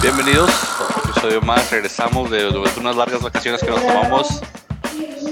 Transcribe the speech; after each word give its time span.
Bienvenidos 0.00 0.48
a 0.78 0.84
un 0.84 1.10
episodio 1.10 1.40
más. 1.42 1.70
Regresamos 1.72 2.30
de, 2.30 2.46
unas 2.46 2.94
largas 2.94 3.20
vacaciones 3.20 3.60
que 3.60 3.70
nos 3.70 3.84
tomamos. 3.84 4.40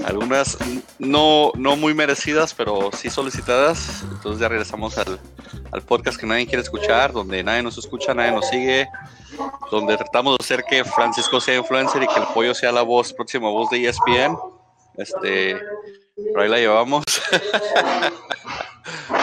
Algunas 0.04 0.58
no, 0.98 1.52
no 1.54 1.76
muy 1.76 1.94
merecidas, 1.94 2.52
pero 2.52 2.90
sí 2.92 3.08
solicitadas. 3.08 4.02
Entonces 4.10 4.40
ya 4.40 4.48
regresamos 4.48 4.98
al, 4.98 5.20
al 5.70 5.82
podcast 5.82 6.18
que 6.18 6.26
nadie 6.26 6.46
quiere 6.46 6.62
escuchar, 6.62 7.12
donde 7.12 7.44
nadie 7.44 7.62
nos 7.62 7.78
escucha, 7.78 8.12
nadie 8.12 8.32
nos 8.32 8.48
sigue, 8.48 8.88
donde 9.70 9.96
tratamos 9.96 10.36
de 10.36 10.44
hacer 10.44 10.64
que 10.64 10.84
Francisco 10.84 11.40
sea 11.40 11.56
influencer 11.56 12.02
y 12.02 12.08
que 12.08 12.18
el 12.18 12.26
pollo 12.34 12.52
sea 12.52 12.72
la 12.72 12.82
voz, 12.82 13.12
próxima 13.12 13.48
voz 13.48 13.70
de 13.70 13.86
ESPN. 13.88 14.36
Este, 14.96 15.60
pero 16.16 16.42
ahí 16.42 16.48
la 16.48 16.58
llevamos. 16.58 17.04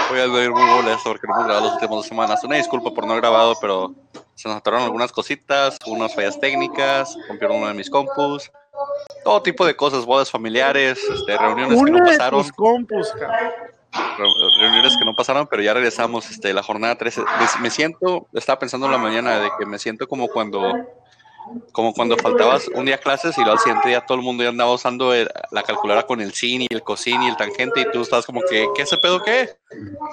Voy 0.10 0.20
a 0.20 0.26
ir 0.26 0.52
muy 0.52 0.64
molesto 0.64 1.10
porque 1.10 1.28
no 1.28 1.34
hemos 1.34 1.46
grabado 1.46 1.66
las 1.66 1.74
últimas 1.74 1.98
dos 1.98 2.08
semanas. 2.08 2.44
Una 2.44 2.56
disculpa 2.56 2.94
por 2.94 3.06
no 3.06 3.12
haber 3.12 3.22
grabado, 3.22 3.56
pero 3.60 3.94
se 4.36 4.48
nos 4.50 4.58
atoraron 4.58 4.86
algunas 4.86 5.12
cositas, 5.12 5.78
unas 5.88 6.14
fallas 6.14 6.40
técnicas, 6.40 7.16
rompieron 7.28 7.58
uno 7.58 7.68
de 7.68 7.74
mis 7.74 7.90
compus, 7.90 8.52
todo 9.24 9.42
tipo 9.42 9.66
de 9.66 9.76
cosas, 9.76 10.06
bodas 10.06 10.30
familiares, 10.30 11.00
este, 11.10 11.38
reuniones 11.38 11.82
que 11.84 11.92
no 11.92 11.98
de 12.00 12.04
pasaron, 12.04 12.42
tus 12.42 12.52
compus, 12.52 13.12
cabrón. 13.14 13.38
re- 14.18 14.60
reuniones 14.62 14.98
que 14.98 15.06
no 15.06 15.14
pasaron, 15.16 15.48
pero 15.48 15.64
ya 15.64 15.74
regresamos, 15.74 16.30
este, 16.30 16.54
la 16.54 16.62
jornada 16.64 16.96
13. 16.96 17.22
Me, 17.62 17.70
siento, 17.70 18.28
estaba 18.34 18.60
pensando 18.60 18.86
en 18.88 18.92
la 18.92 18.98
mañana 18.98 19.40
de 19.40 19.52
que 19.58 19.66
me 19.66 19.80
siento 19.80 20.08
como 20.08 20.28
cuando 20.28 20.78
como 21.72 21.92
cuando 21.94 22.16
faltabas 22.18 22.68
un 22.76 22.86
día 22.86 23.00
clases 23.00 23.36
y 23.38 23.42
luego 23.42 23.54
al 23.54 23.60
siguiente 23.60 23.90
día 23.90 24.02
todo 24.02 24.18
el 24.18 24.24
mundo 24.24 24.44
ya 24.44 24.50
andaba 24.50 24.72
usando 24.74 25.12
el- 25.14 25.30
la 25.52 25.64
calculadora 25.64 26.06
con 26.06 26.22
el 26.22 26.32
sin 26.34 26.62
y 26.62 26.68
el 26.70 26.84
cosine 26.84 27.26
y 27.26 27.28
el 27.30 27.36
tangente 27.38 27.80
y 27.82 27.92
tú 27.92 28.02
estás 28.02 28.26
como 28.28 28.42
que, 28.44 28.70
¿qué 28.76 28.84
ese 28.84 28.98
pedo 28.98 29.22
qué? 29.24 29.50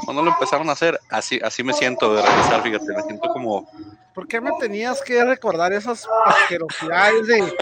Cuando 0.07 0.23
lo 0.23 0.31
empezaron 0.31 0.69
a 0.71 0.73
hacer, 0.73 0.99
así, 1.11 1.39
así 1.43 1.63
me 1.63 1.75
siento 1.75 2.15
de 2.15 2.23
regresar, 2.23 2.63
fíjate, 2.63 2.95
me 2.95 3.03
siento 3.03 3.29
como, 3.31 3.67
¿Por 4.15 4.27
qué 4.27 4.41
me 4.41 4.51
tenías 4.59 5.01
que 5.03 5.25
recordar 5.25 5.73
esas 5.73 6.07
asquerosidades 6.27 7.27
de 7.27 7.55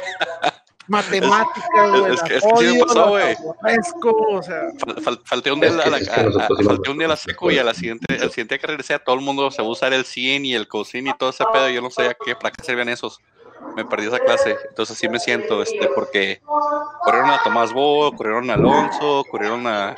matemáticas, 0.87 1.91
güey? 1.91 2.13
es 2.15 2.23
que- 2.23 2.35
las 2.35 2.45
es 2.45 2.45
que 2.45 2.57
sí 2.75 2.79
pasó, 2.81 3.09
güey. 3.11 3.37
o 4.33 4.43
sea, 4.43 4.61
fal- 4.79 5.03
fal- 5.03 5.21
falté 5.25 5.53
un 5.53 5.61
día, 5.61 5.71
a 5.71 5.73
la, 5.75 5.97
a- 5.97 6.45
a- 6.45 6.49
sí 6.57 6.65
falté 6.65 6.91
un 6.91 6.99
día 6.99 7.07
a 7.07 7.11
la 7.11 7.17
seco 7.17 7.51
y 7.51 7.59
a 7.59 7.65
la 7.65 7.75
siguiente, 7.75 8.15
al 8.15 8.31
siguiente 8.31 8.55
día 8.55 8.59
que 8.61 8.67
regresé 8.67 8.99
todo 8.99 9.15
el 9.17 9.21
mundo 9.21 9.51
se 9.51 9.61
va 9.61 9.69
a 9.69 9.71
usar 9.71 9.93
el 9.93 10.05
sin 10.05 10.47
y 10.47 10.55
el 10.55 10.67
cosine 10.67 11.11
y 11.11 11.19
todo 11.19 11.31
ese 11.31 11.45
pedo, 11.53 11.69
yo 11.69 11.83
no 11.83 11.91
sabía 11.91 12.15
qué, 12.25 12.35
para 12.35 12.51
qué 12.51 12.65
servían 12.65 12.89
esos. 12.89 13.21
Me 13.77 13.85
perdí 13.85 14.07
esa 14.07 14.19
clase, 14.21 14.57
entonces 14.71 14.97
así 14.97 15.09
me 15.09 15.19
siento, 15.19 15.63
este, 15.63 15.89
porque 15.95 16.41
corrieron 17.03 17.31
a 17.31 17.43
Tomás 17.43 17.73
Bo, 17.73 18.15
corrieron 18.17 18.49
a 18.51 18.55
Alonso, 18.55 19.25
corrieron 19.31 19.67
a, 19.67 19.95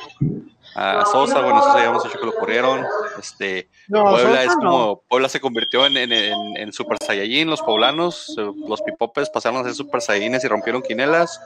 a 0.75 1.05
Sosa, 1.05 1.41
bueno, 1.41 1.59
eso 1.59 1.77
ya 1.77 1.85
hemos 1.85 2.05
hecho 2.05 2.19
que 2.19 2.25
lo 2.25 2.33
corrieron, 2.33 2.85
este, 3.19 3.69
no, 3.87 4.03
Puebla 4.03 4.29
Sosa 4.29 4.43
es 4.43 4.47
no. 4.49 4.59
como, 4.59 5.01
Puebla 5.09 5.29
se 5.29 5.41
convirtió 5.41 5.85
en, 5.85 5.97
en, 5.97 6.11
en, 6.11 6.57
en 6.57 6.73
Super 6.73 6.97
Saiyajin, 7.05 7.49
los 7.49 7.61
poblanos, 7.61 8.35
eh, 8.37 8.51
los 8.67 8.81
pipopes 8.81 9.29
pasaron 9.29 9.59
a 9.59 9.63
ser 9.63 9.73
Super 9.73 10.01
Saiyajines 10.01 10.43
y 10.43 10.47
rompieron 10.47 10.81
quinelas. 10.81 11.41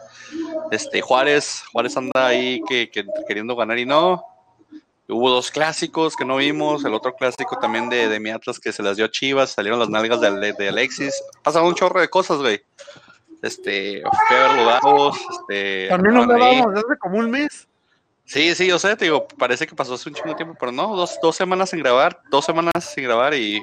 Este, 0.71 1.01
Juárez, 1.01 1.63
Juárez 1.71 1.97
anda 1.97 2.27
ahí 2.27 2.61
que, 2.67 2.89
que 2.89 3.05
queriendo 3.27 3.55
ganar 3.55 3.79
y 3.79 3.85
no. 3.85 4.23
Hubo 5.07 5.29
dos 5.29 5.51
clásicos 5.51 6.15
que 6.15 6.25
no 6.25 6.37
vimos, 6.37 6.83
el 6.83 6.93
otro 6.93 7.15
clásico 7.15 7.59
también 7.59 7.89
de, 7.89 8.07
de 8.07 8.19
mi 8.19 8.31
Atlas 8.31 8.59
que 8.59 8.71
se 8.71 8.81
las 8.81 8.97
dio 8.97 9.05
a 9.05 9.11
Chivas, 9.11 9.51
salieron 9.51 9.79
las 9.79 9.89
nalgas 9.89 10.19
de, 10.19 10.53
de 10.53 10.69
Alexis, 10.69 11.13
pasaron 11.43 11.67
un 11.67 11.75
chorro 11.75 12.01
de 12.01 12.09
cosas, 12.09 12.39
güey. 12.39 12.61
Este, 13.43 14.01
fui 14.01 14.37
a 14.37 14.47
ver 14.47 14.55
los 14.55 14.65
Davos, 14.65 15.19
este, 15.39 15.87
También 15.89 16.15
nos 16.15 16.27
dábamos 16.27 16.73
desde 16.73 16.97
como 16.97 17.19
un 17.19 17.29
mes. 17.29 17.67
Sí, 18.25 18.55
sí, 18.55 18.67
yo 18.67 18.79
sé, 18.79 18.95
te 18.95 19.05
digo, 19.05 19.27
parece 19.37 19.67
que 19.67 19.75
pasó 19.75 19.93
hace 19.93 20.09
un 20.09 20.15
chingo 20.15 20.29
de 20.29 20.35
tiempo, 20.35 20.55
pero 20.59 20.71
no, 20.71 20.95
dos, 20.95 21.19
dos 21.21 21.35
semanas 21.35 21.69
sin 21.69 21.79
grabar, 21.79 22.19
dos 22.31 22.43
semanas 22.43 22.73
sin 22.79 23.03
grabar 23.03 23.35
y, 23.35 23.61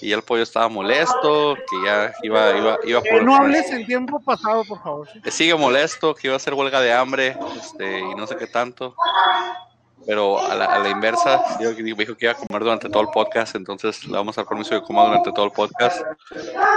y 0.00 0.12
el 0.12 0.22
pollo 0.22 0.44
estaba 0.44 0.68
molesto, 0.68 1.56
que 1.56 1.84
ya 1.84 2.12
iba, 2.22 2.56
iba, 2.56 2.78
iba 2.84 3.02
Que 3.02 3.20
no 3.20 3.34
hables 3.34 3.70
en 3.70 3.84
tiempo 3.86 4.20
pasado, 4.20 4.64
por 4.64 4.82
favor. 4.82 5.08
que 5.22 5.30
sigue 5.30 5.54
molesto, 5.56 6.14
que 6.14 6.28
iba 6.28 6.34
a 6.34 6.36
hacer 6.36 6.54
huelga 6.54 6.80
de 6.80 6.92
hambre, 6.92 7.36
este, 7.60 7.98
y 7.98 8.14
no 8.14 8.26
sé 8.26 8.36
qué 8.36 8.46
tanto. 8.46 8.94
Pero 10.06 10.40
a 10.40 10.54
la, 10.54 10.64
a 10.64 10.78
la 10.78 10.88
inversa, 10.88 11.42
que 11.58 11.82
dijo 11.82 12.16
que 12.16 12.24
iba 12.24 12.32
a 12.32 12.36
comer 12.36 12.62
durante 12.62 12.88
todo 12.88 13.02
el 13.02 13.08
podcast, 13.08 13.54
entonces 13.54 14.06
le 14.06 14.12
vamos 14.16 14.38
a 14.38 14.40
dar 14.40 14.48
permiso 14.48 14.74
de 14.74 14.82
comer 14.82 15.06
durante 15.06 15.30
todo 15.32 15.44
el 15.44 15.52
podcast. 15.52 16.00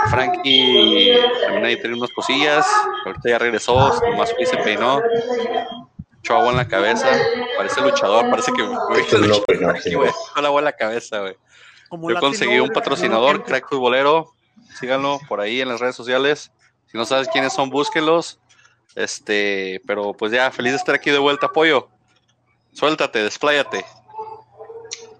Frankie 0.10 1.16
también 1.44 1.66
ahí 1.66 1.80
tiene 1.80 1.96
unas 1.96 2.12
cosillas, 2.12 2.68
ahorita 3.06 3.30
ya 3.30 3.40
regresó, 3.40 3.98
nomás 4.10 4.34
y 4.38 4.46
se 4.46 4.58
peinó, 4.58 5.02
echó 6.24 6.36
agua 6.36 6.52
en 6.52 6.58
la 6.58 6.68
cabeza, 6.68 7.08
parece 7.58 7.82
luchador, 7.82 8.30
parece 8.30 8.52
que 8.54 8.64
güey, 8.64 9.28
luchador, 9.28 9.80
sí, 9.84 9.94
güey, 9.94 10.10
agua 10.36 10.62
en 10.62 10.66
la 10.66 10.72
cabeza, 10.72 11.20
güey. 11.20 11.36
Como 11.90 12.10
Yo 12.10 12.20
conseguí 12.20 12.60
un 12.60 12.70
patrocinador, 12.70 13.44
crack 13.44 13.70
futbolero. 13.70 14.34
Síganlo 14.80 15.20
por 15.28 15.40
ahí 15.40 15.62
en 15.62 15.70
las 15.70 15.80
redes 15.80 15.96
sociales. 15.96 16.52
Si 16.88 16.98
no 16.98 17.06
sabes 17.06 17.28
quiénes 17.28 17.54
son, 17.54 17.70
búsquenlos. 17.70 18.40
Este, 18.96 19.80
pero 19.86 20.14
pues 20.14 20.32
ya, 20.32 20.50
feliz 20.50 20.72
de 20.72 20.78
estar 20.78 20.96
aquí 20.96 21.12
de 21.12 21.20
vuelta, 21.20 21.48
apoyo. 21.48 21.90
Suéltate, 22.72 23.24
despláyate. 23.24 23.86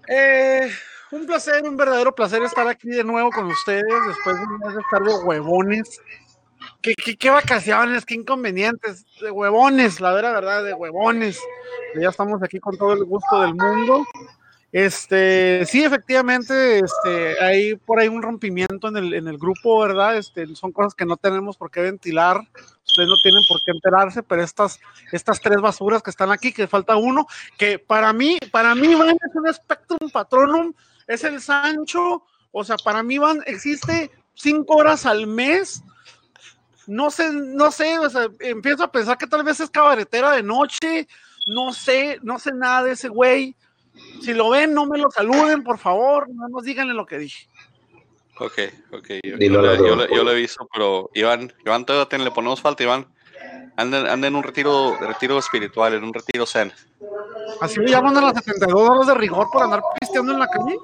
Eh, 0.08 0.68
un 1.12 1.26
placer, 1.26 1.62
un 1.62 1.76
verdadero 1.76 2.12
placer 2.12 2.42
estar 2.42 2.66
aquí 2.66 2.88
de 2.88 3.04
nuevo 3.04 3.30
con 3.30 3.46
ustedes 3.46 3.84
después 4.08 4.36
de 4.36 4.42
un 4.42 4.58
mes 4.58 4.74
de 4.74 4.80
estar 4.80 5.02
de 5.02 5.14
huevones. 5.14 6.00
¿Qué, 6.80 6.94
qué, 6.94 7.30
vacaciones, 7.30 8.04
qué 8.04 8.14
inconvenientes, 8.14 9.04
de 9.20 9.30
huevones, 9.30 10.00
la 10.00 10.12
verdad, 10.12 10.64
de 10.64 10.74
huevones. 10.74 11.38
Ya 12.00 12.08
estamos 12.08 12.42
aquí 12.42 12.58
con 12.58 12.76
todo 12.76 12.92
el 12.92 13.04
gusto 13.04 13.40
del 13.40 13.54
mundo. 13.54 14.04
Este, 14.74 15.64
sí, 15.66 15.84
efectivamente, 15.84 16.80
este, 16.80 17.40
hay 17.40 17.76
por 17.76 18.00
ahí 18.00 18.08
un 18.08 18.20
rompimiento 18.20 18.88
en 18.88 18.96
el, 18.96 19.14
en 19.14 19.28
el 19.28 19.38
grupo, 19.38 19.78
¿verdad? 19.78 20.16
Este, 20.16 20.52
son 20.56 20.72
cosas 20.72 20.96
que 20.96 21.06
no 21.06 21.16
tenemos 21.16 21.56
por 21.56 21.70
qué 21.70 21.80
ventilar, 21.80 22.40
ustedes 22.84 23.08
no 23.08 23.14
tienen 23.22 23.42
por 23.48 23.62
qué 23.64 23.70
enterarse, 23.70 24.24
pero 24.24 24.42
estas, 24.42 24.80
estas 25.12 25.40
tres 25.40 25.60
basuras 25.60 26.02
que 26.02 26.10
están 26.10 26.32
aquí, 26.32 26.52
que 26.52 26.66
falta 26.66 26.96
uno, 26.96 27.28
que 27.56 27.78
para 27.78 28.12
mí, 28.12 28.36
para 28.50 28.74
mí 28.74 28.96
Van 28.96 29.10
es 29.10 29.34
un 29.36 29.54
Spectrum 29.54 30.10
Patronum, 30.10 30.72
es 31.06 31.22
el 31.22 31.40
Sancho, 31.40 32.24
o 32.50 32.64
sea, 32.64 32.74
para 32.84 33.04
mí 33.04 33.16
Van 33.16 33.42
existe 33.46 34.10
cinco 34.34 34.74
horas 34.74 35.06
al 35.06 35.28
mes, 35.28 35.84
no 36.86 37.10
sé, 37.10 37.30
no 37.32 37.70
sé, 37.70 37.98
o 37.98 38.08
sea, 38.10 38.28
empiezo 38.40 38.84
a 38.84 38.92
pensar 38.92 39.16
que 39.18 39.26
tal 39.26 39.42
vez 39.44 39.60
es 39.60 39.70
cabaretera 39.70 40.32
de 40.32 40.42
noche, 40.42 41.06
no 41.46 41.72
sé, 41.72 42.18
no 42.22 42.38
sé 42.38 42.52
nada 42.52 42.82
de 42.84 42.92
ese 42.92 43.08
güey. 43.08 43.54
Si 44.22 44.32
lo 44.34 44.50
ven, 44.50 44.74
no 44.74 44.86
me 44.86 44.98
lo 44.98 45.10
saluden, 45.10 45.62
por 45.62 45.78
favor, 45.78 46.28
no 46.30 46.48
nos 46.48 46.62
díganle 46.64 46.94
lo 46.94 47.06
que 47.06 47.18
dije. 47.18 47.48
Ok, 48.40 48.58
ok. 48.92 49.08
Yo, 49.22 49.36
yo 49.38 49.60
le- 49.62 49.78
yo 49.78 49.96
le- 49.96 50.08
yo 50.14 50.24
le 50.24 50.32
he 50.32 50.34
visto, 50.34 50.66
pero 50.72 51.10
Iván, 51.14 51.52
Iván, 51.64 51.84
todavía 51.84 52.08
te- 52.08 52.18
le 52.18 52.30
ponemos 52.32 52.60
falta, 52.60 52.82
Iván. 52.82 53.06
Anda, 53.76 54.12
anda 54.12 54.28
en 54.28 54.34
un 54.36 54.42
retiro, 54.42 54.96
retiro 55.00 55.38
espiritual, 55.38 55.94
en 55.94 56.04
un 56.04 56.12
retiro 56.14 56.44
zen. 56.46 56.72
Así 57.60 57.78
me 57.80 57.90
llaman 57.90 58.16
a 58.16 58.20
las 58.20 58.34
72 58.34 58.88
horas 58.88 59.06
de 59.06 59.14
rigor 59.14 59.48
por 59.52 59.62
andar 59.62 59.82
pisteando 60.00 60.32
en 60.32 60.38
la 60.40 60.46
calle. 60.48 60.76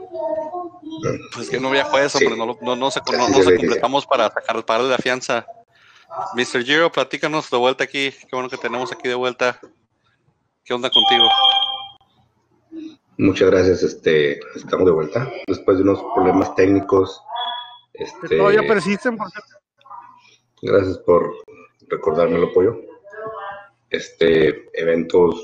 Pues 1.35 1.49
que 1.51 1.59
no 1.61 1.71
viajó 1.71 1.99
eso, 1.99 2.19
Sí. 2.19 2.25
hombre, 2.27 2.39
no, 2.39 2.47
lo- 2.47 2.59
no, 2.61 2.77
no 2.77 2.91
se, 2.91 3.01
no, 3.13 3.29
no 3.29 3.43
se 3.43 3.57
completamos 3.57 4.07
para 4.07 4.29
sacar, 4.31 4.65
pagarle 4.65 4.91
la 4.91 4.99
fianza. 4.99 5.47
Mr. 6.35 6.65
Giro, 6.65 6.91
platícanos 6.91 7.51
de 7.51 7.57
vuelta 7.57 7.85
aquí. 7.85 8.11
Qué 8.11 8.29
bueno 8.33 8.49
que 8.49 8.57
tenemos 8.57 8.93
aquí 8.93 9.09
de 9.09 9.15
vuelta. 9.15 9.61
¿Qué 10.65 10.75
onda 10.75 10.91
contigo? 10.91 11.29
Muchas 13.19 13.51
gracias, 13.51 13.83
este, 13.83 14.41
estamos 14.55 14.87
de 14.87 14.93
vuelta 14.93 15.31
después 15.47 15.77
de 15.77 15.83
unos 15.83 16.03
problemas 16.15 16.55
técnicos. 16.55 17.23
Que 17.93 18.05
Este, 18.05 18.39
todavía 18.39 18.67
persisten. 18.67 19.17
Porque... 19.17 19.41
gracias 20.63 20.99
por 20.99 21.35
recordármelo, 21.89 22.53
pollo. 22.53 22.81
Este, 23.91 24.71
eventos, 24.73 25.35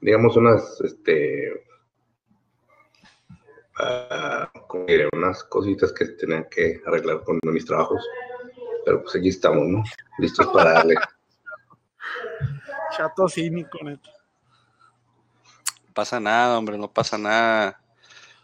digamos 0.00 0.36
unas, 0.36 0.80
este, 0.82 1.64
ah, 3.78 4.50
unas 5.12 5.44
cositas 5.44 5.92
que 5.92 6.04
tenían 6.06 6.46
que 6.50 6.82
arreglar 6.86 7.22
con 7.24 7.40
mis 7.44 7.64
trabajos. 7.64 8.04
Pero 8.86 9.02
pues 9.02 9.16
aquí 9.16 9.30
estamos, 9.30 9.66
¿no? 9.66 9.82
Listos 10.16 10.46
para 10.46 10.74
darle. 10.74 10.94
Chato 12.96 13.28
cínico, 13.28 13.78
neta. 13.82 14.10
No 15.88 15.92
pasa 15.92 16.20
nada, 16.20 16.56
hombre, 16.56 16.78
no 16.78 16.88
pasa 16.88 17.18
nada. 17.18 17.80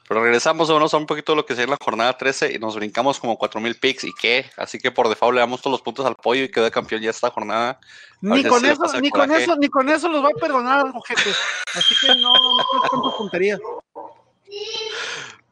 Pero 0.08 0.20
regresamos 0.20 0.66
vámonos 0.66 0.92
a 0.92 0.96
un 0.96 1.06
poquito 1.06 1.30
de 1.30 1.36
lo 1.36 1.46
que 1.46 1.54
sería 1.54 1.70
la 1.70 1.84
jornada 1.84 2.18
13 2.18 2.54
y 2.54 2.58
nos 2.58 2.74
brincamos 2.74 3.20
como 3.20 3.38
4000 3.38 3.76
picks 3.76 4.02
y 4.02 4.12
qué. 4.20 4.50
Así 4.56 4.80
que 4.80 4.90
por 4.90 5.08
default 5.08 5.36
le 5.36 5.40
damos 5.40 5.60
todos 5.62 5.74
los 5.74 5.82
puntos 5.82 6.04
al 6.04 6.16
pollo 6.16 6.42
y 6.42 6.50
queda 6.50 6.72
campeón 6.72 7.02
ya 7.02 7.10
esta 7.10 7.30
jornada. 7.30 7.78
Ni 8.20 8.42
con 8.42 8.64
eso, 8.64 9.00
ni 9.00 9.10
con 9.10 9.30
eso, 9.30 9.54
ni 9.54 9.68
con 9.68 9.88
eso 9.88 10.08
los 10.08 10.24
va 10.24 10.28
a 10.36 10.40
perdonar, 10.40 10.86
ojetes. 10.92 11.36
Así 11.76 11.94
que 12.00 12.08
no, 12.08 12.32
no 12.32 12.60
es 12.60 12.90
tanta 12.90 13.16
tontería. 13.16 13.60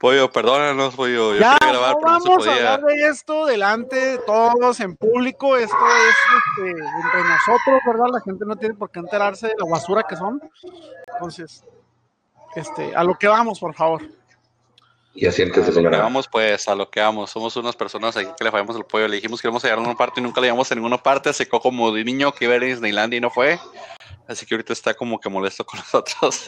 Pollo, 0.00 0.32
perdónanos, 0.32 0.94
pollo. 0.94 1.34
Yo 1.34 1.40
Ya, 1.40 1.58
quería 1.58 1.74
grabar, 1.74 1.92
no 1.92 2.00
pero 2.00 2.12
no 2.12 2.20
se 2.20 2.28
vamos 2.30 2.46
a 2.46 2.54
hablar 2.54 2.80
de 2.84 3.06
esto 3.08 3.44
delante 3.44 3.96
de 3.96 4.18
todos 4.20 4.80
en 4.80 4.96
público. 4.96 5.58
Esto 5.58 5.76
es 5.76 6.14
este, 6.38 6.70
entre 6.70 7.28
nosotros, 7.28 7.80
¿verdad? 7.86 8.06
La 8.10 8.20
gente 8.22 8.46
no 8.46 8.56
tiene 8.56 8.74
por 8.76 8.90
qué 8.90 9.00
enterarse 9.00 9.48
de 9.48 9.54
la 9.58 9.70
basura 9.70 10.02
que 10.08 10.16
son. 10.16 10.40
Entonces, 11.12 11.66
este, 12.56 12.96
a 12.96 13.04
lo 13.04 13.14
que 13.14 13.28
vamos, 13.28 13.60
por 13.60 13.74
favor. 13.74 14.00
Y 15.12 15.26
asiéntese, 15.26 15.70
señora. 15.70 15.98
Vamos 15.98 16.26
pues 16.28 16.66
a 16.66 16.74
lo 16.74 16.88
que 16.88 17.00
vamos. 17.00 17.28
Somos 17.28 17.54
unas 17.56 17.76
personas 17.76 18.16
aquí 18.16 18.30
que 18.38 18.44
le 18.44 18.50
fallamos 18.50 18.76
el 18.76 18.84
pollo. 18.84 19.06
Le 19.06 19.16
dijimos 19.16 19.42
que 19.42 19.48
íbamos 19.48 19.62
a 19.64 19.68
llegar 19.68 19.80
a 19.80 19.86
una 19.86 19.98
parte 19.98 20.20
y 20.20 20.22
nunca 20.22 20.40
le 20.40 20.46
llevamos 20.46 20.72
a 20.72 20.74
ninguna 20.74 20.96
parte. 20.96 21.30
Secó 21.34 21.60
como 21.60 21.92
de 21.92 22.04
niño 22.04 22.32
que 22.32 22.46
iba 22.46 22.54
a 22.54 22.56
ir 22.56 22.62
a 22.62 22.66
Disneylandia 22.68 23.18
y 23.18 23.20
no 23.20 23.28
fue. 23.28 23.60
Así 24.26 24.46
que 24.46 24.54
ahorita 24.54 24.72
está 24.72 24.94
como 24.94 25.20
que 25.20 25.28
molesto 25.28 25.62
con 25.66 25.78
nosotros. 25.92 26.46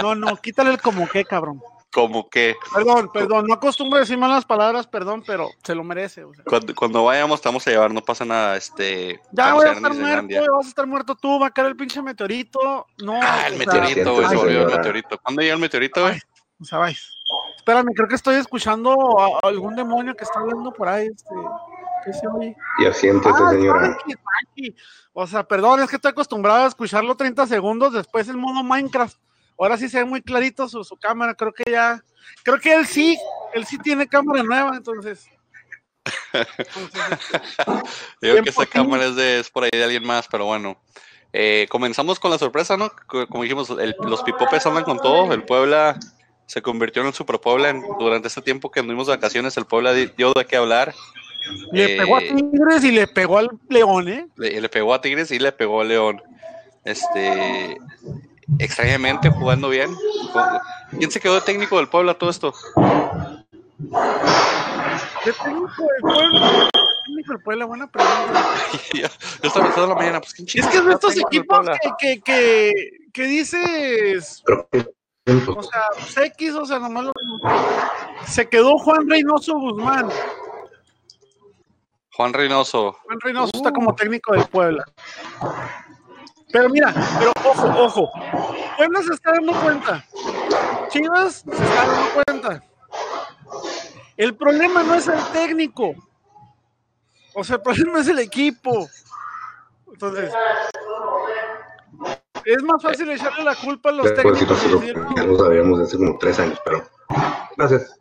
No, 0.00 0.14
no, 0.14 0.34
quítale 0.38 0.70
el 0.70 0.80
como 0.80 1.06
que, 1.06 1.26
cabrón. 1.26 1.60
Como 1.92 2.28
que 2.28 2.54
Perdón, 2.74 3.10
perdón, 3.12 3.46
no 3.46 3.54
acostumbro 3.54 3.96
a 3.96 4.00
decir 4.00 4.18
malas 4.18 4.44
palabras, 4.44 4.86
perdón, 4.86 5.22
pero 5.26 5.48
se 5.62 5.74
lo 5.74 5.82
merece. 5.82 6.24
o 6.24 6.34
sea. 6.34 6.44
cuando, 6.44 6.74
cuando 6.74 7.04
vayamos 7.04 7.40
te 7.40 7.48
vamos 7.48 7.66
a 7.66 7.70
llevar, 7.70 7.92
no 7.92 8.02
pasa 8.02 8.24
nada. 8.24 8.56
Este, 8.56 9.20
Ya 9.32 9.54
voy 9.54 9.66
a 9.66 9.72
estar 9.72 9.94
muerto, 9.94 10.44
vas 10.56 10.66
a 10.66 10.68
estar 10.68 10.86
muerto 10.86 11.14
tú, 11.14 11.38
va 11.40 11.46
a 11.46 11.50
caer 11.50 11.68
el 11.68 11.76
pinche 11.76 12.02
meteorito. 12.02 12.86
No, 13.02 13.18
Ah, 13.22 13.44
el 13.46 13.56
meteorito, 13.56 14.14
güey. 14.14 14.28
Se 14.28 14.36
volvió 14.36 14.60
el 14.62 14.66
meteorito. 14.76 15.18
¿Cuándo 15.22 15.42
llega 15.42 15.54
el 15.54 15.60
meteorito, 15.60 16.02
güey? 16.02 16.18
O 16.60 16.64
sea, 16.64 16.78
vais. 16.78 17.10
Espérame, 17.56 17.92
creo 17.94 18.08
que 18.08 18.14
estoy 18.14 18.36
escuchando 18.36 18.94
a, 19.18 19.46
algún 19.48 19.74
demonio 19.74 20.14
que 20.14 20.24
está 20.24 20.40
hablando 20.40 20.72
por 20.72 20.88
ahí. 20.88 21.06
Este, 21.06 21.34
¿Qué 22.04 22.12
se 22.12 22.26
oye? 22.28 22.56
Y 22.78 22.86
asiéntese, 22.86 23.34
Ah, 23.42 23.50
señora. 23.50 23.80
tranqui, 23.80 24.14
tranqui. 24.14 24.76
O 25.12 25.26
sea, 25.26 25.44
perdón, 25.44 25.80
es 25.80 25.88
que 25.90 25.96
estoy 25.96 26.10
acostumbrado 26.10 26.64
a 26.64 26.68
escucharlo 26.68 27.16
30 27.16 27.46
segundos 27.46 27.92
después 27.94 28.28
en 28.28 28.38
modo 28.38 28.62
Minecraft. 28.62 29.16
Ahora 29.58 29.76
sí 29.78 29.88
se 29.88 29.98
ve 29.98 30.04
muy 30.04 30.22
clarito 30.22 30.68
su, 30.68 30.84
su 30.84 30.96
cámara. 30.96 31.34
Creo 31.34 31.52
que 31.52 31.64
ya. 31.70 32.02
Creo 32.42 32.58
que 32.60 32.74
él 32.74 32.86
sí. 32.86 33.18
Él 33.54 33.64
sí 33.66 33.78
tiene 33.78 34.06
cámara 34.06 34.42
nueva, 34.42 34.76
entonces. 34.76 35.28
entonces, 36.32 37.02
Digo 38.20 38.36
que 38.42 38.52
ti. 38.52 38.66
cámara 38.72 39.06
es, 39.06 39.16
de, 39.16 39.40
es 39.40 39.50
por 39.50 39.64
ahí 39.64 39.70
de 39.72 39.84
alguien 39.84 40.04
más, 40.06 40.28
pero 40.28 40.44
bueno. 40.46 40.80
Eh, 41.32 41.66
comenzamos 41.70 42.18
con 42.20 42.30
la 42.30 42.38
sorpresa, 42.38 42.76
¿no? 42.76 42.90
Co- 43.06 43.26
Como 43.26 43.42
dijimos, 43.42 43.70
el- 43.70 43.94
los 44.00 44.22
pipopes 44.22 44.64
andan 44.66 44.84
con 44.84 44.98
todo. 44.98 45.32
El 45.32 45.42
Puebla 45.44 45.98
se 46.46 46.62
convirtió 46.62 47.02
en 47.02 47.08
el 47.08 47.14
Super 47.14 47.40
Puebla. 47.40 47.70
en- 47.70 47.82
durante 47.98 48.28
este 48.28 48.42
tiempo 48.42 48.70
que 48.70 48.80
anduvimos 48.80 49.06
de 49.08 49.14
vacaciones, 49.16 49.56
el 49.56 49.66
Puebla 49.66 49.92
di- 49.92 50.10
dio 50.16 50.32
de 50.32 50.46
qué 50.46 50.56
hablar. 50.56 50.94
le 51.72 51.96
pegó 51.96 52.16
a 52.16 52.20
Eh, 52.22 52.34
Tigres 52.34 52.84
y 52.84 52.90
le 52.92 53.06
pegó 53.06 53.38
al 53.38 53.48
León, 53.68 54.08
¿eh? 54.08 54.26
Le, 54.36 54.60
le 54.60 54.68
pegó 54.68 54.92
a 54.94 55.00
Tigres 55.00 55.30
y 55.30 55.38
le 55.38 55.52
pegó 55.52 55.80
a 55.80 55.84
León. 55.84 56.20
Este, 56.84 57.76
extrañamente 58.58 59.30
jugando 59.30 59.68
bien. 59.68 59.94
¿Quién 60.98 61.10
se 61.10 61.20
quedó 61.20 61.34
de 61.34 61.40
técnico 61.42 61.76
del 61.76 61.88
Puebla 61.88 62.14
todo 62.14 62.30
esto? 62.30 62.54
¿Qué 65.24 65.32
técnico 65.32 65.82
del 65.82 66.00
Puebla? 66.00 66.68
¿Qué 66.72 67.04
técnico 67.06 67.32
del 67.32 67.42
Puebla? 67.42 67.64
Buena 67.66 67.86
pregunta. 67.90 68.44
yo, 68.94 69.00
yo 69.00 69.06
estaba 69.42 69.66
pensando 69.66 69.84
en 69.84 69.88
la 69.90 69.94
mañana, 69.96 70.20
pues 70.20 70.34
¿quién 70.34 70.46
Es 70.48 70.66
que 70.66 70.78
es 70.78 70.84
de 70.84 70.92
estos 70.92 71.16
equipos 71.16 71.66
que, 71.82 71.90
que, 71.98 72.20
que, 72.22 72.72
que 73.12 73.22
dices, 73.24 74.42
o 74.46 75.62
sea, 75.62 75.82
pues, 75.94 76.16
X, 76.16 76.54
o 76.54 76.64
sea, 76.66 76.78
nomás 76.78 77.04
lo- 77.04 77.12
se 78.26 78.48
quedó 78.48 78.78
Juan 78.78 79.08
Reynoso 79.08 79.54
Guzmán. 79.58 80.08
Juan 82.12 82.32
Reynoso. 82.32 82.92
Juan 83.04 83.20
Reynoso 83.20 83.50
está 83.54 83.72
como 83.72 83.94
técnico 83.94 84.32
del 84.32 84.46
Puebla. 84.46 84.84
Pero 86.56 86.70
mira, 86.70 86.94
pero 87.18 87.32
ojo, 87.44 87.66
ojo. 87.84 88.12
Puebla 88.78 89.02
se 89.02 89.12
está 89.12 89.32
dando 89.32 89.52
cuenta. 89.60 90.02
Chivas 90.88 91.44
se 91.44 91.50
está 91.50 91.86
dando 91.86 92.24
cuenta. 92.24 92.62
El 94.16 94.34
problema 94.36 94.82
no 94.82 94.94
es 94.94 95.06
el 95.06 95.22
técnico. 95.34 95.94
O 97.34 97.44
sea, 97.44 97.56
el 97.56 97.62
problema 97.62 98.00
es 98.00 98.08
el 98.08 98.20
equipo. 98.20 98.88
Entonces, 99.92 100.32
es 102.46 102.62
más 102.62 102.82
fácil 102.82 103.10
echarle 103.10 103.44
la 103.44 103.54
culpa 103.54 103.90
a 103.90 103.92
los 103.92 104.06
después 104.14 104.38
sí 104.38 104.46
técnicos. 104.46 104.64
y 104.64 104.68
nosotros 104.68 104.80
decir, 104.80 105.06
ya 105.14 105.22
"No, 105.24 105.32
lo 105.32 105.38
sabíamos 105.38 105.78
desde 105.78 105.90
hace 105.90 105.98
como 105.98 106.18
tres 106.18 106.38
años, 106.38 106.58
pero 106.64 106.88
gracias. 107.58 107.98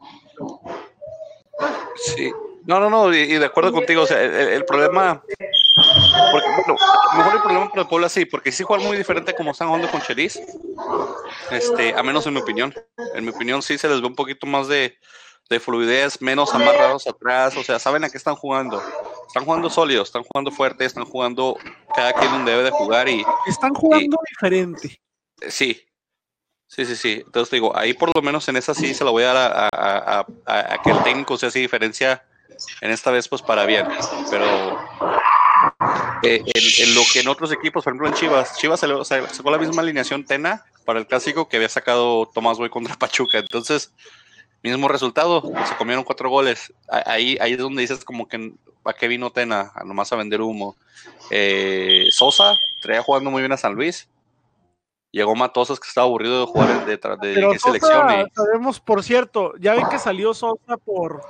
Sí. 1.98 2.31
No, 2.66 2.80
no, 2.80 2.90
no, 2.90 3.13
y, 3.13 3.18
y 3.18 3.34
de 3.38 3.46
acuerdo 3.46 3.74
contigo, 3.74 4.04
o 4.04 4.06
sea, 4.08 4.22
el- 4.24 4.34
el 4.34 4.63
problema, 4.66 5.22
porque, 6.31 6.50
bueno, 6.51 6.80
a 7.10 7.12
lo 7.12 7.18
mejor 7.18 7.36
el 7.36 7.42
problema 7.42 7.69
para 7.69 7.81
el 7.83 7.88
Puebla 7.88 8.10
sí, 8.10 8.25
porque 8.25 8.51
sí 8.51 8.63
juegan 8.63 8.86
muy 8.86 8.98
diferente 8.98 9.33
como 9.33 9.51
están 9.51 9.68
jugando 9.68 9.88
con 9.89 10.01
Chelis, 10.01 10.42
este, 11.50 11.94
a 11.95 12.04
menos 12.04 12.25
en 12.25 12.33
mi 12.33 12.39
opinión, 12.39 12.74
en 13.13 13.24
mi 13.24 13.30
opinión 13.31 13.62
sí 13.62 13.77
se 13.77 13.88
les 13.88 14.01
ve 14.01 14.07
un 14.07 14.16
poquito 14.16 14.48
más 14.48 14.68
de, 14.68 14.98
de 15.50 15.60
fluidez, 15.60 16.22
menos 16.22 16.54
amarrados 16.54 17.07
atrás, 17.07 17.56
o 17.57 17.63
sea, 17.63 17.80
saben 17.80 18.04
a 18.04 18.10
qué 18.10 18.18
están 18.18 18.36
jugando, 18.36 18.81
están 19.27 19.45
jugando 19.45 19.69
sólidos, 19.69 20.10
están 20.10 20.24
jugando 20.24 20.51
fuertes, 20.51 20.88
están 20.88 21.06
jugando 21.06 21.57
cada 21.94 22.13
quien 22.13 22.31
donde 22.31 22.51
debe 22.51 22.63
de 22.63 22.72
jugar 22.72 23.07
y 23.07 23.25
Están 23.45 23.74
jugando 23.74 24.18
diferente. 24.30 25.00
eh, 25.42 25.51
sí, 25.51 25.81
sí, 26.68 26.86
sí, 26.86 26.95
sí, 26.95 27.22
entonces 27.25 27.50
te 27.50 27.56
digo, 27.57 27.77
ahí 27.77 27.94
por 27.94 28.12
lo 28.16 28.22
menos 28.22 28.48
en 28.50 28.57
esa 28.57 28.74
sí 28.74 28.94
se 28.94 29.04
la 29.06 29.12
voy 29.12 29.24
a 29.24 29.33
dar 29.33 29.38
a, 29.38 29.69
a- 29.72 30.19
a- 30.19 30.27
a- 30.45 30.74
a 30.74 30.77
que 30.80 30.89
el 30.92 31.01
técnico 31.01 31.38
se 31.38 31.45
hace 31.45 31.60
diferencia 31.60 32.25
en 32.81 32.92
esta 32.92 33.12
vez 33.12 33.27
pues 33.27 33.42
para 33.42 33.66
bien, 33.66 33.88
pero 34.30 34.72
eh, 36.24 36.42
en, 36.45 36.88
en 36.88 36.95
lo 36.95 37.01
que 37.12 37.19
en 37.21 37.27
otros 37.27 37.51
equipos, 37.51 37.83
por 37.83 37.92
ejemplo 37.92 38.07
en 38.07 38.13
Chivas, 38.15 38.57
Chivas 38.57 38.80
sa- 38.80 39.27
sacó 39.30 39.51
la 39.51 39.57
misma 39.57 39.81
alineación 39.81 40.25
Tena 40.25 40.63
para 40.86 41.00
el 41.00 41.07
clásico 41.07 41.47
que 41.47 41.57
había 41.57 41.69
sacado 41.69 42.27
Tomás 42.33 42.57
Boy 42.57 42.69
contra 42.69 42.95
Pachuca, 43.00 43.38
entonces 43.39 43.94
mismo 44.63 44.88
resultado, 44.88 45.44
se 45.68 45.75
comieron 45.75 46.03
cuatro 46.03 46.27
goles, 46.30 46.74
ahí, 46.89 47.38
ahí 47.39 47.51
es 47.53 47.57
donde 47.59 47.81
dices 47.83 48.03
como 48.03 48.27
que 48.27 48.53
a 48.83 48.94
qué 48.94 49.07
vino 49.07 49.31
Tena, 49.31 49.71
a 49.75 49.83
nomás 49.83 50.12
a 50.12 50.15
vender 50.15 50.42
humo. 50.42 50.75
Eh, 51.30 52.07
Sosa 52.09 52.56
traía 52.81 53.03
jugando 53.03 53.30
muy 53.30 53.41
bien 53.44 53.51
a 53.51 53.57
San 53.57 53.74
Luis, 53.75 54.09
llegó 55.12 55.36
Matosas 55.36 55.80
que 55.80 55.88
estaba 55.88 56.06
aburrido 56.07 56.39
de 56.41 56.45
jugar 56.48 56.86
de, 56.86 56.98
de, 56.98 57.48
de 57.48 57.59
selección 57.59 58.09
y 58.12 58.25
sabemos, 58.36 58.80
por 58.80 59.03
cierto, 59.03 59.53
ya 59.59 59.75
ven 59.75 59.88
que 59.88 60.00
salió 60.00 60.33
Sosa 60.33 60.77
por 60.83 61.21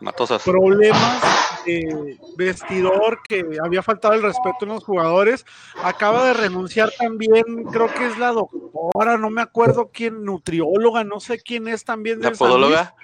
Matosas. 0.00 0.42
problemas 0.42 1.22
de 1.64 2.18
vestidor, 2.36 3.20
que 3.28 3.44
había 3.62 3.82
faltado 3.82 4.14
el 4.14 4.22
respeto 4.22 4.58
en 4.62 4.68
los 4.70 4.84
jugadores. 4.84 5.44
Acaba 5.82 6.24
de 6.26 6.34
renunciar 6.34 6.90
también, 6.98 7.64
creo 7.70 7.92
que 7.92 8.06
es 8.06 8.18
la 8.18 8.32
doctora, 8.32 9.16
no 9.18 9.30
me 9.30 9.42
acuerdo 9.42 9.90
quién, 9.92 10.24
nutrióloga, 10.24 11.04
no 11.04 11.20
sé 11.20 11.38
quién 11.40 11.68
es 11.68 11.84
también. 11.84 12.20
Del 12.20 12.36
podóloga, 12.36 12.94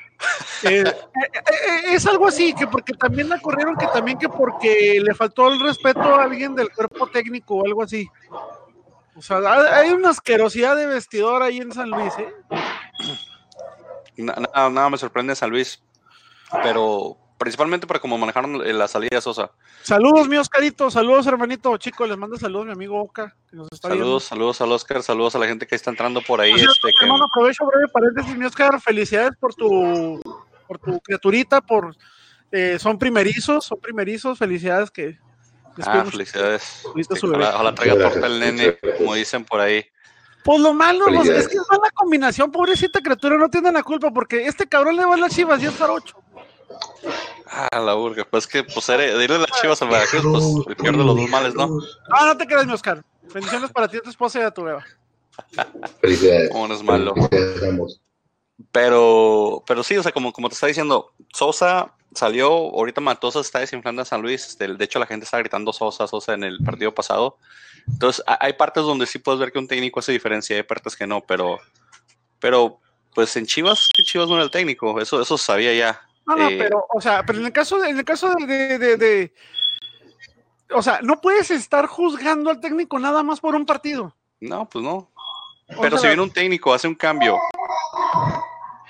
Eh, 0.63 0.85
eh, 0.85 0.85
eh, 0.87 1.81
es 1.91 2.07
algo 2.07 2.29
así, 2.29 2.55
que 2.55 2.67
porque 2.67 2.95
también 2.95 3.29
la 3.29 3.41
corrieron, 3.41 3.77
que 3.77 3.87
también 3.89 4.17
que 4.17 4.29
porque 4.29 5.01
le 5.05 5.15
faltó 5.15 5.53
el 5.53 5.61
respeto 5.61 6.01
a 6.01 6.23
alguien 6.23 6.55
del 6.55 6.71
cuerpo 6.73 7.09
técnico 7.09 7.57
o 7.57 7.67
algo 7.67 7.83
así. 7.83 8.09
O 9.17 9.21
sea, 9.23 9.39
hay 9.77 9.91
una 9.91 10.11
asquerosidad 10.11 10.77
de 10.77 10.87
vestidor 10.87 11.43
ahí 11.43 11.59
en 11.59 11.73
San 11.73 11.91
Luis, 11.91 12.13
¿eh? 12.19 12.33
na- 14.17 14.35
nada, 14.55 14.71
nada 14.71 14.91
me 14.91 14.99
sorprende 14.99 15.35
San 15.35 15.51
Luis, 15.51 15.83
pero 16.63 17.17
principalmente 17.39 17.87
por 17.87 18.01
cómo 18.01 18.17
manejaron 18.19 18.67
eh, 18.67 18.73
la 18.73 18.89
salida 18.89 19.17
de 19.17 19.21
Sosa. 19.21 19.51
Saludos, 19.83 20.29
mi 20.29 20.37
Oscarito, 20.37 20.91
saludos, 20.91 21.27
hermanito. 21.27 21.77
Chicos, 21.77 22.09
les 22.09 22.17
mando 22.17 22.37
saludos, 22.37 22.67
mi 22.67 22.73
amigo 22.73 23.01
Oca, 23.01 23.35
que 23.51 23.57
nos 23.57 23.69
está 23.71 23.89
viendo. 23.89 24.05
Saludos, 24.05 24.25
saludos 24.25 24.61
al 24.61 24.73
Oscar, 24.73 25.03
saludos 25.03 25.35
a 25.35 25.39
la 25.39 25.47
gente 25.47 25.67
que 25.67 25.75
está 25.75 25.91
entrando 25.91 26.23
por 26.23 26.41
ahí. 26.41 26.55
Cierto, 26.55 26.73
Este, 26.73 26.93
que, 26.99 27.05
hermano, 27.05 27.27
aprovecho 27.27 27.67
breve 27.67 27.89
paréntesis, 27.93 28.37
mi 28.37 28.45
Oscar. 28.45 28.81
Felicidades 28.81 29.33
por 29.39 29.55
tu, 29.55 30.21
por 30.67 30.79
tu 30.79 31.01
criaturita, 31.01 31.61
por 31.61 31.95
eh, 32.53 32.79
son 32.79 32.99
primerizos, 32.99 33.65
son 33.65 33.81
primerizos. 33.81 34.39
Felicidades 34.39 34.91
que 34.91 35.19
les 35.77 35.89
ah, 35.89 36.05
felicidades. 36.05 36.63
Sí, 36.63 37.05
su 37.17 37.27
bebé. 37.27 37.45
ojalá, 37.45 37.55
ojalá 37.55 37.75
traiga 37.75 37.99
torta 37.99 38.27
el 38.27 38.41
nene, 38.41 38.79
como 38.97 39.15
dicen 39.15 39.45
por 39.45 39.61
ahí. 39.61 39.85
Pues 40.45 40.61
lo 40.61 40.75
malo, 40.75 41.07
sea, 41.25 41.39
es 41.39 41.49
que 41.49 41.57
es 41.57 41.63
mala 41.71 41.91
combinación, 41.95 42.53
pobrecita 42.53 43.01
criatura, 43.01 43.39
no 43.39 43.49
tiene 43.49 43.73
la 43.73 43.83
culpa, 43.83 44.11
porque 44.11 44.47
este 44.47 44.69
cabrón 44.69 44.97
le 44.97 45.05
va 45.07 45.15
a 45.15 45.17
las 45.17 45.35
chivas 45.35 45.63
y 45.63 45.67
es 45.67 45.75
jarocho. 45.75 46.23
Ah, 47.47 47.81
la 47.81 47.95
burga. 47.95 48.25
Pues 48.29 48.47
que, 48.47 48.65
pues, 48.65 48.87
de 48.87 49.23
irle 49.25 49.37
a 49.37 49.41
las 49.41 49.61
chivas 49.61 49.81
a 49.83 49.85
Veracruz, 49.87 50.23
pues, 50.25 50.45
el 50.69 50.77
peor 50.77 50.97
de 50.97 51.05
los 51.05 51.17
dos 51.17 51.29
males, 51.31 51.55
¿no? 51.55 51.79
Ah, 52.11 52.27
no 52.27 52.37
te 52.37 52.47
creas, 52.47 52.67
mi 52.67 52.73
Oscar. 52.73 53.03
Bendiciones 53.33 53.71
para 53.71 53.89
ti, 53.89 53.97
a 53.99 54.01
tu 54.01 54.11
esposa 54.11 54.41
y 54.41 54.43
a 54.43 54.51
tu 54.51 54.63
beba. 54.65 54.85
Felicidades. 56.01 56.51
Como 56.51 56.69
no 56.69 56.75
es 56.75 56.83
malo. 56.83 57.15
Pero, 58.71 59.63
pero 59.67 59.83
sí, 59.83 59.97
o 59.97 60.03
sea, 60.03 60.13
como, 60.13 60.33
como 60.33 60.49
te 60.49 60.55
está 60.55 60.67
diciendo, 60.67 61.13
Sosa 61.33 61.93
salió, 62.15 62.49
ahorita 62.51 63.01
Matosa 63.01 63.41
está 63.41 63.59
desinflando 63.59 64.03
a 64.03 64.05
San 64.05 64.23
Luis, 64.23 64.47
este, 64.47 64.73
de 64.73 64.85
hecho 64.85 64.99
la 65.01 65.07
gente 65.07 65.25
está 65.25 65.39
gritando 65.39 65.73
Sosa, 65.73 66.07
Sosa 66.07 66.35
en 66.35 66.45
el 66.45 66.59
partido 66.65 66.95
pasado. 66.95 67.37
Entonces, 67.89 68.23
ha- 68.27 68.39
hay 68.41 68.53
partes 68.53 68.85
donde 68.85 69.07
sí 69.07 69.19
puedes 69.19 69.41
ver 69.41 69.51
que 69.53 69.59
un 69.59 69.67
técnico 69.67 69.99
hace 69.99 70.13
diferencia, 70.13 70.57
hay 70.57 70.63
partes 70.63 70.95
que 70.97 71.07
no, 71.07 71.21
pero, 71.21 71.59
pero, 72.39 72.79
pues 73.15 73.37
en 73.37 73.47
Chivas, 73.47 73.89
Chivas 74.05 74.29
no 74.29 74.37
era 74.37 74.45
el 74.45 74.51
técnico, 74.51 75.01
eso, 75.01 75.21
eso 75.21 75.37
sabía 75.37 75.75
ya. 75.75 76.01
No, 76.27 76.37
no, 76.37 76.49
Eh, 76.49 76.57
pero, 76.59 76.87
o 76.93 77.01
sea, 77.01 77.25
pero 77.27 77.39
en 77.39 77.47
el 77.47 77.53
caso 77.53 77.79
de, 77.79 77.91
en 77.91 77.99
el 77.99 78.05
caso 78.05 78.35
de, 78.35 78.47
de- 78.47 78.79
de- 78.79 78.97
de- 78.97 79.35
o 80.75 80.83
sea, 80.83 81.01
no 81.03 81.21
puedes 81.21 81.51
estar 81.51 81.87
juzgando 81.87 82.51
al 82.51 82.61
técnico 82.61 82.99
nada 82.99 83.23
más 83.23 83.41
por 83.41 83.55
un 83.55 83.67
partido. 83.67 84.15
No, 84.41 84.69
pues 84.69 84.85
no. 84.85 85.11
O 85.77 85.81
Pero 85.83 85.99
si 85.99 86.07
viene 86.07 86.23
un 86.23 86.31
técnico, 86.33 86.73
hace 86.75 86.89
un 86.89 86.95
cambio 86.95 87.39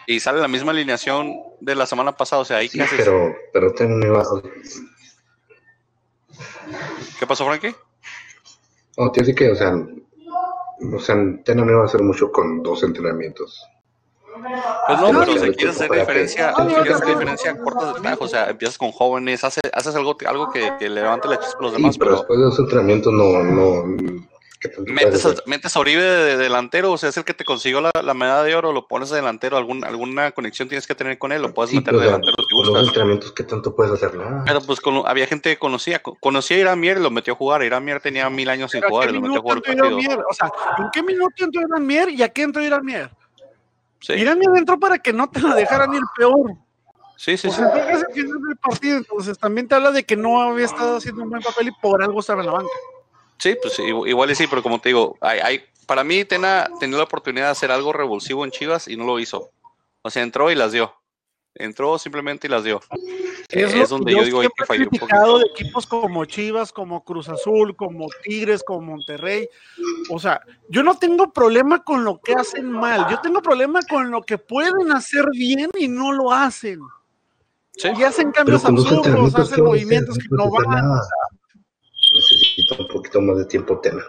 y 0.06 0.20
sale 0.20 0.40
la 0.40 0.48
misma 0.48 0.72
alineación 0.72 1.34
de 1.60 1.74
la 1.74 1.86
semana 1.86 2.12
pasada, 2.12 2.42
o 2.42 2.44
sea, 2.44 2.58
ahí 2.58 2.68
Sí, 2.68 2.78
qué 2.78 2.84
haces? 2.84 2.98
pero, 2.98 3.34
pero 3.52 3.72
tengo 3.72 3.94
un 3.94 4.02
iba- 4.02 4.24
¿Qué 7.18 7.26
pasó, 7.26 7.44
Frankie? 7.46 7.74
No, 8.96 9.10
te 9.10 9.34
que, 9.34 9.50
o 9.50 9.56
sea, 9.56 9.72
o 9.74 10.98
sea, 10.98 11.16
Tena 11.44 11.64
no 11.64 11.72
iba 11.72 11.82
a 11.82 11.86
hacer 11.86 12.02
mucho 12.02 12.30
con 12.30 12.62
dos 12.62 12.82
entrenamientos. 12.82 13.66
Pues 14.86 15.00
no, 15.00 15.06
pero 15.08 15.20
no, 15.20 15.24
quieres 15.24 15.42
hacer 15.42 15.56
que- 15.56 15.64
no, 15.64 15.70
hacer 15.70 15.90
diferencia, 17.08 17.56
cortas 17.62 17.94
de 17.94 18.00
tajo, 18.00 18.24
o 18.24 18.28
sea, 18.28 18.50
empiezas 18.50 18.78
con 18.78 18.92
jóvenes, 18.92 19.42
haces, 19.44 19.62
haces 19.72 19.94
algo, 19.94 20.16
algo 20.26 20.50
que, 20.50 20.72
que 20.78 20.88
levante 20.88 21.28
la 21.28 21.38
chispa 21.38 21.58
a 21.58 21.62
los 21.62 21.72
Sí, 21.72 21.76
demás, 21.78 21.98
pero 21.98 22.10
pero 22.10 22.18
después 22.18 22.38
de 22.38 22.44
los 22.46 22.58
entrenamientos 22.58 23.12
no, 23.12 23.42
no, 23.42 23.96
¿qué 24.60 24.68
tanto 24.68 24.84
puedes 24.92 24.96
metes, 25.24 25.26
a- 25.26 25.42
metes 25.46 25.76
a 25.76 25.80
Oribe 25.80 26.02
de, 26.02 26.24
de 26.24 26.36
delantero, 26.36 26.92
o 26.92 26.98
sea, 26.98 27.08
es 27.08 27.16
el 27.16 27.24
que 27.24 27.34
te 27.34 27.44
consiguió 27.44 27.80
la, 27.80 27.90
la 28.02 28.14
medalla 28.14 28.42
de 28.42 28.54
oro, 28.54 28.72
lo 28.72 28.86
pones 28.86 29.10
de 29.10 29.16
delantero, 29.16 29.56
algún, 29.56 29.84
alguna 29.84 30.32
conexión 30.32 30.68
tienes 30.68 30.86
que 30.86 30.94
tener 30.94 31.18
con 31.18 31.32
él, 31.32 31.42
lo 31.42 31.52
puedes 31.54 31.70
Sí, 31.70 31.76
meter 31.76 31.92
pero, 31.92 32.00
de 32.00 32.06
delantero 32.06 32.34
si 32.48 32.70
los 32.70 32.86
entrenamientos, 32.86 33.32
¿qué 33.32 33.42
tanto 33.44 33.74
puedes 33.74 33.92
hacer? 33.92 34.14
Nada. 34.14 34.42
Pero 34.46 34.60
pues 34.62 34.80
con- 34.80 35.02
había 35.06 35.26
gente 35.26 35.50
que 35.50 35.58
conocía, 35.58 36.02
co- 36.02 36.16
conocía 36.20 36.56
a 36.58 36.60
Irán 36.60 36.80
Mier 36.80 36.98
y 36.98 37.00
lo 37.02 37.10
metió 37.10 37.32
a 37.32 37.36
jugar, 37.36 37.62
Irán 37.62 37.84
Mier 37.84 38.00
tenía 38.00 38.28
mil 38.30 38.48
años 38.48 38.70
sin 38.72 38.84
¿a 38.84 38.88
jugar 38.88 39.08
y 39.10 39.12
lo 39.14 39.20
metió 39.22 39.38
a 39.38 39.42
jugar 39.42 39.58
el 39.64 39.70
entró 39.70 39.86
Irán 39.88 39.96
partido. 39.96 40.16
Mier? 40.16 40.26
O 40.30 40.34
sea, 40.34 40.50
¿en 40.78 40.90
qué 40.92 41.02
minuto 41.02 41.44
entró 41.44 41.62
Irán 41.62 41.86
Mier 41.86 42.08
y 42.10 42.22
a 42.22 42.28
qué 42.28 42.42
entró 42.42 42.62
Irán 42.62 42.84
Mier? 42.84 43.10
Sí, 44.06 44.12
Irán 44.14 44.38
Mier 44.38 44.50
entró 44.56 44.78
para 44.78 44.98
que 44.98 45.12
no 45.14 45.30
te 45.30 45.40
la 45.40 45.54
dejaran 45.54 45.94
ir 45.94 46.02
peor. 46.16 46.52
sí, 47.16 47.36
sí, 47.38 47.48
O 47.48 47.50
sí. 47.50 47.56
sea, 47.56 47.64
entró 47.66 47.80
casi 47.86 48.04
al 48.06 48.12
final 48.12 48.42
del 48.48 48.56
partido, 48.58 48.96
entonces 48.98 49.38
también 49.38 49.66
te 49.66 49.74
habla 49.74 49.90
de 49.92 50.04
que 50.04 50.14
no 50.16 50.42
había 50.42 50.66
estado 50.66 50.96
haciendo 50.96 51.22
un 51.22 51.30
buen 51.30 51.42
papel 51.42 51.68
y 51.68 51.70
por 51.80 52.02
algo 52.02 52.20
estaba 52.20 52.40
en 52.42 52.46
la 52.46 52.52
banca. 52.52 52.72
Sí, 53.38 53.56
pues 53.60 53.78
igual, 53.78 54.08
igual 54.08 54.30
y 54.30 54.34
sí, 54.34 54.46
pero 54.46 54.62
como 54.62 54.78
te 54.80 54.90
digo, 54.90 55.16
hay, 55.20 55.38
hay- 55.40 55.64
para 55.86 56.04
mí 56.04 56.24
Tena 56.24 56.68
tenía 56.80 56.98
la 56.98 57.04
oportunidad 57.04 57.46
de 57.46 57.50
hacer 57.52 57.70
algo 57.70 57.92
revulsivo 57.92 58.44
en 58.44 58.50
Chivas 58.50 58.88
y 58.88 58.96
no 58.96 59.04
lo 59.04 59.18
hizo. 59.18 59.50
O 60.02 60.10
sea, 60.10 60.22
entró 60.22 60.50
y 60.50 60.54
las 60.54 60.72
dio. 60.72 60.94
Entró 61.56 61.98
simplemente 61.98 62.48
y 62.48 62.50
las 62.50 62.64
dio. 62.64 62.80
Eh, 63.50 63.62
Es, 63.62 63.74
lo 63.74 63.82
Es, 63.82 63.88
donde 63.88 64.12
yo 64.12 64.24
digo 64.24 64.40
que 64.40 64.46
he 64.46 64.66
falló 64.66 64.88
un 64.90 64.98
poquito. 64.98 65.38
de 65.38 65.46
equipos 65.46 65.86
como 65.86 66.24
Chivas, 66.24 66.72
como 66.72 67.04
Cruz 67.04 67.28
Azul, 67.28 67.76
como 67.76 68.08
Tigres, 68.22 68.64
como 68.64 68.80
Monterrey. 68.80 69.48
O 70.10 70.18
sea, 70.18 70.40
yo 70.68 70.82
no 70.82 70.98
tengo 70.98 71.32
problema 71.32 71.84
con 71.84 72.04
lo 72.04 72.20
que 72.20 72.34
hacen 72.34 72.70
mal. 72.70 73.06
Yo 73.08 73.20
tengo 73.20 73.40
problema 73.40 73.80
con 73.88 74.10
lo 74.10 74.22
que 74.22 74.36
pueden 74.38 74.90
hacer 74.90 75.26
bien 75.30 75.70
y 75.78 75.86
no 75.86 76.12
lo 76.12 76.32
hacen. 76.32 76.80
Sí. 77.76 77.88
Y 77.96 78.02
hacen 78.02 78.32
cambios 78.32 78.64
absurdos, 78.64 78.92
entrenamientos, 78.92 79.48
¿qué 79.48 79.54
hacen 79.54 79.64
movimientos 79.64 80.18
que 80.18 80.26
no 80.30 80.50
van. 80.50 80.70
nada. 80.70 81.00
Necesito 82.12 82.76
un 82.78 82.88
poquito 82.88 83.20
más 83.20 83.38
de 83.38 83.44
tiempo, 83.46 83.78
Tena. 83.80 84.02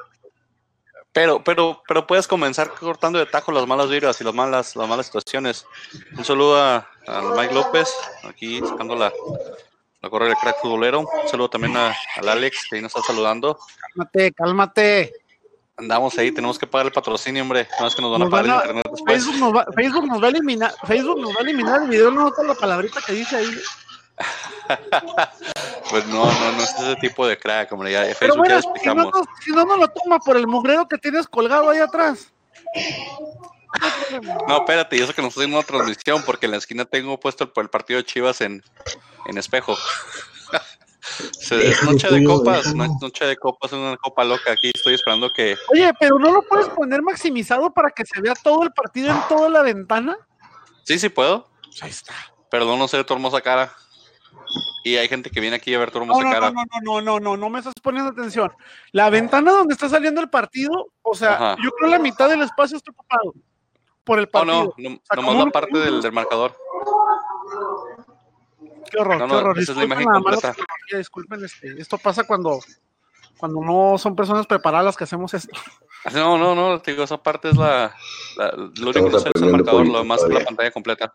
Pero, 1.16 1.42
pero, 1.44 1.82
pero 1.88 2.06
puedes 2.06 2.28
comenzar 2.28 2.72
cortando 2.72 3.18
de 3.20 3.25
tajo 3.25 3.52
las 3.52 3.66
malas 3.66 3.90
vibras 3.90 4.20
y 4.20 4.24
las 4.24 4.34
malas, 4.34 4.75
las 4.75 4.90
malas 4.90 5.06
situaciones. 5.06 5.66
Un 6.18 6.25
saludo 6.25 6.62
a, 6.62 6.90
al 7.07 7.35
Mike 7.35 7.53
López, 7.53 7.93
aquí 8.27 8.59
sacando 8.62 8.95
la, 8.95 9.12
la 10.01 10.09
correa 10.09 10.29
del 10.29 10.38
crack 10.38 10.62
futbolero. 10.62 11.01
Un 11.01 11.07
saludo 11.29 11.50
también 11.50 11.75
a- 11.77 11.95
al 12.17 12.29
Alex, 12.29 12.67
que 12.69 12.75
ahí 12.77 12.81
nos 12.81 12.95
está 12.95 13.05
saludando. 13.07 13.57
Cálmate, 13.93 14.31
cálmate. 14.33 15.13
Andamos 15.77 16.17
ahí, 16.17 16.31
tenemos 16.31 16.57
que 16.57 16.65
pagar 16.67 16.88
el 16.88 16.93
patrocinio, 16.93 17.41
hombre. 17.43 17.67
No 17.79 17.88
es 17.88 17.95
que 17.95 18.01
nos 18.01 18.12
van 18.12 18.21
a 18.24 18.29
pagar 18.29 18.45
van 18.47 18.55
el 18.55 18.62
internet 18.62 18.88
después. 18.91 19.13
Facebook 19.25 19.39
nos, 19.39 19.55
va, 19.55 19.65
Facebook 19.75 20.07
nos 20.07 20.21
va 20.24 20.27
a 20.27 20.29
eliminar, 20.29 20.74
Facebook 20.88 21.19
nos 21.19 21.31
va 21.35 21.39
a 21.39 21.41
eliminar 21.43 21.81
el 21.81 21.89
video, 21.89 22.12
no 22.12 22.24
nota 22.24 22.43
la 22.43 22.55
palabrita 22.55 23.01
que 23.05 23.12
dice 23.13 23.35
ahí. 23.35 23.50
Pues 25.89 26.05
no, 26.07 26.25
no, 26.25 26.51
no 26.53 26.63
es 26.63 26.74
ese 26.79 26.95
tipo 26.95 27.27
de 27.27 27.38
crack, 27.38 27.71
hombre. 27.71 27.91
Ya 27.91 28.01
Pero 28.19 28.33
Facebook 28.33 28.77
ya 28.83 28.93
bueno, 28.93 29.12
si 29.12 29.19
no, 29.19 29.24
si 29.43 29.51
no 29.51 29.65
nos 29.65 29.77
lo 29.79 29.88
toma 29.89 30.17
por 30.19 30.35
el 30.35 30.47
mugrero 30.47 30.88
que 30.88 30.97
tienes 30.97 31.27
colgado 31.27 31.69
ahí 31.69 31.77
atrás. 31.79 32.31
No, 34.48 34.58
espérate, 34.58 34.98
y 34.98 35.01
eso 35.01 35.13
que 35.13 35.22
nos 35.22 35.34
haciendo 35.34 35.58
una 35.58 35.65
transmisión, 35.65 36.24
porque 36.25 36.46
en 36.46 36.51
la 36.53 36.58
esquina 36.58 36.86
tengo 36.86 37.20
puesto 37.20 37.44
el, 37.44 37.51
el 37.55 37.70
partido 37.70 37.98
de 38.00 38.05
Chivas 38.05 38.41
en, 38.41 38.63
en 39.25 39.38
espejo. 39.38 39.75
Se- 41.39 41.67
es 41.70 41.84
noche 41.84 42.10
de 42.10 42.24
copas, 42.24 42.74
no 42.74 42.88
noche 43.00 43.25
de 43.25 43.38
copas, 43.38 43.72
es 43.72 43.77
una 43.77 43.96
copa 43.98 44.24
loca. 44.24 44.51
Aquí 44.51 44.72
estoy 44.74 44.96
esperando 44.96 45.32
que. 45.32 45.55
Oye, 45.72 45.91
pero 46.00 46.17
no 46.17 46.32
lo 46.32 46.41
puedes 46.41 46.67
poner 46.70 47.01
maximizado 47.03 47.72
para 47.72 47.91
que 47.91 48.03
se 48.05 48.20
vea 48.22 48.34
todo 48.34 48.63
el 48.63 48.72
partido 48.72 49.12
en 49.12 49.22
toda 49.29 49.50
la 49.50 49.62
ventana. 49.62 50.17
Sí, 50.84 50.98
sí 50.98 51.10
puedo. 51.10 51.48
Pues 51.63 51.84
ahí 51.84 51.89
está. 51.91 52.13
Perdón, 52.50 52.79
no 52.79 52.88
sé 52.88 52.98
de 52.98 53.03
tu 53.03 53.13
hermosa 53.13 53.39
cara. 53.41 53.72
Y 54.84 54.96
hay 54.98 55.08
gente 55.08 55.29
que 55.29 55.39
viene 55.39 55.55
aquí 55.58 55.74
a 55.75 55.79
ver 55.79 55.91
tu 55.91 56.00
No, 56.00 56.05
hermosa 56.05 56.24
no, 56.24 56.32
cara. 56.32 56.51
no, 56.51 56.63
no, 56.63 56.82
no, 56.82 57.01
no, 57.01 57.20
no, 57.20 57.38
no 57.38 57.50
me 57.50 57.60
estás 57.60 57.74
poniendo 57.84 58.10
atención. 58.12 58.51
La 58.91 59.10
ventana 59.12 59.51
donde 59.51 59.74
está 59.74 59.88
saliendo 59.89 60.22
el 60.22 60.29
partido, 60.29 60.88
o 61.03 61.13
sea, 61.15 61.34
Ajá. 61.34 61.58
yo 61.63 61.70
creo 61.72 61.89
la 61.91 62.00
mitad 62.00 62.29
del 62.29 62.41
espacio 62.41 62.77
está 62.77 62.91
ocupado 62.91 63.34
por 64.05 64.19
el 64.19 64.25
Oh, 64.25 64.31
partido. 64.31 64.74
no, 64.77 64.89
no, 64.89 65.00
sea, 65.03 65.15
nomás 65.21 65.45
la 65.45 65.51
parte 65.51 65.77
del, 65.77 66.01
del 66.01 66.12
marcador. 66.13 66.55
Qué 68.91 68.97
horror, 69.00 69.17
No, 69.19 69.25
qué 69.27 69.33
no, 69.33 69.39
horror. 69.39 69.59
esa 69.59 69.71
es 69.71 69.77
la 69.77 69.83
Disculpen 69.83 70.01
imagen 70.03 70.24
la 70.24 70.31
completa. 70.31 70.55
disculpen, 70.97 71.43
este, 71.45 71.81
esto 71.81 71.97
pasa 71.97 72.24
cuando, 72.24 72.59
cuando 73.38 73.62
no 73.62 73.97
son 73.97 74.15
personas 74.15 74.45
preparadas 74.47 74.85
las 74.85 74.97
que 74.97 75.03
hacemos 75.05 75.33
esto. 75.33 75.53
No, 76.13 76.38
no, 76.38 76.53
no, 76.53 76.79
te 76.79 76.91
digo, 76.91 77.03
esa 77.03 77.17
parte 77.21 77.50
es 77.50 77.57
la. 77.57 77.95
la- 78.38 78.51
lo 78.51 78.89
único 78.91 78.93
que 79.05 79.12
no 79.12 79.17
es 79.17 79.25
el 79.25 79.51
marcador, 79.51 79.88
lo 79.88 79.97
demás 80.00 80.21
es 80.24 80.29
la 80.29 80.41
pantalla 80.45 80.71
completa. 80.71 81.13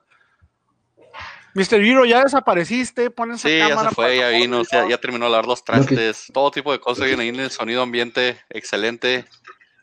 Mr. 1.54 1.80
Hero, 1.80 2.04
ya 2.04 2.22
desapareciste, 2.22 3.10
pones 3.10 3.40
Sí, 3.40 3.58
ya 3.58 3.76
se 3.76 3.90
fue, 3.90 4.16
ya 4.18 4.28
vino, 4.28 4.62
ya, 4.70 4.88
ya 4.88 4.98
terminó 4.98 5.24
de 5.26 5.32
lavar 5.32 5.46
los 5.46 5.64
trastes, 5.64 6.26
todo 6.32 6.50
tipo 6.52 6.70
de 6.70 6.78
cosas 6.78 7.06
viene 7.06 7.22
ahí 7.24 7.28
en 7.30 7.40
el 7.40 7.50
sonido 7.50 7.82
ambiente, 7.82 8.40
excelente. 8.50 9.24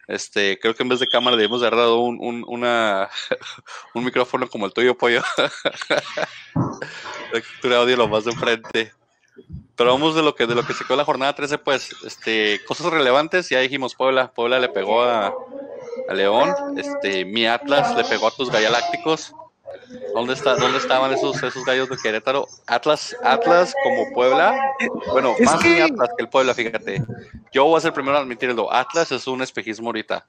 Este, 0.07 0.57
creo 0.57 0.73
que 0.73 0.83
en 0.83 0.89
vez 0.89 0.99
de 0.99 1.07
cámara 1.07 1.35
debemos 1.35 1.59
de 1.61 1.67
haber 1.67 1.79
dado 1.79 1.99
un, 1.99 2.17
un, 2.21 2.45
una, 2.47 3.09
un 3.93 4.05
micrófono 4.05 4.49
como 4.49 4.65
el 4.65 4.73
tuyo, 4.73 4.97
pollo. 4.97 5.21
La 6.55 7.41
captura 7.41 7.75
de 7.75 7.81
audio 7.81 7.97
lo 7.97 8.07
más 8.07 8.23
de 8.23 8.31
enfrente. 8.31 8.93
Pero 9.75 9.91
vamos 9.91 10.15
de 10.15 10.23
lo 10.23 10.33
que 10.33 10.47
de 10.47 10.55
lo 10.55 10.65
que 10.65 10.73
se 10.73 10.83
quedó 10.83 10.97
la 10.97 11.05
jornada 11.05 11.35
13, 11.35 11.59
pues, 11.59 11.95
este, 12.03 12.59
cosas 12.65 12.87
relevantes, 12.87 13.49
ya 13.49 13.59
dijimos 13.59 13.93
Puebla, 13.93 14.31
Puebla 14.31 14.59
le 14.59 14.69
pegó 14.69 15.03
a, 15.03 15.27
a 16.07 16.13
León, 16.13 16.55
este, 16.77 17.25
mi 17.25 17.45
Atlas 17.45 17.95
le 17.95 18.03
pegó 18.05 18.27
a 18.27 18.35
tus 18.35 18.49
Galácticos. 18.49 19.33
¿Dónde, 20.13 20.33
está, 20.33 20.55
¿Dónde 20.55 20.77
estaban 20.77 21.11
esos, 21.11 21.41
esos 21.43 21.63
gallos 21.65 21.89
de 21.89 21.97
Querétaro? 21.97 22.47
Atlas, 22.67 23.15
Atlas 23.23 23.73
como 23.83 24.11
Puebla. 24.13 24.57
Bueno, 25.11 25.35
Es 25.37 25.45
más 25.45 25.61
que- 25.61 25.81
Atlas 25.83 26.09
que 26.17 26.23
el 26.23 26.29
Puebla, 26.29 26.53
fíjate. 26.53 27.03
Yo 27.51 27.65
voy 27.65 27.77
a 27.77 27.81
ser 27.81 27.89
el 27.89 27.93
primero 27.93 28.17
a 28.17 28.21
admitirlo. 28.21 28.71
Atlas 28.71 29.11
es 29.11 29.27
un 29.27 29.41
espejismo 29.41 29.87
ahorita. 29.89 30.25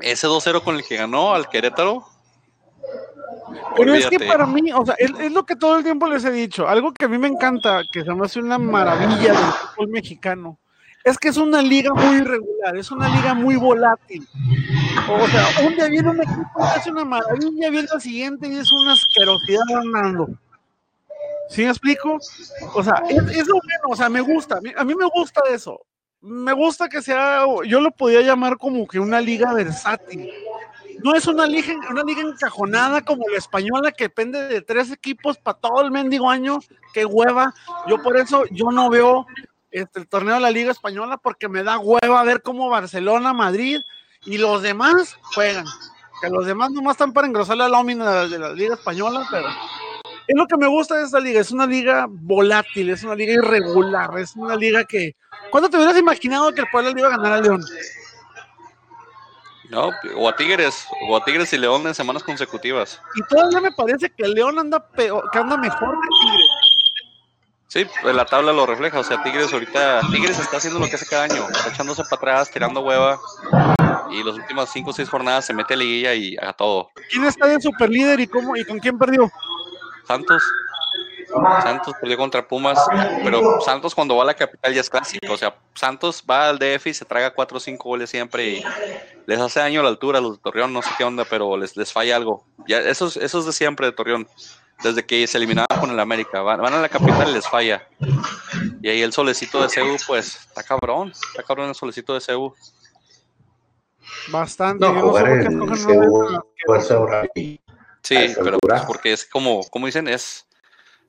Ese 0.00 0.26
2-0 0.26 0.62
con 0.62 0.76
el 0.76 0.84
que 0.84 0.96
ganó 0.96 1.34
al 1.34 1.48
Querétaro. 1.48 2.04
Pero 3.76 3.94
es 3.94 4.06
que 4.08 4.18
para 4.20 4.46
mí, 4.46 4.72
o 4.72 4.84
sea, 4.84 4.94
es, 4.98 5.10
es 5.18 5.32
lo 5.32 5.44
que 5.46 5.56
todo 5.56 5.78
el 5.78 5.84
tiempo 5.84 6.06
les 6.06 6.24
he 6.24 6.30
dicho. 6.30 6.68
Algo 6.68 6.92
que 6.92 7.04
a 7.04 7.08
mí 7.08 7.18
me 7.18 7.28
encanta, 7.28 7.82
que 7.92 8.02
se 8.04 8.12
me 8.14 8.24
hace 8.26 8.40
una 8.40 8.58
maravilla 8.58 9.32
del 9.32 9.36
fútbol 9.74 9.88
mexicano, 9.88 10.58
es 11.04 11.18
que 11.18 11.28
es 11.28 11.36
una 11.36 11.62
liga 11.62 11.92
muy 11.94 12.16
irregular, 12.16 12.76
es 12.76 12.90
una 12.90 13.08
liga 13.08 13.34
muy 13.34 13.56
volátil. 13.56 14.26
O 15.08 15.28
sea, 15.28 15.66
un 15.66 15.74
día 15.74 15.88
viene 15.88 16.10
un 16.10 16.20
equipo 16.20 16.60
y 16.60 16.62
hace 16.62 16.90
una 16.90 17.04
maravilla, 17.04 17.70
viene 17.70 17.88
el 17.92 18.00
siguiente 18.00 18.48
y 18.48 18.56
es 18.56 18.70
una 18.72 18.92
asquerosidad 18.92 19.62
andando. 19.80 20.28
¿Sí 21.48 21.62
me 21.62 21.70
explico? 21.70 22.18
O 22.74 22.82
sea, 22.82 23.02
es, 23.08 23.46
lo 23.46 23.54
bueno, 23.54 23.88
o 23.88 23.96
sea, 23.96 24.08
me 24.08 24.20
gusta, 24.20 24.56
a 24.56 24.60
mí, 24.60 24.72
a 24.76 24.84
mí 24.84 24.94
me 24.94 25.06
gusta 25.06 25.42
eso. 25.50 25.80
Me 26.20 26.52
gusta 26.52 26.88
que 26.88 27.02
sea, 27.02 27.44
yo 27.66 27.80
lo 27.80 27.90
podía 27.90 28.20
llamar 28.20 28.56
como 28.56 28.86
que 28.86 29.00
una 29.00 29.20
liga 29.20 29.52
versátil. 29.52 30.30
No 31.02 31.14
es 31.14 31.26
una 31.26 31.46
liga, 31.46 31.74
una 31.90 32.04
liga 32.04 32.22
encajonada 32.22 33.02
como 33.02 33.28
la 33.28 33.38
española 33.38 33.90
que 33.90 34.04
depende 34.04 34.46
de 34.46 34.62
tres 34.62 34.92
equipos 34.92 35.36
para 35.36 35.58
todo 35.58 35.82
el 35.82 35.90
mendigo 35.90 36.30
año. 36.30 36.60
Qué 36.94 37.04
hueva. 37.04 37.52
Yo 37.88 38.00
por 38.00 38.16
eso 38.16 38.44
yo 38.52 38.70
no 38.70 38.88
veo 38.88 39.26
este, 39.72 40.00
el 40.00 40.06
torneo 40.06 40.34
de 40.34 40.40
la 40.40 40.50
Liga 40.50 40.70
Española 40.70 41.16
porque 41.16 41.48
me 41.48 41.64
da 41.64 41.78
hueva 41.78 42.22
ver 42.22 42.40
cómo 42.42 42.68
Barcelona, 42.68 43.32
Madrid 43.32 43.80
y 44.24 44.38
los 44.38 44.62
demás 44.62 45.16
juegan. 45.34 45.66
Que 46.20 46.28
los 46.28 46.46
demás 46.46 46.70
nomás 46.70 46.92
están 46.94 47.12
para 47.12 47.26
engrosar 47.26 47.56
la 47.56 47.68
lámina 47.68 48.26
de 48.26 48.38
la, 48.38 48.52
Liga 48.52 48.74
Española, 48.74 49.26
pero 49.30 49.48
es 50.28 50.36
lo 50.36 50.46
que 50.46 50.56
me 50.56 50.68
gusta 50.68 50.96
de 50.96 51.04
esta 51.04 51.18
liga. 51.18 51.40
Es 51.40 51.50
una 51.50 51.66
liga 51.66 52.06
volátil, 52.08 52.90
es 52.90 53.02
una 53.02 53.16
liga 53.16 53.32
irregular, 53.32 54.16
es 54.18 54.36
una 54.36 54.54
liga 54.54 54.84
que. 54.84 55.16
¿Cuándo 55.50 55.68
te 55.68 55.76
hubieras 55.76 55.98
imaginado 55.98 56.52
que 56.52 56.60
el 56.60 56.68
Puebla 56.70 56.90
le 56.90 57.00
iba 57.00 57.08
a 57.08 57.16
ganar 57.16 57.32
a 57.32 57.40
León? 57.40 57.64
No, 59.68 59.90
o 60.16 60.28
a 60.28 60.36
Tigres, 60.36 60.86
o 61.08 61.16
a 61.16 61.24
Tigres 61.24 61.52
y 61.54 61.58
León 61.58 61.86
en 61.86 61.94
semanas 61.94 62.22
consecutivas. 62.22 63.00
Y 63.16 63.22
todavía 63.22 63.60
me 63.60 63.72
parece 63.72 64.10
que 64.10 64.24
el 64.24 64.34
León 64.34 64.58
anda 64.58 64.86
peor, 64.86 65.28
que 65.32 65.38
anda 65.38 65.56
mejor 65.56 65.90
que 65.90 66.08
Tigres. 66.20 66.50
Sí, 67.72 67.86
pues 68.02 68.14
la 68.14 68.26
tabla 68.26 68.52
lo 68.52 68.66
refleja. 68.66 69.00
O 69.00 69.02
sea, 69.02 69.22
Tigres 69.22 69.50
ahorita, 69.50 70.02
Tigres 70.12 70.38
está 70.38 70.58
haciendo 70.58 70.78
lo 70.78 70.86
que 70.86 70.96
hace 70.96 71.06
cada 71.06 71.24
año, 71.24 71.48
está 71.50 71.70
echándose 71.70 72.02
para 72.04 72.16
atrás, 72.16 72.50
tirando 72.50 72.82
hueva. 72.82 73.18
Y 74.12 74.22
las 74.22 74.34
últimas 74.34 74.70
cinco 74.72 74.90
o 74.90 74.92
seis 74.92 75.08
jornadas 75.08 75.46
se 75.46 75.54
mete 75.54 75.74
a 75.74 75.76
liguilla 75.76 76.14
y 76.14 76.36
a 76.40 76.52
todo. 76.52 76.90
¿Quién 77.10 77.24
está 77.24 77.46
de 77.46 77.60
superlíder 77.60 78.20
y 78.20 78.26
cómo 78.26 78.56
y 78.56 78.64
con 78.64 78.78
quién 78.78 78.98
perdió? 78.98 79.30
Santos. 80.06 80.42
Santos 81.62 81.94
perdió 81.98 82.18
contra 82.18 82.46
Pumas, 82.46 82.78
pero 83.24 83.60
Santos 83.62 83.94
cuando 83.94 84.16
va 84.16 84.22
a 84.22 84.26
la 84.26 84.34
capital 84.34 84.74
ya 84.74 84.82
es 84.82 84.90
clásico. 84.90 85.32
O 85.32 85.36
sea, 85.38 85.54
Santos 85.74 86.22
va 86.28 86.50
al 86.50 86.58
DF 86.58 86.88
y 86.88 86.94
se 86.94 87.04
traga 87.06 87.32
cuatro 87.32 87.56
o 87.56 87.60
cinco 87.60 87.88
goles 87.88 88.10
siempre 88.10 88.48
y 88.50 88.64
les 89.26 89.40
hace 89.40 89.60
daño 89.60 89.80
a 89.80 89.82
la 89.84 89.88
altura 89.88 90.18
a 90.18 90.20
los 90.20 90.32
de 90.36 90.42
Torreón, 90.42 90.72
no 90.74 90.82
sé 90.82 90.90
qué 90.98 91.04
onda, 91.04 91.24
pero 91.24 91.56
les, 91.56 91.74
les 91.76 91.90
falla 91.90 92.16
algo. 92.16 92.44
Ya, 92.66 92.80
eso, 92.80 93.06
es- 93.06 93.16
eso 93.16 93.38
es 93.38 93.46
de 93.46 93.52
siempre 93.52 93.86
de 93.86 93.92
Torreón, 93.92 94.28
desde 94.82 95.06
que 95.06 95.26
se 95.26 95.38
eliminaban 95.38 95.68
con 95.80 95.90
el 95.90 96.00
América. 96.00 96.42
Van, 96.42 96.60
van 96.60 96.74
a 96.74 96.80
la 96.82 96.88
capital 96.90 97.30
y 97.30 97.32
les 97.32 97.48
falla. 97.48 97.86
Y 98.82 98.88
ahí 98.90 99.00
el 99.00 99.12
solecito 99.14 99.62
de 99.62 99.70
CEU, 99.70 99.96
pues, 100.06 100.36
está 100.48 100.62
cabrón, 100.62 101.12
está 101.12 101.42
cabrón 101.44 101.68
el 101.70 101.74
solecito 101.74 102.12
de 102.12 102.20
CEU. 102.20 102.54
Bastante. 104.28 104.84
No, 104.84 105.00
jugar 105.00 105.28
en 105.28 105.68
fuerza 106.66 107.22
Sí, 108.02 108.16
pero 108.42 108.58
pues 108.58 108.82
porque 108.82 109.12
es 109.12 109.24
como, 109.24 109.62
como 109.70 109.86
dicen, 109.86 110.08
es, 110.08 110.46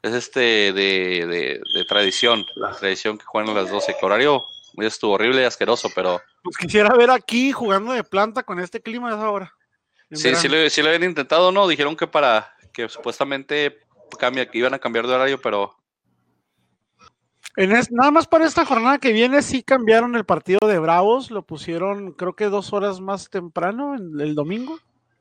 es 0.04 0.14
este 0.14 0.40
de, 0.40 1.26
de, 1.26 1.62
de 1.74 1.86
tradición, 1.88 2.46
la 2.56 2.72
tradición 2.72 3.18
que 3.18 3.26
juegan 3.26 3.50
a 3.50 3.62
las 3.62 3.72
12, 3.72 3.96
que 4.00 4.06
horario 4.06 4.44
estuvo 4.78 5.14
horrible 5.14 5.42
y 5.42 5.46
asqueroso, 5.46 5.90
pero... 5.94 6.22
Pues 6.44 6.58
quisiera 6.58 6.96
ver 6.96 7.12
aquí 7.12 7.52
jugando 7.52 7.94
de 7.94 8.04
planta 8.04 8.44
con 8.44 8.60
este 8.60 8.82
clima 8.82 9.10
de 9.10 9.16
esa 9.16 9.30
hora. 9.30 9.54
Sí, 10.12 10.36
sí 10.36 10.48
lo, 10.48 10.70
sí 10.70 10.82
lo 10.82 10.90
habían 10.90 11.04
intentado, 11.04 11.52
¿no? 11.52 11.68
Dijeron 11.68 11.96
que 11.96 12.08
para, 12.08 12.56
que 12.72 12.90
supuestamente 12.90 13.80
cambia, 14.20 14.50
que 14.50 14.58
iban 14.58 14.74
a 14.74 14.80
cambiar 14.80 15.08
de 15.08 15.14
horario, 15.14 15.42
pero... 15.42 15.76
En 17.56 17.70
nada 17.92 18.12
más 18.12 18.28
para 18.28 18.46
esta 18.46 18.66
jornada 18.66 18.98
que 18.98 19.14
viene 19.14 19.42
sí 19.42 19.62
cambiaron 19.62 20.16
el 20.16 20.26
partido 20.26 20.68
de 20.68 20.80
Bravos, 20.80 21.30
lo 21.30 21.44
pusieron 21.44 22.14
creo 22.14 22.36
que 22.36 22.46
dos 22.46 22.74
horas 22.74 23.00
más 23.00 23.30
temprano, 23.30 23.96
el 23.96 24.34
domingo. 24.34 24.80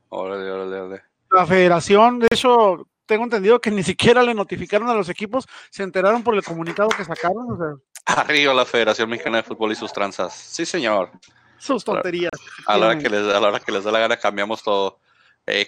Órale, 0.09 0.49
órale, 0.51 0.79
órale. 0.79 1.03
La 1.31 1.45
federación, 1.45 2.19
de 2.19 2.27
hecho, 2.31 2.87
tengo 3.05 3.23
entendido 3.23 3.59
que 3.59 3.71
ni 3.71 3.83
siquiera 3.83 4.21
le 4.23 4.33
notificaron 4.33 4.87
a 4.89 4.93
los 4.93 5.09
equipos, 5.09 5.47
se 5.69 5.83
enteraron 5.83 6.23
por 6.23 6.35
el 6.35 6.43
comunicado 6.43 6.89
que 6.89 7.03
sacaron. 7.03 7.51
O 7.51 7.57
sea. 7.57 8.15
Arriba 8.17 8.53
la 8.53 8.65
Federación 8.65 9.09
Mexicana 9.09 9.37
de 9.37 9.43
Fútbol 9.43 9.71
y 9.71 9.75
sus 9.75 9.91
tranzas. 9.91 10.33
Sí, 10.33 10.65
señor. 10.65 11.11
Sus 11.57 11.83
tonterías. 11.83 12.31
A 12.67 12.77
la 12.77 12.87
hora 12.87 12.99
que 12.99 13.09
les, 13.09 13.21
a 13.33 13.39
la 13.39 13.47
hora 13.47 13.59
que 13.59 13.71
les 13.71 13.83
da 13.83 13.91
la 13.91 13.99
gana 13.99 14.17
cambiamos 14.17 14.61
todo. 14.61 14.99
Eh, 15.47 15.67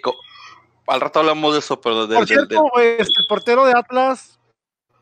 al 0.87 1.01
rato 1.01 1.19
hablamos 1.19 1.53
de 1.53 1.59
eso, 1.59 1.81
pero 1.81 2.07
Por 2.07 2.27
cierto, 2.27 2.71
este, 2.77 3.01
el 3.03 3.27
portero 3.27 3.65
de 3.65 3.73
Atlas, 3.75 4.34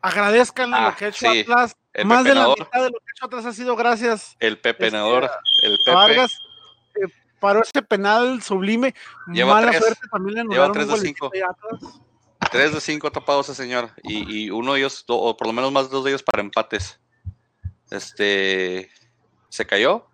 agradezcan 0.04 0.70
lo 0.70 0.76
ah, 0.76 0.94
que 0.96 1.06
ha 1.06 1.08
hecho 1.08 1.28
Atlas. 1.28 1.76
Más 2.04 2.24
de 2.24 2.34
la 2.34 2.48
mitad 2.48 2.82
de 2.82 2.90
lo 2.90 2.98
que 2.98 3.06
ha 3.06 3.12
hecho 3.16 3.24
Atlas 3.24 3.46
ha 3.46 3.52
sido 3.52 3.74
gracias. 3.74 4.36
El 4.38 4.58
pepenador, 4.58 5.24
este, 5.24 5.66
el 5.66 5.78
Pepe. 5.84 5.94
Vargas, 5.94 6.38
eh, 6.96 7.08
paró 7.40 7.62
ese 7.62 7.82
penal 7.82 8.42
sublime. 8.42 8.94
Lleva 9.32 9.54
Mala 9.54 9.72
suerte 9.72 10.06
también 10.10 10.46
le 10.46 10.54
lleva 10.54 10.70
3 10.70 10.88
de 10.88 10.96
5. 10.98 11.32
3 12.50 12.74
de 12.74 12.80
5 12.80 13.10
tapados 13.12 13.48
ese 13.48 13.62
señor. 13.62 13.90
Y, 14.02 14.44
y, 14.44 14.50
uno 14.50 14.74
de 14.74 14.80
ellos, 14.80 15.04
o 15.08 15.36
por 15.36 15.46
lo 15.46 15.52
menos 15.54 15.72
más 15.72 15.88
de 15.88 15.96
dos 15.96 16.04
de 16.04 16.10
ellos 16.10 16.22
para 16.22 16.42
empates. 16.42 17.00
Este. 17.90 18.90
¿Se 19.48 19.66
cayó? 19.66 20.06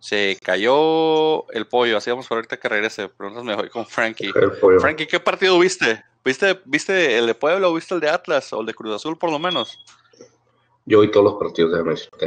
Se 0.00 0.38
cayó 0.42 1.50
el 1.52 1.68
pollo. 1.68 1.98
Así 1.98 2.08
vamos 2.08 2.26
por 2.26 2.38
ahorita 2.38 2.58
que 2.58 2.68
regrese. 2.68 3.08
Pero 3.10 3.28
entonces 3.28 3.44
me 3.44 3.54
voy 3.54 3.68
con 3.68 3.84
Frankie. 3.86 4.32
Frankie, 4.80 5.06
¿qué 5.06 5.20
partido 5.20 5.58
viste? 5.58 6.02
¿Viste, 6.24 6.60
¿Viste 6.64 7.18
el 7.18 7.26
de 7.26 7.34
Puebla 7.34 7.68
o 7.68 7.74
viste 7.74 7.94
el 7.94 8.00
de 8.00 8.08
Atlas 8.08 8.52
o 8.52 8.60
el 8.60 8.66
de 8.66 8.74
Cruz 8.74 8.94
Azul 8.94 9.18
por 9.18 9.30
lo 9.30 9.38
menos? 9.38 9.78
Yo 10.84 11.00
vi 11.00 11.10
todos 11.10 11.24
los 11.24 11.34
partidos 11.34 11.72
de 11.72 11.82
MST. 11.82 12.22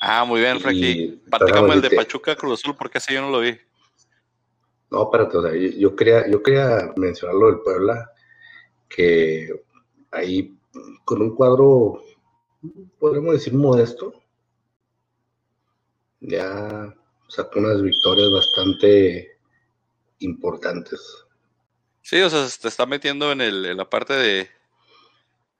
Ah, 0.00 0.24
muy 0.24 0.40
bien, 0.40 0.60
Frankie. 0.60 1.20
Platícame 1.30 1.74
el 1.74 1.82
de 1.82 1.90
Pachuca 1.90 2.34
Cruz 2.34 2.60
Azul 2.60 2.74
porque 2.76 2.98
ese 2.98 3.14
yo 3.14 3.20
no 3.20 3.30
lo 3.30 3.40
vi. 3.40 3.58
No, 4.90 5.04
espérate, 5.04 5.36
o 5.36 5.42
sea, 5.42 5.52
yo, 5.54 5.94
quería, 5.94 6.28
yo 6.28 6.42
quería 6.42 6.92
mencionarlo 6.96 7.46
del 7.46 7.60
Puebla, 7.60 8.10
que 8.88 9.48
ahí 10.10 10.52
con 11.04 11.22
un 11.22 11.36
cuadro, 11.36 12.02
podríamos 12.98 13.34
decir 13.34 13.54
modesto, 13.54 14.14
ya 16.20 16.92
sacó 17.28 17.60
unas 17.60 17.80
victorias 17.82 18.32
bastante 18.32 19.38
importantes. 20.18 21.24
Sí, 22.02 22.20
o 22.20 22.30
sea, 22.30 22.48
se 22.48 22.68
está 22.68 22.86
metiendo 22.86 23.32
en, 23.32 23.40
el, 23.40 23.66
en 23.66 23.76
la 23.76 23.88
parte 23.88 24.14
de, 24.14 24.50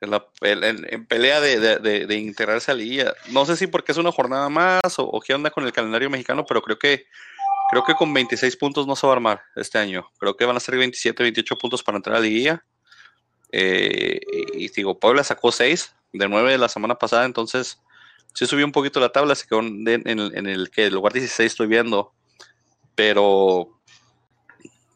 en, 0.01 0.11
la, 0.11 0.27
en, 0.41 1.07
pelea 1.07 1.41
de, 1.41 1.79
de, 1.79 2.17
integrarse 2.17 2.71
a 2.71 2.75
la 2.75 3.15
No 3.29 3.45
sé 3.45 3.57
si 3.57 3.67
porque 3.67 3.93
es 3.93 3.99
una 3.99 4.13
jornada 4.13 4.49
más 4.49 4.99
o, 4.99 5.05
o, 5.05 5.21
qué 5.21 5.35
onda 5.35 5.51
con 5.51 5.65
el 5.65 5.73
calendario 5.73 6.11
mexicano, 6.11 6.45
pero 6.47 6.63
creo 6.63 6.79
que 6.79 7.07
Creo 7.71 7.85
que 7.85 7.95
con 7.95 8.13
26 8.13 8.57
puntos 8.57 8.89
no 8.89 8.97
se 8.97 9.07
va 9.07 9.13
a 9.13 9.17
armar 9.17 9.43
este 9.55 9.79
año. 9.79 10.11
Creo 10.19 10.37
que 10.37 10.45
van 10.45 10.57
a 10.57 10.61
ser 10.61 10.77
27, 10.77 11.23
28 11.23 11.57
puntos 11.57 11.85
para 11.85 11.99
entrar 11.99 12.17
a 12.17 12.21
la. 12.21 12.65
Eh, 13.53 14.21
y 14.55 14.69
digo, 14.71 14.99
Puebla 14.99 15.23
sacó 15.23 15.53
6 15.53 15.95
de 16.13 16.29
9 16.29 16.51
de 16.51 16.59
la 16.59 16.69
semana 16.69 16.97
pasada, 16.97 17.25
entonces 17.25 17.81
sí 18.35 18.47
subió 18.47 18.67
un 18.67 18.73
poquito 18.73 18.99
la 18.99 19.13
tabla, 19.13 19.37
se 19.37 19.47
quedó 19.47 19.61
en, 19.61 19.87
el, 19.87 20.71
que 20.73 20.87
el 20.87 20.95
lugar 20.95 21.13
16 21.13 21.53
estoy 21.53 21.69
viendo. 21.69 22.13
Pero, 22.97 23.80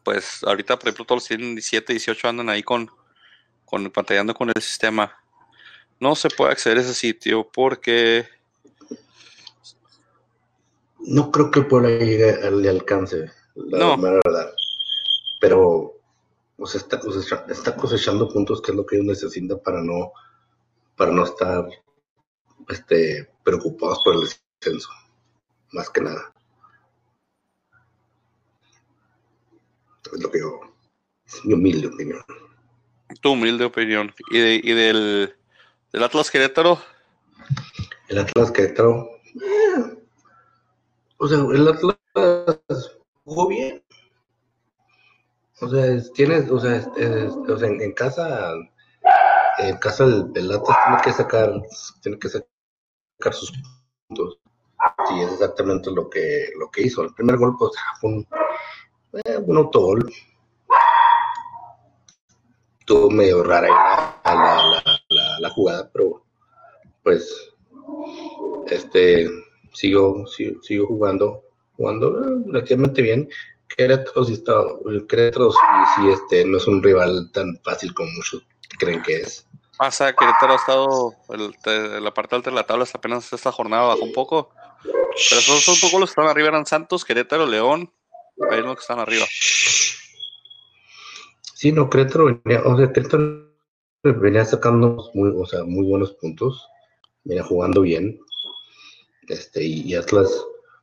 pues 0.05 0.43
ahorita, 0.43 0.77
por 0.77 0.87
ejemplo, 0.87 1.05
todos 1.05 1.23
los 1.23 1.27
tienen 1.27 1.55
17, 1.55 1.91
18 1.91 2.29
andan 2.29 2.49
ahí 2.49 2.61
con, 2.61 2.89
con 3.65 3.89
pantallando 3.89 4.35
con 4.35 4.49
el 4.55 4.61
sistema. 4.61 5.17
No 5.99 6.15
se 6.15 6.29
puede 6.29 6.51
acceder 6.51 6.77
a 6.77 6.81
ese 6.81 6.93
sitio 6.93 7.49
porque 7.51 8.27
no 10.99 11.31
creo 11.31 11.49
que 11.49 11.59
el 11.59 11.67
pueblo 11.67 11.89
llegue 11.89 12.31
al 12.31 12.67
alcance, 12.67 13.31
la 13.55 13.95
verdad. 13.97 14.53
Pero 15.41 15.95
pues 16.55 16.75
está, 16.75 16.99
cosechando, 16.99 17.51
está 17.51 17.75
cosechando 17.75 18.29
puntos 18.29 18.61
que 18.61 18.71
es 18.71 18.77
lo 18.77 18.85
que 18.85 18.97
ellos 18.97 19.07
necesitan 19.07 19.59
para 19.59 19.81
no, 19.81 20.11
para 20.95 21.11
no 21.11 21.23
estar 21.23 21.67
este, 22.69 23.27
preocupados 23.43 23.99
por 24.05 24.15
el 24.15 24.21
descenso, 24.21 24.89
más 25.71 25.89
que 25.89 26.01
nada. 26.01 26.34
Es 30.13 30.21
lo 30.21 30.31
que 30.31 30.39
yo, 30.39 30.59
es 31.25 31.45
mi 31.45 31.53
humilde 31.53 31.87
opinión. 31.87 32.21
Tu 33.21 33.31
humilde 33.31 33.65
opinión. 33.65 34.13
¿Y, 34.31 34.39
de, 34.39 34.61
y 34.63 34.73
del, 34.73 35.35
del 35.91 36.03
Atlas 36.03 36.29
Querétaro? 36.29 36.79
El 38.07 38.19
Atlas 38.19 38.51
Querétaro, 38.51 39.09
eh, 39.35 39.97
o 41.17 41.27
sea, 41.27 41.39
el 41.39 41.67
Atlas 41.67 41.97
jugó 43.23 43.47
bien. 43.47 43.83
O 45.61 45.69
sea, 45.69 45.85
tienes, 46.13 46.51
o 46.51 46.59
sea, 46.59 46.85
o 47.47 47.57
sea 47.57 47.69
en, 47.69 47.93
casa, 47.93 48.51
en 49.59 49.77
casa 49.77 50.03
el, 50.03 50.51
Atlas 50.51 50.77
tiene 50.85 51.01
que 51.03 51.13
sacar, 51.13 51.61
tiene 52.03 52.19
que 52.19 52.29
sacar 52.29 53.33
sus 53.33 53.51
puntos. 54.07 54.39
Sí, 55.07 55.21
es 55.21 55.31
exactamente 55.33 55.89
lo 55.91 56.09
que, 56.09 56.49
lo 56.59 56.69
que 56.69 56.83
hizo. 56.83 57.01
El 57.01 57.13
primer 57.13 57.37
gol, 57.37 57.55
pues, 57.57 57.71
fue 57.99 58.11
un, 58.11 58.27
eh, 59.23 59.37
un 59.37 59.57
autogol. 59.57 60.11
Estuvo 62.79 63.09
medio 63.09 63.43
rara 63.43 63.67
la, 63.67 64.21
la, 64.23 64.99
la, 65.09 65.39
la, 65.39 65.49
jugada, 65.49 65.89
pero 65.91 66.23
pues, 67.01 67.51
este, 68.67 69.27
sigo, 69.73 70.25
sigo, 70.27 70.87
jugando, 70.87 71.43
jugando 71.77 72.19
eh, 72.19 72.43
relativamente 72.47 73.01
bien. 73.01 73.29
Querétaro 73.75 74.23
sí 74.23 74.33
está, 74.33 74.53
Querétaro 75.09 75.51
sí, 75.51 76.09
este, 76.09 76.45
no 76.45 76.57
es 76.57 76.67
un 76.67 76.83
rival 76.83 77.31
tan 77.31 77.59
fácil 77.63 77.93
como 77.95 78.11
muchos 78.11 78.45
creen 78.77 79.01
que 79.01 79.21
es. 79.21 79.47
Pasa, 79.77 80.13
Querétaro 80.13 80.53
ha 80.53 80.55
estado, 80.55 81.13
el, 81.29 82.03
la 82.03 82.13
parte 82.13 82.35
alta 82.35 82.49
de 82.51 82.55
la 82.55 82.65
tabla 82.65 82.83
hasta 82.83 82.99
apenas 82.99 83.33
esta 83.33 83.51
jornada 83.51 83.87
bajó 83.87 84.03
un 84.03 84.13
poco, 84.13 84.51
pero 84.83 85.41
son, 85.41 85.57
son 85.57 85.75
poco 85.81 85.99
los 85.99 86.09
que 86.09 86.11
están 86.11 86.27
arriba, 86.27 86.49
eran 86.49 86.65
Santos, 86.67 87.03
Querétaro, 87.03 87.47
León, 87.47 87.91
que 88.35 88.79
están 88.79 88.99
arriba. 88.99 89.25
Sí, 91.53 91.71
no, 91.71 91.89
Querétaro 91.89 92.25
venía, 92.25 92.61
o 92.63 92.77
sea, 92.77 92.91
venía 94.03 94.45
sacando 94.45 95.09
muy, 95.13 95.31
o 95.35 95.45
sea, 95.45 95.63
muy 95.63 95.85
buenos 95.87 96.11
puntos, 96.13 96.67
venía 97.23 97.43
jugando 97.43 97.81
bien, 97.81 98.19
este, 99.27 99.63
y, 99.63 99.95
Atlas, 99.95 100.29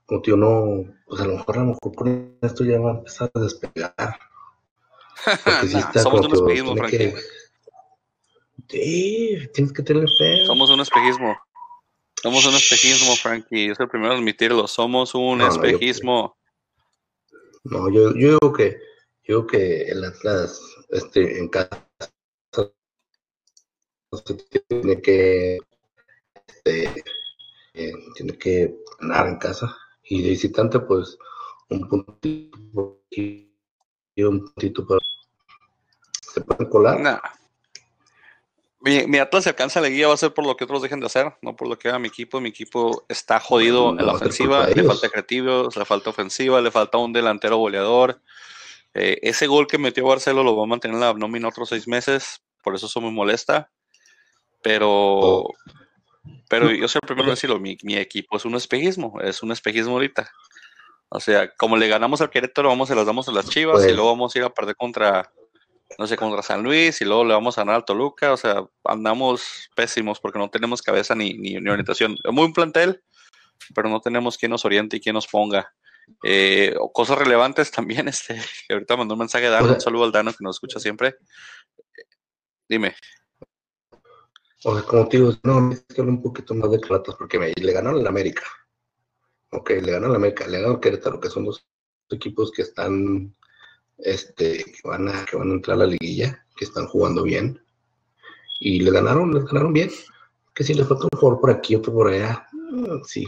como 0.06 0.22
tío, 0.22 0.36
no, 0.36 0.84
pues 1.06 1.20
a 1.20 1.26
lo 1.26 1.36
mejor 1.36 1.56
a 1.56 1.60
lo 1.60 1.66
mejor 1.66 1.94
con 1.94 2.38
esto 2.42 2.64
ya 2.64 2.80
va 2.80 2.92
a 2.92 2.94
empezar 2.94 3.30
a 3.34 3.40
despegar. 3.40 4.18
somos 6.02 6.26
un 6.26 6.34
espejismo, 6.34 6.76
Frankie. 6.76 7.14
Sí, 8.68 9.38
tienes 9.52 9.72
que 9.72 9.82
tener 9.82 10.08
fe. 10.08 10.46
Somos 10.46 10.70
un 10.70 10.80
espejismo. 10.80 11.36
Somos 12.20 12.46
un 12.46 12.54
espejismo, 12.54 13.14
Frankie. 13.16 13.68
Yo 13.68 13.74
soy 13.74 13.84
el 13.84 13.90
primero 13.90 14.14
a 14.14 14.16
admitirlo. 14.16 14.66
Somos 14.66 15.14
un 15.14 15.42
espejismo. 15.42 16.36
No, 17.64 17.88
yo, 17.90 18.14
yo, 18.14 18.38
digo 18.40 18.52
que 18.52 18.80
yo 19.24 19.36
digo 19.36 19.46
que 19.46 19.82
el 19.82 20.04
Atlas 20.04 20.60
este, 20.90 21.38
en 21.38 21.48
casa 21.48 21.88
tiene 24.68 25.00
que 25.00 25.58
este, 26.46 27.04
eh, 27.74 27.92
tiene 28.14 28.38
que 28.38 28.76
ganar 29.00 29.28
en 29.28 29.36
casa. 29.36 29.76
Y 30.04 30.22
de 30.22 30.30
visitante, 30.30 30.80
pues, 30.80 31.16
un 31.70 31.88
puntito 31.88 33.00
y 33.10 34.22
un 34.22 34.40
puntito 34.40 34.86
para. 34.86 35.00
¿Se 36.20 36.40
pueden 36.40 36.68
colar? 36.68 37.22
Mi, 38.82 39.06
mi, 39.06 39.18
Atlas 39.18 39.44
se 39.44 39.50
alcanza 39.50 39.80
la 39.80 39.88
guía 39.88 40.08
va 40.08 40.14
a 40.14 40.16
ser 40.16 40.34
por 40.34 40.44
lo 40.44 40.56
que 40.56 40.64
otros 40.64 40.82
dejen 40.82 41.00
de 41.00 41.06
hacer, 41.06 41.32
no 41.40 41.54
por 41.54 41.68
lo 41.68 41.78
que 41.78 41.88
haga 41.88 41.98
mi 41.98 42.08
equipo. 42.08 42.40
Mi 42.40 42.48
equipo 42.48 43.04
está 43.08 43.38
jodido 43.38 43.90
en 43.90 44.04
la 44.04 44.12
ofensiva, 44.12 44.66
le 44.66 44.82
falta 44.82 45.08
creativo, 45.08 45.68
le 45.74 45.84
falta 45.84 46.10
ofensiva, 46.10 46.60
le 46.60 46.70
falta 46.70 46.98
un 46.98 47.12
delantero 47.12 47.58
goleador. 47.58 48.20
Eh, 48.94 49.18
ese 49.22 49.46
gol 49.46 49.66
que 49.66 49.78
metió 49.78 50.06
Barcelo 50.06 50.42
lo 50.42 50.56
va 50.56 50.64
a 50.64 50.66
mantener 50.66 50.96
en 50.96 51.00
la 51.00 51.14
nómina 51.14 51.48
otros 51.48 51.68
seis 51.68 51.86
meses, 51.86 52.42
por 52.62 52.74
eso 52.74 52.86
eso 52.86 53.00
me 53.00 53.10
molesta. 53.10 53.70
Pero 54.62 54.90
oh. 54.90 55.54
Pero 56.48 56.70
yo 56.70 56.86
soy 56.86 57.00
el 57.02 57.06
primero 57.06 57.28
en 57.28 57.34
decirlo, 57.34 57.58
mi, 57.58 57.78
mi, 57.82 57.96
equipo 57.96 58.36
es 58.36 58.44
un 58.44 58.54
espejismo, 58.54 59.18
es 59.22 59.42
un 59.42 59.52
espejismo 59.52 59.92
ahorita. 59.94 60.30
O 61.08 61.18
sea, 61.18 61.50
como 61.54 61.78
le 61.78 61.88
ganamos 61.88 62.20
al 62.20 62.28
Querétaro, 62.28 62.68
vamos 62.68 62.88
se 62.88 62.94
las 62.94 63.06
damos 63.06 63.26
a 63.26 63.32
las 63.32 63.48
Chivas 63.48 63.80
y 63.80 63.84
Pues- 63.84 63.94
luego 63.94 64.10
vamos 64.10 64.34
a 64.34 64.38
ir 64.38 64.44
a 64.44 64.50
perder 64.50 64.76
contra, 64.76 65.32
no 65.98 66.06
sé, 66.06 66.16
contra 66.16 66.42
San 66.42 66.62
Luis 66.62 67.00
y 67.00 67.04
luego 67.04 67.24
le 67.24 67.34
vamos 67.34 67.56
a 67.56 67.62
ganar 67.62 67.76
al 67.76 67.84
Toluca. 67.84 68.32
O 68.32 68.36
sea, 68.36 68.64
andamos 68.84 69.70
pésimos 69.74 70.20
porque 70.20 70.38
no 70.38 70.50
tenemos 70.50 70.82
cabeza 70.82 71.14
ni, 71.14 71.34
ni, 71.34 71.54
ni 71.54 71.70
orientación. 71.70 72.16
Muy 72.30 72.44
un 72.44 72.52
plantel, 72.52 73.02
pero 73.74 73.88
no 73.88 74.00
tenemos 74.00 74.38
quien 74.38 74.50
nos 74.50 74.64
oriente 74.64 74.96
y 74.96 75.00
quien 75.00 75.14
nos 75.14 75.26
ponga. 75.26 75.72
Eh, 76.22 76.74
cosas 76.92 77.18
relevantes 77.18 77.70
también, 77.70 78.08
este, 78.08 78.40
que 78.66 78.74
ahorita 78.74 78.96
mandó 78.96 79.14
un 79.14 79.20
mensaje 79.20 79.48
Dano, 79.48 79.74
un 79.74 79.80
saludo 79.80 80.04
al 80.04 80.12
Dano 80.12 80.32
que 80.32 80.42
nos 80.44 80.56
escucha 80.56 80.80
siempre. 80.80 81.16
Dime. 82.68 82.94
O 84.64 84.74
sea, 84.74 84.84
como 84.84 85.08
te 85.08 85.16
digo, 85.16 85.32
no, 85.42 85.72
es 85.72 85.82
que 85.82 86.00
hablo 86.00 86.12
un 86.12 86.22
poquito 86.22 86.54
más 86.54 86.70
de 86.70 86.76
Atlas 86.76 87.16
porque 87.18 87.38
me, 87.38 87.52
le 87.52 87.72
ganaron 87.72 88.00
al 88.00 88.06
América. 88.06 88.44
Ok, 89.50 89.70
le 89.70 89.92
ganaron 89.92 90.10
al 90.10 90.16
América, 90.16 90.46
le 90.46 90.58
ganaron 90.58 90.80
Querétaro, 90.80 91.20
que 91.20 91.28
son 91.28 91.44
los 91.44 91.66
equipos 92.10 92.52
que 92.52 92.62
están, 92.62 93.34
este, 94.02 94.64
que 94.64 94.88
van 94.88 95.08
a, 95.08 95.24
que 95.24 95.36
van 95.36 95.50
a 95.50 95.54
entrar 95.54 95.76
a 95.76 95.80
la 95.80 95.86
liguilla, 95.86 96.44
que 96.56 96.64
están 96.64 96.86
jugando 96.86 97.22
bien. 97.22 97.60
Y 98.60 98.80
le 98.80 98.90
ganaron, 98.90 99.34
les 99.34 99.44
ganaron 99.44 99.72
bien. 99.72 99.90
Que 100.54 100.64
si 100.64 100.74
les 100.74 100.86
falta 100.86 101.04
un 101.04 101.18
jugador 101.18 101.40
por 101.40 101.50
aquí, 101.50 101.74
otro 101.74 101.92
por 101.92 102.08
allá, 102.08 102.46
mm, 102.52 103.02
sí. 103.04 103.24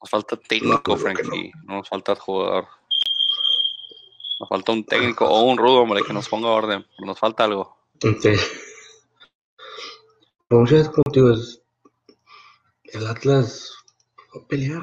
Nos 0.00 0.10
falta 0.10 0.36
técnico, 0.36 0.92
No, 0.92 0.96
Frankie. 0.96 1.52
No. 1.64 1.76
nos 1.76 1.88
falta 1.88 2.14
jugador. 2.14 2.66
Nos 4.38 4.48
falta 4.48 4.72
un 4.72 4.84
técnico 4.84 5.26
o 5.26 5.42
un 5.44 5.56
rudo, 5.56 5.80
hombre, 5.80 6.02
que 6.02 6.12
nos 6.12 6.28
ponga 6.28 6.48
orden. 6.48 6.86
Nos 6.98 7.18
falta 7.18 7.44
algo. 7.44 7.76
Entonces, 7.94 8.40
como 10.48 10.64
es, 11.32 11.62
el 12.84 13.06
Atlas 13.06 13.72
va 14.34 14.42
a 14.42 14.46
pelear. 14.46 14.82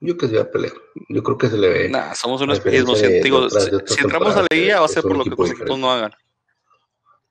Yo 0.00 0.16
que 0.16 0.28
se 0.28 0.36
va 0.36 0.42
a 0.42 0.50
pelear. 0.50 0.72
Yo 1.10 1.22
creo 1.22 1.36
que 1.38 1.48
se 1.48 1.58
le 1.58 1.68
ve. 1.68 1.88
Nah, 1.90 2.14
somos 2.14 2.40
unos 2.40 2.62
Digo, 2.64 2.92
otras- 2.92 3.64
si, 3.86 3.94
si 3.94 4.00
entramos 4.02 4.34
a 4.34 4.42
la 4.42 4.46
liguilla, 4.50 4.80
va 4.80 4.86
a 4.86 4.88
ser 4.88 5.02
por 5.02 5.16
lo 5.16 5.24
que 5.24 5.30
los 5.30 5.50
equipos 5.50 5.78
no 5.78 5.90
hagan. 5.92 6.12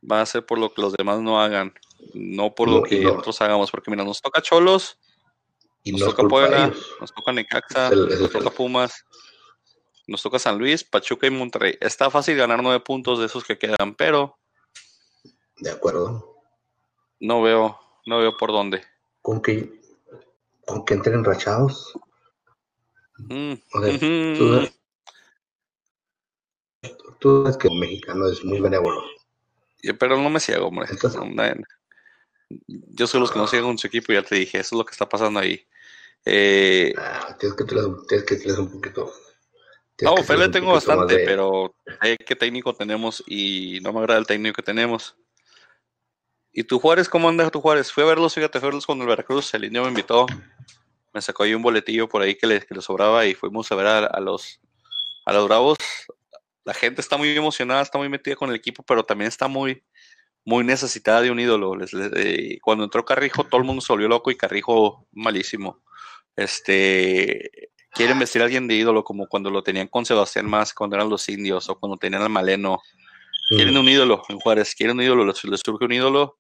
Va 0.10 0.21
a 0.21 0.25
ser 0.25 0.45
por 0.45 0.60
lo 0.60 0.71
que 0.73 0.82
los 0.82 0.93
demás 0.93 1.19
no 1.19 1.41
hagan. 1.41 1.73
No 2.13 2.53
por 2.53 2.67
No, 2.69 2.77
lo 2.77 2.84
que 2.84 2.99
no. 3.01 3.10
nosotros 3.10 3.41
hagamos. 3.41 3.71
Porque 3.71 3.89
mira, 3.91 4.03
nos 4.03 4.21
toca 4.21 4.41
Cholos, 4.41 4.97
Y 5.84 5.91
nos 5.93 6.01
toca 6.05 6.23
Puebla, 6.27 6.71
nos 7.01 7.13
toca 7.13 7.32
Necaxa, 7.32 7.88
el- 7.89 8.08
nos 8.21 8.32
toca 8.32 8.49
Pumas, 8.51 9.03
nos 10.08 10.21
toca 10.21 10.38
San 10.38 10.58
Luis, 10.60 10.84
Pachuca 10.84 11.25
y 11.27 11.32
Monterrey. 11.32 11.75
Está 11.82 12.10
fácil 12.12 12.38
ganar 12.38 12.62
nueve 12.62 12.82
puntos 12.82 13.17
de 13.19 13.25
esos 13.25 13.43
que 13.43 13.58
quedan, 13.58 13.95
pero 13.95 14.38
De 15.58 15.71
acuerdo. 15.71 16.36
no 17.19 17.41
veo, 17.41 17.79
no 18.05 18.19
veo 18.19 18.38
por 18.38 18.51
dónde. 18.51 18.84
Con 19.21 19.41
que, 19.41 19.82
con 20.65 20.86
que 20.86 20.93
entren 20.93 21.23
rachados. 21.23 21.93
Mm, 23.27 23.53
O 23.73 23.82
sea, 23.84 23.95
ujú. 23.95 24.38
tú, 24.38 24.53
sabes- 24.53 24.79
tú 27.19 27.41
sabes 27.43 27.58
que 27.58 27.67
el 27.67 27.79
mexicano 27.79 28.27
es 28.27 28.43
muy 28.43 28.60
benévolo. 28.60 29.03
Pero 29.99 30.17
no 30.17 30.29
me 30.29 30.39
ciego, 30.39 30.67
hombre. 30.67 30.88
Entonces- 30.89 31.19
Yo 32.67 33.05
soy 33.08 33.19
los 33.19 33.32
que 33.32 33.39
no 33.39 33.47
con 33.47 33.77
su 33.77 33.88
equipo, 33.88 34.12
ya 34.12 34.23
te 34.23 34.36
dije, 34.36 34.60
eso 34.60 34.75
es 34.75 34.79
lo 34.79 34.86
que 34.86 34.91
está 34.91 35.08
pasando 35.08 35.39
ahí. 35.39 35.65
Eh, 36.25 36.93
Ah, 36.97 37.36
tienes 37.39 37.55
que 37.58 37.63
tener, 37.63 37.86
tienes 38.08 38.25
que 38.25 38.36
tener 38.38 38.60
un 38.60 38.71
poquito. 38.71 39.12
no, 40.01 40.17
fe 40.23 40.38
le 40.38 40.49
tengo 40.49 40.71
bastante, 40.71 41.17
de- 41.17 41.25
pero 41.25 41.75
qué 42.25 42.36
técnico 42.36 42.73
tenemos 42.73 43.23
y 43.27 43.79
no 43.82 43.93
me 43.93 43.99
agrada 43.99 44.19
el 44.19 44.25
técnico 44.27 44.55
que 44.55 44.63
tenemos. 44.63 45.15
¿Y 46.51 46.63
tu 46.63 46.79
Juárez, 46.79 47.08
cómo 47.08 47.29
anda 47.29 47.49
tu 47.51 47.62
Juárez? 47.62 47.91
Fui 47.91 48.03
a 48.03 48.08
verlos, 48.08 48.34
fíjate, 48.34 48.60
fui 48.60 48.65
a 48.67 48.69
verlos 48.69 48.86
con 48.86 48.99
el 49.01 49.08
Veracruz, 49.08 49.53
el 49.53 49.65
indio 49.65 49.84
me 49.84 49.89
invitó, 49.89 50.25
me 51.13 51.22
sacó 51.22 51.43
ahí 51.43 51.54
un 51.54 51.62
boletillo 51.62 52.08
por 52.08 52.22
ahí 52.22 52.36
que 52.36 52.48
le, 52.48 52.62
que 52.62 52.76
le 52.76 52.82
sobraba 52.82 53.26
y 53.26 53.34
fuimos 53.36 53.72
a 53.72 53.76
ver 53.76 53.88
a, 53.88 53.98
a 54.06 54.19
los, 54.19 54.60
a 55.26 55.34
los 55.34 55.48
Bravos. 55.48 55.78
La 56.65 56.74
gente 56.74 57.02
está 57.02 57.17
muy 57.17 57.30
emocionada, 57.30 57.82
está 57.82 57.98
muy 57.98 58.10
metida 58.10 58.36
con 58.36 58.50
el 58.50 58.56
equipo, 58.56 58.84
pero 58.84 59.04
también 59.04 59.28
está 59.28 59.48
muy, 59.48 59.84
muy 60.45 60.63
necesitada 60.63 61.22
de 61.22 61.32
un 61.32 61.39
ídolo. 61.39 61.76
Les- 61.76 61.93
les- 61.93 62.12
eh, 62.15 62.60
cuando 62.62 62.84
entró 62.84 63.04
Carrijo, 63.06 63.43
todo 63.43 63.60
el 63.60 63.65
mundo 63.65 63.82
se 63.82 63.91
volvió 63.91 64.08
loco 64.08 64.30
y 64.30 64.36
Carrijo 64.38 65.08
malísimo. 65.12 65.82
Este, 66.36 67.50
quieren 67.91 68.19
vestir 68.19 68.41
a 68.41 68.45
alguien 68.45 68.67
de 68.67 68.76
ídolo, 68.76 69.04
como 69.04 69.28
cuando 69.28 69.50
lo 69.50 69.63
tenían 69.63 69.88
con 69.88 70.06
Sebastián 70.06 70.50
Más, 70.50 70.74
cuando 70.74 70.95
eran 70.95 71.10
los 71.10 71.28
indios, 71.30 71.69
o 71.69 71.80
cuando 71.80 71.98
tenían 71.98 72.22
al 72.22 72.30
Maleno. 72.30 72.82
Quieren 73.50 73.76
un 73.78 73.89
ídolo 73.89 74.22
en 74.30 74.38
Juárez, 74.39 74.76
quieren 74.76 74.98
un 74.98 75.04
ídolo, 75.04 75.26
les, 75.26 75.43
les 75.43 75.62
surge 75.65 75.84
un 75.86 75.91
ídolo. 75.91 76.38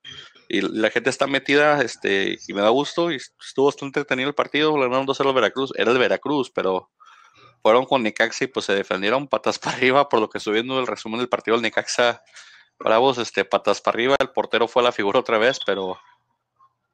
Y 0.51 0.61
la 0.61 0.89
gente 0.89 1.11
está 1.11 1.27
metida, 1.27 1.79
este, 1.83 2.39
y 2.47 2.53
me 2.53 2.61
da 2.61 2.69
gusto, 2.69 3.11
y 3.11 3.17
estuvo 3.17 3.67
bastante 3.67 3.99
entretenido 3.99 4.29
el 4.29 4.35
partido, 4.35 4.75
le 4.77 4.85
ganaron 4.85 5.05
2-0 5.05 5.27
al 5.27 5.35
Veracruz, 5.35 5.71
era 5.75 5.91
el 5.91 5.99
Veracruz, 5.99 6.49
pero 6.49 6.89
fueron 7.61 7.85
con 7.85 8.01
Necaxa 8.01 8.45
y 8.45 8.47
pues 8.47 8.65
se 8.65 8.73
defendieron 8.73 9.27
patas 9.27 9.59
para 9.59 9.77
arriba, 9.77 10.09
por 10.09 10.19
lo 10.19 10.27
que 10.27 10.39
estoy 10.39 10.53
viendo 10.53 10.79
el 10.79 10.87
resumen 10.87 11.19
del 11.19 11.29
partido 11.29 11.55
del 11.55 11.61
Necaxa, 11.61 12.23
Bravos, 12.79 13.19
este, 13.19 13.45
patas 13.45 13.79
para 13.79 13.95
arriba, 13.95 14.15
el 14.19 14.31
portero 14.31 14.67
fue 14.67 14.81
la 14.81 14.91
figura 14.91 15.19
otra 15.19 15.37
vez, 15.37 15.59
pero 15.65 15.99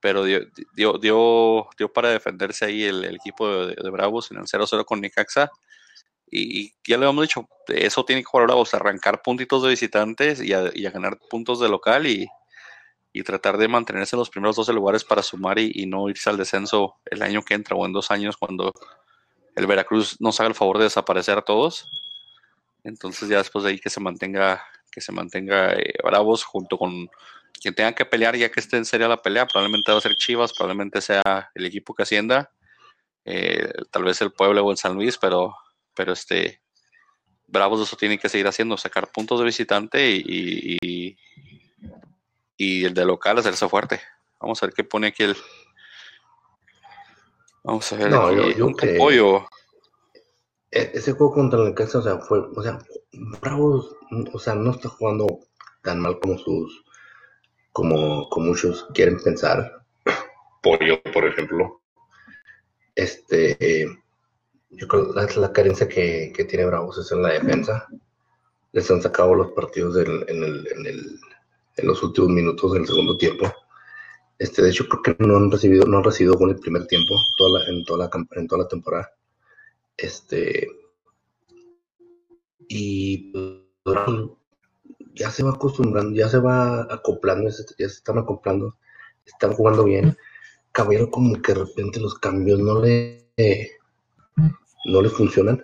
pero 0.01 0.23
dio, 0.23 0.41
dio, 0.75 0.97
dio, 0.99 1.67
dio 1.77 1.91
para 1.91 2.09
defenderse 2.09 2.65
ahí 2.65 2.83
el, 2.83 3.05
el 3.05 3.15
equipo 3.15 3.47
de, 3.49 3.75
de 3.75 3.89
Bravos 3.89 4.29
en 4.29 4.37
el 4.37 4.43
0-0 4.43 4.85
con 4.85 5.01
Necaxa. 5.01 5.49
Y, 6.29 6.59
y 6.59 6.73
ya 6.87 6.97
le 6.97 7.07
hemos 7.09 7.23
dicho, 7.23 7.47
eso 7.67 8.05
tiene 8.05 8.21
que 8.21 8.25
jugar 8.25 8.45
Bravos, 8.45 8.75
arrancar 8.75 9.23
puntitos 9.23 9.63
de 9.63 9.69
visitantes 9.69 10.43
y 10.43 10.53
a, 10.53 10.69
y 10.75 10.85
a 10.85 10.91
ganar 10.91 11.17
puntos 11.29 11.59
de 11.59 11.69
local 11.69 12.05
y, 12.05 12.27
y 13.15 13.23
tratar 13.23 13.57
de 13.57 13.69
mantenerse 13.69 14.17
en 14.17 14.19
los 14.19 14.29
primeros 14.29 14.57
12 14.57 14.73
lugares 14.73 15.05
para 15.05 15.23
sumar 15.23 15.57
y, 15.57 15.85
no 15.85 16.09
irse 16.09 16.29
al 16.29 16.35
descenso 16.35 16.97
el 17.05 17.21
año 17.21 17.43
que 17.43 17.53
entra 17.53 17.73
o 17.73 17.85
en 17.85 17.93
dos 17.93 18.11
años 18.11 18.35
cuando 18.35 18.73
el 19.55 19.67
Veracruz 19.67 20.17
nos 20.19 20.37
haga 20.41 20.49
el 20.49 20.53
favor 20.53 20.79
de 20.79 20.83
desaparecer 20.83 21.37
a 21.37 21.41
todos. 21.41 21.87
Entonces 22.83 23.29
ya 23.29 23.37
después 23.37 23.63
de 23.63 23.71
ahí 23.71 23.79
que 23.79 23.89
se 23.89 24.01
mantenga, 24.01 24.61
que 24.91 24.99
se 24.99 25.13
mantenga 25.13 25.75
eh, 25.75 25.93
Bravos 26.03 26.43
junto 26.43 26.77
con 26.77 27.09
quien 27.61 27.73
tenga 27.73 27.93
que 27.93 28.03
pelear 28.03 28.35
ya 28.35 28.51
que 28.51 28.59
esté 28.59 28.75
en 28.75 28.83
serio 28.83 29.07
la 29.07 29.21
pelea, 29.21 29.47
probablemente 29.47 29.93
va 29.93 29.99
a 29.99 30.01
ser 30.01 30.17
Chivas, 30.17 30.51
probablemente 30.51 30.99
sea 30.99 31.51
el 31.55 31.65
equipo 31.65 31.95
que 31.95 32.03
ascienda, 32.03 32.51
eh, 33.23 33.71
tal 33.91 34.03
vez 34.03 34.21
el 34.21 34.33
Puebla 34.33 34.61
o 34.61 34.71
el 34.71 34.77
San 34.77 34.93
Luis, 34.93 35.17
pero, 35.17 35.55
pero 35.93 36.11
este 36.11 36.61
Bravos 37.47 37.79
eso 37.79 37.95
tiene 37.95 38.17
que 38.17 38.27
seguir 38.27 38.47
haciendo, 38.47 38.75
sacar 38.75 39.09
puntos 39.09 39.39
de 39.39 39.45
visitante 39.45 40.11
y- 40.11 41.17
y 42.57 42.85
el 42.85 42.93
de 42.93 43.05
local 43.05 43.37
hacerse 43.37 43.67
fuerte. 43.69 44.01
Vamos 44.39 44.61
a 44.61 44.65
ver 44.67 44.73
qué 44.75 44.83
pone 44.83 45.07
aquí 45.07 45.23
el. 45.23 45.35
Vamos 47.63 47.91
a 47.91 47.95
ver 47.97 48.11
No, 48.11 48.27
aquí 48.27 48.35
yo- 48.35 48.49
yo 48.51 48.65
un 48.67 48.75
que- 48.75 48.95
pollo. 48.95 49.47
E- 50.71 50.91
Ese 50.93 51.13
juego 51.13 51.33
contra 51.33 51.59
el 51.59 51.65
Necaxa, 51.69 51.99
o 51.99 52.01
sea, 52.01 52.17
fue, 52.19 52.39
o 52.39 52.61
sea, 52.61 52.77
Bravos, 53.41 53.95
o 54.33 54.39
sea, 54.39 54.55
no 54.55 54.71
está 54.71 54.89
jugando 54.89 55.39
tan 55.81 55.99
mal 56.01 56.19
como 56.19 56.37
sus, 56.37 56.83
como, 57.71 58.29
como 58.29 58.47
muchos 58.47 58.85
quieren 58.93 59.17
pensar. 59.21 59.71
Pollo, 60.61 61.01
por 61.13 61.25
ejemplo. 61.25 61.81
Este, 62.93 63.55
eh, 63.59 63.87
yo 64.71 64.87
creo 64.87 65.13
que 65.13 65.19
la, 65.19 65.27
la 65.47 65.53
carencia 65.53 65.87
que, 65.87 66.33
que 66.35 66.43
tiene 66.45 66.65
Bravos 66.65 66.97
es 66.97 67.11
en 67.11 67.21
la 67.21 67.29
defensa. 67.29 67.87
Les 68.73 68.89
han 68.91 69.01
sacado 69.01 69.33
los 69.33 69.51
partidos 69.53 69.95
del- 69.95 70.25
en, 70.27 70.43
el, 70.43 70.67
en, 70.75 70.85
el- 70.85 71.19
en 71.77 71.87
los 71.87 72.01
últimos 72.03 72.29
minutos 72.29 72.73
del 72.73 72.87
segundo 72.87 73.17
tiempo. 73.17 73.51
Este, 74.37 74.61
de 74.61 74.69
hecho, 74.69 74.87
creo 74.87 75.17
que 75.17 75.23
no 75.23 75.37
han 75.37 75.51
recibido, 75.51 75.85
no 75.85 75.97
han 75.97 76.03
recibido 76.03 76.35
gol 76.35 76.51
el 76.51 76.59
primer 76.59 76.87
tiempo 76.87 77.15
en, 77.15 77.83
toda 77.85 77.99
la, 77.99 78.11
en 78.11 78.67
temporada. 78.67 79.11
Este. 79.95 80.67
Y 82.67 83.31
ya 85.13 85.31
se 85.31 85.43
va 85.43 85.51
acostumbrando, 85.51 86.15
ya 86.15 86.27
se 86.27 86.39
va 86.39 86.81
acoplando, 86.93 87.49
ya 87.49 87.53
se, 87.53 87.65
están 87.77 88.17
acoplando, 88.17 88.77
están 89.25 89.53
jugando 89.53 89.85
bien. 89.85 90.17
Caballero, 90.71 91.09
como 91.09 91.41
que 91.41 91.53
de 91.53 91.59
repente 91.59 91.99
los 92.01 92.15
cambios 92.19 92.59
no 92.59 92.81
le, 92.81 93.31
no 94.85 95.01
le 95.01 95.09
funcionan, 95.09 95.63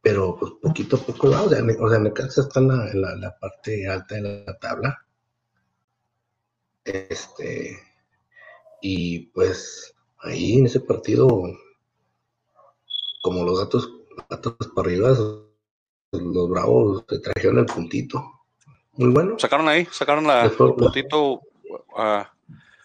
pero 0.00 0.36
pues 0.38 0.52
poquito 0.62 0.96
a 0.96 1.00
poco 1.00 1.30
va. 1.30 1.42
O 1.42 1.50
sea, 1.50 1.62
o 1.78 1.90
sea 1.90 1.98
Necaxa 1.98 2.42
está 2.42 2.60
en 2.60 2.68
la, 2.68 2.90
en 2.90 3.20
la 3.20 3.36
parte 3.38 3.86
alta 3.86 4.14
de 4.14 4.44
la 4.46 4.58
tabla. 4.58 5.05
Este. 6.86 7.78
Y 8.80 9.26
pues 9.28 9.94
ahí 10.20 10.58
en 10.58 10.66
ese 10.66 10.80
partido 10.80 11.28
como 13.22 13.44
los 13.44 13.58
gatos, 13.58 13.90
gatos 14.30 14.54
para 14.74 14.88
arriba, 14.88 15.08
los 16.12 16.48
bravos 16.48 17.04
se 17.08 17.18
trajeron 17.18 17.58
el 17.58 17.66
puntito. 17.66 18.22
Muy 18.92 19.10
bueno. 19.10 19.38
Sacaron 19.38 19.68
ahí, 19.68 19.86
sacaron 19.90 20.26
la, 20.26 20.48
fue- 20.50 20.68
el 20.68 20.74
puntito. 20.74 21.40
ah, 21.96 22.30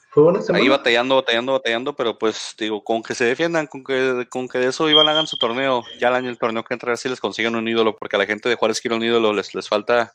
Fue 0.10 0.24
buena 0.24 0.42
semana. 0.42 0.64
ahí 0.64 0.70
batallando, 0.70 1.16
batallando, 1.16 1.52
batallando, 1.54 1.96
pero 1.96 2.18
pues 2.18 2.56
digo, 2.58 2.84
con 2.84 3.04
que 3.04 3.14
se 3.16 3.24
defiendan, 3.26 3.68
con 3.68 3.84
que, 3.84 4.28
con 4.30 4.48
que 4.50 4.58
de 4.58 4.68
eso 4.68 4.90
iban 4.90 5.08
hagan 5.08 5.28
su 5.28 5.38
torneo, 5.38 5.84
ya 6.00 6.08
el 6.10 6.16
año 6.16 6.30
el 6.30 6.38
torneo 6.40 6.64
que 6.64 6.74
entra, 6.74 6.98
si 6.98 7.08
les 7.08 7.20
consiguen 7.22 7.56
un 7.56 7.68
ídolo, 7.68 7.96
porque 7.96 8.16
a 8.16 8.20
la 8.20 8.26
gente 8.26 8.50
de 8.50 8.56
Juárez 8.56 8.82
quiere 8.82 8.96
un 8.98 9.04
ídolo, 9.04 9.32
les, 9.32 9.54
les 9.56 9.70
falta, 9.70 10.14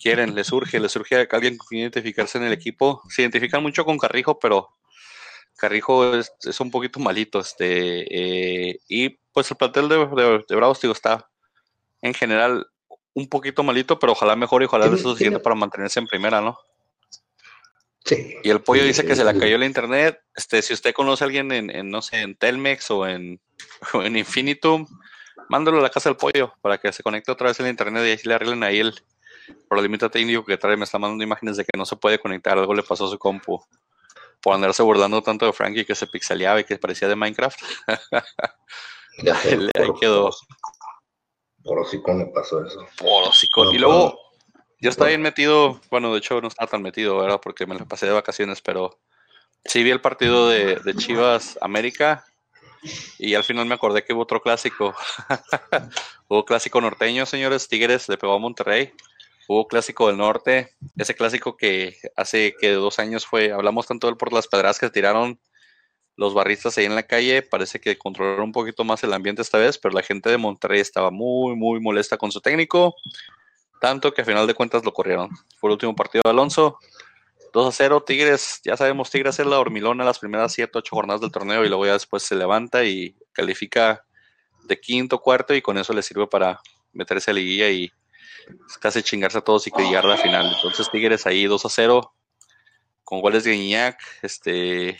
quieren, 0.00 0.34
les 0.34 0.46
surge, 0.46 0.80
les 0.80 0.92
surge 0.92 1.16
a 1.16 1.26
alguien 1.30 1.58
quien 1.58 1.82
identificarse 1.82 2.38
en 2.38 2.44
el 2.44 2.52
equipo. 2.52 3.02
Se 3.08 3.22
identifican 3.22 3.62
mucho 3.62 3.84
con 3.84 3.98
Carrijo, 3.98 4.38
pero 4.38 4.70
Carrijo 5.56 6.16
es, 6.16 6.32
es 6.44 6.60
un 6.60 6.70
poquito 6.70 7.00
malito, 7.00 7.40
este, 7.40 8.70
eh, 8.70 8.80
y 8.88 9.10
pues 9.32 9.50
el 9.50 9.56
plantel 9.56 9.88
de, 9.88 9.98
de, 9.98 10.44
de 10.48 10.56
Bravos, 10.56 10.80
digo, 10.80 10.92
está 10.92 11.28
en 12.02 12.14
general 12.14 12.66
un 13.14 13.28
poquito 13.28 13.62
malito, 13.62 13.98
pero 13.98 14.12
ojalá 14.12 14.36
mejor 14.36 14.62
y 14.62 14.66
ojalá 14.66 14.88
sea 14.88 14.98
suficiente 14.98 15.38
para 15.38 15.54
mantenerse 15.54 16.00
en 16.00 16.06
primera, 16.06 16.40
¿no? 16.40 16.58
Sí. 18.04 18.36
Y 18.42 18.50
el 18.50 18.60
pollo 18.60 18.84
dice 18.84 19.06
que 19.06 19.16
se 19.16 19.24
le 19.24 19.38
cayó 19.38 19.56
el 19.56 19.64
internet. 19.64 20.20
Este, 20.36 20.60
si 20.60 20.74
usted 20.74 20.92
conoce 20.92 21.24
a 21.24 21.26
alguien 21.26 21.50
en, 21.52 21.88
no 21.88 22.02
sé, 22.02 22.20
en 22.20 22.36
Telmex 22.36 22.90
o 22.90 23.06
en, 23.06 23.40
en 23.94 24.16
Infinitum, 24.16 24.86
mándalo 25.48 25.78
a 25.78 25.82
la 25.82 25.90
casa 25.90 26.10
del 26.10 26.16
pollo 26.16 26.52
para 26.60 26.78
que 26.78 26.92
se 26.92 27.02
conecte 27.02 27.32
otra 27.32 27.48
vez 27.48 27.60
el 27.60 27.68
internet 27.68 28.04
y 28.06 28.12
así 28.12 28.28
le 28.28 28.34
arreglen 28.34 28.62
ahí 28.62 28.80
el 28.80 28.94
problemita 29.68 30.08
técnico 30.08 30.44
que 30.44 30.56
trae. 30.56 30.76
Me 30.76 30.84
está 30.84 30.98
mandando 30.98 31.24
imágenes 31.24 31.56
de 31.56 31.64
que 31.64 31.76
no 31.76 31.86
se 31.86 31.96
puede 31.96 32.18
conectar. 32.18 32.58
Algo 32.58 32.74
le 32.74 32.82
pasó 32.82 33.06
a 33.06 33.10
su 33.10 33.18
compu 33.18 33.60
por 34.40 34.54
andarse 34.54 34.82
burlando 34.82 35.22
tanto 35.22 35.46
de 35.46 35.52
Frankie 35.52 35.84
que 35.84 35.94
se 35.94 36.06
pixeleaba 36.06 36.60
y 36.60 36.64
que 36.64 36.78
parecía 36.78 37.08
de 37.08 37.16
Minecraft. 37.16 37.60
Ya 39.22 39.36
sé, 39.36 39.56
ahí 39.78 39.90
quedó. 40.00 40.28
Por 41.62 41.78
hocico 41.78 42.12
me 42.14 42.26
pasó 42.26 42.66
eso. 42.66 42.84
Por 42.98 43.28
hocico. 43.28 43.72
y 43.72 43.78
luego, 43.78 44.18
yo 44.80 44.90
estaba 44.90 45.06
bien 45.06 45.22
metido, 45.22 45.80
bueno, 45.88 46.12
de 46.12 46.18
hecho 46.18 46.40
no 46.40 46.48
estaba 46.48 46.68
tan 46.68 46.82
metido, 46.82 47.18
¿verdad? 47.18 47.40
Porque 47.40 47.64
me 47.64 47.78
lo 47.78 47.86
pasé 47.86 48.06
de 48.06 48.12
vacaciones, 48.12 48.60
pero 48.60 48.98
sí 49.64 49.84
vi 49.84 49.92
el 49.92 50.00
partido 50.00 50.48
de, 50.48 50.80
de 50.80 50.94
Chivas 50.96 51.56
América 51.60 52.24
y 53.18 53.34
al 53.34 53.44
final 53.44 53.66
me 53.66 53.74
acordé 53.74 54.04
que 54.04 54.12
hubo 54.12 54.22
otro 54.22 54.42
clásico. 54.42 54.94
hubo 56.28 56.44
clásico 56.44 56.80
norteño, 56.80 57.24
señores. 57.24 57.68
Tigres 57.68 58.08
le 58.08 58.18
pegó 58.18 58.34
a 58.34 58.38
Monterrey. 58.38 58.92
Hubo 59.46 59.68
clásico 59.68 60.06
del 60.08 60.16
norte. 60.16 60.70
Ese 60.96 61.14
clásico 61.14 61.56
que 61.56 61.96
hace 62.16 62.54
que 62.58 62.72
dos 62.72 62.98
años 62.98 63.26
fue, 63.26 63.52
hablamos 63.52 63.86
tanto 63.86 64.06
de 64.06 64.12
él 64.12 64.16
por 64.16 64.32
las 64.32 64.48
pedradas 64.48 64.78
que 64.78 64.90
tiraron 64.90 65.38
los 66.16 66.34
barristas 66.34 66.78
ahí 66.78 66.84
en 66.84 66.94
la 66.94 67.02
calle. 67.02 67.42
Parece 67.42 67.80
que 67.80 67.98
controlaron 67.98 68.44
un 68.44 68.52
poquito 68.52 68.84
más 68.84 69.02
el 69.04 69.12
ambiente 69.12 69.42
esta 69.42 69.58
vez, 69.58 69.78
pero 69.78 69.94
la 69.94 70.02
gente 70.02 70.30
de 70.30 70.38
Monterrey 70.38 70.80
estaba 70.80 71.10
muy, 71.10 71.56
muy 71.56 71.80
molesta 71.80 72.16
con 72.16 72.32
su 72.32 72.40
técnico. 72.40 72.94
Tanto 73.80 74.14
que 74.14 74.22
a 74.22 74.24
final 74.24 74.46
de 74.46 74.54
cuentas 74.54 74.84
lo 74.84 74.92
corrieron. 74.92 75.30
Fue 75.58 75.68
el 75.68 75.72
último 75.72 75.94
partido 75.94 76.22
de 76.24 76.30
Alonso. 76.30 76.78
2 77.52 77.68
a 77.68 77.72
0, 77.72 78.02
Tigres, 78.02 78.60
ya 78.64 78.76
sabemos, 78.76 79.10
Tigres 79.10 79.38
es 79.38 79.46
la 79.46 79.60
hormilona 79.60 80.04
las 80.04 80.18
primeras 80.18 80.52
7, 80.52 80.72
8 80.76 80.96
jornadas 80.96 81.20
del 81.20 81.30
torneo 81.30 81.64
y 81.64 81.68
luego 81.68 81.86
ya 81.86 81.92
después 81.92 82.24
se 82.24 82.34
levanta 82.34 82.84
y 82.84 83.14
califica 83.32 84.04
de 84.64 84.80
quinto, 84.80 85.20
cuarto 85.20 85.54
y 85.54 85.62
con 85.62 85.78
eso 85.78 85.92
le 85.92 86.02
sirve 86.02 86.26
para 86.26 86.60
meterse 86.92 87.30
a 87.30 87.34
liguilla 87.34 87.70
y 87.70 87.92
casi 88.80 89.02
chingarse 89.02 89.38
a 89.38 89.42
todos 89.42 89.66
y 89.66 89.70
que 89.70 89.82
llegar 89.82 90.04
la 90.04 90.16
final. 90.16 90.52
Entonces 90.54 90.90
Tigres 90.90 91.26
ahí 91.26 91.46
2 91.46 91.64
a 91.64 91.68
0 91.68 92.12
con 93.04 93.20
goles 93.20 93.44
de 93.44 93.54
Iñak, 93.54 93.98
este 94.22 94.98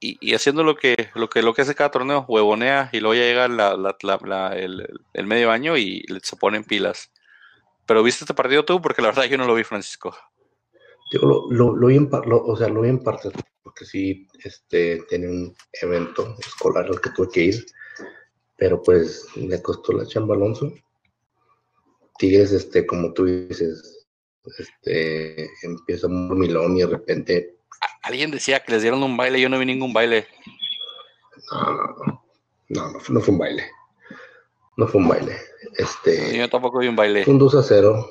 y, 0.00 0.34
haciendo 0.34 0.62
lo 0.62 0.76
que, 0.76 1.10
lo 1.14 1.28
que 1.28 1.42
lo 1.42 1.54
que 1.54 1.62
hace 1.62 1.74
cada 1.74 1.90
torneo, 1.90 2.24
huevonea 2.28 2.88
y 2.92 3.00
luego 3.00 3.14
ya 3.14 3.22
llega 3.22 3.48
la, 3.48 4.54
el, 4.54 5.26
medio 5.26 5.50
año 5.50 5.76
y 5.76 6.04
se 6.22 6.36
ponen 6.36 6.64
pilas. 6.64 7.10
Pero 7.86 8.02
viste 8.02 8.24
este 8.24 8.34
partido 8.34 8.64
tú, 8.64 8.80
porque 8.80 9.02
la 9.02 9.08
verdad 9.08 9.24
yo 9.24 9.38
no 9.38 9.46
lo 9.46 9.54
vi, 9.54 9.64
Francisco. 9.64 10.14
Lo, 11.12 11.50
lo, 11.50 11.74
lo 11.74 11.86
vi 11.86 11.96
en 11.96 12.08
o 12.12 12.56
sea, 12.56 12.68
lo 12.68 12.82
vi 12.82 12.90
en 12.90 13.02
parte, 13.02 13.30
porque 13.62 13.86
sí, 13.86 14.28
este, 14.44 15.02
tiene 15.08 15.28
un 15.28 15.56
evento 15.80 16.36
escolar 16.38 16.86
al 16.86 17.00
que 17.00 17.10
tuve 17.10 17.28
que 17.32 17.44
ir, 17.44 17.66
pero 18.56 18.82
pues 18.82 19.26
le 19.36 19.60
costó 19.62 19.92
la 19.92 20.06
chamba 20.06 20.34
Alonso. 20.34 20.70
Tigres, 22.18 22.52
este, 22.52 22.84
como 22.86 23.12
tú 23.12 23.24
dices, 23.24 24.06
este, 24.58 25.48
empieza 25.62 26.08
muy 26.08 26.36
milón 26.36 26.76
y 26.76 26.80
de 26.80 26.86
repente. 26.86 27.56
Alguien 28.02 28.30
decía 28.30 28.60
que 28.60 28.72
les 28.72 28.82
dieron 28.82 29.02
un 29.02 29.16
baile, 29.16 29.40
yo 29.40 29.48
no 29.48 29.58
vi 29.58 29.66
ningún 29.66 29.92
baile. 29.92 30.26
No, 31.50 31.72
no, 31.72 31.72
no, 31.72 32.22
no, 32.68 32.92
no, 32.92 33.00
no 33.08 33.20
fue 33.20 33.32
un 33.32 33.38
baile. 33.38 33.70
No 34.76 34.86
fue 34.86 35.00
un 35.00 35.08
baile. 35.08 35.36
Este, 35.76 36.36
yo 36.36 36.48
tampoco 36.48 36.78
vi 36.78 36.88
un 36.88 36.96
baile. 36.96 37.24
Fue 37.24 37.32
un 37.32 37.38
2 37.38 37.54
a 37.54 37.62
0. 37.62 38.10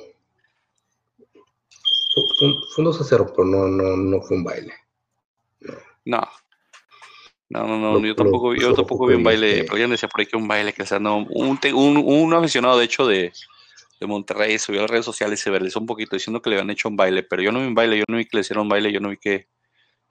Fue, 2.38 2.48
un 2.78 2.84
2 2.84 3.00
a 3.00 3.04
0, 3.04 3.32
pero 3.34 3.46
no, 3.46 3.68
no, 3.68 3.96
no 3.96 4.22
fue 4.22 4.36
un 4.36 4.44
baile. 4.44 4.74
No. 6.04 6.20
No, 7.50 7.66
no, 7.66 7.78
no, 7.78 8.04
yo 8.04 8.14
tampoco, 8.14 8.54
yo 8.54 8.74
tampoco 8.74 9.06
vi 9.06 9.14
un 9.14 9.22
baile, 9.24 9.62
pero 9.62 9.72
alguien 9.72 9.90
decía 9.90 10.08
por 10.08 10.20
ahí 10.20 10.26
que 10.26 10.36
un 10.36 10.46
baile, 10.46 10.74
que 10.74 10.84
sea, 10.84 10.98
no, 10.98 11.24
un, 11.30 11.58
un, 11.74 11.96
un 11.96 12.34
aficionado 12.34 12.78
de 12.78 12.84
hecho 12.84 13.06
de, 13.06 13.32
de 14.00 14.06
Monterrey 14.06 14.58
subió 14.58 14.80
a 14.80 14.82
las 14.82 14.90
redes 14.90 15.04
sociales 15.04 15.40
y 15.40 15.42
se 15.42 15.50
viralizó 15.50 15.80
un 15.80 15.86
poquito 15.86 16.16
diciendo 16.16 16.40
que 16.40 16.50
le 16.50 16.56
habían 16.56 16.70
hecho 16.70 16.88
un 16.88 16.96
baile, 16.96 17.22
pero 17.22 17.42
yo 17.42 17.52
no 17.52 17.60
vi 17.60 17.66
un 17.66 17.74
baile, 17.74 17.98
yo 17.98 18.04
no 18.08 18.16
vi 18.16 18.24
que 18.24 18.36
le 18.36 18.40
hicieron 18.40 18.62
un 18.62 18.68
baile, 18.68 18.92
yo 18.92 19.00
no 19.00 19.10
vi 19.10 19.16
que, 19.16 19.48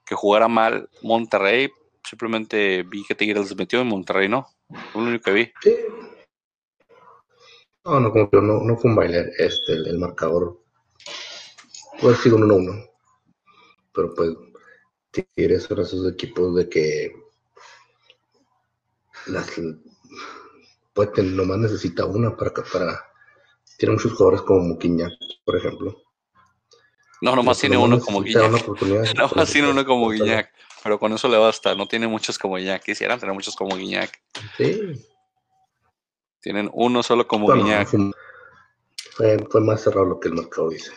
que 0.04 0.14
jugara 0.14 0.48
mal 0.48 0.88
Monterrey, 1.02 1.70
simplemente 2.08 2.82
vi 2.82 3.04
que 3.04 3.14
Tigres 3.14 3.56
metió 3.56 3.80
en 3.80 3.88
Monterrey, 3.88 4.28
¿no? 4.28 4.46
Lo 4.94 5.00
único 5.00 5.24
que 5.24 5.32
vi. 5.32 5.52
Sí, 5.62 5.74
no, 7.88 8.00
no, 8.00 8.12
como 8.12 8.28
que 8.28 8.36
no, 8.36 8.60
no 8.60 8.76
fue 8.76 8.90
un 8.90 8.96
baile. 8.96 9.32
Este, 9.38 9.72
el, 9.72 9.98
marcador 9.98 10.60
puede 12.00 12.16
sido 12.16 12.36
un 12.36 12.42
1-1. 12.42 12.90
Pero 13.94 14.14
pues, 14.14 14.30
Tigres 15.10 15.62
son 15.62 15.80
esos 15.80 16.12
equipos 16.12 16.54
de 16.54 16.68
que 16.68 17.12
las 19.26 19.50
pues 20.92 21.10
nomás 21.18 21.58
necesita 21.58 22.04
una 22.04 22.36
para 22.36 22.52
para 22.52 23.07
tiene 23.78 23.94
muchos 23.94 24.12
jugadores 24.12 24.42
como 24.42 24.60
Muquiñac, 24.60 25.12
por 25.44 25.56
ejemplo. 25.56 25.96
No, 27.20 27.34
nomás 27.34 27.58
tiene 27.60 27.76
uno 27.76 28.00
como 28.00 28.20
Guiñac. 28.20 28.66
Nomás 29.16 29.50
tiene 29.50 29.70
uno 29.70 29.84
como 29.84 30.10
Guiñac, 30.10 30.52
pero 30.82 30.98
con 30.98 31.12
eso 31.12 31.28
le 31.28 31.38
basta. 31.38 31.74
No 31.74 31.86
tiene 31.86 32.06
muchos 32.06 32.38
como 32.38 32.56
Guiñac. 32.56 32.82
Quisieran 32.82 33.18
tener 33.18 33.34
muchos 33.34 33.56
como 33.56 33.76
Guiñac. 33.76 34.20
Sí. 34.56 35.04
Tienen 36.40 36.70
uno 36.72 37.02
solo 37.02 37.26
como 37.26 37.46
bueno, 37.46 37.64
Fue, 39.12 39.38
fue, 39.50 39.60
más 39.60 39.82
cerrado 39.82 40.06
lo 40.06 40.20
que 40.20 40.28
el 40.28 40.34
mercado 40.34 40.70
dice. 40.70 40.92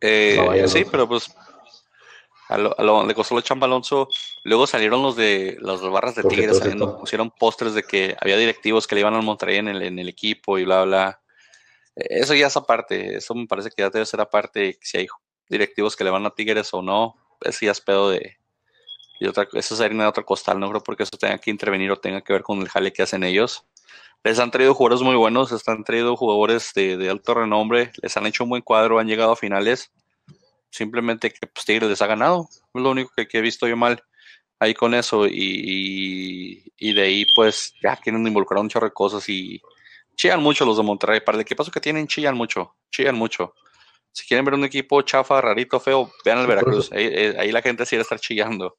Eh, 0.00 0.64
sí, 0.66 0.84
pero 0.90 1.06
pues 1.06 1.30
a 2.48 2.58
lo, 2.58 2.78
a 2.78 2.82
lo, 2.82 3.06
le 3.06 3.14
costó 3.14 3.36
el 3.36 3.44
chamba 3.44 3.66
Alonso. 3.66 4.08
Luego 4.44 4.66
salieron 4.66 5.02
los 5.02 5.14
de 5.14 5.58
las 5.60 5.80
barras 5.82 6.14
de 6.14 6.24
Tigres, 6.24 6.58
saliendo, 6.58 6.98
pusieron 6.98 7.30
postres 7.30 7.74
de 7.74 7.82
que 7.82 8.16
había 8.20 8.36
directivos 8.36 8.86
que 8.86 8.94
le 8.94 9.02
iban 9.02 9.14
al 9.14 9.22
Monterrey 9.22 9.58
en 9.58 9.68
el, 9.68 9.82
en 9.82 9.98
el 9.98 10.08
equipo 10.08 10.58
y 10.58 10.64
bla, 10.64 10.84
bla. 10.84 11.21
Eso 11.94 12.34
ya 12.34 12.46
es 12.46 12.56
aparte, 12.56 13.16
eso 13.16 13.34
me 13.34 13.46
parece 13.46 13.70
que 13.70 13.82
ya 13.82 13.90
debe 13.90 14.06
ser 14.06 14.20
aparte, 14.20 14.78
si 14.80 14.98
hay 14.98 15.06
directivos 15.48 15.94
que 15.94 16.04
le 16.04 16.10
van 16.10 16.24
a 16.24 16.30
Tigres 16.30 16.72
o 16.72 16.82
no, 16.82 17.14
eso 17.42 17.66
ya 17.66 17.72
es 17.72 17.80
pedo 17.80 18.10
de, 18.10 18.38
y 19.20 19.26
otra, 19.26 19.46
eso 19.52 19.74
es 19.74 19.80
harina 19.80 20.04
de 20.04 20.08
otro 20.08 20.24
costal, 20.24 20.58
no 20.58 20.70
creo 20.70 20.82
porque 20.82 21.02
eso 21.02 21.18
tenga 21.18 21.38
que 21.38 21.50
intervenir 21.50 21.90
o 21.90 21.98
tenga 21.98 22.22
que 22.22 22.32
ver 22.32 22.42
con 22.42 22.60
el 22.60 22.68
jale 22.68 22.92
que 22.92 23.02
hacen 23.02 23.24
ellos 23.24 23.66
les 24.24 24.38
han 24.38 24.50
traído 24.50 24.74
jugadores 24.74 25.02
muy 25.02 25.16
buenos, 25.16 25.50
les 25.50 25.66
han 25.68 25.84
traído 25.84 26.16
jugadores 26.16 26.72
de, 26.74 27.08
alto 27.10 27.34
renombre, 27.34 27.90
les 28.00 28.16
han 28.16 28.26
hecho 28.26 28.44
un 28.44 28.50
buen 28.50 28.62
cuadro, 28.62 28.98
han 28.98 29.08
llegado 29.08 29.32
a 29.32 29.36
finales. 29.36 29.90
Simplemente 30.70 31.30
que 31.30 31.46
pues, 31.46 31.66
Tigres 31.66 31.88
les 31.90 32.02
ha 32.02 32.06
ganado. 32.06 32.48
Es 32.50 32.82
lo 32.82 32.90
único 32.90 33.10
que, 33.16 33.26
he 33.30 33.40
visto 33.40 33.66
yo 33.66 33.76
mal 33.76 34.02
ahí 34.60 34.74
con 34.74 34.94
eso. 34.94 35.26
Y, 35.28 36.62
de 36.80 37.02
ahí, 37.02 37.26
pues, 37.34 37.74
ya 37.82 37.96
quieren 37.96 38.26
involucrar 38.26 38.60
un 38.60 38.68
chorro 38.68 38.86
de 38.86 38.92
cosas 38.92 39.28
y 39.28 39.60
chillan 40.22 40.40
mucho 40.40 40.64
los 40.64 40.76
de 40.76 40.84
Monterrey. 40.84 41.20
Para 41.20 41.36
el 41.36 41.42
equipo 41.42 41.64
que 41.64 41.80
tienen, 41.80 42.06
chillan 42.06 42.36
mucho, 42.36 42.76
chillan 42.92 43.16
mucho. 43.16 43.54
Si 44.12 44.24
quieren 44.24 44.44
ver 44.44 44.54
un 44.54 44.64
equipo 44.64 45.02
chafa, 45.02 45.40
rarito, 45.40 45.80
feo, 45.80 46.12
vean 46.24 46.38
el 46.38 46.46
Veracruz. 46.46 46.92
Ahí, 46.92 47.06
ahí, 47.36 47.50
la 47.50 47.60
gente 47.60 47.84
sí 47.84 47.96
va 47.96 48.00
a 48.00 48.02
estar 48.02 48.20
chillando. 48.20 48.78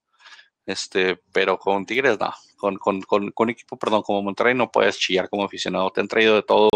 Este, 0.66 1.20
pero 1.34 1.60
con 1.60 1.86
Tigres 1.86 2.18
no, 2.18 2.34
con, 2.56 2.78
con, 2.78 3.02
con, 3.02 3.32
con 3.32 3.50
equipo, 3.50 3.78
perdón, 3.78 4.04
como 4.04 4.22
Monterrey 4.22 4.56
no 4.56 4.72
puedes 4.72 4.98
chillar 4.98 5.28
como 5.28 5.44
aficionado, 5.44 5.90
te 5.90 6.00
han 6.00 6.08
traído 6.08 6.36
de 6.36 6.44
todo. 6.44 6.70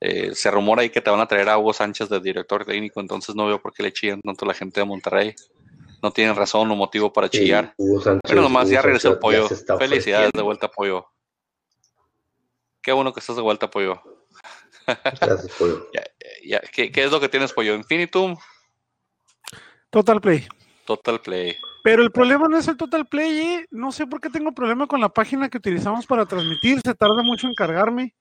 Eh, 0.00 0.32
se 0.36 0.52
rumora 0.52 0.82
ahí 0.82 0.90
que 0.90 1.00
te 1.00 1.10
van 1.10 1.18
a 1.18 1.26
traer 1.26 1.48
a 1.48 1.58
Hugo 1.58 1.72
Sánchez 1.72 2.08
de 2.08 2.20
director 2.20 2.64
técnico, 2.64 3.00
entonces 3.00 3.34
no 3.34 3.46
veo 3.46 3.60
por 3.60 3.72
qué 3.72 3.82
le 3.82 3.92
chillan 3.92 4.20
tanto 4.20 4.46
la 4.46 4.54
gente 4.54 4.78
de 4.78 4.86
Monterrey. 4.86 5.34
No 6.00 6.12
tienen 6.12 6.36
razón 6.36 6.70
o 6.70 6.76
motivo 6.76 7.12
para 7.12 7.28
chillar. 7.28 7.74
Pero 8.22 8.42
nomás 8.42 8.68
ya 8.68 8.82
regresó 8.82 9.10
el 9.10 9.18
pollo. 9.18 9.48
Felicidades 9.48 10.30
de 10.32 10.42
vuelta, 10.42 10.68
pollo. 10.68 11.13
Qué 12.84 12.92
bueno 12.92 13.12
que 13.12 13.20
estás 13.20 13.36
de 13.36 13.42
vuelta, 13.42 13.70
pollo. 13.70 14.00
Gracias, 14.86 15.52
pollo. 15.58 15.86
¿Qué, 16.72 16.92
¿Qué, 16.92 17.04
es 17.04 17.10
lo 17.10 17.20
que 17.20 17.28
tienes, 17.28 17.52
pollo? 17.52 17.74
¿Infinitum? 17.74 18.36
Total 19.90 20.20
Play. 20.20 20.46
Total 20.84 21.20
Play. 21.20 21.56
Pero 21.82 22.02
el 22.02 22.10
problema 22.12 22.48
no 22.48 22.58
es 22.58 22.68
el 22.68 22.76
Total 22.76 23.06
Play, 23.06 23.38
¿eh? 23.38 23.66
no 23.70 23.92
sé 23.92 24.06
por 24.06 24.20
qué 24.20 24.30
tengo 24.30 24.52
problema 24.52 24.86
con 24.86 25.00
la 25.00 25.08
página 25.08 25.48
que 25.48 25.58
utilizamos 25.58 26.06
para 26.06 26.26
transmitir, 26.26 26.80
se 26.84 26.94
tarda 26.94 27.22
mucho 27.22 27.46
en 27.46 27.54
cargarme. 27.54 28.14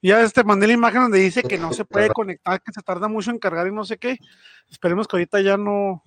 Ya 0.00 0.22
este 0.22 0.44
mandé 0.44 0.66
la 0.66 0.74
imagen 0.74 1.02
donde 1.02 1.18
dice 1.18 1.42
que 1.42 1.58
no 1.58 1.72
se 1.72 1.84
puede 1.84 2.08
conectar, 2.10 2.62
que 2.62 2.72
se 2.72 2.82
tarda 2.82 3.08
mucho 3.08 3.30
en 3.30 3.38
cargar 3.38 3.66
y 3.66 3.72
no 3.72 3.84
sé 3.84 3.98
qué. 3.98 4.18
Esperemos 4.70 5.08
que 5.08 5.16
ahorita 5.16 5.40
ya 5.40 5.56
no, 5.56 6.04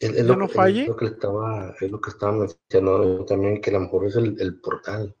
ya 0.00 0.22
no 0.22 0.48
falle. 0.48 0.82
Es 0.82 0.88
lo 0.88 0.96
que 0.96 1.06
estaba, 1.06 1.74
es 1.80 1.90
lo 1.90 2.00
que 2.00 2.10
estaba 2.10 2.32
mencionando 2.32 3.24
también, 3.26 3.60
que 3.60 3.70
a 3.70 3.74
lo 3.74 3.80
mejor 3.80 4.06
es 4.06 4.16
el, 4.16 4.60
portal. 4.60 5.14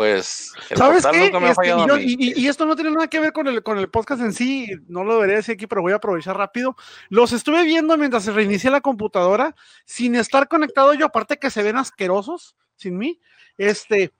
Pues. 0.00 0.52
el 0.70 0.76
¿Sabes 0.78 1.06
qué? 1.06 1.18
nunca 1.18 1.40
me 1.40 1.46
ha 1.46 1.50
Este, 1.50 1.54
fallado 1.62 1.82
a 1.82 1.86
yo- 1.88 1.96
mí. 1.96 2.04
y, 2.18 2.46
esto 2.48 2.64
no 2.64 2.74
tiene 2.74 2.90
nada 2.90 3.08
que 3.08 3.20
ver 3.20 3.32
con 3.34 3.46
el, 3.48 3.62
con 3.62 3.76
el 3.78 3.90
podcast 3.90 4.22
en 4.22 4.32
sí, 4.32 4.66
no 4.88 5.04
lo 5.04 5.14
debería 5.16 5.36
decir 5.36 5.54
aquí, 5.54 5.66
pero 5.66 5.82
voy 5.82 5.92
a 5.92 5.96
aprovechar 5.96 6.36
rápido. 6.38 6.74
Los 7.10 7.32
estuve 7.32 7.64
viendo 7.64 7.96
mientras 7.98 8.24
se 8.24 8.32
reinicia 8.32 8.70
la 8.70 8.80
computadora, 8.80 9.54
sin 9.84 10.14
estar 10.14 10.48
conectado 10.48 10.94
yo, 10.94 11.06
aparte 11.06 11.38
que 11.38 11.50
se 11.50 11.62
ven 11.62 11.76
asquerosos 11.76 12.56
sin 12.76 12.96
mí. 12.96 13.20
Este, 13.58 14.12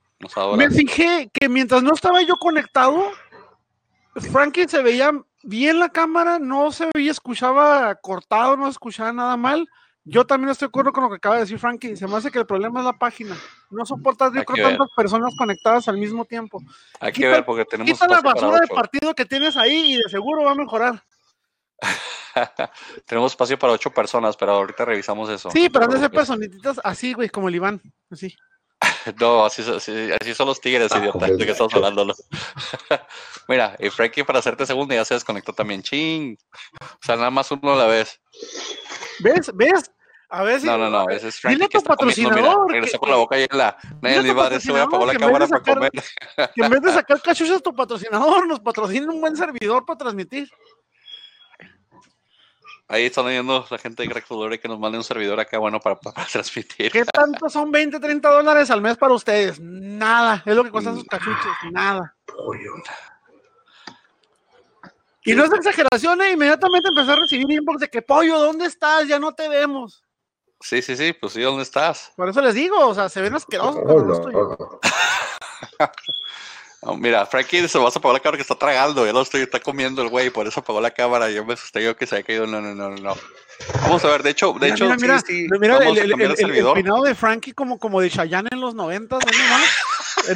me 0.55 0.69
fijé 0.69 1.31
que 1.33 1.49
mientras 1.49 1.81
no 1.81 1.93
estaba 1.95 2.21
yo 2.21 2.35
conectado, 2.37 3.11
Frankie 4.31 4.67
se 4.67 4.83
veía 4.83 5.11
bien 5.43 5.79
la 5.79 5.89
cámara, 5.89 6.37
no 6.37 6.71
se 6.71 6.87
veía, 6.93 7.11
escuchaba 7.11 7.95
cortado, 7.95 8.55
no 8.57 8.67
escuchaba 8.67 9.11
nada 9.13 9.35
mal. 9.37 9.67
Yo 10.03 10.25
también 10.25 10.49
estoy 10.49 10.65
de 10.67 10.69
acuerdo 10.69 10.91
con 10.91 11.03
lo 11.03 11.09
que 11.11 11.17
acaba 11.17 11.35
de 11.35 11.41
decir 11.41 11.59
Frankie. 11.59 11.95
Se 11.95 12.07
me 12.07 12.15
hace 12.15 12.31
que 12.31 12.39
el 12.39 12.47
problema 12.47 12.79
es 12.79 12.85
la 12.85 12.93
página. 12.97 13.37
No 13.69 13.85
soportas 13.85 14.33
yo 14.33 14.43
creo 14.43 14.55
que 14.55 14.61
ver. 14.63 14.77
tantas 14.77 14.95
personas 14.95 15.33
conectadas 15.37 15.87
al 15.87 15.97
mismo 15.97 16.25
tiempo. 16.25 16.59
Hay 16.99 17.11
que 17.11 17.17
quita- 17.21 17.29
ver 17.29 17.45
porque 17.45 17.65
tenemos 17.65 17.91
Quita 17.93 18.07
la 18.07 18.21
basura 18.21 18.59
de 18.59 18.67
partido 18.67 19.13
que 19.13 19.25
tienes 19.25 19.55
ahí 19.57 19.93
y 19.93 19.97
de 19.97 20.09
seguro 20.09 20.43
va 20.43 20.51
a 20.51 20.55
mejorar. 20.55 21.03
tenemos 23.05 23.31
espacio 23.31 23.59
para 23.59 23.73
ocho 23.73 23.91
personas, 23.91 24.35
pero 24.37 24.53
ahorita 24.53 24.85
revisamos 24.85 25.29
eso. 25.29 25.51
Sí, 25.51 25.69
pero 25.69 25.85
han 25.85 25.91
de 25.91 25.99
ser 25.99 26.11
personitas 26.11 26.79
así, 26.83 27.13
güey, 27.13 27.29
como 27.29 27.49
el 27.49 27.55
Iván. 27.55 27.81
Así. 28.09 28.35
No, 29.19 29.45
así, 29.45 29.61
son- 29.63 29.77
así, 29.77 30.09
así 30.19 30.33
son 30.33 30.47
los 30.47 30.59
tigres, 30.59 30.91
Ah, 30.91 30.97
idiota. 30.99 31.27
¿De 31.27 31.45
qué 31.45 31.51
estamos 31.51 31.73
hablando? 31.75 32.05
Mira, 33.47 33.75
y 33.79 33.89
Frankie 33.91 34.23
para 34.23 34.39
hacerte 34.39 34.65
segunda 34.65 34.95
ya 34.95 35.05
se 35.05 35.13
desconectó 35.13 35.53
también. 35.53 35.83
Ching. 35.83 36.35
O 36.81 36.85
sea, 37.05 37.15
nada 37.15 37.29
más 37.29 37.51
uno 37.51 37.73
a 37.73 37.75
la 37.75 37.85
vez. 37.85 38.19
¿Ves? 39.19 39.51
¿Ves? 39.55 39.91
A 40.29 40.43
ver 40.43 40.61
si. 40.61 40.65
No, 40.65 40.77
no, 40.77 40.89
no. 40.89 41.09
Ese 41.09 41.27
es 41.27 41.39
Frankie 41.39 41.55
Dile 41.55 41.65
a 41.65 41.67
que 41.67 41.77
tu 41.77 41.77
está 41.79 41.95
comiendo, 41.97 42.21
mira, 42.29 42.35
patrocinador 42.35 42.71
regresó 42.71 42.91
que- 42.93 42.97
con 42.99 43.09
la 43.09 43.15
boca 43.17 43.35
llena. 43.35 43.75
Nadie 44.01 44.17
a 44.17 44.21
ni 44.23 44.29
tu 44.29 44.35
va 44.35 44.45
a 44.45 44.49
decir, 44.49 44.71
voy 44.71 44.79
a 44.79 44.83
apagar 44.83 45.07
la 45.07 45.13
cámara 45.13 45.39
vez 45.39 45.49
de 45.49 45.59
para 45.59 45.73
comer. 45.75 45.91
sacar- 45.95 46.51
Que 46.53 46.61
en 46.63 46.69
vez 46.71 46.81
de 46.81 46.91
sacar 46.93 47.21
cachuchas 47.21 47.61
tu 47.61 47.75
patrocinador, 47.75 48.47
nos 48.47 48.59
patrocina 48.61 49.11
un 49.11 49.19
buen 49.19 49.35
servidor 49.35 49.85
para 49.85 49.97
transmitir. 49.97 50.49
Ahí 52.87 53.05
están 53.05 53.25
viendo 53.25 53.65
la 53.69 53.77
gente 53.77 54.03
de 54.03 54.09
Crack 54.09 54.25
que 54.61 54.67
nos 54.67 54.77
mande 54.77 54.97
un 54.97 55.03
servidor 55.05 55.39
acá 55.39 55.57
bueno 55.59 55.79
para, 55.79 55.95
para 55.97 56.25
transmitir. 56.27 56.91
¿Qué 56.91 57.05
tanto 57.05 57.49
son 57.49 57.71
20, 57.71 57.99
30 58.01 58.29
dólares 58.29 58.69
al 58.69 58.81
mes 58.81 58.97
para 58.97 59.13
ustedes? 59.13 59.59
Nada. 59.61 60.43
Es 60.45 60.55
lo 60.55 60.63
que 60.63 60.71
cuestan 60.71 60.95
sus 60.95 61.05
cachuchos. 61.05 61.37
Nada. 61.71 62.15
Y 65.23 65.33
no 65.35 65.43
es 65.45 65.51
exageración, 65.53 66.21
¿eh? 66.21 66.31
Inmediatamente 66.31 66.89
empecé 66.89 67.11
a 67.11 67.15
recibir 67.15 67.51
inbox 67.51 67.79
de 67.81 67.89
que, 67.89 68.01
pollo, 68.01 68.39
¿dónde 68.39 68.65
estás? 68.65 69.07
Ya 69.07 69.19
no 69.19 69.33
te 69.33 69.47
vemos. 69.47 70.03
Sí, 70.59 70.81
sí, 70.81 70.95
sí, 70.95 71.13
pues 71.13 71.33
sí, 71.33 71.41
¿dónde 71.41 71.63
estás? 71.63 72.11
Por 72.15 72.29
eso 72.29 72.41
les 72.41 72.53
digo, 72.55 72.77
o 72.87 72.93
sea, 72.95 73.09
se 73.09 73.21
ven 73.21 73.33
asquerosos. 73.35 73.75
No, 73.75 73.81
cuando 73.83 74.03
no 74.03 74.07
no, 74.07 74.13
estoy. 74.15 74.33
no. 74.33 74.79
No, 76.83 76.97
mira, 76.97 77.27
Frankie 77.27 77.67
se 77.67 77.77
vas 77.77 77.95
a 77.95 77.99
apagar 77.99 78.13
la 78.15 78.19
cámara 78.21 78.37
que 78.37 78.41
está 78.41 78.55
tragando, 78.55 79.05
ya 79.05 79.13
lo 79.13 79.21
estoy, 79.21 79.41
está 79.41 79.59
comiendo 79.59 80.01
el 80.01 80.09
güey, 80.09 80.31
por 80.31 80.47
eso 80.47 80.61
apagó 80.61 80.81
la 80.81 80.89
cámara, 80.89 81.29
yo 81.29 81.45
me 81.45 81.53
asusté 81.53 81.83
yo 81.83 81.95
que 81.95 82.07
se 82.07 82.15
había 82.15 82.25
caído, 82.25 82.47
no, 82.47 82.59
no, 82.59 82.73
no, 82.73 82.89
no, 82.89 82.95
no. 82.97 83.15
Vamos 83.83 84.03
a 84.03 84.07
ver, 84.07 84.23
de 84.23 84.31
hecho, 84.31 84.53
de 84.53 84.71
Mira, 84.71 84.73
hecho, 84.73 84.85
mira, 84.85 84.97
sí, 84.97 85.03
mira, 85.05 85.19
sí, 85.19 85.47
mira 85.59 85.77
vamos 85.77 85.97
el, 85.99 86.03
el, 86.05 86.09
cambiar 86.09 86.19
el- 86.19 86.19
el 86.21 86.25
el- 86.25 86.31
el 86.31 86.37
servidor. 86.47 86.73
peinado 86.73 87.03
de 87.03 87.13
Frankie 87.13 87.53
como, 87.53 87.77
como 87.77 88.01
de 88.01 88.09
Chayanne 88.09 88.49
en 88.51 88.61
los 88.61 88.73
90, 88.73 89.15
¿no 89.15 89.21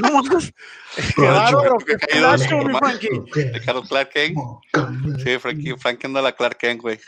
bárbaro, 1.17 1.77
qué 1.85 1.97
que 1.97 2.55
mi. 2.55 2.73
Frankie. 2.77 3.09
De 3.33 3.61
Carlos 3.61 3.87
Clark 3.89 4.09
Kent. 4.11 4.37
Sí, 5.23 5.37
Frankie, 5.39 5.75
Frankie 5.77 6.07
anda 6.07 6.21
la 6.21 6.31
Clark 6.31 6.57
Kent, 6.57 6.81
güey. 6.81 6.99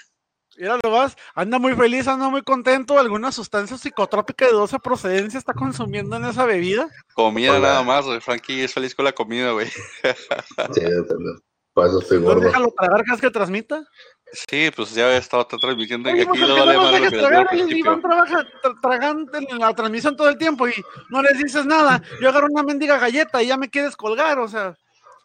Mira 0.58 0.80
nomás, 0.84 1.16
anda 1.36 1.60
muy 1.60 1.76
feliz, 1.76 2.08
anda 2.08 2.30
muy 2.30 2.42
contento. 2.42 2.98
Alguna 2.98 3.32
sustancia 3.32 3.78
psicotrópica 3.78 4.46
de 4.46 4.54
dudosa 4.54 4.80
procedencia 4.80 5.38
está 5.38 5.54
consumiendo 5.54 6.16
en 6.16 6.26
esa 6.26 6.46
bebida. 6.46 6.90
Comida 7.14 7.52
Hola. 7.52 7.68
nada 7.68 7.84
más, 7.84 8.06
güey. 8.06 8.20
Frankie 8.22 8.64
es 8.64 8.74
feliz 8.74 8.96
con 8.96 9.06
la 9.06 9.12
comida, 9.12 9.52
güey. 9.52 9.68
Sí, 9.68 10.82
no, 10.82 11.40
Por 11.74 11.88
eso 11.88 12.00
estoy 12.02 12.18
No 12.20 12.26
gordo. 12.26 12.42
déjalo 12.42 12.74
tragar 12.76 13.04
que 13.22 13.30
transmita. 13.30 13.84
Sí, 14.34 14.70
pues 14.76 14.92
ya 14.94 15.14
he 15.14 15.18
estado 15.18 15.48
transmitiendo 15.48 16.10
y 16.10 16.14
Oye, 16.14 16.22
aquí 16.24 16.30
pues, 16.30 16.42
no 16.42 16.48
¿por 16.48 16.56
qué 16.56 16.62
vale 16.66 16.78
más 16.78 16.86
lo 16.92 16.92
que 16.98 17.00
les 17.04 17.12
digo 17.12 17.22
tragar? 17.28 17.38
al 17.40 17.42
El 17.44 17.48
principio. 17.66 17.78
Iván 17.78 18.02
trabaja 18.02 18.46
tra- 18.62 18.82
tragando 18.82 19.38
en 19.38 19.60
la 19.60 19.74
transmisión 19.74 20.16
todo 20.18 20.30
el 20.30 20.38
tiempo 20.38 20.68
y 20.68 20.74
no 21.10 21.22
les 21.22 21.38
dices 21.38 21.66
nada. 21.66 22.02
Yo 22.22 22.30
agarro 22.30 22.48
una 22.52 22.64
mendiga 22.64 22.98
galleta 23.00 23.42
y 23.42 23.48
ya 23.48 23.58
me 23.58 23.70
quieres 23.70 23.96
colgar, 23.96 24.38
o 24.40 24.48
sea. 24.48 24.76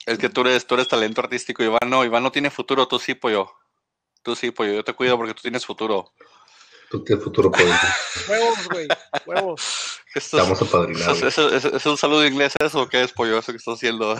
Es 0.06 0.18
que 0.18 0.28
tú 0.28 0.42
eres, 0.42 0.66
tú 0.66 0.74
eres 0.74 0.88
talento 0.88 1.20
artístico, 1.20 1.62
Iván 1.62 1.88
no, 1.88 2.04
Iván 2.04 2.22
no 2.22 2.30
tiene 2.32 2.50
futuro, 2.50 2.86
tú 2.88 2.98
sí, 2.98 3.14
pollo. 3.14 3.50
Tú 4.22 4.36
sí, 4.36 4.50
pollo, 4.52 4.72
yo 4.72 4.84
te 4.84 4.92
cuido 4.92 5.16
porque 5.16 5.34
tú 5.34 5.42
tienes 5.42 5.66
futuro. 5.66 6.12
Tú 6.90 7.02
tienes 7.04 7.24
futuro 7.24 7.50
pollo. 7.50 7.72
Huevos, 8.28 8.68
güey, 8.68 8.88
huevos. 9.26 9.98
¿Qué 10.12 10.18
estás- 10.20 10.42
Estamos 10.42 10.62
apadrinados. 10.62 11.22
¿Es, 11.22 11.38
es- 11.38 11.64
es- 11.64 11.72
es 11.74 11.86
un 11.86 11.96
saludo 11.96 12.24
inglés 12.26 12.52
eso 12.60 12.82
o 12.82 12.88
qué 12.88 13.02
es, 13.02 13.12
pollo? 13.12 13.38
Eso 13.38 13.50
que 13.52 13.58
estás 13.58 13.74
haciendo. 13.74 14.16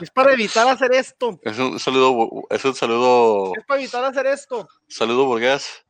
Es 0.00 0.10
para 0.10 0.32
evitar 0.32 0.66
hacer 0.68 0.92
esto. 0.92 1.38
Es 1.42 1.58
un 1.58 1.78
saludo, 1.78 2.46
es 2.50 2.64
un 2.64 2.74
saludo, 2.74 3.52
Es 3.56 3.64
para 3.66 3.80
evitar 3.80 4.04
hacer 4.04 4.26
esto. 4.26 4.68
saludo 4.88 5.26
burgués. 5.26 5.84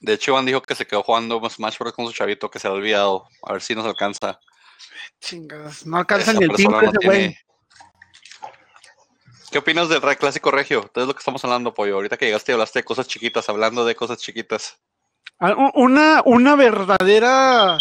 De 0.00 0.14
hecho, 0.14 0.30
Iván 0.30 0.46
dijo 0.46 0.62
que 0.62 0.74
se 0.74 0.86
quedó 0.86 1.02
jugando 1.02 1.40
Smash 1.50 1.76
Bros. 1.78 1.92
con 1.92 2.06
su 2.06 2.12
chavito 2.12 2.50
que 2.50 2.58
se 2.58 2.68
ha 2.68 2.72
olvidado. 2.72 3.26
A 3.42 3.52
ver 3.52 3.60
si 3.62 3.74
nos 3.74 3.84
alcanza. 3.84 4.40
Chingas, 5.20 5.84
no 5.84 5.98
alcanza 5.98 6.32
ni 6.32 6.44
el 6.44 6.52
timbre 6.54 6.86
no 6.86 6.92
ese 6.92 7.06
güey. 7.06 7.18
tiene- 7.18 7.40
¿Qué 9.50 9.58
opinas 9.58 9.88
del 9.88 10.00
Rey 10.00 10.16
Clásico 10.16 10.50
Regio? 10.50 10.80
Entonces 10.82 11.08
lo 11.08 11.12
que 11.14 11.18
estamos 11.18 11.44
hablando, 11.44 11.74
pollo. 11.74 11.96
Ahorita 11.96 12.16
que 12.16 12.24
llegaste 12.26 12.52
y 12.52 12.54
hablaste 12.54 12.78
de 12.78 12.84
cosas 12.84 13.08
chiquitas, 13.08 13.48
hablando 13.48 13.84
de 13.84 13.94
cosas 13.96 14.18
chiquitas. 14.18 14.78
Ah, 15.40 15.54
Una, 15.74 16.22
una 16.24 16.54
verdadera, 16.54 17.78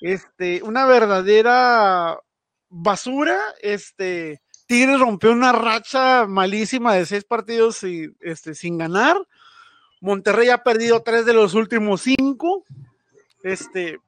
este, 0.00 0.62
una 0.62 0.84
verdadera 0.86 2.20
basura, 2.68 3.38
este, 3.62 4.42
Tigres 4.66 5.00
rompió 5.00 5.32
una 5.32 5.52
racha 5.52 6.26
malísima 6.26 6.94
de 6.94 7.06
seis 7.06 7.24
partidos 7.24 7.82
y, 7.84 8.14
este, 8.20 8.54
sin 8.54 8.78
ganar. 8.78 9.16
Monterrey 10.00 10.50
ha 10.50 10.62
perdido 10.62 11.02
tres 11.02 11.24
de 11.26 11.32
los 11.32 11.54
últimos 11.54 12.02
cinco. 12.02 12.64
Este, 13.42 13.98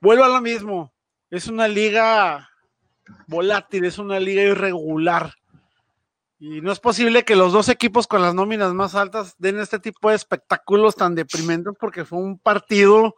vuelvo 0.00 0.24
a 0.24 0.28
lo 0.28 0.40
mismo. 0.40 0.92
Es 1.30 1.48
una 1.48 1.68
liga 1.68 2.48
volátil, 3.26 3.84
es 3.84 3.98
una 3.98 4.20
liga 4.20 4.42
irregular. 4.42 5.34
Y 6.38 6.60
no 6.60 6.70
es 6.70 6.80
posible 6.80 7.24
que 7.24 7.34
los 7.34 7.52
dos 7.52 7.68
equipos 7.68 8.06
con 8.06 8.22
las 8.22 8.34
nóminas 8.34 8.74
más 8.74 8.94
altas 8.94 9.34
den 9.38 9.58
este 9.58 9.78
tipo 9.78 10.10
de 10.10 10.16
espectáculos 10.16 10.94
tan 10.94 11.14
deprimentes 11.14 11.74
porque 11.80 12.04
fue 12.04 12.18
un 12.18 12.38
partido 12.38 13.16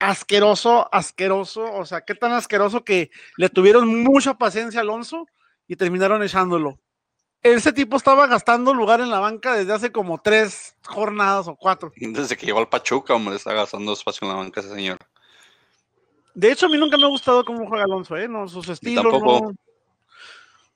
asqueroso, 0.00 0.92
asqueroso. 0.92 1.72
O 1.72 1.86
sea, 1.86 2.00
qué 2.00 2.16
tan 2.16 2.32
asqueroso 2.32 2.84
que 2.84 3.10
le 3.36 3.48
tuvieron 3.48 4.02
mucha 4.02 4.34
paciencia 4.34 4.80
a 4.80 4.82
Alonso 4.82 5.26
y 5.68 5.76
terminaron 5.76 6.22
echándolo. 6.22 6.80
Ese 7.42 7.72
tipo 7.72 7.96
estaba 7.96 8.26
gastando 8.26 8.74
lugar 8.74 9.00
en 9.00 9.10
la 9.10 9.20
banca 9.20 9.54
desde 9.54 9.72
hace 9.72 9.92
como 9.92 10.20
tres 10.20 10.74
jornadas 10.84 11.48
o 11.48 11.56
cuatro. 11.56 11.92
Desde 11.96 12.36
que 12.36 12.44
llegó 12.44 12.58
al 12.58 12.68
Pachuca, 12.68 13.14
hombre, 13.14 13.36
está 13.36 13.54
gastando 13.54 13.92
espacio 13.92 14.26
en 14.26 14.32
la 14.34 14.40
banca 14.40 14.60
ese 14.60 14.74
señor. 14.74 14.98
De 16.34 16.52
hecho, 16.52 16.66
a 16.66 16.68
mí 16.68 16.76
nunca 16.76 16.96
me 16.96 17.04
ha 17.04 17.08
gustado 17.08 17.44
cómo 17.44 17.66
juega 17.66 17.84
Alonso, 17.84 18.16
¿eh? 18.16 18.28
No, 18.28 18.46
sus 18.48 18.68
estilos, 18.68 19.22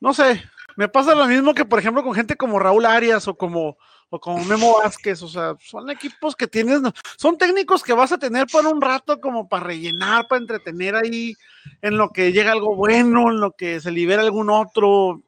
no 0.01 0.13
sé. 0.13 0.43
Me 0.77 0.89
pasa 0.89 1.15
lo 1.15 1.27
mismo 1.27 1.55
que, 1.55 1.65
por 1.65 1.79
ejemplo, 1.79 2.03
con 2.03 2.15
gente 2.15 2.37
como 2.37 2.59
Raúl 2.59 2.85
Arias 2.85 3.29
o 3.29 3.37
como, 3.37 3.79
o 4.11 4.21
como 4.21 4.45
Memo 4.45 4.79
Vázquez. 4.79 5.23
O 5.23 5.29
sea, 5.29 5.57
son 5.61 5.91
equipos 5.91 6.37
que 6.37 6.47
tienes, 6.47 6.81
son 7.17 7.39
técnicos 7.39 7.83
que 7.83 7.93
vas 7.93 8.13
a 8.13 8.19
tener 8.19 8.47
por 8.47 8.67
un 8.67 8.81
rato 8.81 9.21
como 9.21 9.49
para 9.49 9.65
rellenar, 9.65 10.27
para 10.29 10.41
entretener 10.41 10.97
ahí 10.97 11.35
en 11.83 11.97
lo 11.97 12.11
que 12.11 12.33
llega 12.33 12.53
algo 12.53 12.75
bueno, 12.75 13.31
en 13.31 13.41
lo 13.41 13.53
que 13.53 13.81
se 13.81 13.91
libera 13.91 14.23
algún 14.23 14.51
otro. 14.51 15.23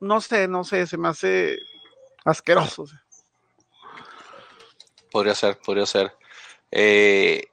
No 0.00 0.20
sé, 0.20 0.48
no 0.48 0.64
sé, 0.64 0.86
se 0.86 0.96
me 0.96 1.08
hace 1.08 1.58
asqueroso. 2.24 2.86
Podría 5.10 5.34
ser, 5.34 5.58
podría 5.58 5.86
ser. 5.86 6.12
Eh, 6.70 7.44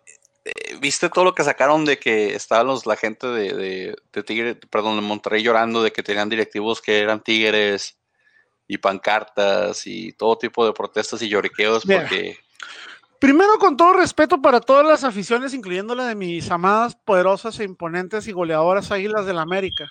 eh, 0.44 0.78
¿Viste 0.80 1.10
todo 1.10 1.24
lo 1.24 1.34
que 1.34 1.44
sacaron 1.44 1.86
de 1.86 1.98
que 1.98 2.36
estaban 2.36 2.68
los, 2.68 2.86
la 2.86 2.96
gente 2.96 3.28
de, 3.28 3.54
de, 3.54 3.96
de 4.14 4.24
Tigre, 4.24 4.56
perdón, 4.56 4.98
de 4.98 5.02
Monterrey 5.02 5.42
llorando 5.42 5.82
de 5.82 5.92
que 5.92 6.04
tenían 6.04 6.30
directivos 6.30 6.82
que 6.82 7.00
eran 7.00 7.24
tigres 7.24 7.98
y 8.68 8.78
pancartas 8.78 9.86
y 9.86 10.14
todo 10.14 10.38
tipo 10.38 10.66
de 10.66 10.74
protestas 10.74 11.22
y 11.22 11.30
lloriqueos 11.30 11.86
Mira. 11.86 12.02
porque 12.02 12.38
Primero, 13.20 13.58
con 13.60 13.78
todo 13.78 13.94
respeto 13.94 14.42
para 14.42 14.60
todas 14.60 14.86
las 14.86 15.04
aficiones, 15.04 15.54
incluyendo 15.54 15.96
la 15.96 16.06
de 16.06 16.16
mis 16.16 16.52
amadas, 16.52 16.96
poderosas 16.96 17.60
e 17.60 17.64
imponentes 17.64 18.28
y 18.28 18.34
goleadoras 18.34 18.92
Águilas 18.92 19.26
del 19.26 19.40
América. 19.40 19.90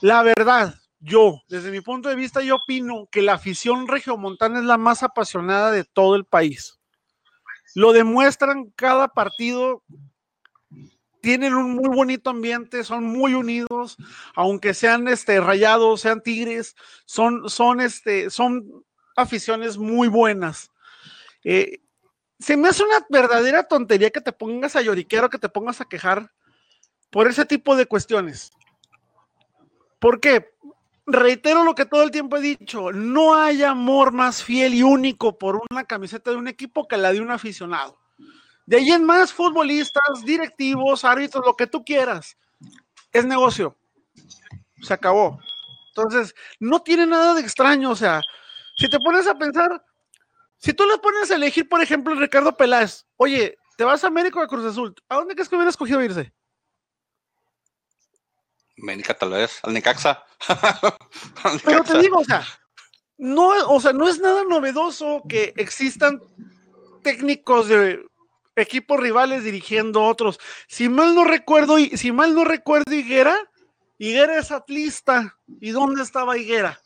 La 0.00 0.22
verdad, 0.22 0.74
yo, 1.00 1.42
desde 1.48 1.70
mi 1.70 1.80
punto 1.80 2.08
de 2.08 2.16
vista, 2.16 2.42
yo 2.42 2.56
opino 2.56 3.06
que 3.10 3.22
la 3.22 3.34
afición 3.34 3.86
regiomontana 3.86 4.58
es 4.58 4.64
la 4.64 4.78
más 4.78 5.02
apasionada 5.02 5.70
de 5.70 5.84
todo 5.84 6.16
el 6.16 6.24
país. 6.24 6.80
Lo 7.74 7.92
demuestran 7.92 8.70
cada 8.74 9.08
partido. 9.08 9.82
Tienen 11.20 11.54
un 11.54 11.74
muy 11.74 11.88
bonito 11.88 12.30
ambiente, 12.30 12.84
son 12.84 13.04
muy 13.04 13.34
unidos, 13.34 13.96
aunque 14.34 14.74
sean 14.74 15.08
este, 15.08 15.40
rayados, 15.40 16.00
sean 16.00 16.22
tigres, 16.22 16.74
son, 17.04 17.48
son, 17.48 17.80
este, 17.80 18.30
son 18.30 18.84
aficiones 19.16 19.76
muy 19.76 20.08
buenas. 20.08 20.70
Eh, 21.44 21.80
se 22.38 22.56
me 22.56 22.68
hace 22.68 22.82
una 22.82 23.06
verdadera 23.10 23.64
tontería 23.64 24.10
que 24.10 24.20
te 24.20 24.32
pongas 24.32 24.76
a 24.76 24.82
lloriquear 24.82 25.24
o 25.24 25.30
que 25.30 25.38
te 25.38 25.48
pongas 25.48 25.80
a 25.80 25.84
quejar 25.84 26.32
por 27.10 27.28
ese 27.28 27.44
tipo 27.44 27.76
de 27.76 27.86
cuestiones. 27.86 28.52
¿Por 29.98 30.20
qué? 30.20 30.54
Reitero 31.06 31.64
lo 31.64 31.74
que 31.74 31.84
todo 31.84 32.02
el 32.02 32.10
tiempo 32.10 32.36
he 32.36 32.40
dicho, 32.40 32.92
no 32.92 33.34
hay 33.34 33.62
amor 33.62 34.12
más 34.12 34.42
fiel 34.42 34.74
y 34.74 34.82
único 34.82 35.36
por 35.38 35.60
una 35.70 35.84
camiseta 35.84 36.30
de 36.30 36.36
un 36.36 36.48
equipo 36.48 36.88
que 36.88 36.96
la 36.96 37.12
de 37.12 37.20
un 37.20 37.30
aficionado. 37.30 37.99
De 38.70 38.76
ahí 38.76 38.92
en 38.92 39.02
más, 39.02 39.32
futbolistas, 39.32 40.24
directivos, 40.24 41.04
árbitros, 41.04 41.44
lo 41.44 41.56
que 41.56 41.66
tú 41.66 41.84
quieras, 41.84 42.36
es 43.12 43.24
negocio. 43.24 43.76
Se 44.80 44.94
acabó. 44.94 45.40
Entonces, 45.88 46.32
no 46.60 46.80
tiene 46.80 47.04
nada 47.04 47.34
de 47.34 47.40
extraño, 47.40 47.90
o 47.90 47.96
sea, 47.96 48.20
si 48.76 48.88
te 48.88 49.00
pones 49.00 49.26
a 49.26 49.34
pensar, 49.36 49.84
si 50.56 50.72
tú 50.72 50.86
le 50.86 50.98
pones 50.98 51.32
a 51.32 51.34
elegir, 51.34 51.68
por 51.68 51.82
ejemplo, 51.82 52.14
Ricardo 52.14 52.56
Peláez, 52.56 53.04
oye, 53.16 53.58
te 53.76 53.82
vas 53.82 54.04
a 54.04 54.06
América 54.06 54.38
o 54.38 54.42
a 54.42 54.46
Cruz 54.46 54.64
Azul, 54.64 54.94
¿a 55.08 55.16
dónde 55.16 55.34
crees 55.34 55.48
que 55.48 55.56
hubiera 55.56 55.70
escogido 55.70 56.00
irse? 56.00 56.32
América 58.80 59.14
tal 59.14 59.30
vez, 59.30 59.58
al 59.64 59.72
Necaxa. 59.72 60.24
Al 61.42 61.60
Pero 61.64 61.82
te 61.82 61.94
Necaxa. 61.94 61.98
digo, 61.98 62.18
o 62.20 62.24
sea, 62.24 62.46
no, 63.18 63.48
o 63.66 63.80
sea, 63.80 63.92
no 63.92 64.08
es 64.08 64.20
nada 64.20 64.44
novedoso 64.44 65.24
que 65.28 65.54
existan 65.56 66.22
técnicos 67.02 67.66
de 67.66 68.08
equipos 68.56 68.98
rivales 69.00 69.44
dirigiendo 69.44 70.02
otros. 70.02 70.38
Si 70.68 70.88
mal 70.88 71.14
no 71.14 71.24
recuerdo, 71.24 71.78
y- 71.78 71.96
si 71.96 72.12
mal 72.12 72.34
no 72.34 72.44
recuerdo 72.44 72.92
Higuera, 72.94 73.36
Higuera 73.98 74.38
es 74.38 74.50
atlista. 74.50 75.36
¿Y 75.60 75.70
dónde 75.70 76.02
estaba 76.02 76.36
Higuera? 76.38 76.78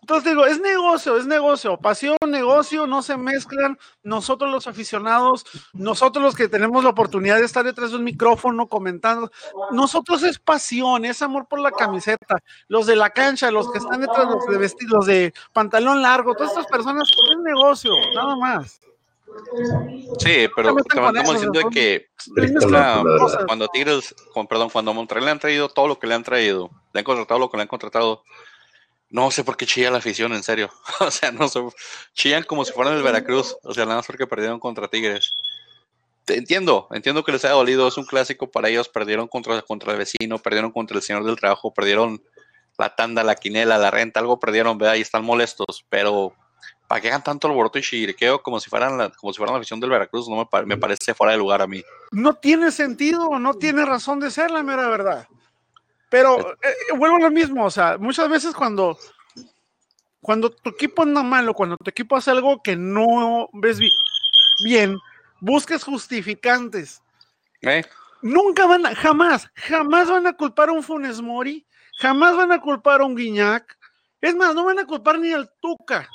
Entonces 0.00 0.30
digo, 0.32 0.44
es 0.46 0.60
negocio, 0.60 1.16
es 1.18 1.26
negocio, 1.26 1.76
pasión, 1.76 2.16
negocio, 2.26 2.86
no 2.86 3.00
se 3.00 3.16
mezclan. 3.16 3.78
Nosotros 4.02 4.50
los 4.50 4.66
aficionados, 4.66 5.44
nosotros 5.72 6.24
los 6.24 6.34
que 6.34 6.48
tenemos 6.48 6.82
la 6.82 6.90
oportunidad 6.90 7.36
de 7.36 7.44
estar 7.44 7.64
detrás 7.64 7.90
de 7.90 7.98
un 7.98 8.04
micrófono 8.04 8.66
comentando, 8.66 9.30
nosotros 9.70 10.24
es 10.24 10.38
pasión, 10.40 11.04
es 11.04 11.22
amor 11.22 11.46
por 11.46 11.60
la 11.60 11.70
camiseta. 11.70 12.38
Los 12.66 12.86
de 12.86 12.96
la 12.96 13.10
cancha, 13.10 13.52
los 13.52 13.70
que 13.70 13.78
están 13.78 14.00
detrás, 14.00 14.26
los 14.26 14.46
de 14.46 14.58
vestidos, 14.58 15.06
de 15.06 15.32
pantalón 15.52 16.02
largo, 16.02 16.34
todas 16.34 16.52
estas 16.52 16.66
personas, 16.66 17.08
es 17.08 17.38
negocio, 17.44 17.92
nada 18.14 18.34
más. 18.36 18.80
Sí, 20.18 20.48
pero 20.54 20.74
metan 20.74 21.04
estamos 21.16 21.34
diciendo 21.34 21.60
que 21.70 22.06
la 22.70 23.02
cuando 23.46 23.68
Tigres, 23.68 24.14
con- 24.32 24.46
perdón, 24.46 24.70
cuando 24.70 24.90
a 24.90 24.94
Monterrey 24.94 25.24
le 25.24 25.30
han 25.30 25.38
traído 25.38 25.68
todo 25.68 25.88
lo 25.88 25.98
que 25.98 26.06
le 26.06 26.14
han 26.14 26.22
traído, 26.24 26.70
le 26.92 27.00
han 27.00 27.04
contratado 27.04 27.40
lo 27.40 27.50
que 27.50 27.56
le 27.56 27.62
han 27.62 27.68
contratado, 27.68 28.22
no 29.08 29.30
sé 29.30 29.44
por 29.44 29.56
qué 29.56 29.66
chilla 29.66 29.90
la 29.90 29.98
afición, 29.98 30.32
en 30.32 30.42
serio. 30.42 30.70
O 31.00 31.10
sea, 31.10 31.32
no 31.32 31.48
sé, 31.48 31.60
chillan 32.12 32.42
como 32.44 32.64
si 32.64 32.72
fueran 32.72 32.94
el 32.96 33.02
Veracruz, 33.02 33.56
o 33.62 33.72
sea, 33.74 33.84
nada 33.84 33.96
más 33.96 34.06
porque 34.06 34.26
perdieron 34.26 34.60
contra 34.60 34.88
Tigres. 34.88 35.32
Te 36.24 36.36
entiendo, 36.36 36.86
entiendo 36.92 37.24
que 37.24 37.32
les 37.32 37.44
haya 37.44 37.54
dolido, 37.54 37.88
es 37.88 37.96
un 37.96 38.04
clásico 38.04 38.50
para 38.50 38.68
ellos, 38.68 38.88
perdieron 38.88 39.26
contra, 39.26 39.62
contra 39.62 39.92
el 39.92 39.98
vecino, 39.98 40.38
perdieron 40.38 40.70
contra 40.70 40.96
el 40.96 41.02
señor 41.02 41.24
del 41.24 41.36
trabajo, 41.36 41.72
perdieron 41.72 42.22
la 42.78 42.94
tanda, 42.94 43.24
la 43.24 43.34
quinela, 43.34 43.78
la 43.78 43.90
renta, 43.90 44.20
algo 44.20 44.38
perdieron, 44.38 44.78
¿verdad? 44.78 44.94
Y 44.96 45.00
están 45.00 45.24
molestos, 45.24 45.84
pero 45.88 46.34
para 46.90 47.00
que 47.00 47.06
hagan 47.06 47.22
tanto 47.22 47.46
alboroto 47.46 47.78
y 47.78 47.82
chiriqueo 47.82 48.42
como 48.42 48.58
si 48.58 48.68
fueran 48.68 48.98
la, 48.98 49.10
como 49.10 49.32
si 49.32 49.36
fueran 49.36 49.54
la 49.54 49.58
afición 49.60 49.78
del 49.78 49.90
Veracruz, 49.90 50.28
no 50.28 50.34
me, 50.52 50.66
me 50.66 50.76
parece 50.76 51.14
fuera 51.14 51.30
de 51.34 51.38
lugar 51.38 51.62
a 51.62 51.68
mí. 51.68 51.84
No 52.10 52.34
tiene 52.34 52.72
sentido, 52.72 53.38
no 53.38 53.54
tiene 53.54 53.84
razón 53.84 54.18
de 54.18 54.28
ser 54.28 54.50
la 54.50 54.64
mera 54.64 54.88
verdad. 54.88 55.28
Pero 56.10 56.50
eh, 56.54 56.56
eh, 56.64 56.96
vuelvo 56.96 57.18
a 57.18 57.20
lo 57.20 57.30
mismo, 57.30 57.64
o 57.64 57.70
sea, 57.70 57.96
muchas 57.96 58.28
veces 58.28 58.52
cuando, 58.56 58.98
cuando 60.20 60.50
tu 60.50 60.70
equipo 60.70 61.02
anda 61.04 61.22
malo, 61.22 61.54
cuando 61.54 61.76
tu 61.76 61.88
equipo 61.88 62.16
hace 62.16 62.32
algo 62.32 62.60
que 62.60 62.74
no 62.74 63.48
ves 63.52 63.78
bi- 63.78 63.94
bien, 64.64 64.98
busques 65.38 65.84
justificantes. 65.84 67.00
¿Eh? 67.62 67.84
Nunca 68.20 68.66
van 68.66 68.84
a, 68.86 68.96
jamás, 68.96 69.48
jamás 69.54 70.10
van 70.10 70.26
a 70.26 70.32
culpar 70.32 70.70
a 70.70 70.72
un 70.72 70.82
Funes 70.82 71.20
Mori, 71.20 71.64
jamás 72.00 72.36
van 72.36 72.50
a 72.50 72.60
culpar 72.60 73.00
a 73.00 73.04
un 73.04 73.14
Guiñac. 73.14 73.78
Es 74.20 74.34
más, 74.34 74.56
no 74.56 74.64
van 74.64 74.80
a 74.80 74.86
culpar 74.86 75.20
ni 75.20 75.32
al 75.32 75.48
Tuca. 75.60 76.08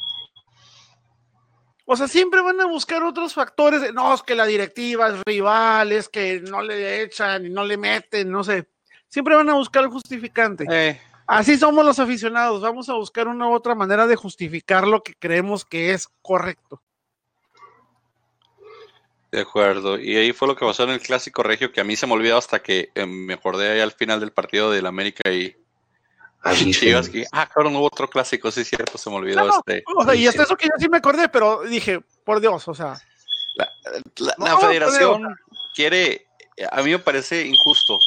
O 1.86 1.95
sea, 1.95 2.07
siempre 2.07 2.41
van 2.41 2.59
a 2.59 2.65
buscar 2.65 3.03
otros 3.03 3.33
factores. 3.33 3.81
de, 3.81 3.93
no, 3.93 4.13
es 4.13 4.23
que 4.23 4.36
la 4.36 4.45
directiva 4.45 5.09
es 5.09 5.21
rival, 5.25 5.91
es 5.91 6.09
que 6.09 6.41
no 6.41 6.61
le 6.61 7.03
echan 7.03 7.45
y 7.45 7.49
no 7.49 7.63
le 7.63 7.77
meten, 7.77 8.31
no 8.31 8.43
sé. 8.43 8.67
Siempre 9.07 9.36
van 9.36 9.49
a 9.49 9.53
buscar 9.53 9.83
el 9.83 9.89
justificante. 9.89 10.65
Eh, 10.69 10.99
Así 11.27 11.57
somos 11.57 11.83
los 11.86 11.99
aficionados. 11.99 12.61
Vamos 12.61 12.89
a 12.89 12.93
buscar 12.93 13.27
una 13.27 13.47
u 13.47 13.53
otra 13.53 13.75
manera 13.75 14.05
de 14.07 14.15
justificar 14.15 14.88
lo 14.88 15.01
que 15.01 15.15
creemos 15.15 15.65
que 15.65 15.91
es 15.91 16.07
correcto. 16.21 16.81
de 19.31 19.41
acuerdo. 19.41 19.99
Y 19.99 20.15
ahí 20.15 20.31
fue 20.31 20.47
lo 20.47 20.55
que 20.55 20.65
pasó 20.65 20.83
en 20.83 20.91
el 20.91 21.01
clásico 21.01 21.43
regio, 21.43 21.71
que 21.71 21.81
a 21.81 21.83
mí 21.83 21.95
se 21.95 22.07
me 22.07 22.13
olvidó 22.13 22.38
hasta 22.38 22.61
que 22.63 22.89
eh, 22.95 23.05
me 23.05 23.33
acordé 23.33 23.69
ahí 23.69 23.79
al 23.81 23.91
final 23.91 24.19
del 24.21 24.31
partido 24.31 24.71
del 24.71 24.86
América 24.86 25.29
y 25.29 25.55
Chivas. 26.54 27.10
Que, 27.10 27.26
ah, 27.32 27.48
claro, 27.52 27.70
no 27.70 27.80
hubo 27.80 27.88
otro 27.88 28.10
clásico, 28.10 28.52
sí, 28.52 28.64
cierto, 28.64 28.98
se 28.98 29.10
me 29.10 29.16
olvidó 29.18 29.43
No, 29.46 29.50
este. 29.58 29.84
o 29.96 30.04
sea, 30.04 30.16
y 30.16 30.28
hasta 30.28 30.43
eso 30.43 30.56
que 30.56 30.68
yo 30.68 30.74
sí 30.78 30.88
me 30.89 30.98
acordé, 30.98 31.28
pero 31.30 31.64
dije, 31.64 32.02
por 32.24 32.39
Dios, 32.39 32.68
o 32.68 32.74
sea, 32.76 33.00
La, 33.56 33.70
la- 34.18 34.36
No, 34.38 34.46
la 34.46 34.56
pero 34.58 34.68
federación 34.68 35.36
quiere, 35.74 36.28
a 36.72 36.82
mí 36.84 36.91
me 36.91 37.00
parece 37.00 37.46
injusto. 37.46 37.98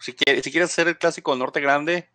Si, 0.00 0.12
quiere, 0.12 0.42
si 0.42 0.50
quieres 0.50 0.70
hacer 0.70 0.88
el 0.88 0.98
clásico 0.98 1.30
del 1.32 1.38
norte 1.40 1.60
grande, 1.60 2.08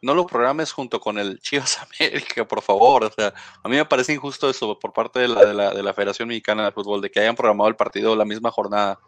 no 0.00 0.14
lo 0.14 0.26
programes 0.26 0.72
junto 0.72 0.98
con 1.00 1.18
el 1.18 1.38
Chivas 1.40 1.78
América, 2.00 2.44
por 2.46 2.62
favor. 2.62 3.04
O 3.04 3.10
sea, 3.12 3.32
a 3.62 3.68
mí 3.68 3.76
me 3.76 3.84
parece 3.84 4.12
injusto 4.12 4.50
eso 4.50 4.78
por 4.78 4.92
parte 4.92 5.20
de 5.20 5.28
la, 5.28 5.44
de 5.44 5.54
la, 5.54 5.70
de 5.74 5.82
la 5.82 5.94
Federación 5.94 6.28
Mexicana 6.28 6.64
de 6.64 6.72
Fútbol, 6.72 7.00
de 7.00 7.10
que 7.10 7.20
hayan 7.20 7.36
programado 7.36 7.68
el 7.68 7.76
partido 7.76 8.16
la 8.16 8.24
misma 8.24 8.50
jornada. 8.50 8.98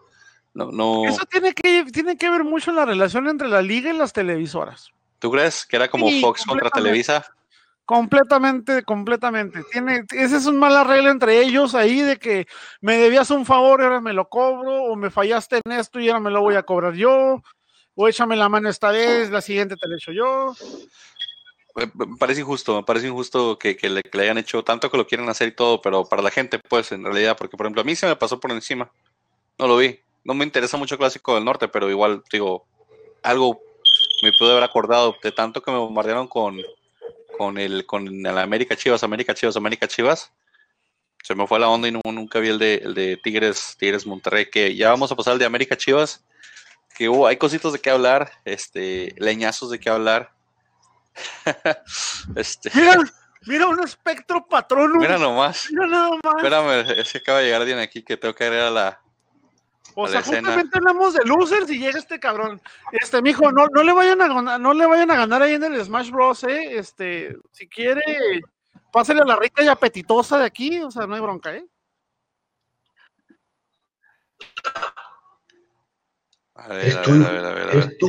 No, 0.52 0.70
no, 0.70 1.04
Eso 1.06 1.24
tiene 1.28 1.52
que, 1.52 1.84
tiene 1.92 2.16
que 2.16 2.30
ver 2.30 2.44
mucho 2.44 2.70
en 2.70 2.76
la 2.76 2.84
relación 2.84 3.26
entre 3.28 3.48
la 3.48 3.60
liga 3.60 3.90
y 3.92 3.96
las 3.96 4.12
televisoras. 4.12 4.90
¿Tú 5.24 5.30
crees 5.30 5.64
que 5.64 5.76
era 5.76 5.88
como 5.88 6.10
Sí, 6.10 6.20
Fox 6.20 6.44
contra. 6.44 6.68
Televisa? 6.68 7.24
Completamente, 7.86 8.82
completamente. 8.82 9.62
Tiene, 9.72 10.04
esa 10.10 10.36
es 10.36 10.44
una 10.44 10.58
mala 10.58 10.84
regla 10.84 11.10
entre 11.10 11.40
ellos 11.40 11.74
ahí 11.74 12.02
de 12.02 12.18
que 12.18 12.46
me 12.82 12.98
debías 12.98 13.30
un 13.30 13.46
favor 13.46 13.80
y 13.80 13.84
ahora 13.84 14.02
me 14.02 14.12
lo 14.12 14.28
cobro, 14.28 14.82
o 14.82 14.96
me 14.96 15.08
fallaste 15.08 15.62
en 15.64 15.72
esto 15.72 15.98
y 15.98 16.10
ahora 16.10 16.20
me 16.20 16.30
lo 16.30 16.42
voy 16.42 16.56
a 16.56 16.62
cobrar 16.62 16.92
yo, 16.92 17.42
o 17.94 18.06
échame 18.06 18.36
la 18.36 18.50
mano 18.50 18.68
esta 18.68 18.90
vez, 18.90 19.30
la 19.30 19.40
siguiente 19.40 19.76
te 19.76 19.88
la 19.88 19.96
echo 19.96 20.12
yo. 20.12 20.54
Me 21.74 21.90
me 21.94 22.18
parece 22.18 22.42
injusto, 22.42 22.76
me 22.76 22.82
parece 22.82 23.06
injusto 23.06 23.58
que, 23.58 23.78
que 23.78 23.88
le, 23.88 24.02
que 24.02 24.18
le 24.18 24.24
hayan 24.24 24.36
hecho 24.36 24.62
tanto 24.62 24.90
que 24.90 24.98
lo 24.98 25.06
quieren 25.06 25.26
hacer 25.30 25.48
y 25.48 25.52
todo, 25.52 25.80
pero 25.80 26.04
para 26.04 26.20
la 26.20 26.30
gente, 26.30 26.60
pues, 26.68 26.92
en 26.92 27.02
realidad, 27.02 27.34
porque 27.34 27.56
por 27.56 27.64
ejemplo, 27.64 27.80
a 27.80 27.86
mí 27.86 27.96
se 27.96 28.06
me 28.06 28.16
pasó 28.16 28.38
por 28.38 28.52
encima. 28.52 28.92
No 29.58 29.68
lo 29.68 29.78
vi. 29.78 30.00
No 30.22 30.34
me 30.34 30.44
interesa 30.44 30.76
mucho 30.76 30.96
el 30.96 30.98
Clásico 30.98 31.34
del 31.34 31.46
Norte, 31.46 31.68
pero 31.68 31.88
igual, 31.88 32.22
digo, 32.30 32.66
algo 33.22 33.63
me 34.24 34.32
pude 34.32 34.50
haber 34.52 34.64
acordado 34.64 35.16
de 35.22 35.30
tanto 35.32 35.62
que 35.62 35.70
me 35.70 35.78
bombardearon 35.78 36.26
con, 36.26 36.58
con 37.38 37.58
el 37.58 37.86
con 37.86 38.08
el 38.26 38.38
América 38.38 38.74
Chivas, 38.76 39.04
América 39.04 39.34
Chivas, 39.34 39.56
América 39.56 39.86
Chivas. 39.86 40.32
Se 41.22 41.34
me 41.34 41.46
fue 41.46 41.58
la 41.58 41.68
onda 41.68 41.88
y 41.88 41.92
no- 41.92 42.00
nunca 42.12 42.38
vi 42.40 42.48
el 42.48 42.58
de, 42.58 42.74
el 42.76 42.94
de 42.94 43.16
Tigres, 43.16 43.76
Tigres 43.78 44.06
Monterrey, 44.06 44.50
que 44.50 44.74
ya 44.74 44.90
vamos 44.90 45.10
a 45.10 45.16
pasar 45.16 45.32
al 45.34 45.38
de 45.38 45.46
América 45.46 45.76
Chivas, 45.76 46.22
que 46.96 47.08
hubo, 47.08 47.26
hay 47.26 47.36
cositos 47.38 47.72
de 47.72 47.78
qué 47.80 47.88
hablar, 47.90 48.30
este, 48.44 49.14
leñazos 49.18 49.70
de 49.70 49.78
qué 49.80 49.88
hablar. 49.88 50.32
este, 52.36 52.70
Mira, 52.74 52.98
mira 53.46 53.66
un 53.68 53.82
espectro 53.82 54.46
patrón. 54.46 54.92
mira 54.98 55.18
nomás. 55.18 55.68
Mira 55.70 55.86
nada 55.86 56.10
más. 56.22 56.34
Espérame, 56.36 56.98
es 57.00 57.12
que 57.12 57.18
acaba 57.18 57.38
de 57.38 57.44
llegar 57.46 57.60
alguien 57.62 57.78
aquí 57.78 58.02
que 58.02 58.16
tengo 58.16 58.34
que 58.34 58.44
agregar 58.44 58.66
a 58.68 58.70
la. 58.70 59.00
O 59.94 60.08
sea, 60.08 60.20
escena. 60.20 60.38
justamente 60.38 60.78
hablamos 60.78 61.14
de 61.14 61.24
losers 61.24 61.70
y 61.70 61.78
llega 61.78 61.98
este 61.98 62.18
cabrón. 62.18 62.60
Este, 62.90 63.22
mijo, 63.22 63.52
no, 63.52 63.66
no 63.72 63.82
le 63.82 63.92
vayan 63.92 64.20
a 64.22 64.28
ganar, 64.28 64.60
no 64.60 64.74
le 64.74 64.86
vayan 64.86 65.10
a 65.10 65.16
ganar 65.16 65.42
ahí 65.42 65.54
en 65.54 65.64
el 65.64 65.84
Smash 65.84 66.10
Bros, 66.10 66.42
eh. 66.44 66.78
Este, 66.78 67.36
si 67.52 67.68
quiere, 67.68 68.02
pásale 68.92 69.20
a 69.20 69.24
la 69.24 69.36
rica 69.36 69.62
y 69.62 69.68
apetitosa 69.68 70.38
de 70.38 70.46
aquí, 70.46 70.80
o 70.80 70.90
sea, 70.90 71.06
no 71.06 71.14
hay 71.14 71.20
bronca, 71.20 71.54
eh. 71.54 71.66
A 76.54 76.68
ver, 76.68 76.86
Es 76.86 76.96
a 76.96 77.00
ver, 77.00 77.08
a 77.10 77.30
ver, 77.30 77.44
a 77.44 77.52
ver. 77.52 77.62
a 77.62 77.72
ver. 77.72 77.76
es 77.76 77.98
tú. 77.98 78.06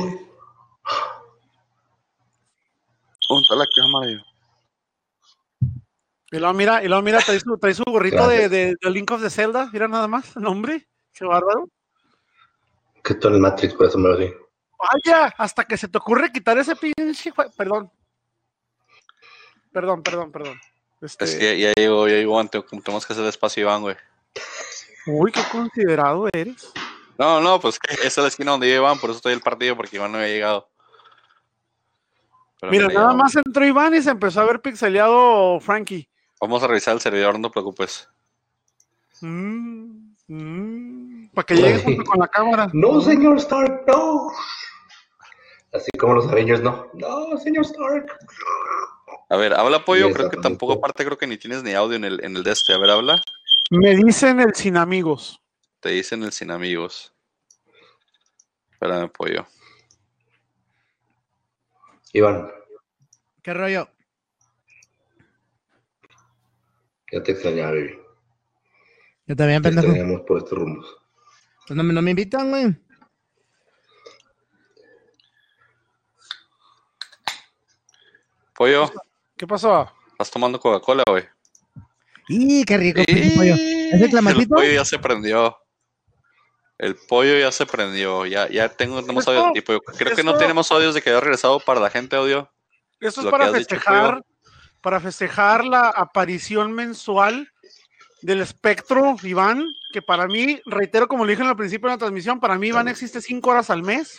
¿Dónde 3.28 3.42
está 3.42 3.56
la 3.56 3.66
cámara? 3.74 4.12
yo? 4.12 4.18
Y 6.32 6.38
luego 6.38 6.54
mira, 6.54 6.82
y 6.82 6.88
luego 6.88 7.02
mira, 7.02 7.18
trae 7.20 7.38
su, 7.38 7.56
trae 7.58 7.74
su 7.74 7.84
gorrito 7.84 8.26
de, 8.28 8.48
de, 8.48 8.74
de 8.80 8.90
Link 8.90 9.10
of 9.12 9.22
the 9.22 9.30
Zelda, 9.30 9.70
mira 9.72 9.86
nada 9.86 10.08
más, 10.08 10.36
el 10.36 10.46
hombre, 10.46 10.88
qué 11.16 11.24
bárbaro. 11.24 11.68
Que 13.02 13.14
en 13.14 13.34
el 13.34 13.40
Matrix, 13.40 13.74
por 13.74 13.86
eso 13.86 13.98
me 13.98 14.08
lo 14.08 14.16
digo. 14.16 14.34
Vaya, 14.78 15.32
hasta 15.38 15.64
que 15.64 15.76
se 15.76 15.88
te 15.88 15.98
ocurre 15.98 16.32
quitar 16.32 16.58
ese 16.58 16.74
pinche, 16.76 17.32
perdón. 17.56 17.90
Perdón, 19.72 20.02
perdón, 20.02 20.32
perdón. 20.32 20.60
Este, 21.00 21.24
Es 21.24 21.34
que 21.36 21.58
ya 21.58 21.72
llegó, 21.74 22.08
ya 22.08 22.14
llegó 22.14 22.40
antes, 22.40 22.64
tenemos 22.82 23.06
que 23.06 23.12
hacer 23.12 23.24
despacio, 23.24 23.62
Iván, 23.62 23.82
güey. 23.82 23.96
Uy, 25.06 25.30
qué 25.30 25.42
considerado 25.50 26.28
eres. 26.32 26.72
No, 27.18 27.40
no, 27.40 27.60
pues 27.60 27.78
esa 27.88 28.06
es 28.06 28.16
la 28.18 28.28
esquina 28.28 28.52
donde 28.52 28.74
Iván, 28.74 28.98
por 28.98 29.10
eso 29.10 29.18
estoy 29.18 29.32
el 29.32 29.40
partido, 29.40 29.76
porque 29.76 29.96
Iván 29.96 30.12
no 30.12 30.18
había 30.18 30.30
llegado. 30.30 30.68
Pero 32.60 32.72
Mira, 32.72 32.88
mira, 32.88 33.00
nada 33.00 33.14
más 33.14 33.36
entró 33.36 33.64
Iván 33.64 33.94
y 33.94 34.02
se 34.02 34.10
empezó 34.10 34.40
a 34.40 34.44
ver 34.44 34.60
pixeleado 34.60 35.60
Frankie. 35.60 36.08
Vamos 36.40 36.62
a 36.62 36.66
revisar 36.66 36.94
el 36.94 37.00
servidor, 37.00 37.38
no 37.38 37.48
te 37.48 37.52
preocupes. 37.52 38.08
Mm, 39.20 40.14
mm. 40.28 40.95
Para 41.36 41.44
que 41.44 41.54
llegue 41.54 41.78
junto 41.82 42.04
con 42.04 42.18
la 42.18 42.28
cámara. 42.28 42.70
No, 42.72 42.98
señor 43.02 43.36
Stark, 43.36 43.84
no. 43.86 44.28
Así 45.70 45.90
como 46.00 46.14
los 46.14 46.26
Avengers, 46.28 46.62
no. 46.62 46.88
No, 46.94 47.36
señor 47.36 47.66
Stark. 47.66 48.06
A 49.28 49.36
ver, 49.36 49.52
habla 49.52 49.84
pollo, 49.84 50.10
creo 50.14 50.30
que 50.30 50.38
tampoco, 50.38 50.72
aparte 50.72 51.04
creo 51.04 51.18
que 51.18 51.26
ni 51.26 51.36
tienes 51.36 51.62
ni 51.62 51.74
audio 51.74 51.96
en 51.96 52.04
el, 52.04 52.24
en 52.24 52.36
el 52.36 52.42
de 52.42 52.52
este. 52.52 52.72
A 52.72 52.78
ver, 52.78 52.88
habla. 52.88 53.20
Me 53.70 53.94
dicen 53.94 54.40
el 54.40 54.54
sin 54.54 54.78
amigos. 54.78 55.38
Te 55.80 55.90
dicen 55.90 56.22
el 56.22 56.32
sin 56.32 56.50
amigos. 56.50 57.12
Espérame, 58.72 59.10
pollo. 59.10 59.46
Iván, 62.14 62.50
¿Qué 63.42 63.52
rollo? 63.52 63.88
ya 67.12 67.22
te 67.22 67.32
extrañaba, 67.32 67.72
baby. 67.72 67.98
Yo 69.26 69.36
también, 69.36 69.60
Te 69.62 69.68
pendejo. 69.68 69.88
extrañamos 69.88 70.22
por 70.26 70.38
estos 70.38 70.58
rumbos. 70.58 70.96
Pues 71.66 71.76
no, 71.76 71.82
me- 71.82 71.92
no 71.92 72.02
me 72.02 72.10
invitan, 72.10 72.50
güey. 72.50 72.74
Pollo, 78.54 78.90
¿Qué 79.36 79.46
pasó? 79.46 79.90
estás 80.12 80.30
tomando 80.30 80.58
Coca-Cola, 80.58 81.04
güey. 81.06 81.24
¡Y 82.28 82.64
qué 82.64 82.76
rico, 82.78 83.02
pollo! 83.36 83.54
¿Es 83.54 84.00
el 84.00 84.38
El 84.40 84.48
pollo 84.48 84.72
ya 84.72 84.84
se 84.84 84.98
prendió. 84.98 85.56
El 86.78 86.96
pollo 86.96 87.38
ya 87.38 87.52
se 87.52 87.66
prendió. 87.66 88.26
Ya, 88.26 88.48
ya 88.48 88.68
tengo, 88.68 89.00
tenemos 89.02 89.26
Esto- 89.26 89.38
audio. 89.46 89.52
y 89.54 89.60
pollo. 89.60 89.80
Creo 89.80 90.16
que 90.16 90.24
no 90.24 90.36
tenemos 90.36 90.70
audios 90.72 90.94
de 90.94 91.02
que 91.02 91.10
haya 91.10 91.20
regresado 91.20 91.60
para 91.60 91.80
la 91.80 91.90
gente 91.90 92.16
audio. 92.16 92.50
Esto 92.98 93.20
es 93.20 93.24
Lo 93.26 93.30
para 93.30 93.46
dicho, 93.48 93.58
festejar, 93.58 94.22
para 94.80 95.00
festejar 95.00 95.64
la 95.66 95.90
aparición 95.90 96.72
mensual 96.72 97.52
del 98.22 98.40
espectro, 98.40 99.16
Iván, 99.22 99.64
que 99.92 100.02
para 100.02 100.26
mí, 100.26 100.60
reitero 100.66 101.08
como 101.08 101.24
lo 101.24 101.30
dije 101.30 101.42
en 101.42 101.48
el 101.48 101.56
principio 101.56 101.88
de 101.88 101.94
la 101.94 101.98
transmisión, 101.98 102.40
para 102.40 102.58
mí 102.58 102.68
Iván 102.68 102.88
existe 102.88 103.20
cinco 103.20 103.50
horas 103.50 103.70
al 103.70 103.82
mes. 103.82 104.18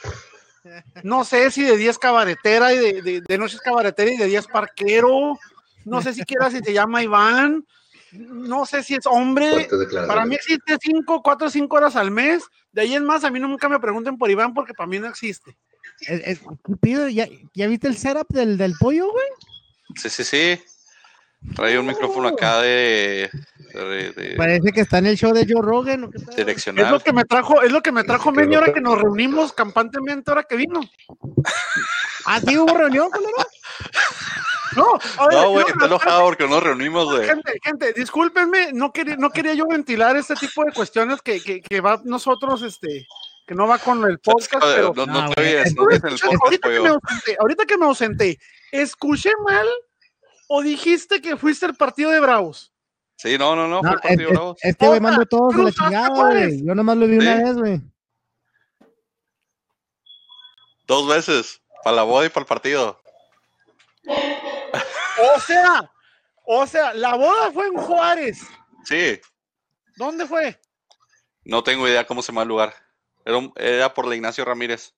No 1.03 1.23
sé 1.23 1.49
si 1.51 1.63
de 1.63 1.77
10 1.77 1.97
cabaretera 1.97 2.73
y 2.73 2.77
de, 2.77 3.01
de, 3.01 3.21
de 3.21 3.37
noches 3.37 3.61
cabaretera 3.61 4.11
y 4.11 4.17
de 4.17 4.25
10 4.25 4.47
parquero. 4.47 5.37
No 5.85 6.01
sé 6.01 6.13
siquiera 6.13 6.51
si 6.51 6.59
se 6.59 6.73
llama 6.73 7.03
Iván. 7.03 7.65
No 8.11 8.65
sé 8.65 8.83
si 8.83 8.95
es 8.95 9.05
hombre. 9.05 9.67
Para 10.07 10.25
mí 10.25 10.35
existe 10.35 10.77
cinco, 10.81 11.21
cuatro, 11.21 11.49
cinco 11.49 11.77
horas 11.77 11.95
al 11.95 12.11
mes. 12.11 12.43
De 12.71 12.81
ahí 12.81 12.93
en 12.95 13.05
más, 13.05 13.23
a 13.23 13.29
mí 13.29 13.39
nunca 13.39 13.69
me 13.69 13.79
pregunten 13.79 14.17
por 14.17 14.29
Iván 14.29 14.53
porque 14.53 14.73
para 14.73 14.87
mí 14.87 14.99
no 14.99 15.07
existe. 15.07 15.57
¿Ya, 17.11 17.27
¿Ya 17.53 17.67
viste 17.67 17.87
el 17.87 17.97
setup 17.97 18.27
del, 18.29 18.57
del 18.57 18.73
pollo, 18.79 19.11
güey? 19.11 19.27
Sí, 19.95 20.09
sí, 20.09 20.23
sí. 20.23 20.61
Trae 21.55 21.79
un 21.79 21.85
micrófono 21.85 22.27
acá 22.29 22.61
de, 22.61 23.29
de- 23.73 24.11
de- 24.11 24.35
Parece 24.35 24.71
que 24.71 24.81
está 24.81 24.97
en 24.97 25.05
el 25.07 25.17
show 25.17 25.31
de 25.33 25.45
Joe 25.47 25.61
Rogan. 25.61 26.03
¿o 26.05 26.09
qué 26.09 26.19
pedo? 26.19 26.31
Es 26.31 26.35
direccional. 26.37 26.91
lo 26.91 26.99
que 26.99 27.13
me 27.13 27.23
trajo, 27.25 27.61
es 27.61 27.71
lo 27.71 27.81
que 27.81 27.91
me 27.91 28.03
trajo 28.03 28.29
ahora 28.29 28.65
te- 28.65 28.73
que 28.73 28.81
nos 28.81 28.99
reunimos 28.99 29.53
campantemente 29.53 30.29
ahora 30.31 30.43
que 30.43 30.55
vino. 30.55 30.81
¿Ah, 32.25 32.39
sí 32.45 32.57
hubo 32.57 32.75
reunión, 32.77 33.09
culero? 33.09 33.33
No, 34.75 34.85
oye, 35.25 35.35
No, 35.37 35.49
güey, 35.51 35.63
no, 35.65 35.69
está 35.71 35.85
enojado 35.85 36.21
porque 36.23 36.43
no 36.43 36.49
nos 36.51 36.63
reunimos, 36.63 37.05
güey. 37.05 37.25
Gente, 37.27 37.53
gente, 37.63 37.93
discúlpenme, 37.93 38.73
no 38.73 38.91
quería, 38.91 39.15
no 39.15 39.29
quería 39.29 39.53
yo 39.53 39.65
ventilar 39.67 40.17
este 40.17 40.35
tipo 40.35 40.63
de 40.65 40.71
cuestiones 40.73 41.21
que, 41.21 41.41
que, 41.41 41.61
que 41.61 41.81
va 41.81 42.01
nosotros, 42.03 42.61
este, 42.63 43.07
que 43.45 43.55
no 43.55 43.65
va 43.67 43.79
con 43.79 44.03
el 44.09 44.19
podcast, 44.19 44.63
pero 44.75 44.93
No, 44.95 45.05
no 45.05 45.21
No, 45.21 45.29
te 45.33 45.41
güey. 45.41 45.55
oyes, 45.55 45.75
no 45.75 45.83
oyes 45.83 46.03
el 46.03 46.19
podcast, 46.19 46.43
ahorita, 46.43 46.69
que 46.69 46.79
me 46.81 46.89
ausenté, 46.89 47.37
ahorita 47.39 47.65
que 47.65 47.77
me 47.77 47.85
ausenté, 47.85 48.39
¿escuché 48.71 49.31
mal 49.45 49.67
o 50.47 50.61
dijiste 50.61 51.21
que 51.21 51.37
fuiste 51.37 51.65
el 51.65 51.75
partido 51.75 52.11
de 52.11 52.19
Bravos? 52.19 52.73
Sí, 53.17 53.37
no, 53.37 53.55
no, 53.55 53.67
no, 53.67 53.79
fue 53.81 53.89
No, 53.89 53.95
el 53.95 54.01
partido 54.01 54.19
es- 54.19 54.27
es- 54.27 54.33
Bravos. 54.33 54.57
este 54.61 54.87
güey 54.87 54.99
mandó 54.99 55.25
todos 55.25 55.55
a 55.55 55.57
la 55.59 55.71
chingada, 55.71 56.09
güey. 56.09 56.65
Yo 56.65 56.75
nomás 56.75 56.97
lo 56.97 57.07
vi 57.07 57.17
una 57.17 57.35
vez, 57.35 57.57
güey. 57.57 57.81
Dos 60.87 61.07
veces. 61.07 61.61
Para 61.83 61.97
la 61.97 62.03
boda 62.03 62.25
y 62.25 62.29
para 62.29 62.41
el 62.41 62.47
partido. 62.47 63.01
O 65.35 65.39
sea, 65.41 65.91
o 66.45 66.67
sea, 66.67 66.93
la 66.93 67.15
boda 67.15 67.51
fue 67.51 67.67
en 67.67 67.75
Juárez. 67.77 68.39
Sí. 68.85 69.19
¿Dónde 69.95 70.25
fue? 70.25 70.59
No 71.43 71.63
tengo 71.63 71.87
idea 71.87 72.05
cómo 72.05 72.21
se 72.21 72.31
llama 72.31 72.41
el 72.43 72.47
lugar. 72.49 72.73
Era, 73.25 73.37
un- 73.37 73.53
era 73.55 73.93
por 73.93 74.05
la 74.07 74.15
Ignacio 74.15 74.43
Ramírez. 74.45 74.93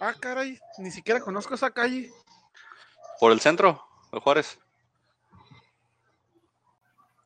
Ah, 0.00 0.14
caray, 0.18 0.58
ni 0.78 0.90
siquiera 0.90 1.20
conozco 1.20 1.54
esa 1.54 1.70
calle. 1.70 2.10
Por 3.20 3.32
el 3.32 3.40
centro 3.40 3.84
de 4.12 4.20
Juárez. 4.20 4.58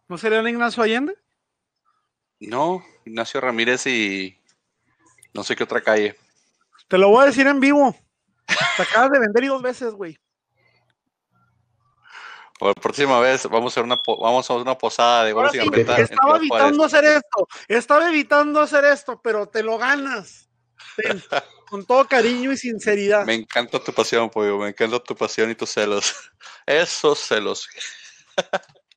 ¿No 0.09 0.17
sería 0.17 0.41
el 0.41 0.49
Ignacio 0.49 0.83
Allende? 0.83 1.17
No, 2.41 2.85
Ignacio 3.05 3.41
Ramírez 3.41 3.87
y 3.87 4.41
no 5.35 5.45
sé 5.45 5.55
qué 5.55 5.65
otra 5.65 5.83
calle. 5.83 6.17
Te 6.89 6.97
lo 6.97 7.11
voy 7.11 7.23
a 7.23 7.27
decir 7.27 7.47
en 7.47 7.61
vivo. 7.61 7.95
Te 8.77 8.83
acabas 8.83 9.11
de 9.11 9.19
vender 9.19 9.45
y 9.45 9.49
dos 9.49 9.61
veces, 9.61 9.93
güey. 9.93 10.19
Por 12.59 12.69
la 12.69 12.75
próxima 12.75 13.21
vez 13.21 13.47
vamos 13.47 13.71
a 13.71 13.75
hacer 13.75 13.85
una, 13.85 14.01
vamos 14.07 14.51
a 14.51 14.55
una 14.55 14.77
posada 14.77 15.25
de 15.25 15.33
goles 15.33 15.55
y 15.55 15.61
sí, 15.61 15.69
en 15.69 15.91
estaba 15.91 16.37
evitando 16.39 16.85
hacer 16.85 17.05
esto. 17.05 17.49
Estaba 17.69 18.09
evitando 18.09 18.61
hacer 18.61 18.85
esto, 18.87 19.21
pero 19.23 19.49
te 19.49 19.63
lo 19.63 19.79
ganas. 19.79 20.49
Ten, 20.97 21.23
con 21.69 21.85
todo 21.85 22.09
cariño 22.09 22.51
y 22.51 22.57
sinceridad. 22.57 23.27
Me 23.27 23.35
encanta 23.35 23.79
tu 23.79 23.93
pasión, 23.93 24.31
pollo. 24.31 24.59
Me 24.59 24.71
encanta 24.71 24.99
tu 24.99 25.15
pasión 25.15 25.51
y 25.51 25.55
tus 25.55 25.71
celos. 25.71 26.15
Esos 26.67 27.19
celos. 27.19 27.69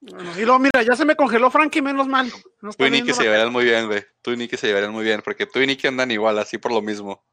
Y 0.00 0.42
luego, 0.42 0.58
mira, 0.58 0.82
ya 0.82 0.94
se 0.94 1.04
me 1.04 1.16
congeló 1.16 1.50
Frankie, 1.50 1.82
menos 1.82 2.06
mal. 2.06 2.30
No 2.60 2.72
Tú 2.72 2.84
y 2.86 2.90
Nicky 2.90 3.12
se 3.12 3.22
llevarían 3.24 3.50
muy 3.52 3.64
bien, 3.64 3.86
güey. 3.86 4.04
Tú 4.22 4.32
y 4.32 4.36
Nicky 4.36 4.56
se 4.56 4.66
llevarían 4.66 4.92
muy 4.92 5.04
bien, 5.04 5.22
porque 5.22 5.46
tú 5.46 5.58
y 5.60 5.66
Nicky 5.66 5.86
andan 5.86 6.10
igual, 6.10 6.38
así 6.38 6.58
por 6.58 6.72
lo 6.72 6.82
mismo. 6.82 7.24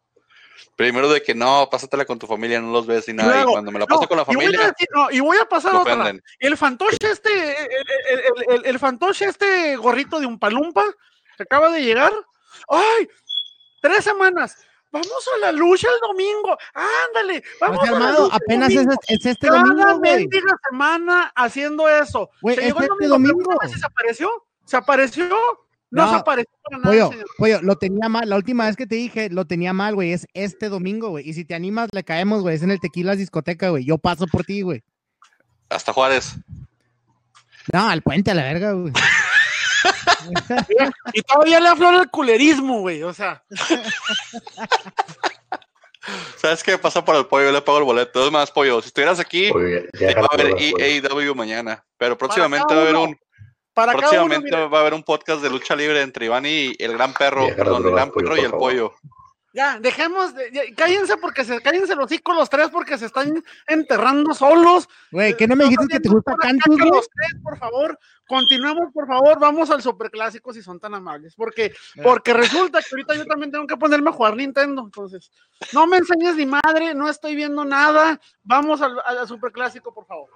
Primero 0.76 1.10
de 1.10 1.22
que 1.22 1.36
no, 1.36 1.68
pásatela 1.70 2.06
con 2.06 2.18
tu 2.18 2.26
familia, 2.26 2.60
no 2.62 2.72
los 2.72 2.88
ves 2.88 3.08
ni 3.08 3.14
nada. 3.16 3.32
Luego, 3.34 3.52
y 3.52 3.54
cuando 3.54 3.72
me 3.72 3.80
la 3.80 3.86
paso 3.86 4.02
no, 4.02 4.08
con 4.08 4.18
la 4.18 4.24
y 4.24 4.26
voy 4.36 4.46
a 4.46 4.48
familia, 4.48 4.68
decir- 4.68 4.88
no, 4.94 5.12
y 5.12 5.20
voy 5.20 5.38
a 5.38 5.46
pasar 5.46 5.76
otra. 5.76 5.94
ofenden. 5.94 6.24
El 6.40 6.58
fantoche 6.58 6.98
este, 7.12 7.32
el, 7.32 7.68
el, 7.78 8.20
el- 8.20 8.56
el- 8.56 8.66
el 8.66 8.80
fantoche 8.80 9.26
este 9.26 9.76
gorrito 9.76 10.20
de 10.20 10.26
un 10.26 10.40
palumpa 10.40 10.84
que 11.38 11.44
acaba 11.44 11.70
de 11.70 11.84
llegar. 11.84 12.12
¡Ay! 12.70 13.08
Tres 13.82 14.04
semanas. 14.04 14.58
Vamos 14.94 15.28
a 15.36 15.40
la 15.40 15.52
lucha 15.52 15.88
el 15.90 16.00
domingo. 16.08 16.58
Ándale, 16.74 17.44
vamos 17.60 17.86
a 17.90 17.92
la 17.92 18.12
lucha 18.12 18.26
el 18.38 18.42
apenas 18.44 18.70
es, 18.70 18.76
domingo. 18.76 18.94
es 19.08 19.26
este 19.26 19.48
Cada 19.48 19.60
domingo, 19.64 20.00
mendiga 20.00 20.56
semana 20.70 21.34
haciendo 21.36 21.90
eso. 21.90 22.30
Se 22.46 22.52
es 22.52 22.58
llegó 22.60 22.80
el 22.80 22.86
este 22.92 23.08
domingo, 23.08 23.34
domingo. 23.44 23.58
se 23.76 23.86
apareció. 23.86 24.30
¿Se 24.66 24.78
apareció? 24.78 25.28
No, 25.92 26.06
No, 26.06 26.10
se 26.12 26.16
apareció 26.16 26.52
para 26.64 26.78
nada, 26.78 26.90
Pollo, 26.92 27.10
señor. 27.10 27.26
pollo, 27.38 27.62
lo 27.64 27.76
tenía 27.76 28.08
mal. 28.08 28.30
La 28.30 28.36
última 28.38 28.66
vez 28.68 28.76
que 28.76 28.88
te 28.88 28.96
dije, 28.96 29.30
lo 29.30 29.46
tenía 29.46 29.74
mal, 29.74 29.96
güey. 29.96 30.14
Es 30.14 30.26
este 30.34 30.70
domingo, 30.70 31.10
güey. 31.10 31.28
Y 31.28 31.34
si 31.34 31.44
te 31.44 31.54
animas, 31.56 31.90
le 31.92 32.04
caemos, 32.04 32.42
güey. 32.42 32.56
Es 32.56 32.62
en 32.64 32.72
el 32.72 32.80
Tequilas 32.80 33.18
Discoteca, 33.18 33.70
güey. 33.70 33.84
Yo 33.86 33.98
paso 33.98 34.26
por 34.28 34.44
ti, 34.46 34.62
güey. 34.62 34.84
hasta 35.70 35.92
Juárez. 35.92 36.36
No, 37.74 37.88
al 37.90 38.02
puente 38.04 38.30
a 38.32 38.36
la 38.36 38.44
verga, 38.44 38.72
güey. 38.74 38.94
Y 41.14 41.22
todavía 41.22 41.60
le 41.60 41.68
aflora 41.70 42.02
el 42.02 42.10
culerismo, 42.10 42.80
güey. 42.80 43.04
O 43.04 43.14
sea, 43.14 43.44
¿Sabes 46.38 46.64
qué 46.64 46.78
pasa 46.78 47.04
por 47.04 47.16
el 47.16 47.26
pollo? 47.26 47.46
Yo 47.46 47.52
le 47.52 47.62
pago 47.62 47.78
el 47.78 47.84
boleto. 47.84 48.26
Es 48.26 48.32
más, 48.32 48.52
pollo, 48.52 48.82
si 48.82 48.88
estuvieras 48.88 49.20
aquí, 49.20 49.50
Oye, 49.52 49.88
va 50.02 50.28
a 50.30 50.34
haber. 50.34 50.56
EAW 50.60 51.36
mañana. 51.36 51.84
Pero 51.98 52.18
próximamente 52.18 52.74
va 52.74 52.82
a 52.82 52.84
haber 52.84 52.96
un 52.96 53.18
para 53.74 53.94
cada 53.94 54.24
uno, 54.24 54.36
próximamente 54.36 54.68
va 54.68 54.78
a 54.78 54.82
haber 54.82 54.94
un 54.94 55.04
podcast 55.04 55.42
de 55.42 55.50
lucha 55.50 55.76
libre 55.76 56.02
entre 56.02 56.26
Iván 56.26 56.46
y 56.46 56.76
el 56.78 56.94
gran 56.94 57.12
perro, 57.14 57.48
perdón, 57.56 57.84
el 57.86 57.92
gran 57.92 58.12
pollo, 58.12 58.28
perro 58.28 58.42
y 58.42 58.46
el 58.46 58.52
pollo. 58.52 58.94
Ya, 59.54 59.80
dejemos, 59.80 60.34
de- 60.34 60.52
ya, 60.52 60.62
cállense 60.76 61.16
porque 61.18 61.46
se, 61.46 61.62
cállense 61.62 61.96
los 61.96 62.12
hijos 62.12 62.36
los 62.36 62.50
tres 62.50 62.70
porque 62.70 62.98
se 62.98 63.06
están 63.06 63.44
enterrando 63.68 64.34
solos. 64.34 64.90
Güey, 65.12 65.38
¿qué 65.38 65.48
no 65.48 65.56
me 65.56 65.66
dijiste 65.66 65.88
que 65.88 66.00
te 66.00 66.10
gusta 66.10 66.36
Cantus, 66.36 66.76
que 66.76 66.82
güey? 66.84 66.90
Los 66.92 67.08
tres, 67.10 67.42
por 67.44 67.58
favor, 67.58 68.00
continuemos, 68.28 68.92
por 68.94 69.08
favor, 69.08 69.40
vamos 69.40 69.70
al 69.70 69.82
superclásico 69.82 70.52
si 70.54 70.62
son 70.62 70.80
tan 70.80 70.96
amables, 70.96 71.36
porque, 71.36 71.74
porque 72.02 72.34
resulta 72.34 72.80
que 72.80 72.88
ahorita 72.92 73.16
yo 73.16 73.26
también 73.26 73.52
tengo 73.52 73.68
que 73.68 73.78
ponerme 73.78 74.10
a 74.10 74.14
jugar 74.14 74.36
Nintendo, 74.36 74.82
entonces, 74.84 75.32
no 75.72 75.86
me 75.88 75.98
enseñes 75.98 76.36
ni 76.36 76.46
madre, 76.48 76.94
no 76.96 77.08
estoy 77.10 77.36
viendo 77.36 77.64
nada, 77.64 78.20
vamos 78.44 78.82
al, 78.82 79.00
al 79.06 79.28
superclásico, 79.28 79.94
por 79.94 80.06
favor. 80.08 80.30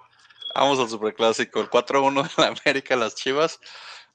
Vamos 0.54 0.78
al 0.78 0.88
superclásico, 0.88 1.60
el 1.60 1.68
4-1 1.68 2.22
de 2.22 2.42
la 2.42 2.48
América, 2.48 2.96
las 2.96 3.14
Chivas. 3.14 3.60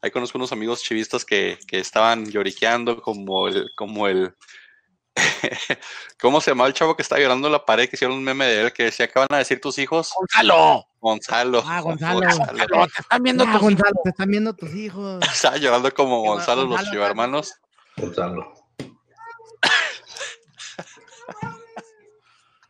Ahí 0.01 0.11
conozco 0.11 0.37
unos 0.37 0.51
amigos 0.51 0.81
chivistas 0.81 1.23
que, 1.23 1.57
que 1.67 1.79
estaban 1.79 2.25
lloriqueando 2.29 3.01
como 3.01 3.47
el, 3.47 3.69
como 3.75 4.07
el, 4.07 4.33
¿cómo 6.21 6.41
se 6.41 6.51
llamaba 6.51 6.67
el 6.67 6.73
chavo 6.73 6.95
que 6.95 7.01
estaba 7.01 7.21
llorando 7.21 7.47
en 7.47 7.53
la 7.53 7.65
pared? 7.65 7.87
Que 7.89 7.95
hicieron 7.95 8.17
un 8.17 8.23
meme 8.23 8.45
de 8.45 8.61
él 8.61 8.73
que 8.73 8.83
decía, 8.83 9.07
¿qué 9.07 9.19
van 9.19 9.27
a 9.31 9.37
decir 9.37 9.61
tus 9.61 9.77
hijos? 9.77 10.11
Gonzalo, 10.17 10.85
Gonzalo. 10.99 11.63
Ah, 11.65 11.81
Gonzalo. 11.81 12.21
Gonzalo, 12.21 12.87
te 12.87 13.01
están 13.01 13.23
viendo 13.23 13.43
Ah, 13.47 13.51
tus 13.51 13.61
Gonzalo, 13.61 13.95
te 14.03 14.09
están 14.09 14.29
viendo 14.29 14.53
tus 14.53 14.73
hijos. 14.73 15.23
Estaba 15.33 15.57
llorando 15.57 15.93
como 15.93 16.23
Qué 16.23 16.29
Gonzalo, 16.29 16.61
los 16.61 16.69
Gonzalo, 16.71 16.91
chivarmanos. 16.91 17.53
Gonzalo. 17.97 18.53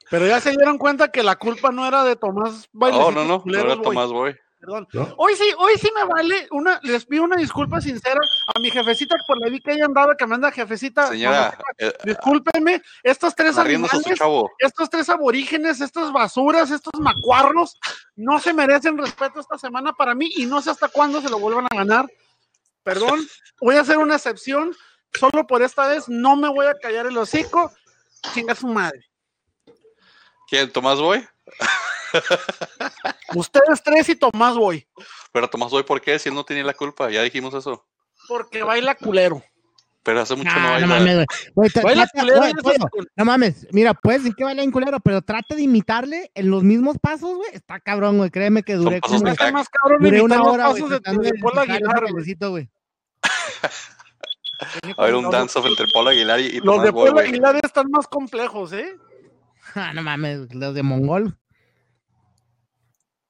Pero 0.10 0.28
ya 0.28 0.40
se 0.40 0.52
dieron 0.52 0.78
cuenta 0.78 1.12
que 1.12 1.24
la 1.24 1.38
culpa 1.38 1.72
no 1.72 1.88
era 1.88 2.04
de 2.04 2.16
Tomás 2.16 2.70
Oh, 2.80 2.92
no, 2.92 3.12
no, 3.12 3.26
no 3.26 3.42
Culeros, 3.42 3.74
era. 3.74 3.82
Tomás 3.82 4.12
Boy. 4.12 4.36
Perdón. 4.64 4.88
¿no? 4.94 5.14
Hoy 5.18 5.36
sí, 5.36 5.44
hoy 5.58 5.74
sí 5.78 5.90
me 5.94 6.06
vale 6.06 6.48
una, 6.52 6.80
les 6.84 7.06
pido 7.06 7.24
una 7.24 7.36
disculpa 7.36 7.82
sincera 7.82 8.20
a 8.48 8.60
mi 8.60 8.72
jefecita 8.72 9.16
por 9.28 9.40
la 9.42 9.50
vi 9.50 9.60
que 9.60 9.74
ella 9.74 9.86
andaba 9.86 10.16
que 10.16 10.26
me 10.26 10.36
anda 10.36 10.52
jefecita. 10.52 11.08
Señora, 11.08 11.58
eh, 11.78 11.94
discúlpeme, 12.06 12.82
estos 13.04 13.36
tres 13.36 13.58
animales, 13.58 14.20
estos 14.60 14.90
tres 14.90 15.10
aborígenes, 15.10 15.82
estas 15.82 16.14
basuras, 16.14 16.72
estos 16.72 17.00
macuarros, 17.00 17.78
no 18.16 18.40
se 18.40 18.54
merecen 18.54 18.98
respeto 18.98 19.42
esta 19.42 19.58
semana 19.58 19.92
para 19.92 20.16
mí 20.16 20.32
y 20.38 20.46
no 20.46 20.62
sé 20.62 20.70
hasta 20.70 20.88
cuándo 20.88 21.22
se 21.22 21.30
lo 21.30 21.40
vuelvan 21.40 21.66
a 21.70 21.76
ganar. 21.76 22.10
Perdón, 22.84 23.20
voy 23.60 23.76
a 23.76 23.82
hacer 23.82 23.98
una 23.98 24.16
excepción, 24.16 24.74
solo 25.14 25.46
por 25.46 25.62
esta 25.62 25.88
vez 25.88 26.08
no 26.08 26.38
me 26.38 26.48
voy 26.48 26.68
a 26.68 26.78
callar 26.80 27.06
el 27.06 27.18
hocico, 27.18 27.72
chinga 28.34 28.56
su 28.56 28.68
madre. 28.68 29.10
¿Quién? 30.48 30.72
¿Tomás 30.72 31.00
Boy? 31.00 31.28
Ustedes 33.36 33.82
tres 33.84 34.10
y 34.10 34.16
Tomás 34.16 34.56
voy, 34.56 34.88
Pero 35.32 35.50
Tomás 35.50 35.72
Boy, 35.72 35.84
¿por 35.84 36.00
qué? 36.02 36.20
Si 36.20 36.30
él 36.30 36.36
no 36.36 36.44
tiene 36.44 36.64
la 36.64 36.74
culpa, 36.74 37.10
ya 37.10 37.22
dijimos 37.24 37.54
eso. 37.54 37.86
porque 38.28 38.64
baila 38.64 38.96
culero. 38.96 39.44
Pero 40.04 40.20
hace 40.20 40.36
mucho 40.36 40.50
no 40.54 40.70
baila. 40.70 40.86
no 40.88 40.94
mames, 40.96 41.16
güey. 41.16 41.26
Güey, 41.56 41.70
tra- 41.70 41.84
Baila 41.84 42.08
trata- 42.08 42.20
culero 42.28 42.52
no 43.16 43.26
mames, 43.26 43.68
mira, 43.72 43.94
puedes 43.94 44.24
decir 44.24 44.36
que 44.36 44.44
baila 44.44 44.62
en 44.62 44.72
culero, 44.72 45.00
pero 45.00 45.22
trata 45.22 45.56
de 45.56 45.62
imitarle 45.62 46.30
en 46.36 46.52
los 46.52 46.62
mismos 46.62 46.98
pasos, 47.02 47.36
güey. 47.38 47.50
Está 47.54 47.80
cabrón, 47.80 48.18
güey. 48.18 48.30
Créeme 48.30 48.64
que 48.64 48.76
duré 48.76 49.00
pasos 49.00 49.20
como- 49.22 49.32
Está 49.32 49.52
más 49.54 49.70
cabrón 49.70 50.04
duré 50.04 50.22
una 50.22 50.38
los 50.38 50.48
hora, 50.48 50.68
güey, 50.68 50.82
pasos 50.82 50.90
de, 50.90 51.00
tratando 51.00 51.22
de 51.24 51.32
de 51.32 51.40
Paul 51.40 51.54
imitar 51.54 51.64
ese 51.64 51.74
Aguilar, 51.74 52.50
güey. 52.50 52.70
A 54.98 55.06
ver, 55.06 55.16
un 55.16 55.30
dance-off 55.30 55.66
entre 55.66 55.88
Paul 55.94 56.08
Aguilar 56.10 56.40
y, 56.40 56.44
y 56.46 56.60
Los 56.60 56.84
de 56.84 56.90
Boy, 56.92 57.06
Paul 57.08 57.14
güey. 57.14 57.28
Aguilar 57.30 57.60
están 57.64 57.90
más 57.90 58.08
complejos, 58.08 58.74
¿eh? 58.74 58.98
Ah, 59.76 59.94
no 59.94 60.04
mames, 60.04 60.54
los 60.54 60.76
de 60.76 60.84
Mongol. 60.84 61.38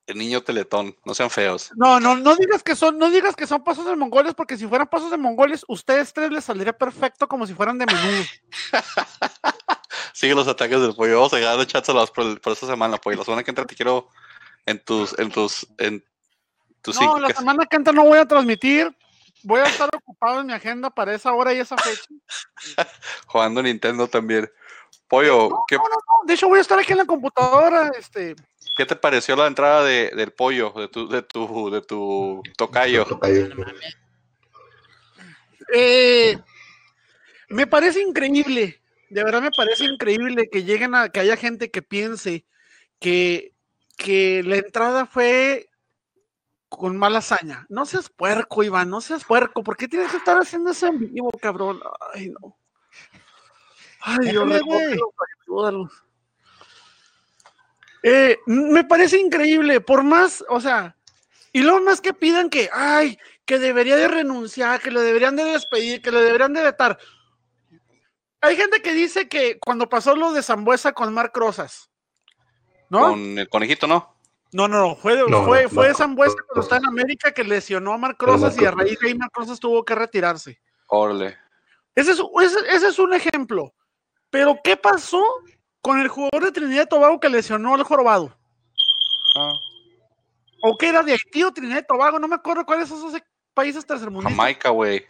El 0.05 0.17
niño 0.17 0.41
teletón, 0.41 0.97
no 1.05 1.13
sean 1.13 1.29
feos. 1.29 1.71
No, 1.75 1.99
no, 1.99 2.15
no 2.17 2.35
digas 2.35 2.61
que 2.61 2.75
son, 2.75 2.97
no 2.97 3.09
digas 3.09 3.35
que 3.37 3.47
son 3.47 3.63
pasos 3.63 3.85
de 3.85 3.95
mongoles, 3.95 4.33
porque 4.33 4.57
si 4.57 4.67
fueran 4.67 4.87
pasos 4.87 5.09
de 5.11 5.17
mongoles, 5.17 5.63
ustedes 5.69 6.11
tres 6.13 6.29
les 6.29 6.43
saldría 6.43 6.73
perfecto 6.73 7.27
como 7.27 7.47
si 7.47 7.53
fueran 7.53 7.77
de 7.77 7.85
menudo. 7.85 8.23
Sigue 10.13 10.35
los 10.35 10.47
ataques 10.47 10.79
del 10.81 10.93
pollo. 10.95 11.15
Vamos 11.15 11.33
a 11.33 11.37
llegar 11.37 11.57
de 11.57 11.67
chatsalas 11.67 12.11
por, 12.11 12.25
el- 12.25 12.39
por 12.39 12.53
esta 12.53 12.67
semana, 12.67 12.97
pollo. 12.97 13.17
La 13.17 13.23
semana 13.23 13.43
que 13.43 13.51
entra 13.51 13.65
te 13.65 13.75
quiero 13.75 14.09
en 14.65 14.83
tus, 14.83 15.17
en 15.17 15.31
tus, 15.31 15.67
en 15.77 16.03
tus 16.81 16.95
No, 16.95 17.01
cinco. 17.01 17.19
la 17.19 17.27
que- 17.29 17.33
semana 17.35 17.65
que 17.65 17.75
entra 17.77 17.93
no 17.93 18.03
voy 18.03 18.17
a 18.19 18.25
transmitir. 18.27 18.95
Voy 19.43 19.59
a 19.59 19.65
estar 19.65 19.89
ocupado 19.93 20.39
en 20.41 20.47
mi 20.47 20.53
agenda 20.53 20.89
para 20.89 21.13
esa 21.13 21.33
hora 21.33 21.53
y 21.53 21.59
esa 21.59 21.75
fecha. 21.77 22.05
jugando 23.27 23.61
Nintendo 23.61 24.07
también. 24.07 24.49
Pollo, 25.13 25.63
¿qué, 25.67 25.75
No, 25.75 25.83
de 26.25 26.33
hecho, 26.33 26.47
voy 26.47 26.57
a 26.57 26.61
estar 26.63 26.79
aquí 26.79 26.91
en 26.91 26.97
la 26.97 27.05
computadora. 27.05 27.91
Este, 27.99 28.35
qué 28.75 28.83
te 28.83 28.95
pareció 28.95 29.35
la 29.35 29.45
entrada 29.45 29.83
de, 29.83 30.09
del 30.09 30.31
pollo, 30.31 30.73
de 30.75 30.87
tu, 30.87 31.07
de 31.07 31.21
tu, 31.21 31.69
de 31.69 31.81
tu 31.81 32.41
tocayo? 32.57 33.05
Tocayo. 33.05 33.47
eh, 35.71 36.35
me 37.47 37.67
parece 37.67 38.01
increíble, 38.01 38.81
de 39.11 39.23
verdad 39.23 39.43
me 39.43 39.51
parece 39.55 39.85
increíble 39.85 40.49
que 40.49 40.63
lleguen 40.63 40.95
a 40.95 41.09
que 41.09 41.19
haya 41.19 41.37
gente 41.37 41.69
que 41.69 41.83
piense 41.83 42.43
que, 42.99 43.53
que 43.95 44.41
la 44.41 44.55
entrada 44.55 45.05
fue 45.05 45.69
con 46.69 46.97
mala 46.97 47.19
hazaña. 47.19 47.67
No 47.69 47.85
seas 47.85 48.09
puerco, 48.09 48.63
Iván, 48.63 48.89
no 48.89 48.99
seas 48.99 49.25
puerco. 49.25 49.61
¿Por 49.61 49.77
qué 49.77 49.87
tienes 49.87 50.09
que 50.09 50.17
estar 50.17 50.37
haciendo 50.37 50.71
eso 50.71 50.87
en 50.87 51.13
vivo, 51.13 51.29
cabrón? 51.39 51.81
Ay, 52.15 52.29
no. 52.29 52.57
Ay, 54.05 54.31
Dios, 54.31 54.43
ayúdalo. 55.45 55.89
Eh, 58.03 58.37
me 58.45 58.83
parece 58.83 59.17
increíble, 59.17 59.79
por 59.79 60.03
más, 60.03 60.43
o 60.49 60.59
sea, 60.59 60.97
y 61.53 61.61
luego 61.61 61.79
más 61.79 62.01
que 62.01 62.13
pidan 62.13 62.49
que, 62.49 62.69
ay, 62.73 63.17
que 63.45 63.59
debería 63.59 63.95
de 63.95 64.09
renunciar, 64.09 64.81
que 64.81 64.91
lo 64.91 64.99
deberían 64.99 65.37
de 65.37 65.45
despedir, 65.45 66.01
que 66.01 66.11
lo 66.11 66.19
deberían 66.19 66.51
de 66.53 66.63
vetar. 66.63 66.99
Hay 68.41 68.57
gente 68.57 68.81
que 68.81 68.91
dice 68.91 69.29
que 69.29 69.57
cuando 69.57 69.87
pasó 69.87 70.17
lo 70.17 70.33
de 70.33 70.43
Zambuesa 70.43 70.91
con 70.91 71.13
Marc 71.13 71.35
Rosas, 71.37 71.89
¿no? 72.89 73.11
Con 73.11 73.37
el 73.39 73.47
conejito, 73.47 73.87
¿no? 73.87 74.17
No, 74.51 74.67
no, 74.67 74.79
no, 74.81 74.95
fue, 74.97 75.15
No, 75.29 75.45
fue, 75.45 75.63
no, 75.63 75.69
fue 75.69 75.89
no, 75.89 75.95
Zambuesa 75.95 76.35
no, 76.35 76.45
cuando 76.45 76.55
no. 76.55 76.61
está 76.61 76.77
en 76.77 76.85
América 76.85 77.31
que 77.31 77.45
lesionó 77.45 77.93
a 77.93 77.97
Marc 77.97 78.21
Rosas 78.21 78.59
y 78.59 78.65
a 78.65 78.71
raíz 78.71 78.99
de 78.99 79.07
ahí 79.07 79.15
Marc 79.15 79.31
Rosas 79.33 79.61
tuvo 79.61 79.85
que 79.85 79.95
retirarse. 79.95 80.59
Órale. 80.87 81.37
Ese 81.95 82.11
es, 82.11 82.19
ese, 82.41 82.59
ese 82.67 82.87
es 82.89 82.99
un 82.99 83.13
ejemplo. 83.13 83.73
Pero, 84.33 84.59
¿qué 84.63 84.75
pasó 84.75 85.23
con 85.79 85.99
el 85.99 86.07
jugador 86.07 86.45
de 86.45 86.51
Trinidad 86.51 86.85
y 86.85 86.89
Tobago 86.89 87.19
que 87.19 87.29
lesionó 87.29 87.75
al 87.75 87.83
jorobado? 87.83 88.35
Ah, 89.37 89.53
¿O 90.63 90.75
que 90.75 90.87
era 90.87 91.03
de 91.03 91.11
Haití 91.11 91.43
o 91.43 91.53
Trinidad 91.53 91.83
y 91.83 91.85
Tobago? 91.85 92.17
No 92.17 92.27
me 92.27 92.33
acuerdo 92.33 92.65
cuáles 92.65 92.89
son 92.89 92.97
esos 92.97 93.21
países 93.53 93.85
tercermundistas. 93.85 94.35
Jamaica, 94.35 94.69
güey. 94.69 95.05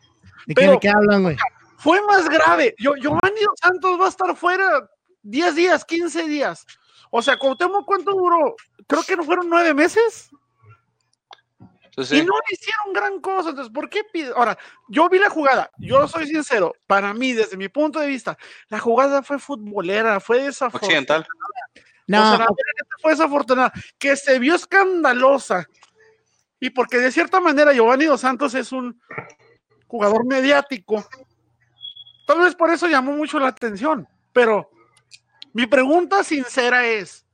¿De 0.45 0.53
qué, 0.53 0.67
de 0.67 0.77
qué 0.77 0.89
hablan, 0.89 1.23
güey? 1.23 1.37
Fue 1.77 2.01
más 2.01 2.27
grave. 2.27 2.75
Yo, 2.77 2.95
Giovanni 2.95 3.39
Santos 3.61 3.97
va 3.97 4.07
a 4.07 4.09
estar 4.09 4.35
fuera 4.35 4.89
10 5.21 5.55
días, 5.55 5.85
15 5.85 6.27
días. 6.27 6.65
O 7.09 7.21
sea, 7.21 7.37
Cuauhtémoc, 7.37 7.85
¿cuánto 7.85 8.11
duró? 8.11 8.57
Creo 8.87 9.03
que 9.03 9.15
no 9.15 9.23
fueron 9.23 9.49
nueve 9.49 9.73
meses. 9.73 10.31
Y 11.95 12.23
no 12.23 12.33
le 12.33 12.53
hicieron 12.53 12.93
gran 12.93 13.19
cosa. 13.21 13.49
Entonces, 13.49 13.71
¿por 13.71 13.89
qué 13.89 14.03
pide? 14.03 14.31
Ahora, 14.35 14.57
yo 14.87 15.07
vi 15.09 15.19
la 15.19 15.29
jugada. 15.29 15.69
Yo 15.77 16.07
soy 16.07 16.27
sincero. 16.27 16.73
Para 16.87 17.13
mí, 17.13 17.33
desde 17.33 17.55
mi 17.55 17.69
punto 17.69 17.99
de 17.99 18.07
vista, 18.07 18.37
la 18.69 18.79
jugada 18.79 19.21
fue 19.21 19.37
futbolera, 19.37 20.19
fue 20.19 20.43
desafortunada. 20.43 20.87
Occidental. 20.87 21.27
No, 22.07 22.33
O 22.33 22.37
sea, 22.37 22.47
fue 22.99 23.11
desafortunada. 23.11 23.71
Que 23.99 24.15
se 24.15 24.39
vio 24.39 24.55
escandalosa. 24.55 25.67
Y 26.59 26.71
porque 26.71 26.97
de 26.97 27.11
cierta 27.11 27.39
manera 27.39 27.73
Giovanni 27.73 28.05
Dos 28.05 28.21
Santos 28.21 28.55
es 28.55 28.71
un 28.71 28.99
jugador 29.85 30.25
mediático. 30.25 31.05
Tal 32.25 32.39
vez 32.39 32.55
por 32.55 32.71
eso 32.71 32.87
llamó 32.87 33.11
mucho 33.11 33.37
la 33.37 33.49
atención. 33.49 34.07
Pero 34.31 34.71
mi 35.53 35.67
pregunta 35.67 36.23
sincera 36.23 36.87
es: 36.87 37.25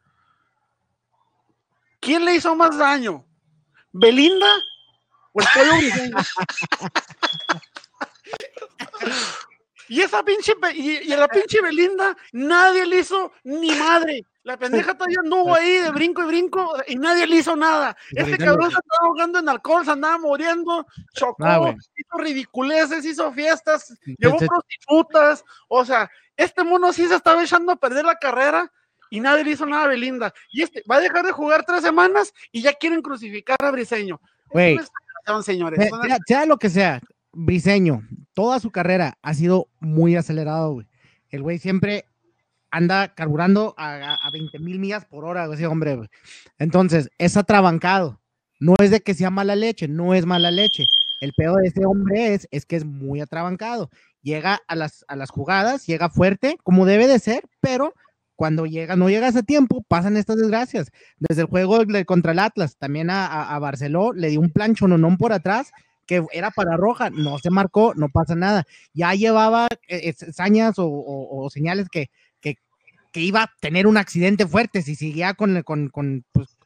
¿quién 2.01 2.25
le 2.25 2.35
hizo 2.35 2.53
más 2.55 2.77
daño? 2.77 3.25
¿Belinda 3.91 4.47
o 5.33 5.41
el 5.41 5.47
pollo 5.53 5.77
briseño? 5.77 6.17
Y 9.87 10.01
esa 10.01 10.23
pinche, 10.23 10.53
y, 10.75 11.09
y 11.09 11.13
a 11.13 11.17
la 11.17 11.27
pinche 11.27 11.61
Belinda, 11.63 12.15
nadie 12.31 12.85
le 12.85 12.99
hizo 12.99 13.31
ni 13.43 13.71
madre. 13.71 14.23
La 14.43 14.55
pendeja 14.55 14.93
todavía 14.93 15.17
anduvo 15.23 15.55
ahí 15.55 15.77
de 15.77 15.89
brinco 15.89 16.21
y 16.21 16.25
brinco 16.25 16.73
y 16.87 16.95
nadie 16.95 17.25
le 17.25 17.37
hizo 17.37 17.55
nada. 17.55 17.97
Este 18.11 18.37
cabrón 18.37 18.71
se 18.71 18.77
estaba 18.77 19.07
ahogando 19.07 19.39
en 19.39 19.49
alcohol, 19.49 19.83
se 19.83 19.91
andaba 19.91 20.17
muriendo, 20.19 20.85
chocó, 21.13 21.43
Ah, 21.43 21.75
hizo 21.95 22.17
ridiculeces, 22.17 23.03
hizo 23.03 23.31
fiestas, 23.33 23.95
llevó 24.17 24.37
prostitutas. 24.37 25.43
O 25.67 25.83
sea, 25.83 26.09
este 26.37 26.63
mono 26.63 26.93
sí 26.93 27.07
se 27.07 27.15
estaba 27.15 27.43
echando 27.43 27.71
a 27.71 27.75
perder 27.75 28.05
la 28.05 28.17
carrera 28.17 28.71
y 29.09 29.19
nadie 29.19 29.43
le 29.43 29.51
hizo 29.51 29.65
nada 29.65 29.85
a 29.85 29.87
Belinda. 29.87 30.33
Y 30.51 30.63
este 30.63 30.83
va 30.89 30.97
a 30.97 30.99
dejar 30.99 31.25
de 31.25 31.31
jugar 31.31 31.63
tres 31.65 31.81
semanas 31.81 32.33
y 32.51 32.61
ya 32.61 32.73
quieren 32.73 33.01
crucificar 33.01 33.57
a 33.59 33.71
Briseño. 33.71 34.19
Güey. 34.51 34.79
Señores. 35.43 35.89
Sea, 36.25 36.45
lo 36.45 36.57
que 36.57 36.69
sea, 36.69 37.01
Briseño, 37.31 38.01
toda 38.33 38.59
su 38.59 38.71
carrera 38.71 39.17
ha 39.21 39.33
sido 39.33 39.67
muy 39.79 40.15
acelerado, 40.15 40.73
güey. 40.73 40.87
El 41.29 41.43
güey 41.43 41.59
siempre 41.59 42.05
anda 42.71 43.13
carburando 43.13 43.75
a, 43.77 43.93
a, 43.93 44.15
a 44.15 44.31
20 44.31 44.57
mil 44.59 44.79
millas 44.79 45.05
por 45.05 45.25
hora, 45.25 45.51
ese 45.53 45.67
hombre, 45.67 45.95
güey. 45.95 46.09
Entonces, 46.57 47.09
es 47.19 47.37
atrabancado. 47.37 48.19
No 48.59 48.73
es 48.79 48.91
de 48.91 49.01
que 49.01 49.13
sea 49.13 49.29
mala 49.29 49.55
leche, 49.55 49.87
no 49.87 50.13
es 50.13 50.25
mala 50.25 50.51
leche. 50.51 50.87
El 51.21 51.33
peor 51.33 51.61
de 51.61 51.67
ese 51.67 51.85
hombre 51.85 52.33
es, 52.33 52.47
es 52.51 52.65
que 52.65 52.75
es 52.75 52.85
muy 52.85 53.21
atrabancado. 53.21 53.89
Llega 54.21 54.59
a 54.67 54.75
las, 54.75 55.05
a 55.07 55.15
las 55.15 55.29
jugadas, 55.29 55.85
llega 55.85 56.09
fuerte, 56.09 56.57
como 56.63 56.85
debe 56.85 57.07
de 57.07 57.19
ser, 57.19 57.43
pero 57.61 57.93
cuando 58.39 58.65
llega, 58.65 58.95
no 58.95 59.09
llegas 59.09 59.35
a 59.35 59.43
tiempo, 59.43 59.83
pasan 59.89 60.15
estas 60.15 60.37
desgracias. 60.37 60.93
Desde 61.17 61.41
el 61.41 61.49
juego 61.49 61.79
contra 62.05 62.31
el 62.31 62.39
Atlas, 62.39 62.77
también 62.77 63.09
a, 63.09 63.25
a, 63.53 63.59
Barceló 63.59 64.13
le 64.13 64.29
dio 64.29 64.39
un 64.39 64.49
plancho 64.49 64.87
nonón 64.87 65.17
por 65.17 65.33
atrás 65.33 65.73
que 66.05 66.23
era 66.31 66.49
para 66.49 66.77
roja, 66.77 67.09
no 67.09 67.37
se 67.37 67.49
marcó, 67.49 67.93
no 67.95 68.07
pasa 68.07 68.35
nada. 68.35 68.63
Ya 68.93 69.13
llevaba 69.13 69.67
eh, 69.89 70.13
eh, 70.17 70.31
sañas 70.31 70.79
o, 70.79 70.87
o- 70.87 71.49
señales 71.49 71.89
que, 71.89 72.11
que, 72.39 72.55
que 73.11 73.19
iba 73.19 73.43
a 73.43 73.51
tener 73.59 73.87
un 73.87 73.97
accidente 73.97 74.47
fuerte 74.47 74.83
si 74.83 74.95
seguía 74.95 75.33
con, 75.33 75.61
con, 75.63 75.89
con, 75.89 76.23
pues, 76.31 76.57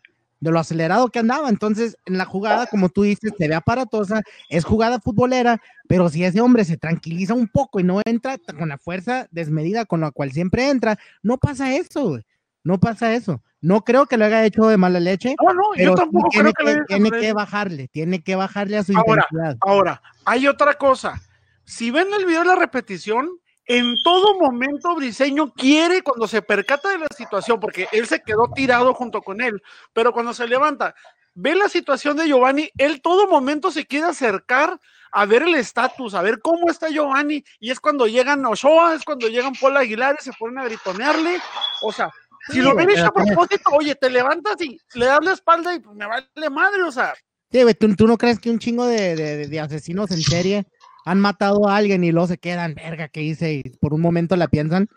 de 0.43 0.51
lo 0.51 0.59
acelerado 0.59 1.07
que 1.07 1.19
andaba. 1.19 1.49
Entonces, 1.49 1.97
en 2.05 2.17
la 2.17 2.25
jugada, 2.25 2.65
como 2.67 2.89
tú 2.89 3.03
dices, 3.03 3.31
se 3.37 3.47
ve 3.47 3.55
aparatosa, 3.55 4.21
es 4.49 4.65
jugada 4.65 4.99
futbolera, 4.99 5.61
pero 5.87 6.09
si 6.09 6.25
ese 6.25 6.41
hombre 6.41 6.65
se 6.65 6.77
tranquiliza 6.77 7.33
un 7.33 7.47
poco 7.47 7.79
y 7.79 7.83
no 7.83 8.01
entra 8.05 8.37
con 8.57 8.67
la 8.67 8.77
fuerza 8.77 9.27
desmedida 9.31 9.85
con 9.85 10.01
la 10.01 10.11
cual 10.11 10.33
siempre 10.33 10.69
entra, 10.69 10.99
no 11.21 11.37
pasa 11.37 11.73
eso, 11.75 12.09
güey. 12.09 12.23
No 12.65 12.79
pasa 12.79 13.13
eso. 13.13 13.41
No 13.61 13.83
creo 13.83 14.05
que 14.05 14.17
lo 14.17 14.25
haya 14.25 14.45
hecho 14.45 14.67
de 14.67 14.77
mala 14.77 14.99
leche, 14.99 15.35
No, 15.41 15.53
no, 15.53 15.63
pero 15.75 15.91
yo 15.91 15.95
tampoco 15.95 16.29
tiene, 16.29 16.53
creo 16.53 16.77
que, 16.79 16.95
tiene 16.95 17.11
que 17.11 17.33
bajarle, 17.33 17.87
tiene 17.87 18.21
que 18.21 18.35
bajarle 18.35 18.77
a 18.77 18.83
su 18.83 18.93
Ahora, 18.97 19.25
intensidad. 19.31 19.57
Ahora, 19.61 20.01
hay 20.25 20.47
otra 20.47 20.73
cosa. 20.73 21.21
Si 21.63 21.89
ven 21.91 22.07
el 22.17 22.25
video 22.25 22.41
de 22.41 22.47
la 22.47 22.55
repetición, 22.55 23.29
en 23.65 23.95
todo 24.03 24.39
momento 24.39 24.95
Briseño 24.95 25.53
quiere, 25.53 26.01
cuando 26.01 26.27
se 26.27 26.41
percata 26.41 26.89
de 26.89 26.99
la 26.99 27.07
situación, 27.15 27.59
porque 27.59 27.87
él 27.91 28.07
se 28.07 28.21
quedó 28.21 28.49
tirado 28.53 28.93
junto 28.93 29.21
con 29.21 29.41
él, 29.41 29.61
pero 29.93 30.11
cuando 30.11 30.33
se 30.33 30.47
levanta, 30.47 30.95
ve 31.33 31.55
la 31.55 31.69
situación 31.69 32.17
de 32.17 32.27
Giovanni, 32.27 32.69
él 32.77 33.01
todo 33.01 33.27
momento 33.27 33.71
se 33.71 33.85
quiere 33.85 34.07
acercar 34.07 34.79
a 35.11 35.25
ver 35.25 35.43
el 35.43 35.55
estatus, 35.55 36.15
a 36.15 36.21
ver 36.21 36.39
cómo 36.41 36.69
está 36.69 36.89
Giovanni, 36.89 37.43
y 37.59 37.71
es 37.71 37.79
cuando 37.79 38.07
llegan 38.07 38.45
Ochoa, 38.45 38.95
es 38.95 39.03
cuando 39.03 39.27
llegan 39.27 39.53
Paul 39.59 39.77
Aguilar 39.77 40.17
y 40.19 40.23
se 40.23 40.33
ponen 40.33 40.59
a 40.59 40.65
gritonearle, 40.65 41.39
o 41.81 41.91
sea, 41.91 42.11
si 42.49 42.61
lo 42.61 42.75
ven 42.75 42.89
hecho 42.89 43.05
a 43.05 43.13
propósito, 43.13 43.69
oye, 43.71 43.95
te 43.95 44.09
levantas 44.09 44.59
y 44.61 44.77
le 44.95 45.05
das 45.05 45.23
la 45.23 45.33
espalda 45.33 45.73
y 45.73 45.79
pues, 45.79 45.95
me 45.95 46.05
vale 46.05 46.49
madre, 46.51 46.83
o 46.83 46.91
sea. 46.91 47.13
Sí, 47.51 47.59
¿tú, 47.75 47.95
¿tú, 47.95 48.07
no 48.07 48.17
crees 48.17 48.39
que 48.39 48.49
un 48.49 48.59
chingo 48.59 48.85
de, 48.85 49.15
de, 49.15 49.47
de, 49.47 49.59
asesinos 49.59 50.09
en 50.11 50.21
serie 50.21 50.65
han 51.05 51.19
matado 51.19 51.67
a 51.67 51.75
alguien 51.77 52.03
y 52.03 52.11
luego 52.11 52.27
se 52.27 52.37
quedan, 52.37 52.75
verga, 52.75 53.07
¿qué 53.07 53.21
hice? 53.21 53.53
Y 53.53 53.63
por 53.79 53.93
un 53.93 54.01
momento 54.01 54.35
la 54.35 54.47
piensan. 54.47 54.87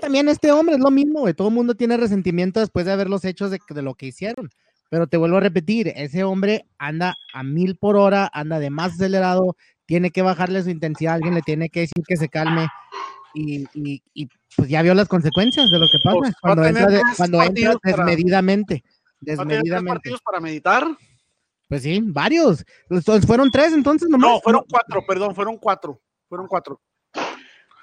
También 0.00 0.28
este 0.28 0.52
hombre 0.52 0.76
es 0.76 0.80
lo 0.80 0.90
mismo, 0.90 1.20
güey. 1.20 1.34
Todo 1.34 1.48
el 1.48 1.54
mundo 1.54 1.74
tiene 1.74 1.96
resentimiento 1.96 2.60
después 2.60 2.86
de 2.86 2.92
haber 2.92 3.08
los 3.10 3.24
hechos 3.24 3.50
de, 3.50 3.58
de 3.68 3.82
lo 3.82 3.94
que 3.94 4.06
hicieron. 4.06 4.50
Pero 4.90 5.06
te 5.06 5.16
vuelvo 5.16 5.36
a 5.36 5.40
repetir, 5.40 5.92
ese 5.96 6.24
hombre 6.24 6.64
anda 6.78 7.14
a 7.34 7.42
mil 7.42 7.76
por 7.76 7.96
hora, 7.96 8.30
anda 8.32 8.58
de 8.58 8.70
más 8.70 8.94
acelerado, 8.94 9.56
tiene 9.86 10.10
que 10.10 10.22
bajarle 10.22 10.62
su 10.62 10.70
intensidad, 10.70 11.14
alguien 11.14 11.34
le 11.34 11.42
tiene 11.42 11.68
que 11.68 11.80
decir 11.80 12.02
que 12.06 12.16
se 12.16 12.28
calme. 12.28 12.68
Y, 13.34 13.64
y, 13.74 14.02
y 14.14 14.28
pues 14.56 14.68
ya 14.68 14.80
vio 14.82 14.94
las 14.94 15.08
consecuencias 15.08 15.70
de 15.70 15.78
lo 15.78 15.86
que 15.88 15.98
pasa 16.02 16.16
Pues, 16.18 16.30
va 16.30 16.34
a 16.36 16.40
cuando, 16.40 16.64
entra, 16.66 16.86
de- 16.86 17.02
cuando 17.16 17.42
entra 17.42 17.74
desmedidamente. 17.82 18.82
¿Va 18.84 18.88
a 18.88 18.88
tener 18.88 19.18
tres 19.18 19.38
Desmedidamente. 19.38 19.88
partidos 19.88 20.20
para 20.22 20.40
meditar? 20.40 20.84
Pues 21.68 21.82
sí, 21.82 22.00
varios. 22.02 22.64
Entonces, 22.88 23.26
fueron 23.26 23.50
tres 23.50 23.72
entonces 23.72 24.08
nomás. 24.08 24.30
No, 24.30 24.40
fueron 24.40 24.64
cuatro, 24.68 25.04
perdón, 25.06 25.34
fueron 25.34 25.58
cuatro. 25.58 26.00
Fueron 26.28 26.46
cuatro. 26.46 26.80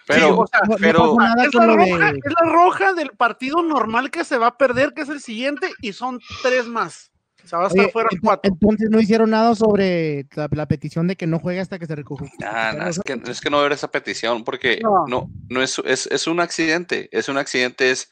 Pero, 0.07 0.27
Sí, 0.27 0.33
o 0.37 0.47
sea, 0.47 0.59
No- 0.61 0.69
no 0.73 0.77
pero- 0.79 0.99
pasó 0.99 1.17
nada 1.17 1.45
Es 1.45 1.53
la, 1.55 1.65
roja, 1.65 2.11
de- 2.11 2.19
es 2.23 2.33
la 2.41 2.51
roja 2.51 2.93
del 2.93 3.09
partido 3.11 3.63
normal 3.63 4.11
que 4.11 4.23
se 4.23 4.37
va 4.37 4.47
a 4.47 4.57
perder, 4.57 4.93
que 4.93 5.01
es 5.01 5.09
el 5.09 5.19
siguiente, 5.19 5.67
y 5.81 5.93
son 5.93 6.19
tres 6.43 6.67
más. 6.67 7.11
O 7.43 7.47
sea, 7.47 7.59
va 7.59 7.65
a 7.65 7.67
estar 7.67 7.83
Oye, 7.85 7.91
fuera 7.91 8.09
ent- 8.09 8.19
cuatro. 8.23 8.51
Entonces 8.51 8.89
no 8.89 8.99
hicieron 8.99 9.29
nada 9.31 9.53
sobre 9.55 10.27
la, 10.35 10.47
la 10.51 10.67
petición 10.67 11.07
de 11.07 11.15
que 11.15 11.27
no 11.27 11.39
juegue 11.39 11.59
hasta 11.59 11.77
que 11.79 11.85
se 11.87 11.95
recupere. 11.95 12.31
Ah, 12.43 12.73
no, 12.77 12.87
es, 12.87 12.99
que, 12.99 13.19
es 13.27 13.41
que 13.41 13.49
no 13.51 13.61
ver 13.61 13.71
esa 13.71 13.89
petición 13.91 14.43
porque 14.43 14.79
No. 14.81 15.05
no, 15.07 15.29
no, 15.49 15.61
es, 15.61 15.79
es, 15.85 16.07
es 16.07 16.25
un 16.27 16.39
accidente, 16.39 17.07
es 17.11 17.29
un 17.29 17.37
accidente, 17.37 17.89
es 17.91 18.11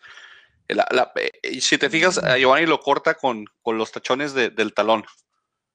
la- 0.67 0.87
la- 0.91 1.11
eh, 1.15 1.61
si 1.61 1.77
te 1.79 1.89
fijas, 1.89 2.17
a 2.19 2.37
Giovanni 2.37 2.65
lo 2.67 2.79
corta 2.79 3.15
con, 3.15 3.45
con 3.63 3.77
los 3.77 3.91
tachones 3.91 4.33
de- 4.33 4.49
del 4.51 4.73
talón. 4.73 5.03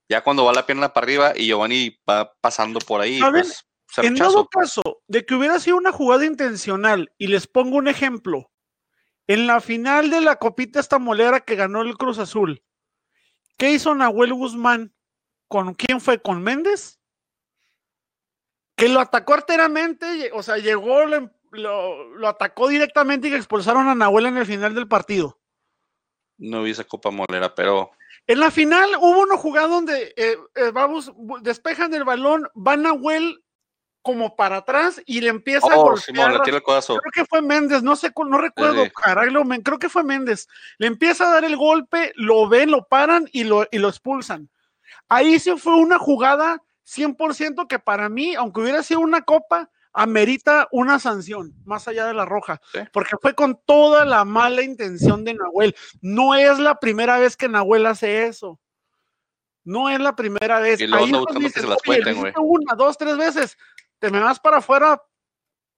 Ya 0.08 0.22
cuando 0.22 0.44
va 0.44 0.52
la 0.52 0.64
pierna 0.66 0.92
para 0.92 1.04
arriba 1.04 1.32
y 1.36 1.46
Giovanni 1.48 1.98
va 2.08 2.32
pasando 2.40 2.78
por 2.80 3.00
ahí, 3.00 3.20
pues 3.30 3.66
se 3.90 4.00
En 4.02 4.12
rechazo. 4.14 4.30
dado 4.32 4.48
caso 4.48 4.82
de 5.06 5.24
que 5.26 5.34
hubiera 5.34 5.58
sido 5.60 5.76
una 5.76 5.92
jugada 5.92 6.24
intencional, 6.24 7.12
y 7.18 7.26
les 7.26 7.46
pongo 7.46 7.76
un 7.76 7.88
ejemplo, 7.88 8.50
en 9.26 9.46
la 9.46 9.60
final 9.60 10.10
de 10.10 10.20
la 10.22 10.36
copita 10.36 10.80
esta 10.80 10.98
molera 10.98 11.40
que 11.40 11.56
ganó 11.56 11.82
el 11.82 11.96
Cruz 11.98 12.18
Azul, 12.18 12.62
¿qué 13.58 13.70
hizo 13.72 13.94
Nahuel 13.94 14.32
Guzmán? 14.32 14.94
¿Con 15.46 15.74
quién 15.74 16.00
fue? 16.00 16.20
¿Con 16.20 16.42
Méndez? 16.42 16.98
Que 18.76 18.88
lo 18.88 19.00
atacó 19.00 19.34
arteramente, 19.34 20.30
o 20.32 20.42
sea, 20.42 20.56
llegó, 20.58 21.04
lo, 21.04 21.16
em- 21.16 21.30
lo- 21.50 22.14
lo 22.16 22.28
atacó 22.28 22.68
directamente 22.68 23.28
y 23.28 23.30
que 23.30 23.36
expulsaron 23.36 23.88
a 23.88 23.94
Nahuel 23.94 24.26
en 24.26 24.36
el 24.38 24.46
final 24.46 24.74
del 24.74 24.86
partido. 24.88 25.38
No 26.38 26.62
vi 26.62 26.70
esa 26.70 26.84
Copa 26.84 27.10
Molera, 27.10 27.54
pero 27.54 27.90
En 28.26 28.40
la 28.40 28.50
final 28.50 28.90
hubo 29.00 29.20
una 29.20 29.36
jugada 29.36 29.68
donde 29.68 30.14
eh, 30.16 30.36
eh, 30.54 30.70
vamos, 30.72 31.12
despejan 31.40 31.94
el 31.94 32.04
balón, 32.04 32.48
va 32.54 32.76
Nahuel 32.76 33.42
como 34.02 34.36
para 34.36 34.58
atrás 34.58 35.02
y 35.06 35.20
le 35.20 35.28
empieza 35.28 35.66
a 35.66 35.76
oh, 35.76 35.82
golpear. 35.82 36.04
Simón, 36.04 36.32
le 36.32 36.40
tira 36.40 36.56
el 36.56 36.62
codazo. 36.62 36.96
Creo 36.98 37.12
que 37.12 37.24
fue 37.24 37.42
Méndez, 37.42 37.82
no 37.82 37.96
sé, 37.96 38.12
no 38.16 38.38
recuerdo, 38.38 38.84
sí. 38.84 38.90
creo 39.62 39.78
que 39.78 39.88
fue 39.88 40.04
Méndez. 40.04 40.48
Le 40.78 40.86
empieza 40.86 41.28
a 41.28 41.32
dar 41.34 41.44
el 41.44 41.56
golpe, 41.56 42.12
lo 42.16 42.48
ven, 42.48 42.70
lo 42.70 42.86
paran 42.86 43.28
y 43.32 43.44
lo, 43.44 43.66
y 43.70 43.78
lo 43.78 43.88
expulsan. 43.88 44.48
Ahí 45.08 45.38
sí 45.38 45.52
fue 45.56 45.76
una 45.76 45.98
jugada 45.98 46.62
100% 46.86 47.66
que 47.66 47.78
para 47.78 48.08
mí, 48.08 48.34
aunque 48.34 48.60
hubiera 48.60 48.82
sido 48.82 49.00
una 49.00 49.22
copa, 49.22 49.70
amerita 49.92 50.68
una 50.70 50.98
sanción, 50.98 51.54
más 51.64 51.88
allá 51.88 52.06
de 52.06 52.14
la 52.14 52.24
roja, 52.24 52.60
Sí. 52.72 52.80
porque 52.92 53.16
fue 53.20 53.34
con 53.34 53.60
toda 53.66 54.04
la 54.04 54.24
mala 54.24 54.62
intención 54.62 55.24
de 55.24 55.34
Nahuel. 55.34 55.74
No 56.00 56.34
es 56.34 56.58
la 56.58 56.78
primera 56.78 57.18
vez 57.18 57.36
que 57.36 57.48
Nahuel 57.48 57.86
hace 57.86 58.26
eso. 58.26 58.60
No 59.64 59.90
es 59.90 60.00
la 60.00 60.14
primera 60.16 60.60
vez. 60.60 60.80
Y 60.80 60.86
luego 60.86 61.04
Ahí 61.04 61.10
anda 61.10 61.18
es 61.18 61.20
buscando 61.22 61.40
donde 61.40 61.48
que 61.48 61.52
se 61.54 61.60
dices, 61.60 61.68
las 61.70 61.78
"Oye, 61.86 61.98
lo 61.98 62.04
cuenten, 62.04 62.20
güey". 62.20 62.30
hiciste 62.32 62.40
Una, 62.40 62.74
dos, 62.74 62.96
tres 62.98 63.16
veces. 63.16 63.58
Te 63.98 64.10
me 64.10 64.20
vas 64.20 64.38
para 64.40 64.58
afuera, 64.58 65.02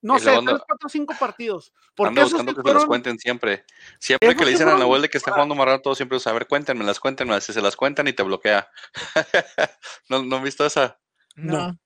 no 0.03 0.17
Y 0.17 0.21
sé, 0.21 0.31
tres, 0.45 0.61
cuatro, 0.67 0.89
cinco 0.89 1.15
partidos. 1.19 1.73
Porque 1.95 2.23
buscando 2.23 2.55
que 2.55 2.63
se 2.63 2.75
las 2.75 2.85
cuenten 2.85 3.19
siempre. 3.19 3.65
Siempre 3.99 4.37
que 4.37 4.45
le 4.45 4.53
dicen 4.53 4.69
a 4.69 4.77
Nahuel 4.77 5.03
de 5.03 5.09
que 5.11 5.19
está 5.19 5.33
jugando 5.33 5.55
más 5.55 5.67
rato, 5.67 5.95
siempre 5.95 6.17
usa, 6.19 6.31
a 6.31 6.35
ver, 6.35 6.47
cuéntenmelas, 6.47 7.01
cuéntenmelas. 7.01 7.45
Si 7.45 7.53
se 7.53 7.61
las 7.63 7.75
cuentan 7.77 8.07
y 8.09 8.13
te 8.13 8.23
bloquea. 8.23 8.69
¿No, 10.09 10.23
¿No 10.23 10.37
han 10.37 10.45
visto 10.45 10.65
esa? 10.65 10.99
No. 11.35 11.77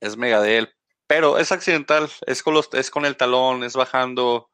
es 0.00 0.16
mega 0.16 0.40
de 0.40 0.58
él, 0.58 0.74
pero 1.14 1.36
es 1.36 1.52
accidental, 1.52 2.08
es 2.26 2.42
con, 2.42 2.54
los, 2.54 2.70
es 2.72 2.90
con 2.90 3.04
el 3.04 3.18
talón, 3.18 3.64
es 3.64 3.74
bajando. 3.74 4.48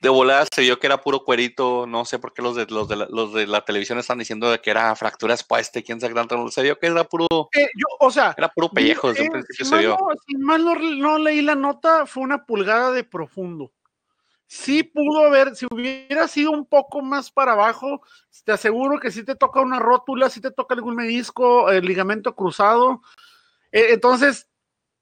De 0.00 0.08
volada 0.08 0.46
se 0.50 0.62
vio 0.62 0.78
que 0.78 0.86
era 0.86 1.02
puro 1.02 1.24
cuerito, 1.24 1.86
no 1.86 2.06
sé 2.06 2.18
por 2.18 2.32
qué 2.32 2.40
los 2.40 2.56
de, 2.56 2.64
los 2.70 2.88
de, 2.88 2.96
la, 2.96 3.06
los 3.10 3.34
de 3.34 3.46
la 3.46 3.66
televisión 3.66 3.98
están 3.98 4.16
diciendo 4.16 4.50
de 4.50 4.62
que 4.62 4.70
era 4.70 4.96
fractura 4.96 5.34
expuesta 5.34 5.78
y 5.78 5.82
quién 5.82 6.00
sabe 6.00 6.14
tanto. 6.14 6.50
Se 6.50 6.62
vio 6.62 6.78
que 6.78 6.86
era 6.86 7.04
puro, 7.04 7.26
Eh, 7.54 7.68
yo, 7.76 7.84
o 7.98 8.10
sea, 8.10 8.34
era 8.34 8.48
puro 8.48 8.70
pellejo 8.70 9.08
desde 9.10 9.20
un 9.24 9.26
eh, 9.26 9.30
principio 9.32 9.56
si 9.56 9.68
se 9.68 9.70
mal 9.72 9.80
vio. 9.80 9.90
no- 9.90 10.08
si 10.26 10.36
mal 10.38 10.64
no, 10.64 10.74
no 10.74 11.18
leí 11.18 11.42
la 11.42 11.54
nota, 11.54 12.06
fue 12.06 12.22
una 12.22 12.46
pulgada 12.46 12.92
de 12.92 13.04
profundo. 13.04 13.70
Sí 14.46 14.82
pudo 14.82 15.26
haber, 15.26 15.54
si 15.54 15.66
hubiera 15.70 16.26
sido 16.28 16.50
un 16.50 16.64
poco 16.64 17.02
más 17.02 17.30
para 17.30 17.52
abajo, 17.52 18.00
te 18.46 18.52
aseguro 18.52 18.98
que 18.98 19.10
sí 19.10 19.22
te 19.22 19.36
toca 19.36 19.60
una 19.60 19.78
rótula, 19.78 20.30
sí 20.30 20.40
te 20.40 20.50
toca 20.50 20.74
algún 20.74 20.96
menisco, 20.96 21.70
el 21.70 21.84
ligamento 21.84 22.34
cruzado. 22.34 23.02
Eh, 23.70 23.88
entonces, 23.90 24.48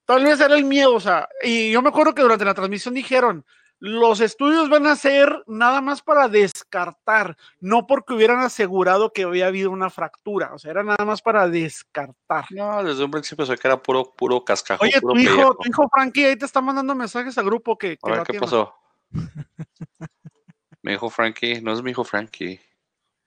tal 0.08 0.24
vez 0.24 0.40
era 0.40 0.54
el 0.56 0.64
miedo, 0.64 0.94
o 0.94 1.00
sea, 1.00 1.28
y 1.42 1.70
yo 1.70 1.82
me 1.82 1.90
acuerdo 1.90 2.14
que 2.14 2.22
durante 2.22 2.46
la 2.46 2.54
transmisión 2.54 2.94
dijeron, 2.94 3.44
los 3.78 4.20
estudios 4.20 4.70
van 4.70 4.86
a 4.86 4.96
ser 4.96 5.44
nada 5.46 5.82
más 5.82 6.00
para 6.00 6.28
descartar, 6.28 7.36
no 7.60 7.86
porque 7.86 8.14
hubieran 8.14 8.38
asegurado 8.40 9.12
que 9.12 9.24
había 9.24 9.48
habido 9.48 9.70
una 9.70 9.90
fractura, 9.90 10.54
o 10.54 10.58
sea, 10.58 10.70
era 10.70 10.82
nada 10.82 11.04
más 11.04 11.20
para 11.20 11.46
descartar. 11.48 12.46
No, 12.50 12.82
desde 12.82 13.04
un 13.04 13.10
principio 13.10 13.44
se 13.44 13.56
que 13.58 13.68
era 13.68 13.76
puro, 13.82 14.14
puro 14.16 14.42
cascajo. 14.42 14.82
Oye, 14.82 14.98
puro 14.98 15.12
tu 15.12 15.20
hijo, 15.20 15.32
pellejo. 15.34 15.54
tu 15.56 15.68
hijo 15.68 15.88
Frankie 15.92 16.24
ahí 16.24 16.36
te 16.36 16.46
está 16.46 16.62
mandando 16.62 16.94
mensajes 16.94 17.36
al 17.36 17.44
grupo 17.44 17.76
que, 17.76 17.98
que 17.98 17.98
A 18.02 18.08
ver 18.08 18.18
lo 18.20 18.24
qué 18.24 18.40
pasó. 18.40 18.74
Mi 20.82 20.94
hijo 20.94 21.10
Frankie, 21.10 21.60
no 21.60 21.72
es 21.74 21.82
mi 21.82 21.90
hijo 21.90 22.02
Frankie. 22.04 22.58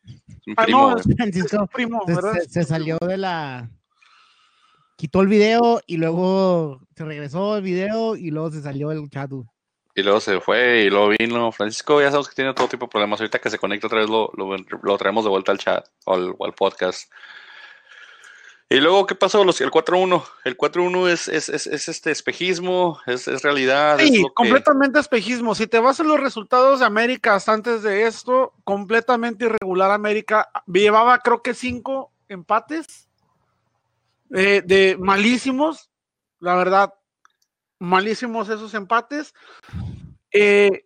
Es 0.03 0.47
mi 0.47 0.55
Ah, 0.57 0.63
primo, 0.63 0.89
no, 0.91 0.97
es, 0.97 1.05
es 1.07 1.15
Francisco 1.15 1.57
tu 1.59 1.67
primo, 1.67 2.03
¿verdad? 2.07 2.33
se- 2.33 2.49
se 2.49 2.63
salió 2.63 2.97
de 3.01 3.17
la. 3.17 3.69
Quitó 5.01 5.21
el 5.21 5.27
video 5.29 5.81
y 5.87 5.97
luego 5.97 6.79
se 6.95 7.03
regresó 7.03 7.57
el 7.57 7.63
video 7.63 8.15
y 8.15 8.29
luego 8.29 8.51
se 8.51 8.61
salió 8.61 8.91
el 8.91 9.09
chat. 9.09 9.31
Y 9.95 10.03
luego 10.03 10.19
se 10.19 10.39
fue 10.41 10.83
y 10.83 10.91
luego 10.91 11.09
vino. 11.17 11.51
Francisco, 11.51 11.99
ya 11.99 12.11
sabes 12.11 12.27
que 12.29 12.35
tiene 12.35 12.53
todo 12.53 12.67
tipo 12.67 12.85
de 12.85 12.91
problemas. 12.91 13.19
Ahorita 13.19 13.39
que 13.39 13.49
se 13.49 13.57
conecta 13.57 13.87
otra 13.87 14.01
vez 14.01 14.09
lo, 14.11 14.31
lo, 14.37 14.55
lo 14.83 14.97
traemos 14.99 15.23
de 15.23 15.31
vuelta 15.31 15.51
al 15.51 15.57
chat 15.57 15.87
o 16.05 16.13
al, 16.13 16.35
o 16.37 16.45
al 16.45 16.53
podcast. 16.53 17.11
Y 18.69 18.79
luego, 18.79 19.07
¿qué 19.07 19.15
pasó? 19.15 19.43
Los, 19.43 19.59
el 19.61 19.71
4-1. 19.71 20.23
El 20.45 20.55
4-1 20.55 21.09
es, 21.09 21.27
es, 21.29 21.49
es, 21.49 21.65
es 21.65 21.89
este 21.89 22.11
espejismo, 22.11 22.99
es, 23.07 23.27
es 23.27 23.41
realidad. 23.41 23.99
es 23.99 24.07
Sí, 24.11 24.21
que- 24.21 24.29
completamente 24.35 24.99
espejismo. 24.99 25.55
Si 25.55 25.65
te 25.65 25.79
vas 25.79 25.99
a 25.99 26.03
los 26.03 26.19
resultados 26.19 26.79
de 26.81 26.85
América 26.85 27.33
hasta 27.33 27.53
antes 27.53 27.81
de 27.81 28.05
esto, 28.05 28.53
completamente 28.63 29.45
irregular 29.45 29.89
América. 29.89 30.47
Llevaba 30.67 31.17
creo 31.17 31.41
que 31.41 31.55
cinco 31.55 32.13
empates 32.29 33.07
eh, 34.33 34.61
de 34.65 34.97
malísimos, 34.97 35.91
la 36.39 36.55
verdad, 36.55 36.93
malísimos 37.79 38.49
esos 38.49 38.73
empates. 38.73 39.33
Eh, 40.31 40.85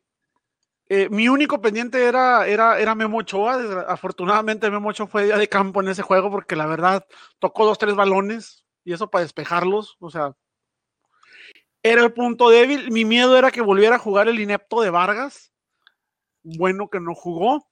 eh, 0.87 1.09
mi 1.09 1.27
único 1.27 1.61
pendiente 1.61 2.03
era, 2.03 2.47
era, 2.47 2.95
Memo 2.95 3.17
Ochoa. 3.17 3.85
Afortunadamente 3.87 4.69
Memo 4.69 4.89
Ochoa 4.89 5.07
fue 5.07 5.25
día 5.25 5.37
de 5.37 5.49
campo 5.49 5.81
en 5.81 5.89
ese 5.89 6.03
juego 6.03 6.29
porque 6.29 6.55
la 6.55 6.67
verdad 6.67 7.05
tocó 7.39 7.65
dos, 7.65 7.77
tres 7.77 7.95
balones 7.95 8.65
y 8.83 8.93
eso 8.93 9.09
para 9.09 9.23
despejarlos. 9.23 9.97
O 9.99 10.09
sea, 10.09 10.33
era 11.81 12.03
el 12.03 12.13
punto 12.13 12.49
débil. 12.49 12.91
Mi 12.91 13.03
miedo 13.03 13.37
era 13.37 13.51
que 13.51 13.61
volviera 13.61 13.95
a 13.95 13.99
jugar 13.99 14.27
el 14.27 14.39
inepto 14.39 14.81
de 14.81 14.91
Vargas. 14.91 15.51
Bueno 16.43 16.89
que 16.89 16.99
no 16.99 17.15
jugó. 17.15 17.67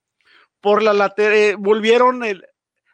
Por 0.59 0.81
la 0.81 0.93
lateral, 0.93 1.57
volvieron 1.57 2.23
el. 2.23 2.45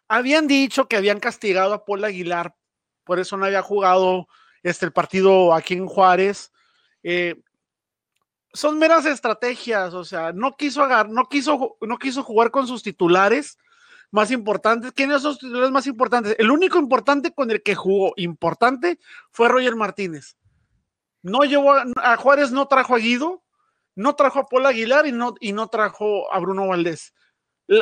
Habían 0.07 0.47
dicho 0.47 0.87
que 0.87 0.97
habían 0.97 1.19
castigado 1.19 1.73
a 1.73 1.85
Paul 1.85 2.03
Aguilar, 2.03 2.55
por 3.09 3.17
eso 3.17 3.37
no 3.37 3.45
había 3.45 3.63
jugado 3.63 4.27
este, 4.61 4.85
el 4.85 4.93
partido 4.93 5.51
aquí 5.55 5.73
en 5.73 5.87
Juárez. 5.87 6.51
Eh, 7.01 7.41
son 8.53 8.77
meras 8.77 9.07
estrategias, 9.07 9.95
o 9.95 10.05
sea, 10.05 10.31
no 10.31 10.55
quiso 10.55 10.83
agarrar, 10.83 11.09
no 11.09 11.25
quiso, 11.25 11.75
no 11.81 11.97
quiso 11.97 12.21
jugar 12.21 12.51
con 12.51 12.67
sus 12.67 12.83
titulares 12.83 13.57
más 14.11 14.29
importantes. 14.29 14.91
¿Quiénes 14.91 15.23
son 15.23 15.31
sus 15.31 15.39
titulares 15.39 15.71
más 15.71 15.87
importantes? 15.87 16.35
El 16.37 16.51
único 16.51 16.77
importante 16.77 17.33
con 17.33 17.49
el 17.49 17.63
que 17.63 17.73
jugó 17.73 18.13
importante 18.15 18.99
fue 19.31 19.49
Roger 19.49 19.75
Martínez. 19.75 20.37
No 21.23 21.39
llevó 21.45 21.73
a, 21.73 22.17
Juárez, 22.17 22.51
no 22.51 22.67
trajo 22.67 22.93
a 22.93 22.99
Guido, 22.99 23.43
no 23.95 24.13
trajo 24.13 24.37
a 24.37 24.45
Paul 24.45 24.67
Aguilar 24.67 25.07
y 25.07 25.13
no, 25.13 25.33
y 25.39 25.51
no 25.51 25.67
trajo 25.67 26.31
a 26.31 26.37
Bruno 26.37 26.67
Valdés. 26.67 27.15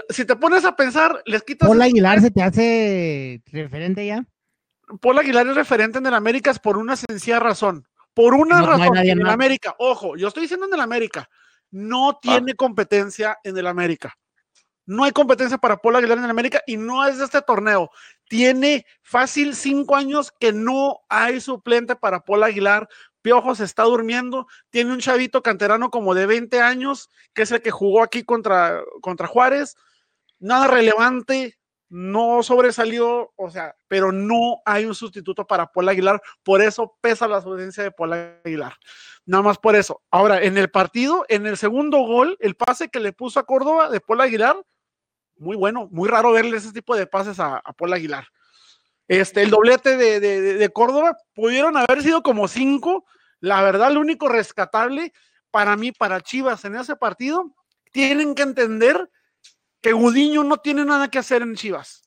Si 0.08 0.24
te 0.24 0.38
pones 0.38 0.64
a 0.64 0.78
pensar, 0.78 1.22
les 1.26 1.44
quitas. 1.44 1.68
Paul 1.68 1.82
Aguilar 1.82 2.22
se 2.22 2.32
te 2.32 2.42
hace 2.42 3.42
referente 3.52 4.08
ya. 4.08 4.26
Paul 5.02 5.20
Aguilar 5.20 5.48
es 5.48 5.56
referente 5.56 5.98
en 6.00 6.06
el 6.06 6.14
América 6.14 6.52
es 6.52 6.60
por 6.60 6.78
una 6.78 6.96
sencilla 6.96 7.40
razón. 7.40 7.88
Por 8.14 8.34
una 8.34 8.62
No, 8.62 8.66
no 8.68 8.74
hay 8.74 8.80
razón. 8.80 8.96
nadie 8.96 9.12
en 9.12 9.22
el. 9.22 9.28
América, 9.30 9.76
ojo, 9.80 10.16
yo 10.18 10.28
estoy 10.28 10.44
diciendo 10.44 10.66
en 10.66 10.74
el 10.74 10.82
América, 10.82 11.30
no 11.70 12.18
tiene 12.22 12.56
competencia 12.56 13.38
en 13.44 13.58
el 13.58 13.68
América. 13.68 14.18
No 14.86 15.04
hay 15.04 15.12
competencia 15.12 15.58
para 15.58 15.78
Paul 15.78 15.98
Aguilar 15.98 16.18
en 16.18 16.24
el 16.24 16.30
América 16.30 16.62
y 16.66 16.78
no 16.78 17.06
es 17.06 17.18
de 17.18 17.26
este 17.26 17.42
torneo. 17.42 17.92
Tiene 18.30 18.86
fácil 19.02 19.54
cinco 19.54 19.98
años 19.98 20.32
que 20.32 20.54
no 20.54 21.00
hay 21.10 21.42
suplente 21.42 21.98
para 21.98 22.22
Paul 22.22 22.44
Aguilar. 22.44 22.88
Piojo 23.22 23.54
se 23.54 23.66
está 23.66 23.84
durmiendo. 23.84 24.48
Tiene 24.70 24.94
un 24.94 25.00
chavito 25.00 25.44
canterano 25.44 25.90
como 25.90 26.16
de 26.16 26.26
20 26.26 26.62
años, 26.62 27.10
que 27.34 27.42
es 27.42 27.52
el 27.52 27.62
que 27.62 27.70
jugó 27.70 28.02
aquí 28.02 28.24
contra, 28.24 28.82
contra 29.02 29.28
Juárez. 29.28 29.76
Nada 30.40 30.68
relevante, 30.68 31.58
no 31.90 32.44
sobresalió, 32.44 33.32
o 33.36 33.50
sea, 33.50 33.76
pero 33.88 34.12
no 34.12 34.58
hay 34.66 34.86
un 34.86 34.94
sustituto 34.96 35.46
para 35.48 35.68
Paul 35.72 35.90
Aguilar. 35.90 36.22
Por 36.44 36.62
eso 36.62 36.98
pesa 37.02 37.28
la 37.28 37.38
ausencia 37.38 37.84
de 37.84 37.92
Paul 37.92 38.14
Aguilar. 38.14 38.74
Nada 39.26 39.44
más 39.44 39.58
por 39.58 39.76
eso. 39.76 40.02
Ahora, 40.12 40.42
en 40.42 40.58
el 40.58 40.70
partido, 40.70 41.26
en 41.30 41.46
el 41.48 41.58
segundo 41.58 42.00
gol, 42.00 42.38
el 42.42 42.56
pase 42.56 42.90
que 42.90 43.00
le 43.00 43.14
puso 43.14 43.40
a 43.40 43.46
Córdoba 43.46 43.90
de 43.90 44.02
Paul 44.02 44.22
Aguilar, 44.22 44.58
muy 45.38 45.56
bueno, 45.56 45.88
muy 45.92 46.10
raro 46.10 46.32
verle 46.32 46.58
ese 46.58 46.74
tipo 46.74 46.96
de 46.96 47.08
pases 47.08 47.40
a, 47.40 47.62
Paul 47.78 47.94
Aguilar. 47.94 48.28
Este, 49.08 49.42
el 49.44 49.50
doblete 49.50 49.96
de, 49.96 50.20
de- 50.20 50.42
de- 50.42 50.54
de 50.56 50.70
Córdoba 50.70 51.16
pudieron 51.34 51.78
haber 51.78 52.02
sido 52.04 52.22
como 52.24 52.48
cinco. 52.48 53.06
La 53.40 53.62
verdad, 53.62 53.92
lo 53.92 54.00
único 54.02 54.28
rescatable 54.28 55.14
para 55.52 55.78
mí, 55.78 55.92
para 55.94 56.20
Chivas 56.22 56.66
en 56.66 56.76
ese 56.76 56.96
partido, 56.96 57.54
tienen 57.92 58.36
que 58.36 58.42
entender 58.44 59.10
Gudiño 59.94 60.44
no 60.44 60.58
tiene 60.58 60.86
nada 60.86 61.10
que 61.10 61.20
hacer 61.20 61.42
en 61.42 61.56
Chivas. 61.56 62.04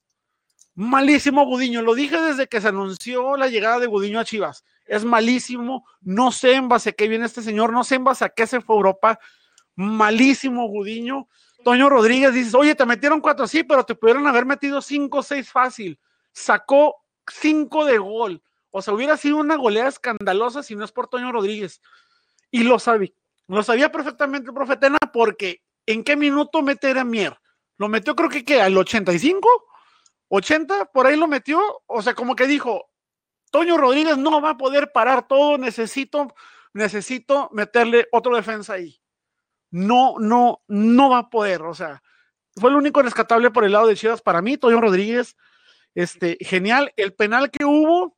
Malísimo 0.75 1.45
Gudiño, 1.45 1.83
lo 1.83 1.95
dije 1.95 2.21
desde 2.21 2.47
que 2.47 2.61
se 2.61 2.69
anunció 2.69 3.37
la 3.37 3.49
llegada 3.49 3.79
de 3.79 3.87
Gudiño 3.87 4.21
a 4.21 4.25
Chivas. 4.25 4.65
Es 4.87 5.05
malísimo, 5.05 5.87
no 6.01 6.33
sé 6.33 6.55
en 6.55 6.69
base 6.69 6.91
a 6.91 6.93
qué 6.93 7.07
viene 7.07 7.27
este 7.27 7.43
señor, 7.43 7.73
no 7.73 7.85
sé 7.85 7.97
en 7.97 8.05
base 8.05 8.25
a 8.25 8.29
qué 8.29 8.47
se 8.47 8.61
fue 8.61 8.75
a 8.75 8.79
Europa. 8.79 9.19
Malísimo 9.75 10.67
Gudiño. 10.69 11.29
Toño 11.65 11.91
Rodríguez 11.91 12.33
dice, 12.33 12.57
oye, 12.57 12.75
te 12.75 12.87
metieron 12.87 13.21
cuatro, 13.21 13.47
sí, 13.47 13.63
pero 13.63 13.85
te 13.85 13.95
pudieron 13.95 14.27
haber 14.27 14.47
metido 14.47 14.81
cinco 14.81 15.19
o 15.19 15.23
seis 15.23 15.51
fácil. 15.51 15.99
Sacó 16.33 16.97
cinco 17.31 17.85
de 17.85 17.99
gol. 17.99 18.43
O 18.71 18.81
sea, 18.81 18.95
hubiera 18.95 19.17
sido 19.17 19.37
una 19.37 19.57
goleada 19.57 19.89
escandalosa 19.89 20.63
si 20.63 20.77
no 20.77 20.85
es 20.85 20.93
por 20.93 21.09
Toño 21.09 21.31
Rodríguez. 21.33 21.81
Y 22.51 22.63
lo 22.63 22.79
sabía, 22.79 23.11
lo 23.47 23.63
sabía 23.63 23.93
perfectamente 23.93 24.49
el 24.49 24.55
profetena 24.55 24.99
porque 25.13 25.63
¿en 25.87 26.05
qué 26.05 26.17
minuto 26.17 26.63
meter 26.63 26.99
a 26.99 27.05
Mier? 27.05 27.37
Lo 27.81 27.89
metió 27.89 28.15
creo 28.15 28.29
que, 28.29 28.45
¿qué? 28.45 28.61
al 28.61 28.77
85, 28.77 29.49
80, 30.29 30.85
por 30.93 31.07
ahí 31.07 31.17
lo 31.17 31.27
metió. 31.27 31.63
O 31.87 32.03
sea, 32.03 32.13
como 32.13 32.37
que 32.37 32.47
dijo, 32.47 32.91
Toño 33.51 33.79
Rodríguez 33.79 34.19
no 34.19 34.43
va 34.43 34.51
a 34.51 34.57
poder 34.59 34.93
parar 34.93 35.27
todo, 35.27 35.57
necesito, 35.57 36.35
necesito 36.75 37.49
meterle 37.55 38.07
otro 38.13 38.37
defensa 38.37 38.75
ahí. 38.75 39.01
No, 39.71 40.17
no, 40.19 40.63
no 40.69 41.09
va 41.09 41.19
a 41.21 41.31
poder. 41.31 41.63
O 41.63 41.73
sea, 41.73 42.03
fue 42.55 42.69
el 42.69 42.77
único 42.77 43.01
rescatable 43.01 43.51
por 43.51 43.65
el 43.65 43.73
lado 43.73 43.87
de 43.87 43.97
Chivas 43.97 44.21
para 44.21 44.43
mí, 44.43 44.59
Toño 44.59 44.79
Rodríguez. 44.79 45.35
Este, 45.95 46.37
genial. 46.43 46.93
El 46.97 47.15
penal 47.15 47.51
que 47.51 47.65
hubo, 47.65 48.15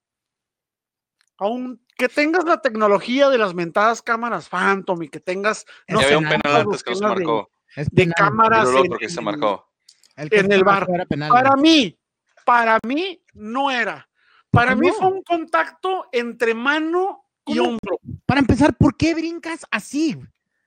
aunque 1.38 2.08
tengas 2.08 2.44
la 2.46 2.60
tecnología 2.60 3.28
de 3.30 3.38
las 3.38 3.54
mentadas 3.54 4.02
cámaras 4.02 4.48
Phantom 4.48 5.04
y 5.04 5.08
que 5.08 5.20
tengas 5.20 5.66
Ya 5.86 6.00
había 6.00 6.18
un 6.18 6.28
penal, 6.28 6.62
antes 6.62 6.82
que 6.82 6.94
no 6.94 6.98
de- 6.98 7.06
marcó. 7.14 7.50
Es 7.76 7.88
de 7.90 7.96
penal. 7.96 8.14
cámaras 8.16 8.66
Pero 8.66 8.78
el 8.84 8.92
en- 8.92 8.98
que 8.98 9.08
se 9.08 9.20
marcó. 9.20 9.68
El 10.16 10.30
que 10.30 10.38
en 10.40 10.48
se 10.48 10.54
el 10.54 10.64
bar. 10.64 10.86
era 10.92 11.06
penal, 11.06 11.30
Para 11.30 11.56
mí, 11.56 11.98
para 12.44 12.78
mí 12.86 13.22
no 13.34 13.70
era. 13.70 14.08
Para 14.50 14.74
mí 14.76 14.88
no? 14.88 14.92
fue 14.94 15.08
un 15.08 15.22
contacto 15.22 16.06
entre 16.12 16.52
mano 16.54 17.24
y 17.46 17.58
hombro. 17.58 17.98
Para 18.26 18.40
empezar, 18.40 18.76
¿por 18.76 18.96
qué 18.96 19.14
brincas 19.14 19.64
así? 19.70 20.18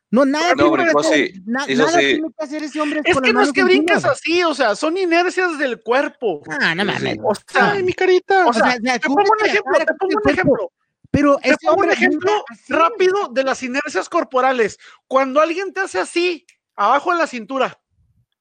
No, 0.10 0.24
nada, 0.26 0.50
No, 0.56 0.56
tiene, 0.56 0.84
brincó 0.84 1.02
que 1.02 1.08
hacer- 1.08 1.24
así, 1.32 1.42
na- 1.46 1.66
nada 1.68 1.90
así. 1.98 1.98
tiene 2.00 2.28
que 2.38 2.44
hacer 2.46 2.64
ese 2.64 2.82
hombre. 2.82 3.02
Es 3.04 3.20
que 3.20 3.34
no 3.34 3.42
es 3.42 3.52
que 3.52 3.64
güey. 3.64 3.86
así, 3.90 4.44
o 4.44 4.54
sea, 4.56 4.76
son 4.76 4.98
inercias 4.98 5.58
del 5.60 5.82
cuerpo. 5.84 6.42
Ah, 6.60 6.74
no 6.74 6.86
mames. 6.86 7.18
O 7.24 7.34
sea, 7.36 7.72
Ay, 7.72 7.84
mi 7.84 7.94
carita. 7.94 8.48
o 8.48 8.54
sea, 8.54 8.78
o 8.80 8.82
sea, 8.84 9.00
te 9.00 9.08
pongo 9.08 9.22
un 9.40 9.46
ejemplo, 9.46 9.78
te 9.78 9.94
pongo 9.94 10.14
un 10.24 10.30
ejemplo. 10.32 10.72
Pero 11.12 11.38
Te 11.42 11.56
pongo 11.62 11.82
un 11.84 11.92
ejemplo 11.92 12.44
rápido 12.68 13.30
de 13.32 13.44
las 13.44 13.62
inercias 13.64 14.10
corporales. 14.10 14.78
Cuando 15.08 15.40
alguien 15.40 15.72
te 15.74 15.80
hace 15.82 16.00
así, 16.00 16.46
abajo 16.76 17.12
en 17.12 17.18
la 17.20 17.28
cintura, 17.28 17.80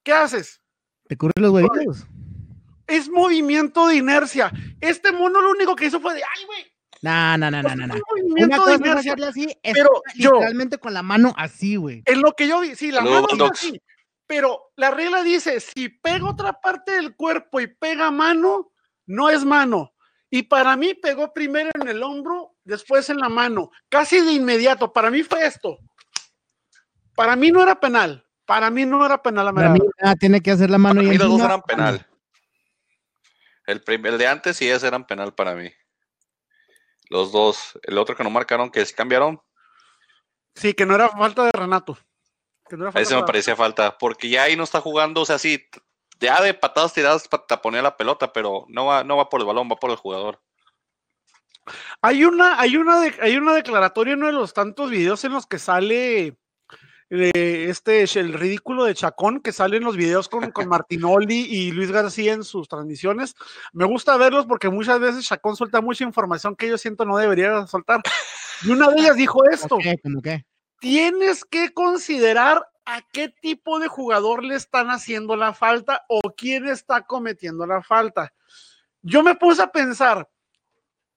¿qué 0.03 0.13
haces? 0.13 0.61
Te 1.09 1.17
cubres 1.17 1.35
los 1.41 1.51
huevitos. 1.53 2.07
Es 2.87 3.09
movimiento 3.09 3.87
de 3.89 3.97
inercia. 3.97 4.53
Este 4.81 5.13
mono 5.13 5.41
lo 5.41 5.51
único 5.51 5.75
que 5.77 5.87
hizo 5.87 6.01
fue 6.01 6.15
de, 6.15 6.23
ay, 6.23 6.45
güey. 6.47 6.65
No, 7.03 7.37
no, 7.39 7.51
no, 7.51 7.63
no, 7.63 7.75
no. 7.77 7.87
no. 7.89 7.95
es 7.95 8.03
un 8.11 8.33
Una 8.33 8.57
movimiento 8.59 8.65
de 8.67 8.75
es 8.75 8.81
inercia. 8.81 9.15
así, 9.29 9.59
es 9.63 9.73
Pero 9.75 9.91
yo- 10.17 10.33
literalmente 10.33 10.79
con 10.79 10.95
la 10.95 11.03
mano 11.03 11.35
así, 11.37 11.77
güey. 11.77 12.03
En 12.07 12.21
lo 12.23 12.33
que 12.33 12.49
yo 12.49 12.61
vi, 12.61 12.75
sí, 12.75 12.91
la 12.91 13.03
mano 13.03 13.27
es 13.31 13.41
así, 13.53 13.83
pero 14.27 14.73
la 14.77 14.91
regla 14.91 15.23
dice, 15.23 15.61
si 15.61 15.89
pega 15.91 16.29
otra 16.29 16.55
parte 16.61 16.93
del 16.93 17.15
cuerpo 17.15 17.61
y 17.61 17.67
pega 17.67 18.11
mano, 18.11 18.73
no 19.07 19.29
es 19.29 19.45
mano. 19.45 19.93
Y 20.31 20.45
para 20.45 20.77
mí 20.77 20.95
pegó 20.95 21.33
primero 21.33 21.71
en 21.75 21.89
el 21.89 22.03
hombro, 22.03 22.57
después 22.65 23.09
en 23.11 23.19
la 23.19 23.29
mano, 23.29 23.71
casi 23.91 24.21
de 24.21 24.33
inmediato. 24.33 24.93
Para 24.93 25.11
mí 25.11 25.23
fue 25.23 25.47
esto. 25.47 25.79
Para 27.15 27.37
mí 27.37 27.51
no 27.53 27.63
era 27.63 27.79
penal. 27.79 28.24
Para 28.47 28.71
mí 28.71 28.85
no 28.85 29.05
era 29.05 29.23
penal 29.23 29.47
la 29.47 29.53
Para 29.53 29.71
mí, 29.71 29.81
ah, 30.03 30.15
tiene 30.17 30.41
que 30.41 30.51
hacer 30.51 30.71
la 30.71 30.79
mano 30.79 30.97
Para 31.01 31.07
y 31.07 31.11
mí 31.11 31.19
los 31.19 31.29
dos 31.29 31.41
eran 31.41 31.63
penal. 31.63 32.07
El, 33.67 33.83
el 33.87 34.19
de 34.19 34.27
antes 34.27 34.61
y 34.61 34.69
ese 34.69 34.87
eran 34.87 35.07
penal 35.07 35.35
para 35.35 35.55
mí. 35.55 35.73
Los 37.09 37.33
dos. 37.33 37.79
El 37.83 37.97
otro 37.99 38.15
que 38.17 38.25
no 38.25 38.31
marcaron, 38.31 38.71
que 38.71 38.85
sí 38.85 38.95
cambiaron, 38.95 39.41
Sí, 40.57 40.73
que 40.73 40.87
no 40.87 40.95
era 40.95 41.09
falta 41.09 41.45
de 41.47 41.51
Renato. 41.53 41.99
Que 42.69 42.77
no 42.77 42.89
era 42.89 43.01
ese 43.01 43.15
me 43.15 43.21
para- 43.23 43.27
parecía 43.27 43.57
falta. 43.57 43.99
Porque 43.99 44.29
ya 44.29 44.45
ahí 44.45 44.57
no 44.57 44.63
está 44.65 44.81
jugando, 44.81 45.23
o 45.23 45.25
sea, 45.25 45.39
sí, 45.39 45.67
ya 46.21 46.41
de 46.43 46.55
patadas 46.55 46.93
tiradas 46.93 47.27
para 47.27 47.45
taponear 47.47 47.83
la 47.83 47.97
pelota, 47.97 48.33
pero 48.33 48.65
no 48.69 48.87
va, 48.87 49.03
no 49.03 49.17
va 49.17 49.29
por 49.29 49.41
el 49.41 49.47
balón, 49.47 49.69
va 49.71 49.77
por 49.77 49.91
el 49.91 49.97
jugador. 49.97 50.41
Hay 52.03 52.25
una, 52.25 52.61
hay 52.61 52.77
una, 52.77 53.01
de- 53.01 53.19
hay 53.21 53.37
una 53.37 53.55
declaratoria 53.55 54.13
en 54.13 54.19
uno 54.21 54.27
de 54.29 54.33
los 54.35 54.53
tantos 54.55 54.91
videos 54.91 55.25
en 55.25 55.33
los 55.33 55.47
que 55.47 55.59
sale 55.59 56.37
este 57.11 58.05
el 58.19 58.33
ridículo 58.33 58.85
de 58.85 58.95
Chacón 58.95 59.41
que 59.41 59.53
sale 59.53 59.77
en 59.77 59.85
los 59.85 59.97
videos 59.97 60.29
con, 60.29 60.51
con 60.51 60.69
Martinoli 60.69 61.41
y 61.41 61.71
Luis 61.73 61.91
García 61.91 62.33
en 62.33 62.45
sus 62.45 62.69
transmisiones. 62.69 63.35
Me 63.73 63.85
gusta 63.85 64.17
verlos 64.17 64.47
porque 64.47 64.69
muchas 64.69 65.01
veces 65.01 65.27
Chacón 65.27 65.57
suelta 65.57 65.81
mucha 65.81 66.05
información 66.05 66.57
que 66.57 66.69
yo 66.69 66.79
siento 66.79 67.05
no 67.05 67.17
debería 67.17 67.67
soltar. 67.67 68.01
Y 68.63 68.71
una 68.71 68.89
de 68.89 69.01
ellas 69.01 69.17
dijo 69.17 69.45
esto: 69.51 69.69
¿Cómo 69.69 69.83
qué? 69.83 69.99
¿Cómo 70.03 70.23
qué? 70.23 70.45
tienes 70.85 71.47
que 71.47 71.73
considerar 71.73 72.69
a 72.85 73.01
qué 73.11 73.31
tipo 73.31 73.79
de 73.79 73.89
jugador 73.89 74.45
le 74.45 74.55
están 74.55 74.89
haciendo 74.89 75.35
la 75.35 75.55
falta 75.55 76.05
o 76.11 76.21
quién 76.37 76.69
está 76.69 77.07
cometiendo 77.07 77.67
la 77.67 77.83
falta. 77.83 78.35
Yo 79.01 79.23
me 79.23 79.35
puse 79.35 79.63
a 79.63 79.73
pensar, 79.73 80.29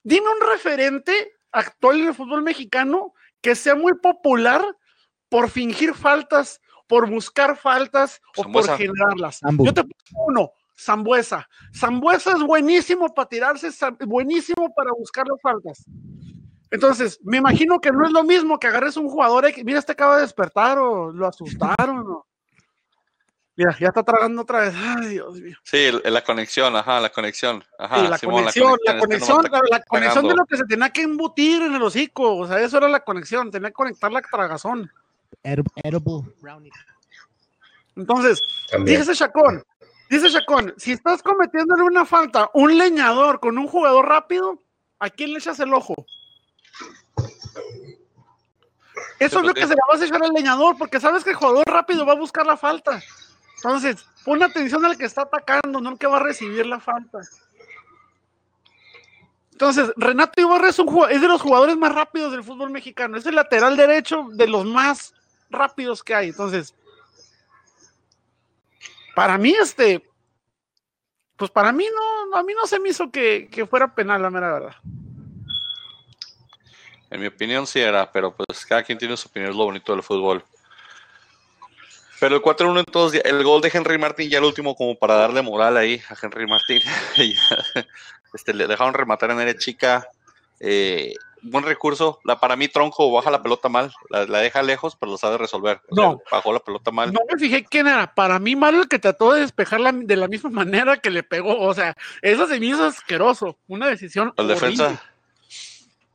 dime 0.03 0.27
un 0.29 0.49
referente 0.49 1.33
actual 1.51 1.99
en 1.99 2.07
el 2.07 2.13
fútbol 2.13 2.43
mexicano 2.43 3.13
que 3.41 3.55
sea 3.55 3.75
muy 3.75 3.95
popular 3.95 4.63
por 5.29 5.49
fingir 5.49 5.93
faltas, 5.93 6.61
por 6.87 7.09
buscar 7.09 7.57
faltas 7.57 8.21
o 8.37 8.43
por 8.43 8.63
generarlas. 8.77 9.39
Yo 9.65 9.73
te 9.73 9.83
pongo 9.83 10.25
uno, 10.27 10.51
Zambuesa. 10.79 11.47
Zambuesa 11.75 12.31
es 12.33 12.41
buenísimo 12.43 13.13
para 13.13 13.27
tirarse, 13.27 13.69
buenísimo 14.05 14.73
para 14.75 14.91
buscar 14.91 15.25
las 15.27 15.41
faltas. 15.41 15.83
Entonces, 16.69 17.19
me 17.23 17.37
imagino 17.37 17.79
que 17.79 17.91
no 17.91 18.05
es 18.05 18.11
lo 18.11 18.23
mismo 18.23 18.59
que 18.59 18.67
agarres 18.67 18.97
un 18.97 19.09
jugador, 19.09 19.45
mira, 19.63 19.79
este 19.79 19.93
acaba 19.93 20.15
de 20.17 20.21
despertar 20.23 20.77
o 20.77 21.11
lo 21.11 21.27
asustaron. 21.27 21.99
o- 21.99 22.25
Mira, 23.55 23.75
ya 23.79 23.87
está 23.87 24.03
tragando 24.03 24.43
otra 24.43 24.59
vez. 24.59 24.75
Ay, 24.77 25.07
Dios 25.07 25.33
mío. 25.41 25.57
Sí, 25.63 25.89
la 26.05 26.23
conexión, 26.23 26.75
ajá, 26.75 26.99
la 26.99 27.09
conexión. 27.09 27.63
Ajá, 27.79 28.01
Sí, 28.03 28.07
la, 28.07 28.17
Simón, 28.19 28.35
conexión, 28.35 28.77
la 28.85 28.91
este 28.91 28.99
conexión, 28.99 29.43
la, 29.51 29.61
la 29.71 29.81
conexión 29.81 30.27
de 30.27 30.35
lo 30.35 30.45
que 30.45 30.57
se 30.57 30.65
tenía 30.65 30.89
que 30.91 31.01
embutir 31.01 31.63
en 31.63 31.73
el 31.73 31.81
hocico. 31.81 32.35
O 32.37 32.45
sea, 32.47 32.59
eso 32.61 32.77
era 32.77 32.87
la 32.87 32.99
conexión, 32.99 33.49
tenía 33.49 33.69
que 33.69 33.73
conectar 33.73 34.11
la 34.11 34.21
tragazón. 34.21 34.91
Ed- 35.47 35.65
Edible 35.83 36.23
brownie. 36.41 36.71
Entonces, 37.95 38.41
También. 38.69 38.99
dice 38.99 39.13
Chacón, 39.15 39.63
dice 40.09 40.29
Chacón, 40.29 40.73
si 40.77 40.91
estás 40.91 41.23
cometiéndole 41.23 41.83
una 41.83 42.05
falta, 42.05 42.49
un 42.53 42.77
leñador 42.77 43.39
con 43.39 43.57
un 43.57 43.67
jugador 43.67 44.07
rápido, 44.07 44.61
¿a 44.99 45.09
quién 45.09 45.33
le 45.33 45.39
echas 45.39 45.59
el 45.59 45.73
ojo? 45.73 45.95
Eso 49.19 49.39
es 49.39 49.45
lo 49.45 49.53
que 49.53 49.61
se 49.65 49.73
le 49.73 49.81
vas 49.89 50.01
a 50.01 50.05
echar 50.05 50.21
al 50.23 50.31
leñador, 50.31 50.77
porque 50.77 50.99
sabes 50.99 51.23
que 51.23 51.31
el 51.31 51.35
jugador 51.35 51.63
rápido 51.65 52.05
va 52.05 52.13
a 52.13 52.17
buscar 52.17 52.45
la 52.45 52.55
falta. 52.57 53.01
Entonces, 53.55 54.05
pon 54.23 54.43
atención 54.43 54.85
al 54.85 54.97
que 54.97 55.05
está 55.05 55.23
atacando, 55.23 55.81
no 55.81 55.89
al 55.89 55.97
que 55.97 56.05
va 56.07 56.17
a 56.17 56.23
recibir 56.23 56.65
la 56.67 56.79
falta. 56.79 57.19
Entonces, 59.53 59.91
Renato 59.95 60.39
Ibarra 60.39 60.69
es, 60.69 60.77
un, 60.77 61.09
es 61.09 61.19
de 61.19 61.27
los 61.27 61.41
jugadores 61.41 61.75
más 61.77 61.95
rápidos 61.95 62.31
del 62.31 62.43
fútbol 62.43 62.69
mexicano. 62.69 63.17
Es 63.17 63.25
el 63.25 63.33
lateral 63.33 63.75
derecho 63.75 64.27
de 64.33 64.45
los 64.47 64.65
más 64.65 65.15
rápidos 65.49 66.03
que 66.03 66.15
hay. 66.15 66.29
Entonces, 66.29 66.75
para 69.15 69.37
mí, 69.37 69.53
este, 69.59 70.07
pues 71.35 71.51
para 71.51 71.71
mí 71.71 71.87
no, 71.93 72.35
a 72.37 72.43
mí 72.43 72.53
no 72.53 72.67
se 72.67 72.79
me 72.79 72.89
hizo 72.89 73.11
que, 73.11 73.47
que 73.51 73.65
fuera 73.65 73.93
penal, 73.93 74.21
la 74.21 74.29
mera 74.29 74.53
verdad. 74.53 74.75
En 77.09 77.21
mi 77.21 77.27
opinión 77.27 77.65
sí 77.65 77.79
era, 77.79 78.11
pero 78.11 78.35
pues 78.35 78.65
cada 78.65 78.83
quien 78.83 78.97
tiene 78.97 79.15
su 79.15 79.29
opinión, 79.29 79.51
es 79.51 79.57
lo 79.57 79.65
bonito 79.65 79.93
del 79.93 80.03
fútbol. 80.03 80.43
Pero 82.19 82.35
el 82.35 82.41
4-1 82.41 82.79
entonces, 82.79 83.21
el 83.23 83.43
gol 83.43 83.61
de 83.61 83.71
Henry 83.71 83.97
Martin 83.97 84.29
ya 84.29 84.39
el 84.39 84.43
último 84.43 84.75
como 84.75 84.97
para 84.97 85.15
darle 85.15 85.41
moral 85.41 85.77
ahí 85.77 86.01
a 86.09 86.15
Henry 86.19 86.47
Martin. 86.47 86.81
este, 88.33 88.53
le 88.53 88.67
dejaron 88.67 88.93
rematar 88.93 89.31
en 89.31 89.39
área 89.39 89.55
chica. 89.55 90.07
Eh, 90.59 91.13
buen 91.41 91.63
recurso. 91.63 92.19
La, 92.23 92.39
para 92.39 92.55
mí 92.55 92.67
Tronco 92.67 93.11
baja 93.11 93.31
la 93.31 93.41
pelota 93.41 93.69
mal, 93.69 93.91
la, 94.09 94.25
la 94.25 94.39
deja 94.39 94.61
lejos, 94.63 94.95
pero 94.95 95.11
lo 95.11 95.17
sabe 95.17 95.37
resolver. 95.37 95.81
O 95.89 95.95
No. 95.95 96.11
sea, 96.27 96.37
bajó 96.37 96.53
la 96.53 96.59
pelota 96.59 96.91
mal. 96.91 97.11
No 97.13 97.19
me 97.31 97.39
fijé 97.39 97.63
quién 97.65 97.87
era. 97.87 98.13
Para 98.13 98.39
mí, 98.39 98.55
mal 98.55 98.75
el 98.75 98.87
que 98.87 98.99
trató 98.99 99.33
de 99.33 99.41
despejarla 99.41 99.91
de 99.91 100.15
la 100.15 100.27
misma 100.27 100.49
manera 100.65 100.97
que 100.97 101.09
le 101.09 101.23
pegó. 101.23 101.59
O 101.59 101.73
sea, 101.73 101.95
eso 102.21 102.47
se 102.47 102.59
me 102.59 102.65
hizo 102.67 102.83
asqueroso. 102.85 103.57
Una 103.67 103.87
decisión. 103.87 104.33
El 104.37 104.47
defensa. 104.47 105.01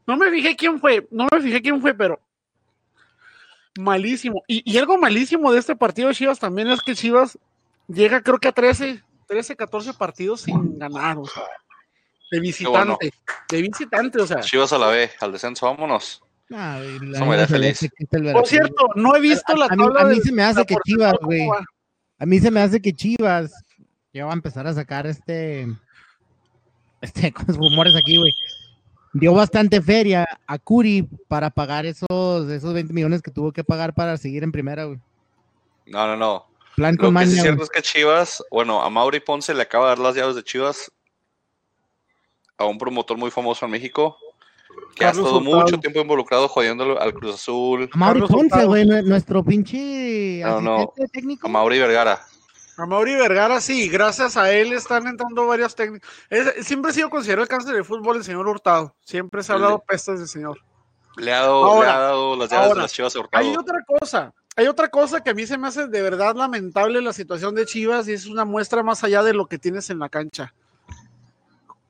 No 0.07 0.17
me 0.17 0.31
fijé 0.31 0.57
quién 0.57 0.81
fue. 0.81 1.07
No 1.11 1.27
me 1.33 1.41
fijé 1.41 1.63
quién 1.63 1.81
fue, 1.81 1.95
pero. 1.95 2.19
Malísimo. 3.79 4.43
Y, 4.47 4.63
y 4.71 4.77
algo 4.79 4.99
malísimo 4.99 5.51
de 5.53 5.59
este 5.59 5.75
partido 5.77 6.09
de 6.09 6.15
Chivas 6.15 6.39
también 6.39 6.69
es 6.71 6.83
que 6.83 6.95
Chivas 6.95 7.39
llega, 7.89 8.21
creo 8.21 8.39
que 8.39 8.49
a 8.49 8.53
13, 8.53 9.03
13, 9.29 9.57
14 9.57 9.95
partidos 9.95 10.43
sin 10.43 10.79
ganar. 10.79 11.17
O 11.19 11.27
sea, 11.27 11.43
de 12.41 12.69
bueno. 12.69 12.97
visitante. 12.99 13.13
De 13.51 13.63
visitante, 13.63 14.21
o 14.21 14.27
sea. 14.27 14.41
Chivas 14.41 14.73
a 14.73 14.79
la 14.79 14.87
B, 14.89 15.11
al 15.21 15.33
descenso, 15.33 15.67
vámonos. 15.67 16.23
Ah, 16.51 16.81
la 17.03 17.17
Eso 17.17 17.27
me 17.27 17.37
da 17.37 17.47
feliz. 17.47 17.89
Por 18.33 18.47
cierto, 18.47 18.87
no 18.95 19.15
he 19.17 19.21
visto 19.21 19.55
la 19.55 19.67
A 19.67 19.77
mí- 19.77 19.85
tabla 19.85 20.01
a 20.01 20.05
mí 20.05 20.21
se 20.21 20.33
me 20.33 20.43
hace 20.43 20.65
que 20.65 20.77
Chivas, 20.85 21.15
¿cómo 21.15 21.27
güey. 21.27 21.49
A 22.19 22.27
mí 22.27 22.39
se 22.41 22.51
me 22.51 22.61
hace 22.61 22.81
que 22.81 22.93
Chivas 22.93 23.53
ya 24.13 24.25
va 24.27 24.31
a 24.33 24.35
empezar 24.35 24.67
a 24.67 24.75
sacar 24.75 25.07
este, 25.07 25.67
este 27.01 27.33
con 27.33 27.47
los 27.49 27.57
rumores 27.57 27.95
aquí, 27.97 28.17
güey. 28.17 28.33
Dio 29.15 29.35
bastante 29.35 29.83
feria 29.83 30.27
a 30.47 30.59
Curi 30.59 31.07
para 31.29 31.51
pagar 31.51 31.85
esos, 31.85 32.51
esos 32.51 32.73
20 32.73 32.95
millones 32.95 33.21
que 33.21 33.31
tuvo 33.31 33.53
que 33.53 33.63
pagar 33.63 33.93
para 33.95 34.17
seguir 34.17 34.43
en 34.43 34.53
primera, 34.53 34.85
güey. 34.85 34.99
No, 35.87 36.07
no, 36.07 36.17
no. 36.17 36.47
Plan 36.77 36.97
Lo 36.99 37.05
con 37.09 37.17
que 37.17 37.27
sí 37.27 37.37
es 37.37 37.43
cierto 37.43 37.65
es 37.65 37.69
que 37.71 37.83
Chivas, 37.83 38.43
bueno, 38.51 38.83
a 38.83 38.89
Mauri 38.89 39.21
Ponce 39.21 39.53
le 39.53 39.63
acaba 39.63 39.85
de 39.85 39.91
dar 39.91 39.99
las 39.99 40.15
llaves 40.15 40.37
de 40.37 40.43
Chivas 40.43 40.91
a 42.59 42.65
un 42.65 42.79
promotor 42.79 43.17
muy 43.17 43.31
famoso 43.31 43.65
en 43.65 43.71
México 43.71 44.17
que 44.95 45.05
Carlos 45.05 45.25
ha 45.27 45.29
estado 45.29 45.39
Hurtado. 45.39 45.57
mucho 45.63 45.79
tiempo 45.81 46.01
involucrado 46.01 46.49
jodiendo 46.49 46.99
al 47.01 47.13
Cruz 47.15 47.35
Azul, 47.35 47.89
A 47.93 47.97
Mauri 47.97 48.21
Carlos 48.21 48.31
Ponce, 48.31 48.65
güey, 48.67 48.85
nue- 48.85 49.03
nuestro 49.05 49.45
pinche 49.45 50.41
No, 50.45 50.61
no. 50.61 50.93
técnico. 51.13 51.47
a 51.47 51.51
Mauri 51.51 51.79
Vergara. 51.79 52.21
A 52.79 52.87
Mauri 52.87 53.15
Vergara, 53.15 53.61
sí, 53.61 53.89
gracias 53.89 54.37
a 54.37 54.51
él 54.51 54.73
están 54.73 55.07
entrando 55.07 55.47
varios 55.47 55.75
técnicos. 55.75 56.09
Es- 56.31 56.67
siempre 56.67 56.91
ha 56.91 56.95
sido 56.95 57.11
considerado 57.11 57.43
el 57.43 57.49
cáncer 57.49 57.75
del 57.75 57.85
fútbol 57.85 58.17
el 58.17 58.25
señor 58.25 58.47
Hurtado. 58.49 58.95
Siempre 59.01 59.43
se 59.43 59.53
ha 59.53 59.57
hablado 59.57 59.83
pestes 59.87 60.19
del 60.19 60.29
señor. 60.29 60.59
Le 61.17 61.33
ha 61.33 61.41
dado, 61.41 61.65
Ahora, 61.65 61.89
le 61.89 61.93
ha 61.95 61.99
dado 62.01 62.37
las 62.37 62.49
llaves 62.51 62.69
ahora, 62.69 62.75
de 62.77 62.83
las 62.83 62.93
Chivas 62.93 63.15
a 63.17 63.21
Hurtado. 63.21 63.45
Hay 63.45 63.55
otra 63.57 63.79
cosa, 63.87 64.33
hay 64.57 64.67
otra 64.69 64.89
cosa 64.89 65.23
que 65.23 65.31
a 65.31 65.35
mí 65.35 65.47
se 65.47 65.59
me 65.59 65.69
hace 65.69 65.87
de 65.87 66.01
verdad 66.03 66.35
lamentable 66.35 67.03
la 67.03 67.13
situación 67.13 67.55
de 67.55 67.67
Chivas 67.67 68.09
y 68.09 68.15
es 68.15 68.27
una 68.27 68.47
muestra 68.47 68.83
más 68.83 69.05
allá 69.05 69.23
de 69.23 69.35
lo 69.35 69.47
que 69.47 69.59
tienes 69.59 69.91
en 69.91 69.99
la 69.99 70.09
cancha. 70.09 70.55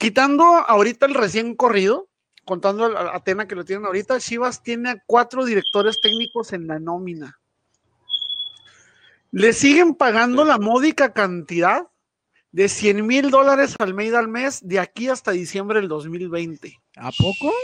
Quitando 0.03 0.43
ahorita 0.43 1.07
el 1.07 1.15
recién 1.15 1.55
corrido, 1.55 2.09
contando 2.45 2.87
a 2.87 3.15
Atena 3.15 3.47
que 3.47 3.55
lo 3.55 3.65
tienen 3.65 3.87
ahorita, 3.87 4.19
Chivas 4.19 4.61
tiene 4.61 4.91
a 4.91 5.03
cuatro 5.07 5.45
directores 5.45 6.01
técnicos 6.03 6.53
en 6.53 6.67
la 6.67 6.81
nómina. 6.81 7.39
Le 9.31 9.53
siguen 9.53 9.95
pagando 9.95 10.45
la 10.45 10.59
módica 10.59 11.13
cantidad 11.13 11.87
de 12.51 12.69
100 12.69 13.07
mil 13.07 13.31
dólares 13.31 13.77
al 13.79 13.91
Almeida 13.91 14.19
al 14.19 14.27
mes 14.27 14.67
de 14.67 14.81
aquí 14.81 15.09
hasta 15.09 15.31
diciembre 15.31 15.79
del 15.79 15.89
2020. 15.89 16.81
¿A 16.97 17.13
poco? 17.13 17.55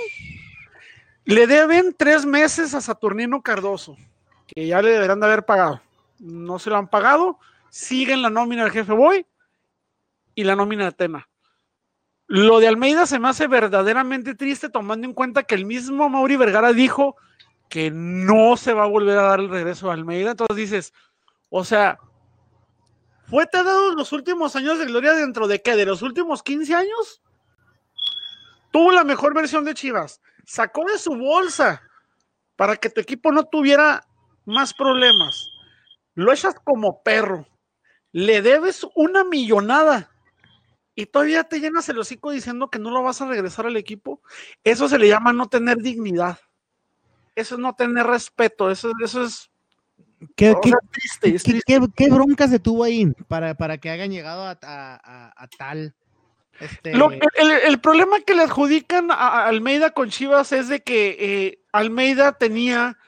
Le 1.24 1.48
deben 1.48 1.92
tres 1.92 2.24
meses 2.24 2.72
a 2.72 2.80
Saturnino 2.80 3.42
Cardoso, 3.42 3.96
que 4.46 4.64
ya 4.68 4.80
le 4.80 4.90
deberán 4.90 5.18
de 5.18 5.26
haber 5.26 5.44
pagado. 5.44 5.82
No 6.20 6.60
se 6.60 6.70
lo 6.70 6.76
han 6.76 6.88
pagado, 6.88 7.40
siguen 7.68 8.22
la 8.22 8.30
nómina 8.30 8.62
del 8.62 8.70
jefe 8.70 8.92
Boy 8.92 9.26
y 10.36 10.44
la 10.44 10.54
nómina 10.54 10.84
de 10.84 10.90
Atena. 10.90 11.27
Lo 12.28 12.60
de 12.60 12.68
Almeida 12.68 13.06
se 13.06 13.18
me 13.18 13.28
hace 13.30 13.46
verdaderamente 13.46 14.34
triste 14.34 14.68
tomando 14.68 15.06
en 15.06 15.14
cuenta 15.14 15.44
que 15.44 15.54
el 15.54 15.64
mismo 15.64 16.10
Mauri 16.10 16.36
Vergara 16.36 16.74
dijo 16.74 17.16
que 17.70 17.90
no 17.90 18.58
se 18.58 18.74
va 18.74 18.84
a 18.84 18.88
volver 18.88 19.16
a 19.16 19.22
dar 19.22 19.40
el 19.40 19.48
regreso 19.48 19.90
a 19.90 19.94
Almeida. 19.94 20.32
Entonces 20.32 20.56
dices, 20.56 20.94
o 21.48 21.64
sea, 21.64 21.98
¿fue 23.30 23.46
te 23.46 23.64
dado 23.64 23.94
los 23.94 24.12
últimos 24.12 24.54
años 24.56 24.78
de 24.78 24.84
gloria 24.84 25.14
dentro 25.14 25.48
de 25.48 25.62
qué? 25.62 25.74
¿De 25.74 25.86
los 25.86 26.02
últimos 26.02 26.42
15 26.42 26.74
años? 26.74 27.22
Tuvo 28.70 28.92
la 28.92 29.04
mejor 29.04 29.32
versión 29.34 29.64
de 29.64 29.72
Chivas. 29.72 30.20
Sacó 30.44 30.84
de 30.84 30.98
su 30.98 31.16
bolsa 31.16 31.82
para 32.56 32.76
que 32.76 32.90
tu 32.90 33.00
equipo 33.00 33.32
no 33.32 33.44
tuviera 33.44 34.06
más 34.44 34.74
problemas. 34.74 35.48
Lo 36.14 36.30
echas 36.30 36.56
como 36.62 37.02
perro. 37.02 37.46
Le 38.12 38.42
debes 38.42 38.86
una 38.94 39.24
millonada. 39.24 40.10
Y 41.00 41.06
todavía 41.06 41.44
te 41.44 41.60
llenas 41.60 41.88
el 41.88 41.98
hocico 42.00 42.32
diciendo 42.32 42.70
que 42.70 42.80
no 42.80 42.90
lo 42.90 43.04
vas 43.04 43.20
a 43.22 43.26
regresar 43.28 43.66
al 43.66 43.76
equipo. 43.76 44.20
Eso 44.64 44.88
se 44.88 44.98
le 44.98 45.06
llama 45.06 45.32
no 45.32 45.46
tener 45.48 45.76
dignidad. 45.76 46.40
Eso 47.36 47.54
es 47.54 47.60
no 47.60 47.72
tener 47.76 48.04
respeto. 48.04 48.68
Eso, 48.68 48.90
eso 49.04 49.22
es 49.22 49.48
¿Qué, 50.34 50.50
o 50.50 50.60
qué- 50.60 50.70
sea, 50.70 50.78
triste. 50.90 51.34
es 51.36 51.42
triste. 51.44 51.62
qué- 51.64 51.86
qué 51.94 52.10
bronca 52.10 52.48
se 52.48 52.58
tuvo 52.58 52.82
ahí 52.82 53.06
para, 53.28 53.54
para 53.54 53.78
que 53.78 53.90
hayan 53.90 54.10
llegado 54.10 54.42
a, 54.42 54.58
a- 54.60 55.00
a- 55.04 55.32
a 55.36 55.46
tal? 55.56 55.94
Este, 56.58 56.96
Lo- 56.96 57.12
el, 57.12 57.20
el- 57.36 57.50
el 57.68 57.78
problema 57.80 58.18
que 58.22 58.34
le 58.34 58.42
adjudican 58.42 59.12
a, 59.12 59.14
a 59.14 59.46
Almeida 59.46 59.90
con 59.90 60.10
Chivas 60.10 60.50
es 60.50 60.66
de 60.66 60.80
que 60.82 61.16
eh, 61.20 61.60
Almeida 61.70 62.32
tenía 62.32 62.98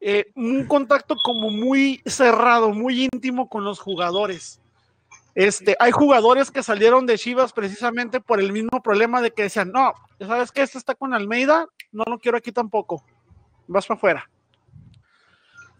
eh, 0.00 0.30
un 0.34 0.66
contacto 0.66 1.16
como 1.24 1.48
muy 1.48 2.02
cerrado, 2.04 2.72
muy 2.74 3.08
íntimo 3.10 3.48
con 3.48 3.64
los 3.64 3.80
jugadores. 3.80 4.60
Este, 5.34 5.76
hay 5.78 5.92
jugadores 5.92 6.50
que 6.50 6.62
salieron 6.62 7.06
de 7.06 7.16
Chivas 7.18 7.52
precisamente 7.52 8.20
por 8.20 8.38
el 8.40 8.52
mismo 8.52 8.82
problema 8.82 9.22
de 9.22 9.30
que 9.30 9.44
decían, 9.44 9.72
no, 9.72 9.94
¿sabes 10.20 10.52
qué? 10.52 10.62
Este 10.62 10.76
está 10.78 10.94
con 10.94 11.14
Almeida, 11.14 11.66
no 11.90 12.04
lo 12.06 12.18
quiero 12.18 12.36
aquí 12.36 12.52
tampoco. 12.52 13.02
Vas 13.66 13.86
para 13.86 13.96
afuera. 13.98 14.30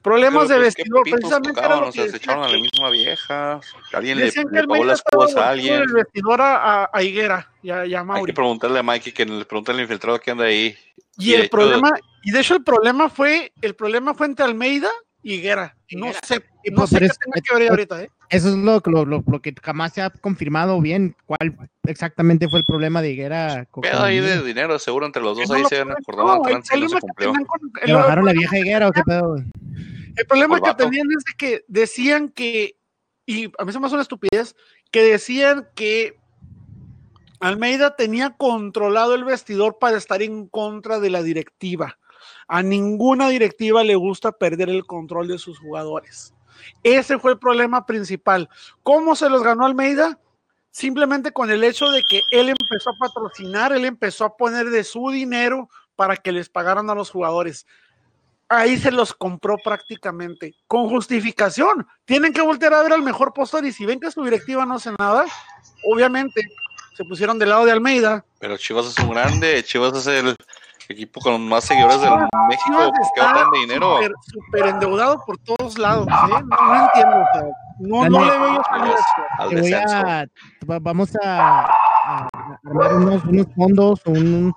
Problemas 0.02 0.48
Pero, 0.48 0.58
de 0.58 0.64
pues, 0.64 0.74
¿qué 0.74 0.82
vestidor, 0.82 1.02
precisamente 1.04 1.60
era 1.60 1.68
tocaban? 1.68 1.80
lo 1.84 1.88
O 1.90 1.92
sea, 1.92 2.04
que 2.04 2.10
se 2.10 2.16
echaron 2.16 2.42
a 2.44 2.48
la 2.48 2.54
que- 2.54 2.60
misma 2.62 2.90
vieja. 2.90 3.60
Alguien 3.92 4.18
le, 4.18 4.32
que 4.32 4.40
le 4.40 4.44
pagó 4.46 4.58
Almeida 4.74 4.84
las 4.86 5.02
cubas 5.02 5.36
a 5.36 5.50
alguien. 5.50 5.74
el 5.82 5.92
vestidor 5.92 6.40
a, 6.40 6.82
a- 6.84 6.90
a 6.92 7.02
Higuera 7.04 7.52
y 7.62 7.70
a, 7.70 7.86
y 7.86 7.94
a 7.94 8.00
Hay 8.08 8.24
que 8.24 8.32
preguntarle 8.32 8.80
a 8.80 8.82
Mikey 8.82 9.12
que 9.12 9.24
le 9.24 9.44
pregunte 9.44 9.70
al 9.70 9.80
infiltrado 9.80 10.18
que 10.18 10.32
anda 10.32 10.44
ahí. 10.46 10.76
Y 11.18 11.30
Y 11.30 11.34
el 11.34 11.40
de 11.40 11.46
hecho- 11.46 11.50
problema, 11.52 11.90
y 12.24 12.32
de 12.32 12.40
hecho 12.40 12.54
el 12.56 12.64
problema 12.64 13.08
fue, 13.10 13.52
el 13.60 13.74
problema 13.76 14.12
fue 14.14 14.26
entre 14.26 14.44
Almeida 14.44 14.90
y 15.22 15.34
Higuera. 15.34 15.76
No 15.92 16.06
Higuera. 16.06 16.20
sé, 16.26 16.44
Y 16.64 16.70
no 16.70 16.78
pues, 16.78 16.90
sé 16.90 16.98
qué 16.98 17.04
es- 17.04 17.18
tenga 17.18 17.40
que 17.40 17.54
ver 17.54 17.62
ahí 17.62 17.68
ahorita, 17.68 18.02
¿eh? 18.02 18.10
Eso 18.32 18.48
es 18.48 18.54
lo, 18.56 18.80
lo, 18.86 19.04
lo, 19.04 19.22
lo 19.26 19.42
que 19.42 19.54
jamás 19.62 19.92
se 19.92 20.00
ha 20.00 20.08
confirmado 20.08 20.80
bien, 20.80 21.14
cuál 21.26 21.54
exactamente 21.86 22.48
fue 22.48 22.60
el 22.60 22.64
problema 22.64 23.02
de 23.02 23.10
Higuera. 23.10 23.66
con- 23.70 23.82
Pedo 23.82 24.02
ahí 24.02 24.20
de 24.20 24.42
dinero, 24.42 24.78
seguro 24.78 25.04
entre 25.04 25.20
los 25.22 25.36
dos 25.36 25.50
ahí 25.50 25.62
se 25.66 25.80
han 25.80 25.90
acordado 25.90 26.36
no, 26.36 26.42
trance 26.42 26.74
no 26.78 26.88
se 26.88 26.96
problema 26.96 27.38
que 27.38 27.44
cumplió. 27.46 27.82
¿Le 27.84 27.90
el- 27.92 27.96
bajaron 27.96 28.24
la 28.24 28.32
vieja 28.32 28.58
Higuera 28.58 28.88
o 28.88 28.92
qué 28.92 29.02
pedo? 29.02 29.36
El 29.36 30.26
problema 30.26 30.60
que 30.62 30.74
tenían 30.74 31.08
es 31.16 31.24
de 31.24 31.32
que 31.36 31.64
decían 31.68 32.30
que, 32.30 32.76
y 33.26 33.52
a 33.58 33.64
mí 33.66 33.72
se 33.72 33.78
me 33.78 33.86
hace 33.86 33.94
una 33.96 34.02
estupidez, 34.02 34.56
que 34.90 35.02
decían 35.02 35.68
que 35.74 36.18
Almeida 37.38 37.96
tenía 37.96 38.30
controlado 38.30 39.14
el 39.14 39.24
vestidor 39.24 39.78
para 39.78 39.98
estar 39.98 40.22
en 40.22 40.46
contra 40.46 41.00
de 41.00 41.10
la 41.10 41.22
directiva. 41.22 41.98
A 42.48 42.62
ninguna 42.62 43.28
directiva 43.28 43.84
le 43.84 43.94
gusta 43.96 44.32
perder 44.32 44.70
el 44.70 44.86
control 44.86 45.28
de 45.28 45.36
sus 45.38 45.58
jugadores. 45.58 46.32
Ese 46.82 47.18
fue 47.18 47.32
el 47.32 47.38
problema 47.38 47.86
principal. 47.86 48.48
¿Cómo 48.82 49.16
se 49.16 49.28
los 49.28 49.42
ganó 49.42 49.64
Almeida? 49.64 50.18
Simplemente 50.70 51.32
con 51.32 51.50
el 51.50 51.64
hecho 51.64 51.90
de 51.90 52.02
que 52.02 52.22
él 52.30 52.48
empezó 52.48 52.90
a 52.90 52.98
patrocinar, 52.98 53.72
él 53.72 53.84
empezó 53.84 54.24
a 54.24 54.36
poner 54.36 54.70
de 54.70 54.84
su 54.84 55.10
dinero 55.10 55.68
para 55.96 56.16
que 56.16 56.32
les 56.32 56.48
pagaran 56.48 56.88
a 56.88 56.94
los 56.94 57.10
jugadores 57.10 57.66
ahí 58.52 58.76
se 58.76 58.90
los 58.90 59.14
compró 59.14 59.56
prácticamente, 59.58 60.54
con 60.66 60.88
justificación. 60.88 61.86
Tienen 62.04 62.32
que 62.32 62.42
voltear 62.42 62.74
a 62.74 62.82
ver 62.82 62.92
al 62.92 63.02
mejor 63.02 63.32
postor 63.32 63.64
y 63.64 63.72
si 63.72 63.86
ven 63.86 64.00
que 64.00 64.10
su 64.10 64.22
directiva 64.22 64.66
no 64.66 64.74
hace 64.74 64.92
nada, 64.98 65.24
obviamente 65.84 66.42
se 66.96 67.04
pusieron 67.04 67.38
del 67.38 67.48
lado 67.48 67.64
de 67.64 67.72
Almeida. 67.72 68.24
Pero 68.38 68.56
Chivas 68.58 68.86
es 68.86 68.98
un 68.98 69.10
grande. 69.10 69.64
Chivas 69.64 69.96
es 69.96 70.06
el 70.06 70.36
equipo 70.92 71.20
con 71.20 71.48
más 71.48 71.64
seguidores 71.64 72.00
del 72.00 72.10
México. 72.48 72.64
Chivas 72.66 72.86
¿Por 72.86 72.92
qué 72.92 73.00
está 73.20 73.30
hablan 73.30 73.50
de 73.50 73.58
dinero? 73.60 73.96
súper- 74.22 74.66
endeudado 74.66 75.22
por 75.26 75.36
todos 75.38 75.78
lados. 75.78 76.06
¿eh? 76.06 76.10
No, 76.10 76.40
no 76.40 76.84
entiendo. 76.84 77.16
o 77.16 77.26
sea, 77.32 77.42
no, 77.80 78.08
no 78.08 78.24
le 78.24 78.38
veo. 78.38 78.62
Al 79.38 79.48
Te 79.48 79.54
voy 79.60 79.70
descenso. 79.70 79.96
a, 79.96 80.24
va- 80.70 80.78
vamos 80.80 81.10
a, 81.24 81.66
a 82.06 82.28
armar 82.66 82.94
unos, 82.94 83.24
unos 83.24 83.46
fondos 83.56 84.00
un, 84.06 84.52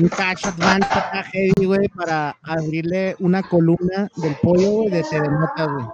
un 0.00 0.08
cash 0.08 0.46
advance 0.46 0.86
acá 0.98 1.22
heavy, 1.32 1.66
güey, 1.66 1.88
para 1.88 2.34
abrirle 2.42 3.14
una 3.20 3.42
columna 3.42 4.08
del 4.16 4.34
pollo, 4.42 4.70
güey, 4.70 4.90
de 4.90 5.02
TV 5.04 5.28
Notas, 5.28 5.68
güey. 5.68 5.86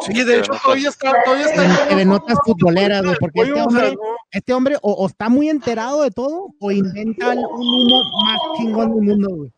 Sí, 0.00 0.24
de 0.24 0.38
hecho, 0.38 0.52
todavía 0.62 0.88
está, 0.88 1.12
todavía 1.24 1.46
está. 1.46 1.64
En 1.64 1.88
TV 1.88 2.04
Notas 2.04 2.38
futboleras, 2.44 3.02
güey, 3.02 3.16
porque 3.18 3.40
este 3.40 3.52
hombre, 3.62 3.96
este 4.30 4.52
hombre 4.54 4.76
o, 4.82 4.92
o 4.92 5.06
está 5.06 5.28
muy 5.28 5.48
enterado 5.48 6.02
de 6.02 6.10
todo 6.10 6.48
o 6.60 6.70
inventa 6.70 7.30
un 7.30 7.38
humo 7.44 8.02
más 8.24 8.38
chingón 8.56 8.94
del 8.94 9.02
mundo, 9.04 9.28
güey. 9.30 9.52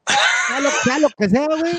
Sea 0.48 0.60
lo, 0.60 0.70
sea 0.70 0.98
lo 0.98 1.08
que 1.10 1.28
sea, 1.28 1.46
güey, 1.46 1.74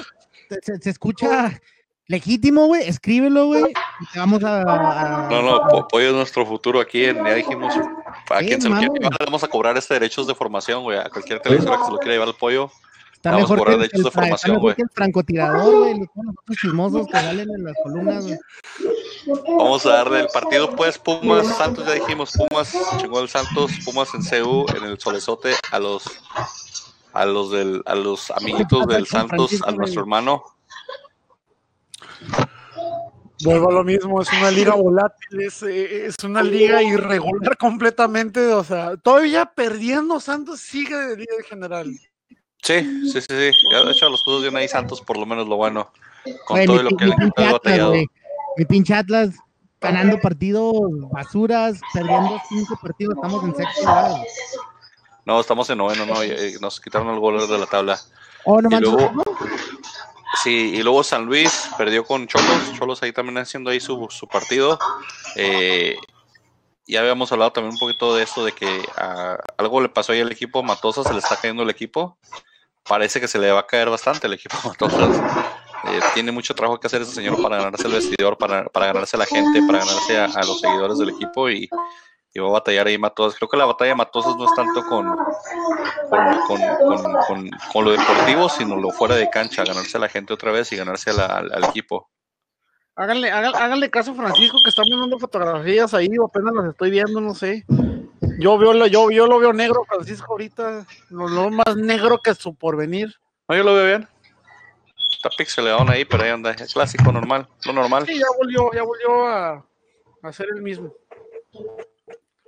se, 0.81 0.89
escucha 0.89 1.59
legítimo, 2.07 2.65
güey, 2.65 2.87
escríbelo, 2.87 3.47
güey, 3.47 3.63
y 4.01 4.05
te 4.13 4.19
vamos 4.19 4.43
a... 4.43 4.61
a- 5.25 5.29
No, 5.29 5.41
no, 5.41 5.61
Po- 5.69 5.87
Pollo 5.87 6.07
es 6.09 6.13
nuestro 6.13 6.45
futuro 6.45 6.79
aquí. 6.79 7.05
En, 7.05 7.23
ya 7.23 7.33
dijimos, 7.35 7.73
a 8.29 8.39
quien 8.39 8.61
se 8.61 8.67
lo 8.69 8.75
quiera 8.77 8.93
llevar, 8.93 9.11
le 9.19 9.25
vamos 9.25 9.43
a 9.43 9.47
cobrar 9.47 9.77
este 9.77 9.93
derechos 9.95 10.25
de 10.27 10.35
formación, 10.35 10.83
güey. 10.83 10.97
A 10.97 11.09
cualquier 11.09 11.39
televisora 11.39 11.77
que 11.77 11.85
se 11.85 11.91
lo 11.91 11.97
quiera 11.97 12.13
llevar 12.13 12.27
al 12.29 12.35
pollo. 12.35 12.71
Está 13.19 13.31
Vamos 13.31 13.51
a 13.51 13.53
mejor, 13.55 13.67
que 13.67 13.73
el, 13.73 13.83
está 13.83 14.11
formación, 14.11 14.51
mejor 14.53 14.61
güey. 14.61 14.75
que 14.77 14.81
el 14.83 14.89
francotirador, 14.93 15.77
güey, 15.79 15.99
los 15.99 16.57
chismosos 16.57 17.05
que 17.05 17.11
salen 17.11 17.49
en 17.49 17.63
las 17.65 17.75
columnas, 17.83 18.25
güey. 18.25 18.39
Vamos 19.45 19.85
a 19.85 19.89
darle 19.89 20.21
el 20.21 20.27
partido, 20.27 20.73
pues, 20.73 20.97
Pumas, 20.97 21.45
Santos, 21.57 21.85
ya 21.85 21.95
dijimos, 21.95 22.31
Pumas, 22.31 22.73
chingó 22.97 23.19
el 23.19 23.27
Santos, 23.27 23.73
Pumas 23.83 24.07
en 24.13 24.21
CU, 24.21 24.65
en 24.73 24.85
el 24.85 24.97
Solezote, 24.97 25.53
a 25.69 25.79
los 25.79 26.05
a 27.11 27.25
los 27.25 27.51
del, 27.51 27.83
a 27.87 27.95
los 27.95 28.31
amiguitos 28.31 28.87
del 28.87 29.05
Santos, 29.05 29.61
a 29.67 29.71
nuestro 29.73 29.99
hermano. 29.99 30.41
Vuelvo 33.43 33.69
a 33.69 33.73
lo 33.73 33.83
mismo, 33.83 34.21
es 34.21 34.31
una 34.31 34.49
liga 34.49 34.75
volátil, 34.75 35.41
es, 35.41 35.61
es 35.61 36.15
una 36.23 36.41
liga 36.41 36.81
irregular 36.81 37.57
completamente, 37.57 38.53
o 38.53 38.63
sea, 38.63 38.95
todavía 38.95 39.45
perdiendo 39.45 40.21
Santos 40.21 40.61
sigue 40.61 40.95
de 40.95 41.17
líder 41.17 41.43
general. 41.43 41.93
Sí, 42.61 43.03
sí, 43.11 43.21
sí, 43.21 43.27
sí. 43.29 43.51
Ya 43.71 43.83
de 43.83 43.91
hecho 43.91 44.09
los 44.09 44.23
cosas 44.23 44.41
bien 44.43 44.55
ahí 44.57 44.67
Santos, 44.67 45.01
por 45.01 45.17
lo 45.17 45.25
menos 45.25 45.47
lo 45.47 45.55
bueno. 45.55 45.91
Con 46.45 46.55
Güey, 46.57 46.65
todo 46.67 46.77
mi, 46.77 46.83
lo 46.83 46.97
que 46.97 47.05
le 47.05 47.13
ha 47.47 47.51
batallado. 47.53 47.89
güey. 47.91 48.07
Mi 48.57 48.65
pinche 48.65 48.93
Atlas 48.93 49.29
ganando 49.81 50.19
partidos 50.19 50.73
basuras, 51.11 51.79
perdiendo 51.93 52.37
cinco 52.49 52.77
partidos, 52.81 53.15
estamos 53.15 53.43
en 53.45 53.55
sexto 53.55 53.81
lugar. 53.81 54.11
güey. 54.11 54.23
No, 55.25 55.39
estamos 55.39 55.69
en 55.69 55.77
noveno, 55.77 56.05
no, 56.05 56.23
y- 56.23 56.31
y 56.31 56.59
nos 56.59 56.79
quitaron 56.81 57.09
el 57.13 57.19
gol 57.19 57.47
de 57.47 57.57
la 57.57 57.65
tabla. 57.65 57.99
Oh, 58.45 58.61
no 58.61 58.69
Y 58.77 58.81
luego, 58.81 59.11
sí, 60.43 60.71
y 60.75 60.81
luego 60.83 61.03
San 61.03 61.25
Luis 61.25 61.69
perdió 61.77 62.03
con 62.05 62.27
Cholos, 62.27 62.73
Cholos 62.77 63.03
ahí 63.03 63.11
también 63.13 63.37
haciendo 63.37 63.69
ahí 63.69 63.79
su, 63.79 64.07
su 64.09 64.27
partido. 64.27 64.77
Eh, 65.35 65.95
ya 66.87 67.01
habíamos 67.01 67.31
hablado 67.31 67.51
también 67.51 67.73
un 67.73 67.79
poquito 67.79 68.15
de 68.15 68.23
esto, 68.23 68.43
de 68.43 68.51
que 68.51 68.81
algo 69.57 69.81
le 69.81 69.89
pasó 69.89 70.11
ahí 70.13 70.21
al 70.21 70.31
equipo, 70.31 70.63
Matosa 70.63 71.03
se 71.03 71.13
le 71.13 71.19
está 71.19 71.35
cayendo 71.37 71.63
el 71.63 71.69
equipo. 71.69 72.17
Parece 72.87 73.19
que 73.19 73.27
se 73.27 73.37
le 73.39 73.51
va 73.51 73.59
a 73.61 73.67
caer 73.67 73.89
bastante 73.89 74.27
el 74.27 74.33
equipo 74.33 74.55
a 74.63 74.67
Matosas. 74.69 75.21
Eh, 75.85 75.99
tiene 76.13 76.31
mucho 76.31 76.53
trabajo 76.53 76.79
que 76.79 76.87
hacer 76.87 77.01
ese 77.01 77.13
señor 77.13 77.41
para 77.41 77.57
ganarse 77.57 77.87
el 77.87 77.93
vestidor, 77.93 78.37
para, 78.37 78.65
para 78.65 78.87
ganarse 78.87 79.15
a 79.15 79.19
la 79.19 79.25
gente, 79.25 79.61
para 79.65 79.79
ganarse 79.79 80.17
a, 80.17 80.27
los 80.43 80.59
seguidores 80.59 80.97
del 80.97 81.09
equipo 81.09 81.49
y, 81.49 81.69
y 82.33 82.39
va 82.39 82.47
a 82.49 82.51
batallar 82.51 82.87
ahí 82.87 82.97
Matosas. 82.97 83.37
Creo 83.37 83.47
que 83.47 83.55
la 83.57 83.65
batalla 83.65 83.89
de 83.89 83.95
Matosas 83.95 84.35
no 84.35 84.45
es 84.45 84.53
tanto 84.55 84.83
con, 84.85 85.07
con, 86.09 86.37
con- 86.47 87.13
con- 87.27 87.49
con- 87.71 87.85
lo 87.85 87.91
deportivo, 87.91 88.49
sino 88.49 88.75
lo 88.75 88.89
fuera 88.91 89.15
de 89.15 89.29
cancha, 89.29 89.63
ganarse 89.63 89.95
a 89.97 90.01
la 90.01 90.09
gente 90.09 90.33
otra 90.33 90.51
vez 90.51 90.71
y 90.73 90.75
ganarse 90.75 91.11
al, 91.11 91.63
equipo. 91.63 92.09
Háganle, 92.95 93.31
háganle, 93.31 93.57
háganle 93.57 93.89
caso 93.89 94.11
a 94.11 94.15
Francisco 94.15 94.57
que 94.61 94.69
está 94.69 94.81
mandando 94.89 95.17
fotografías 95.17 95.93
ahí, 95.93 96.09
o 96.19 96.25
apenas 96.25 96.53
las 96.53 96.65
estoy 96.71 96.91
viendo, 96.91 97.21
no 97.21 97.33
sé. 97.33 97.65
Yo 98.39 98.57
veo 98.57 98.73
lo, 98.73 98.87
yo, 98.87 99.11
yo 99.11 99.27
lo 99.27 99.39
veo 99.39 99.51
negro, 99.53 99.83
Francisco, 99.85 100.31
ahorita, 100.31 100.85
lo, 101.09 101.27
lo 101.27 101.49
más 101.49 101.75
negro 101.75 102.19
que 102.21 102.33
su 102.33 102.55
porvenir. 102.55 103.13
No, 103.47 103.55
yo 103.55 103.63
lo 103.63 103.73
veo 103.73 103.85
bien. 103.85 104.07
Está 105.11 105.29
pixeleado 105.37 105.89
ahí, 105.89 106.05
pero 106.05 106.23
ahí 106.23 106.29
anda. 106.29 106.51
Es 106.51 106.73
clásico, 106.73 107.11
normal. 107.11 107.47
Lo 107.65 107.73
normal. 107.73 108.05
Sí, 108.05 108.17
ya 108.17 108.27
volvió, 108.37 108.71
ya 108.73 108.83
volvió 108.83 109.27
a, 109.27 109.49
a 109.55 109.65
hacer 110.23 110.47
el 110.55 110.61
mismo. 110.61 110.93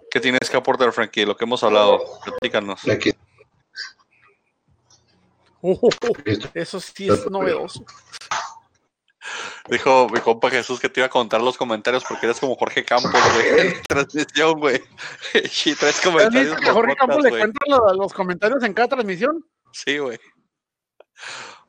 ¿Qué 0.10 0.20
tienes 0.20 0.50
que 0.50 0.56
aportar, 0.58 0.92
Frankie? 0.94 1.26
Lo 1.26 1.36
que 1.36 1.44
hemos 1.44 1.64
hablado. 1.64 2.00
Platícanos. 2.24 2.88
Aquí, 2.88 3.12
Oh, 5.64 5.78
listo. 6.26 6.50
eso 6.56 6.80
sí 6.80 7.08
es 7.08 7.30
novedoso. 7.30 7.86
Dijo 9.70 10.08
mi 10.10 10.20
compa 10.20 10.50
Jesús 10.50 10.80
que 10.80 10.90
te 10.90 11.00
iba 11.02 11.08
a 11.08 11.10
contar 11.10 11.42
los 11.42 11.58
comentarios 11.58 12.04
porque 12.04 12.26
eres 12.26 12.40
como 12.40 12.56
Jorge 12.56 12.84
Campos, 12.84 13.12
güey. 13.12 13.82
Transmisión, 13.88 14.60
güey. 14.60 14.82
Y 15.34 15.76
tres 15.76 15.98
¿Has 15.98 16.02
comentarios. 16.02 16.56
que 16.60 16.70
Jorge 16.72 16.96
Campos 16.96 17.24
le 17.24 17.30
cuenta 17.30 17.60
lo- 17.68 17.94
los 17.94 18.14
comentarios 18.14 18.64
en 18.64 18.74
cada 18.74 18.88
transmisión? 18.90 19.46
Sí, 19.72 19.98
güey. 20.00 20.20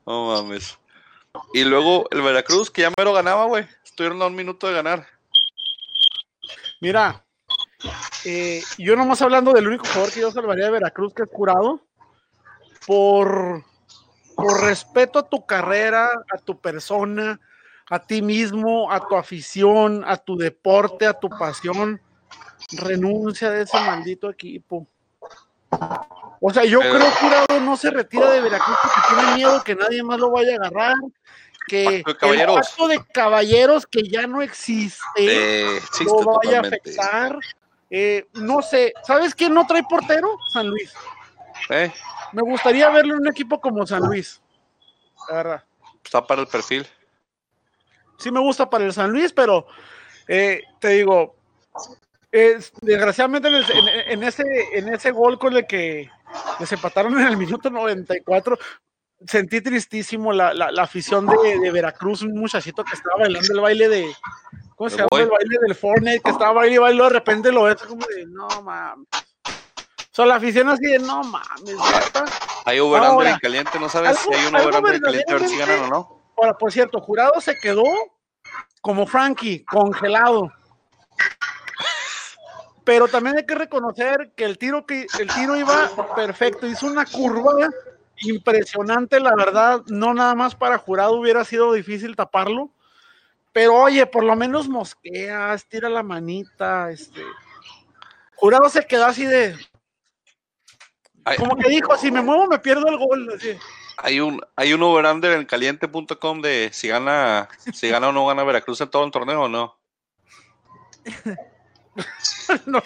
No 0.07 0.27
mames. 0.29 0.79
Y 1.55 1.65
luego 1.65 2.07
el 2.11 2.23
Veracruz, 2.23 2.71
que 2.71 2.83
ya 2.83 2.93
mero 2.97 3.13
ganaba, 3.13 3.45
güey. 3.45 3.67
Estuvieron 3.85 4.21
a 4.23 4.27
un 4.27 4.35
minuto 4.35 4.67
de 4.67 4.73
ganar. 4.75 5.07
Mira, 6.81 7.25
eh, 8.25 8.63
yo 8.79 8.97
nomás 8.97 9.23
hablando 9.23 9.53
del 9.53 9.69
único 9.69 9.85
jugador 9.87 10.13
que 10.13 10.21
yo 10.21 10.31
salvaría 10.33 10.65
de 10.67 10.71
Veracruz 10.73 11.15
que 11.15 11.23
es 11.23 11.29
curado, 11.29 11.81
por, 12.87 13.65
por 14.35 14.63
respeto 14.63 15.19
a 15.21 15.29
tu 15.29 15.47
carrera, 15.47 16.07
a 16.35 16.39
tu 16.39 16.61
persona, 16.61 17.39
a 17.91 17.99
ti 17.99 18.23
mismo, 18.23 18.91
a 18.91 19.01
tu 19.07 19.17
afición, 19.17 20.05
a 20.07 20.17
tu 20.17 20.37
deporte, 20.37 21.07
a 21.07 21.13
tu 21.15 21.29
pasión, 21.29 22.01
renuncia 22.73 23.51
de 23.51 23.63
ese 23.63 23.79
maldito 23.81 24.31
equipo. 24.31 24.87
O 26.41 26.51
sea, 26.53 26.65
yo 26.65 26.81
Pero- 26.81 26.95
creo 26.97 27.11
que 27.13 27.19
Curado 27.21 27.61
no 27.61 27.77
se 27.77 27.91
retira 27.91 28.31
de 28.31 28.41
Veracruz 28.41 28.77
porque 28.83 29.15
tiene 29.15 29.35
miedo 29.37 29.63
que 29.65 29.75
nadie 29.75 30.03
más 30.03 30.19
lo 30.19 30.31
vaya 30.31 30.53
a 30.53 30.67
agarrar, 30.67 30.95
que 31.67 32.03
Pacto 32.05 32.33
el 32.33 32.47
pacto 32.47 32.89
de 32.89 33.05
caballeros 33.13 33.87
que 33.87 34.03
ya 34.03 34.27
no 34.27 34.43
existe 34.43 34.99
Eh, 35.19 35.77
existe 35.77 36.05
lo 36.05 36.39
vaya 36.43 36.59
a 36.59 36.61
afectar. 36.63 37.39
Eh, 37.91 38.27
no 38.35 38.63
sé, 38.63 38.93
¿sabes 39.05 39.35
quién 39.35 39.55
no 39.55 39.67
trae 39.67 39.83
portero? 39.89 40.29
San 40.53 40.69
Luis. 40.69 40.93
Eh, 41.69 41.93
Me 42.33 42.43
gustaría 42.43 42.89
verlo 42.91 43.15
en 43.15 43.21
un 43.21 43.29
equipo 43.29 43.61
como 43.61 43.87
San 43.87 44.03
Luis. 44.03 44.41
La 45.29 45.37
verdad. 45.37 45.65
está 46.05 46.27
para 46.27 46.41
el 46.41 46.49
perfil. 46.49 46.87
Sí 48.23 48.31
me 48.31 48.41
gusta 48.41 48.71
para 48.71 48.85
el 48.85 48.93
San 48.93 49.11
Luis, 49.11 49.33
pero 49.33 49.67
eh, 50.29 50.63
te 50.79 50.89
digo, 50.91 51.35
es- 52.31 52.73
desgraciadamente 52.81 53.49
en, 53.49 53.55
el- 53.55 53.71
en- 53.71 53.89
en 54.13 54.23
ese, 54.23 54.45
en 54.75 54.95
ese 54.95 55.11
gol 55.11 55.39
con 55.39 55.55
el 55.57 55.67
que 55.67 56.09
les 56.61 56.73
empataron 56.73 57.19
en 57.21 57.27
el 57.27 57.37
minuto 57.37 57.69
94, 57.69 58.57
sentí 59.27 59.61
tristísimo 59.61 60.33
la, 60.33 60.55
la- 60.55 60.71
la 60.71 60.83
afición 60.85 61.27
de, 61.27 61.59
de 61.59 61.71
Veracruz, 61.73 62.23
un 62.23 62.35
muchachito 62.39 62.85
que 62.85 62.95
estaba 62.95 63.17
bailando 63.19 63.53
el 63.53 63.61
baile 63.61 63.89
de... 63.89 64.15
¿Cómo 64.77 64.89
se 64.89 64.97
¿El 64.97 65.03
llama? 65.11 65.23
El 65.23 65.29
baile 65.31 65.59
del 65.67 65.75
Fortnite, 65.75 66.21
que 66.21 66.31
estaba 66.31 66.53
bailando 66.53 66.75
y 66.75 66.79
bailando, 66.79 67.05
de 67.05 67.11
repente 67.11 67.53
lo 67.53 67.65
ves 67.65 67.83
como 67.83 68.07
de, 68.07 68.27
no 68.27 68.49
mames. 68.63 69.07
O 69.15 70.15
sea, 70.15 70.27
la 70.27 70.37
afición 70.37 70.69
así 70.69 70.85
de, 70.85 70.99
no 71.01 71.23
mames, 71.25 71.75
neta". 71.75 72.25
Hay 72.65 72.79
over-under 72.79 73.11
Ahora, 73.13 73.31
en 73.31 73.39
caliente, 73.39 73.79
¿no 73.81 73.89
sabes 73.89 74.17
si 74.19 74.33
hay 74.33 74.47
un 74.47 74.57
en 74.57 75.01
caliente 75.01 75.33
a 75.33 75.37
ver 75.39 75.49
si 75.49 75.57
ganan 75.57 75.81
o 75.81 75.89
no? 75.89 76.22
Ahora, 76.37 76.57
por 76.57 76.73
cierto, 76.73 77.01
Jurado 77.01 77.41
se 77.41 77.59
quedó 77.59 77.85
como 78.81 79.07
Frankie, 79.07 79.65
congelado. 79.65 80.53
Pero 82.85 83.07
también 83.07 83.37
hay 83.37 83.47
que 83.47 83.55
reconocer 83.55 84.33
que 84.35 84.45
el 84.45 84.59
tiro 84.59 84.85
que 84.85 85.07
el 85.21 85.29
tiro 85.29 85.57
iba 85.57 85.89
perfecto, 86.17 86.67
hizo 86.67 86.87
una 86.87 87.07
curva 87.07 87.53
impresionante, 88.17 89.21
la 89.21 89.35
verdad, 89.37 89.83
no 89.87 90.15
nada 90.15 90.35
más 90.35 90.55
para 90.55 90.79
Jurado 90.79 91.15
hubiera 91.15 91.45
sido 91.45 91.73
difícil 91.73 92.17
taparlo. 92.17 92.71
Pero 93.53 93.77
oye, 93.77 94.07
por 94.07 94.25
lo 94.25 94.35
menos 94.35 94.69
mosqueas, 94.69 95.67
tira 95.69 95.89
la 95.89 96.03
manita, 96.03 96.91
este. 96.91 97.23
Jurado 98.35 98.69
se 98.69 98.85
quedó 98.85 99.07
así 99.07 99.25
de, 99.25 99.57
como 101.39 101.57
que 101.57 101.69
dijo, 101.69 101.97
si 101.97 102.11
me 102.11 102.21
muevo 102.21 102.47
me 102.47 102.59
pierdo 102.59 102.89
el 102.89 102.99
gol. 102.99 103.33
así. 103.37 103.57
Hay 103.99 104.21
un 104.21 104.41
hay 104.57 104.73
un 104.73 104.83
over-under 104.83 105.33
en 105.33 105.45
caliente.com 105.47 106.41
de 106.41 106.71
si 106.73 106.89
gana 106.89 107.49
si 107.73 107.89
gana 107.89 108.09
o 108.09 108.13
no 108.13 108.27
gana 108.27 108.43
Veracruz 108.45 108.81
en 108.81 108.91
todo 108.91 109.05
el 109.05 109.11
torneo 109.11 109.43
o 109.43 109.49
no. 109.49 109.77
No, 112.67 112.83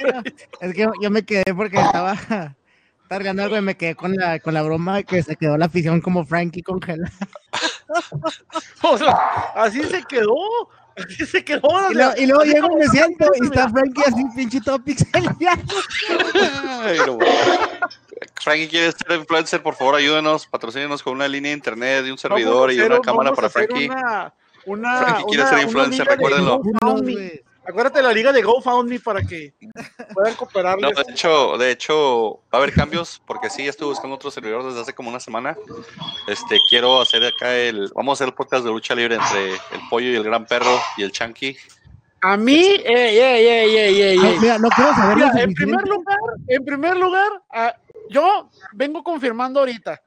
Es 0.60 0.74
que 0.74 0.86
yo 1.00 1.10
me 1.10 1.24
quedé 1.24 1.54
porque 1.54 1.76
estaba 1.80 2.16
cargando 3.08 3.42
algo 3.44 3.56
y 3.56 3.60
me 3.60 3.76
quedé 3.76 3.94
con 3.94 4.14
la, 4.16 4.38
con 4.40 4.52
la 4.54 4.62
broma 4.62 4.96
de 4.96 5.04
que 5.04 5.22
se 5.22 5.36
quedó 5.36 5.56
la 5.56 5.66
afición 5.66 6.00
como 6.00 6.24
Frankie 6.24 6.62
congelada. 6.62 7.12
O 8.82 8.98
sea, 8.98 9.12
así 9.54 9.82
se 9.84 10.02
quedó. 10.04 10.34
Así 10.96 11.24
se 11.24 11.44
quedó. 11.44 11.62
Y, 11.90 11.94
luego- 11.94 12.14
y 12.16 12.26
llego, 12.26 12.66
como 12.68 12.78
me 12.78 12.88
siento 12.88 13.26
y 13.40 13.44
está 13.46 13.68
Frankie 13.70 14.02
así 14.06 14.24
pinche 14.34 14.60
todo 14.60 14.78
pixeleado. 14.82 15.62
No. 18.46 18.52
Frankie 18.52 18.68
quiere 18.68 18.92
ser 18.92 19.18
influencer, 19.18 19.62
por 19.62 19.74
favor 19.74 19.96
ayúdenos, 19.96 20.46
patrocínenos 20.46 21.02
con 21.02 21.14
una 21.14 21.26
línea 21.26 21.50
de 21.50 21.56
internet 21.56 22.04
y 22.06 22.10
un 22.12 22.18
servidor 22.18 22.70
a 22.70 22.72
y 22.72 22.76
hacer 22.78 22.90
una 22.90 23.00
un- 23.00 23.04
cámara 23.04 23.32
para 23.34 23.48
hacer 23.48 23.66
Frankie. 23.66 23.88
Una, 23.88 24.32
una, 24.66 24.98
Frankie 25.02 25.24
quiere 25.24 25.42
una- 25.42 25.50
ser 25.50 25.62
influencer, 25.62 26.06
recuérdenlo. 26.06 26.62
Acuérdate 27.68 27.98
de 27.98 28.04
la 28.04 28.12
liga 28.12 28.30
de 28.32 28.42
GoFundMe 28.42 29.00
para 29.00 29.22
que 29.22 29.52
puedan 30.14 30.32
No, 30.34 30.36
cooperarles. 30.38 30.94
de 31.04 31.12
hecho, 31.12 31.58
de 31.58 31.70
hecho, 31.72 32.34
va 32.44 32.48
a 32.52 32.56
haber 32.58 32.72
cambios, 32.72 33.20
porque 33.26 33.50
sí, 33.50 33.66
estoy 33.66 33.88
buscando 33.88 34.14
otro 34.14 34.30
servidor 34.30 34.64
desde 34.64 34.80
hace 34.82 34.94
como 34.94 35.08
una 35.10 35.18
semana. 35.18 35.56
Este, 36.28 36.58
quiero 36.70 37.00
hacer 37.00 37.24
acá 37.24 37.52
el, 37.56 37.90
vamos 37.92 38.12
a 38.12 38.14
hacer 38.22 38.28
el 38.28 38.34
podcast 38.34 38.64
de 38.64 38.70
lucha 38.70 38.94
libre 38.94 39.16
entre 39.16 39.50
el 39.54 39.80
pollo 39.90 40.06
y 40.10 40.14
el 40.14 40.22
gran 40.22 40.46
perro 40.46 40.78
y 40.96 41.02
el 41.02 41.10
chanqui. 41.10 41.56
A 42.20 42.36
mí, 42.36 42.54
ey, 42.84 43.18
ey, 43.18 43.46
ey, 43.46 43.76
ey, 43.76 44.00
ey, 44.02 44.16
No, 44.16 44.26
ey. 44.28 44.38
mira, 44.38 44.58
no 44.58 44.68
quiero 44.70 44.94
saber 44.94 45.16
Mira, 45.16 45.32
en 45.42 45.52
primer 45.54 45.82
lugar, 45.88 46.18
en 46.46 46.64
primer 46.64 46.96
lugar, 46.96 47.42
ah, 47.52 47.74
yo 48.10 48.50
vengo 48.72 49.02
confirmando 49.02 49.60
ahorita. 49.60 50.00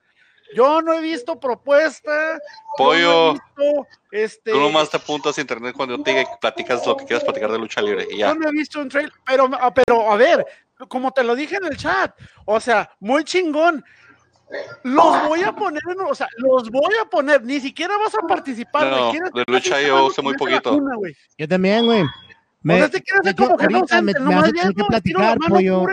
Yo 0.55 0.81
no 0.81 0.93
he 0.93 1.01
visto 1.01 1.39
propuesta. 1.39 2.39
Pollo. 2.77 3.33
no 3.33 3.33
visto, 3.33 3.87
este, 4.11 4.51
Tú 4.51 4.59
nomás 4.59 4.89
te 4.89 4.97
apuntas 4.97 5.37
a 5.37 5.41
internet 5.41 5.75
cuando 5.75 5.97
yo 5.97 6.03
te 6.03 6.11
diga 6.11 6.39
platicas 6.39 6.85
lo 6.85 6.97
que 6.97 7.05
quieras 7.05 7.23
platicar 7.23 7.51
de 7.51 7.59
lucha 7.59 7.81
libre 7.81 8.07
y 8.09 8.17
ya. 8.17 8.29
Yo 8.29 8.35
no 8.35 8.49
he 8.49 8.51
visto 8.51 8.79
un 8.79 8.89
trailer, 8.89 9.13
pero, 9.25 9.49
ah, 9.59 9.73
pero 9.73 10.11
a 10.11 10.15
ver, 10.15 10.45
como 10.87 11.11
te 11.11 11.23
lo 11.23 11.35
dije 11.35 11.57
en 11.57 11.65
el 11.65 11.77
chat, 11.77 12.15
o 12.45 12.59
sea, 12.59 12.89
muy 12.99 13.23
chingón. 13.23 13.83
Los 14.81 15.27
voy 15.27 15.43
a 15.43 15.55
poner, 15.55 15.81
en, 15.91 15.99
o 16.01 16.15
sea, 16.15 16.27
los 16.37 16.71
voy 16.71 16.95
a 16.99 17.05
poner, 17.05 17.43
ni 17.43 17.59
siquiera 17.59 17.95
vas 17.99 18.15
a 18.15 18.25
participar. 18.25 18.87
No, 18.87 18.97
güey. 18.97 19.11
¿Quieres 19.11 19.31
de 19.31 19.43
lucha 19.45 19.81
yo 19.81 20.09
sé 20.09 20.23
muy 20.23 20.35
poquito. 20.35 20.79
Yo 21.37 21.47
también, 21.47 21.85
güey. 21.85 22.03
Me, 22.61 22.73
o 22.73 22.77
sea, 22.77 22.89
te 22.89 23.01
quieres 23.01 23.21
hacer 23.21 23.35
como 23.35 23.55
que 23.55 23.67
no 23.67 23.85
me, 24.01 24.13
me 24.13 24.83
platicar, 24.85 25.37
pollo. 25.47 25.85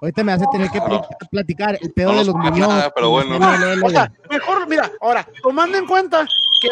Ahorita 0.00 0.24
me 0.24 0.32
vas 0.36 0.42
a 0.46 0.50
tener 0.50 0.70
que 0.70 0.78
No. 0.78 0.86
pl- 0.86 1.02
platicar 1.30 1.78
el 1.80 1.92
pedo 1.92 2.12
No 2.12 2.18
de 2.20 2.24
los 2.24 2.34
nada, 2.34 2.90
pero 2.94 3.10
bueno. 3.10 3.36
O 3.84 3.90
sea, 3.90 4.10
mejor, 4.30 4.66
mira, 4.68 4.90
ahora, 5.00 5.26
tomando 5.42 5.76
en 5.78 5.86
cuenta 5.86 6.26
que, 6.60 6.68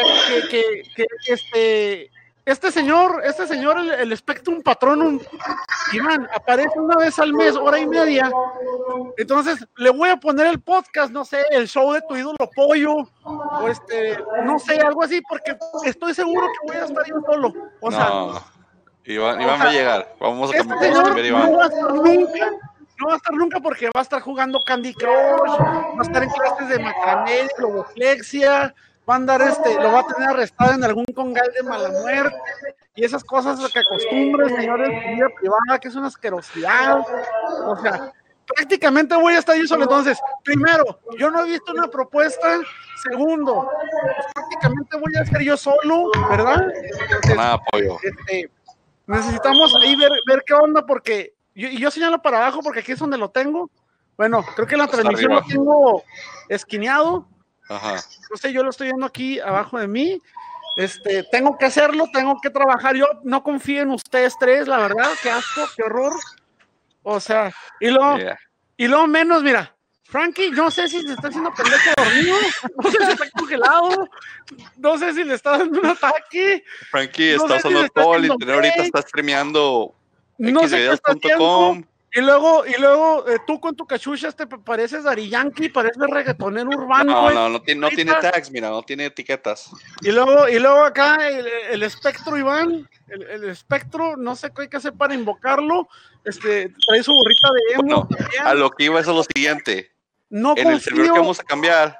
que, 0.51 0.83
que, 0.97 1.07
que 1.27 1.33
este, 1.33 2.11
este 2.47 2.73
señor, 2.73 3.21
este 3.25 3.47
señor, 3.47 3.79
el, 3.79 3.91
el 3.93 4.17
Spectrum 4.17 4.63
Patronum, 4.63 5.21
Iván, 5.93 6.27
aparece 6.35 6.79
una 6.81 6.97
vez 6.97 7.19
al 7.19 7.35
mes, 7.35 7.55
hora 7.57 7.79
y 7.79 7.87
media. 7.87 8.31
Entonces, 9.19 9.67
le 9.77 9.91
voy 9.91 10.09
a 10.09 10.17
poner 10.17 10.47
el 10.47 10.61
podcast, 10.61 11.11
no 11.13 11.25
sé, 11.25 11.43
el 11.51 11.69
show 11.69 11.93
de 11.93 12.01
tu 12.09 12.17
ídolo 12.17 12.37
pollo, 12.55 12.97
o 13.25 13.69
este, 13.69 14.19
no 14.45 14.59
sé, 14.59 14.81
algo 14.81 15.03
así, 15.03 15.21
porque 15.29 15.57
estoy 15.85 16.15
seguro 16.15 16.47
que 16.47 16.73
voy 16.73 16.77
a 16.81 16.85
estar 16.87 17.05
yo 17.07 17.17
solo. 17.27 17.53
O 17.81 17.91
sea, 17.91 18.09
no, 18.09 18.43
Iván, 19.05 19.41
Iván 19.41 19.55
o 19.55 19.57
sea, 19.57 19.65
va 19.65 19.71
a 19.71 19.73
llegar. 19.73 20.15
Vamos 20.21 20.51
a 20.53 20.57
este 20.57 20.69
cambiar, 20.69 20.93
vamos 20.93 20.99
a 20.99 21.03
señor 21.03 21.15
cambiar 21.15 21.33
no 21.33 21.39
Iván. 21.49 21.59
va 21.59 21.65
a 21.65 21.67
estar 21.69 21.93
nunca, 21.95 22.51
no 23.01 23.09
va 23.09 23.15
a 23.15 23.17
estar 23.17 23.35
nunca 23.35 23.61
porque 23.61 23.87
va 23.87 24.01
a 24.01 24.03
estar 24.03 24.21
jugando 24.21 24.61
Candy 24.65 24.95
Crush, 24.95 25.61
va 25.61 25.99
a 25.99 26.03
estar 26.03 26.23
en 26.23 26.31
clases 26.31 26.69
de 26.69 26.79
macramé, 26.79 27.49
globoflexia, 27.57 28.75
va 29.09 29.15
a 29.15 29.17
andar 29.17 29.41
este, 29.43 29.75
lo 29.75 29.93
va 29.93 30.01
a 30.01 30.07
tener 30.07 30.31
arrestado 30.31 30.73
en 30.73 30.85
algún 30.85 31.07
congal 31.15 31.51
de 31.55 31.63
mala 31.63 31.89
muerte 31.91 32.37
y 32.95 33.05
esas 33.05 33.23
cosas 33.23 33.59
que 33.73 33.79
acostumbran, 33.79 34.49
señores, 34.57 34.89
vida 34.89 35.29
privada, 35.39 35.79
que 35.81 35.89
es 35.89 35.95
una 35.95 36.09
asquerosidad. 36.09 36.99
O 37.67 37.77
sea, 37.77 38.13
prácticamente 38.55 39.15
voy 39.15 39.35
a 39.35 39.39
estar 39.39 39.57
yo 39.57 39.67
solo. 39.69 39.85
Entonces, 39.85 40.19
primero, 40.43 40.99
yo 41.17 41.31
no 41.31 41.45
he 41.45 41.51
visto 41.51 41.73
una 41.73 41.89
propuesta. 41.89 42.59
Segundo, 43.09 43.71
pues, 44.03 44.27
prácticamente 44.35 44.97
voy 44.97 45.13
a 45.21 45.25
ser 45.25 45.43
yo 45.43 45.57
solo, 45.57 46.11
¿verdad? 46.29 46.67
Entonces, 46.75 47.37
Nada, 47.37 47.55
apoyo. 47.55 47.97
este, 48.03 48.51
necesitamos 49.07 49.73
ahí 49.81 49.95
ver, 49.95 50.11
ver 50.27 50.43
qué 50.45 50.55
onda, 50.55 50.85
porque 50.85 51.38
yo, 51.63 51.69
y 51.69 51.79
yo 51.79 51.91
señalo 51.91 52.21
para 52.23 52.39
abajo 52.39 52.61
porque 52.63 52.81
aquí 52.81 52.93
es 52.93 52.99
donde 52.99 53.19
lo 53.19 53.31
tengo. 53.31 53.71
Bueno, 54.17 54.45
creo 54.57 54.67
que 54.67 54.75
en 54.75 54.79
la 54.79 54.85
Hasta 54.85 54.99
transmisión 54.99 55.33
arriba. 55.33 55.47
lo 55.47 55.53
tengo 55.53 56.05
esquineado. 56.49 57.29
Ajá. 57.69 57.97
No 58.31 58.37
sé, 58.37 58.53
yo 58.53 58.63
lo 58.63 58.71
estoy 58.71 58.89
viendo 58.89 59.07
aquí 59.07 59.39
abajo 59.41 59.79
de 59.79 59.87
mí. 59.89 60.21
Este, 60.77 61.25
tengo 61.25 61.59
que 61.59 61.67
hacerlo, 61.67 62.07
tengo 62.13 62.41
que 62.41 62.51
trabajar. 62.51 62.95
Yo 62.97 63.07
no 63.25 63.43
confío 63.43 63.83
en 63.83 63.91
ustedes 63.91 64.37
tres, 64.39 64.69
la 64.69 64.79
verdad, 64.79 65.09
qué 65.23 65.31
asco, 65.31 65.63
qué 65.77 65.83
horror. 65.83 66.13
O 67.03 67.21
sea, 67.21 67.53
y 67.81 67.89
luego, 67.91 68.19
Yeah. 68.19 68.39
y 68.77 68.87
luego 68.87 69.07
menos, 69.07 69.43
mira, 69.43 69.75
Frankie, 70.05 70.51
no 70.53 70.71
sé 70.71 70.89
si 70.89 71.01
se 71.03 71.13
está 71.15 71.29
haciendo 71.29 71.53
pendejo 71.53 71.91
dormido, 71.97 72.37
no 72.83 72.91
sé 72.91 72.97
si 73.07 73.13
está 73.13 73.31
congelado, 73.37 74.09
no 74.77 74.99
sé 74.99 75.15
si 75.15 75.25
le 75.25 75.35
está 75.35 75.59
dando 75.59 75.81
un 75.81 75.87
ataque, 75.87 76.65
Frankie 76.91 77.37
No 77.37 77.43
está 77.45 77.61
sé 77.61 77.69
si 77.69 77.75
está 77.75 78.03
todo 78.03 78.19
internet. 78.19 78.55
Ahorita 78.55 78.75
fake. 78.77 78.87
está 78.87 79.03
streameando 79.03 79.95
no 80.39 80.69
sé 80.69 80.89
qué. 81.21 81.85
Y 82.15 82.21
luego, 82.23 82.65
y 82.67 82.81
luego 82.81 83.29
eh, 83.29 83.37
tú 83.47 83.61
con 83.61 83.77
tu 83.77 83.87
cachucha 83.87 84.33
te 84.33 84.47
pareces 84.47 85.05
Dari 85.05 85.29
Yankee, 85.29 85.69
pareces 85.69 86.03
reggaetonero 86.09 86.71
urbano, 86.71 87.13
No, 87.13 87.31
no, 87.31 87.49
no 87.51 87.63
tiene, 87.63 87.83
no 87.83 87.89
tiene 87.91 88.15
tags, 88.15 88.51
mira, 88.51 88.71
no 88.71 88.83
tiene 88.83 89.07
etiquetas. 89.07 89.71
Y 90.01 90.11
luego, 90.11 90.49
y 90.49 90.59
luego 90.59 90.85
acá 90.85 91.29
el, 91.29 91.47
el 91.47 91.83
espectro, 91.83 92.39
Iván, 92.39 92.89
el, 93.09 93.23
el 93.25 93.45
espectro, 93.51 94.17
no 94.17 94.37
sé 94.37 94.51
qué 94.55 94.63
hay 94.63 94.69
que 94.69 94.79
hacer 94.79 94.95
para 94.95 95.15
invocarlo. 95.15 95.87
Este, 96.25 96.73
trae 96.87 97.03
su 97.03 97.13
burrita 97.13 97.49
de 97.53 97.75
emo. 97.75 98.07
Bueno. 98.09 98.29
A 98.43 98.55
lo 98.55 98.71
que 98.71 98.85
iba 98.85 99.01
es 99.01 99.09
a 99.09 99.13
lo 99.13 99.23
siguiente. 99.25 99.93
no 100.31 100.55
En 100.57 100.69
el 100.69 100.81
servidor 100.81 101.13
que 101.13 101.21
vamos 101.21 101.41
a 101.41 101.45
cambiar, 101.45 101.99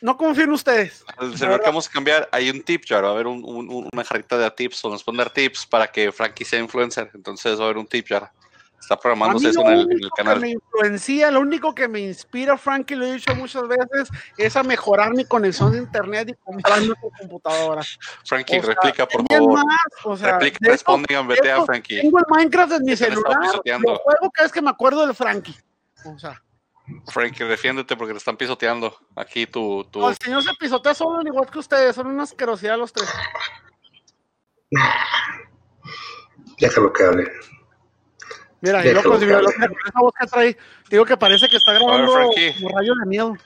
no 0.00 0.16
confío 0.16 0.44
en 0.44 0.52
ustedes. 0.52 1.04
el 1.20 1.36
servidor 1.36 1.60
que 1.60 1.66
vamos 1.66 1.88
a 1.88 1.90
cambiar, 1.90 2.28
hay 2.32 2.50
un 2.50 2.62
tip 2.62 2.84
jar. 2.86 3.04
Va 3.04 3.08
a 3.08 3.12
haber 3.12 3.26
un- 3.26 3.44
un- 3.44 3.88
una 3.92 4.04
jarrita 4.04 4.38
de 4.38 4.50
tips 4.50 4.84
o 4.84 4.90
nos 4.90 5.04
dar 5.16 5.30
tips 5.30 5.66
para 5.66 5.86
que 5.90 6.10
Frankie 6.12 6.44
sea 6.44 6.58
influencer. 6.58 7.10
Entonces 7.14 7.58
va 7.58 7.62
a 7.62 7.64
haber 7.66 7.78
un 7.78 7.86
tip 7.86 8.06
jar. 8.08 8.30
Está 8.80 8.98
programándose 8.98 9.50
eso 9.50 9.60
en 9.60 9.66
el, 9.68 9.72
en 9.80 9.86
único 9.86 9.94
el 10.06 10.10
que 10.10 10.22
canal. 10.22 10.40
me 10.40 10.48
influencia, 10.50 11.30
lo 11.30 11.40
único 11.40 11.74
que 11.74 11.86
me 11.86 12.00
inspira, 12.00 12.56
Frankie, 12.56 12.96
lo 12.96 13.04
he 13.06 13.12
dicho 13.12 13.34
muchas 13.36 13.68
veces, 13.68 14.08
es 14.38 14.56
a 14.56 14.62
mejorar 14.62 15.12
mi 15.14 15.26
conexión 15.26 15.70
de 15.72 15.78
internet 15.78 16.30
y 16.30 16.34
comprarme 16.42 16.92
otra 16.92 17.18
computadora. 17.20 17.82
Frankie, 18.24 18.58
O 18.58 18.62
sea, 18.62 18.74
replica, 18.74 19.06
por 19.06 19.24
favor. 19.28 19.52
más, 19.64 19.76
o 20.04 20.16
sea, 20.16 20.32
Replica, 20.32 20.58
responde 20.62 21.06
y 21.14 21.26
vete 21.26 21.52
a 21.52 21.62
Frankie. 21.62 22.00
Tengo 22.00 22.18
el 22.18 22.24
Minecraft 22.30 22.72
en 22.72 22.82
mi 22.84 22.90
Que 22.92 22.96
celular, 22.96 23.36
lo 23.64 23.98
juego 23.98 24.30
cada 24.32 24.44
vez 24.46 24.52
que 24.52 24.62
me 24.62 24.70
acuerdo 24.70 25.06
del 25.06 25.14
Frankie. 25.14 25.56
O 26.06 26.18
sea, 26.18 26.42
Frankie, 27.06 27.44
defiéndete 27.44 27.96
porque 27.96 28.12
te 28.12 28.18
están 28.18 28.36
pisoteando. 28.36 28.96
Aquí 29.16 29.46
tu. 29.46 29.84
tu... 29.84 30.00
no, 30.00 30.10
el 30.10 30.16
señor 30.16 30.42
se 30.42 30.50
pisotea 30.58 30.94
solo 30.94 31.18
al 31.18 31.26
igual 31.26 31.50
que 31.50 31.58
ustedes, 31.58 31.94
son 31.94 32.06
una 32.08 32.24
asquerosidad 32.24 32.78
los 32.78 32.92
tres. 32.92 33.08
Déjalo 36.58 36.92
que 36.92 37.04
hable. 37.04 37.32
Mira, 38.60 38.80
y 38.80 38.88
Déjalo 38.88 39.02
loco, 39.08 39.18
que 39.18 39.26
mira, 39.26 39.38
hable. 39.38 39.46
loco, 39.48 39.74
con 39.74 39.88
esa 39.88 40.00
voz 40.00 40.12
que 40.20 40.26
trae, 40.26 40.58
digo 40.90 41.04
que 41.04 41.16
parece 41.16 41.48
que 41.48 41.56
está 41.56 41.72
grabando 41.72 42.12
Frankie. 42.12 42.54
como 42.54 42.78
rayo 42.78 42.94
de 42.94 43.06
miedo. 43.06 43.36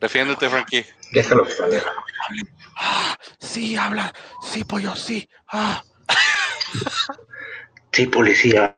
Defiéndete, 0.00 0.48
Frankie. 0.48 0.86
Déjalo 1.12 1.44
que 1.44 1.52
hable. 1.62 1.82
Sí, 3.38 3.76
habla, 3.76 4.12
sí, 4.42 4.64
pollo, 4.64 4.94
sí. 4.96 5.28
Ah. 5.48 5.82
Sí, 7.92 8.06
policía. 8.06 8.76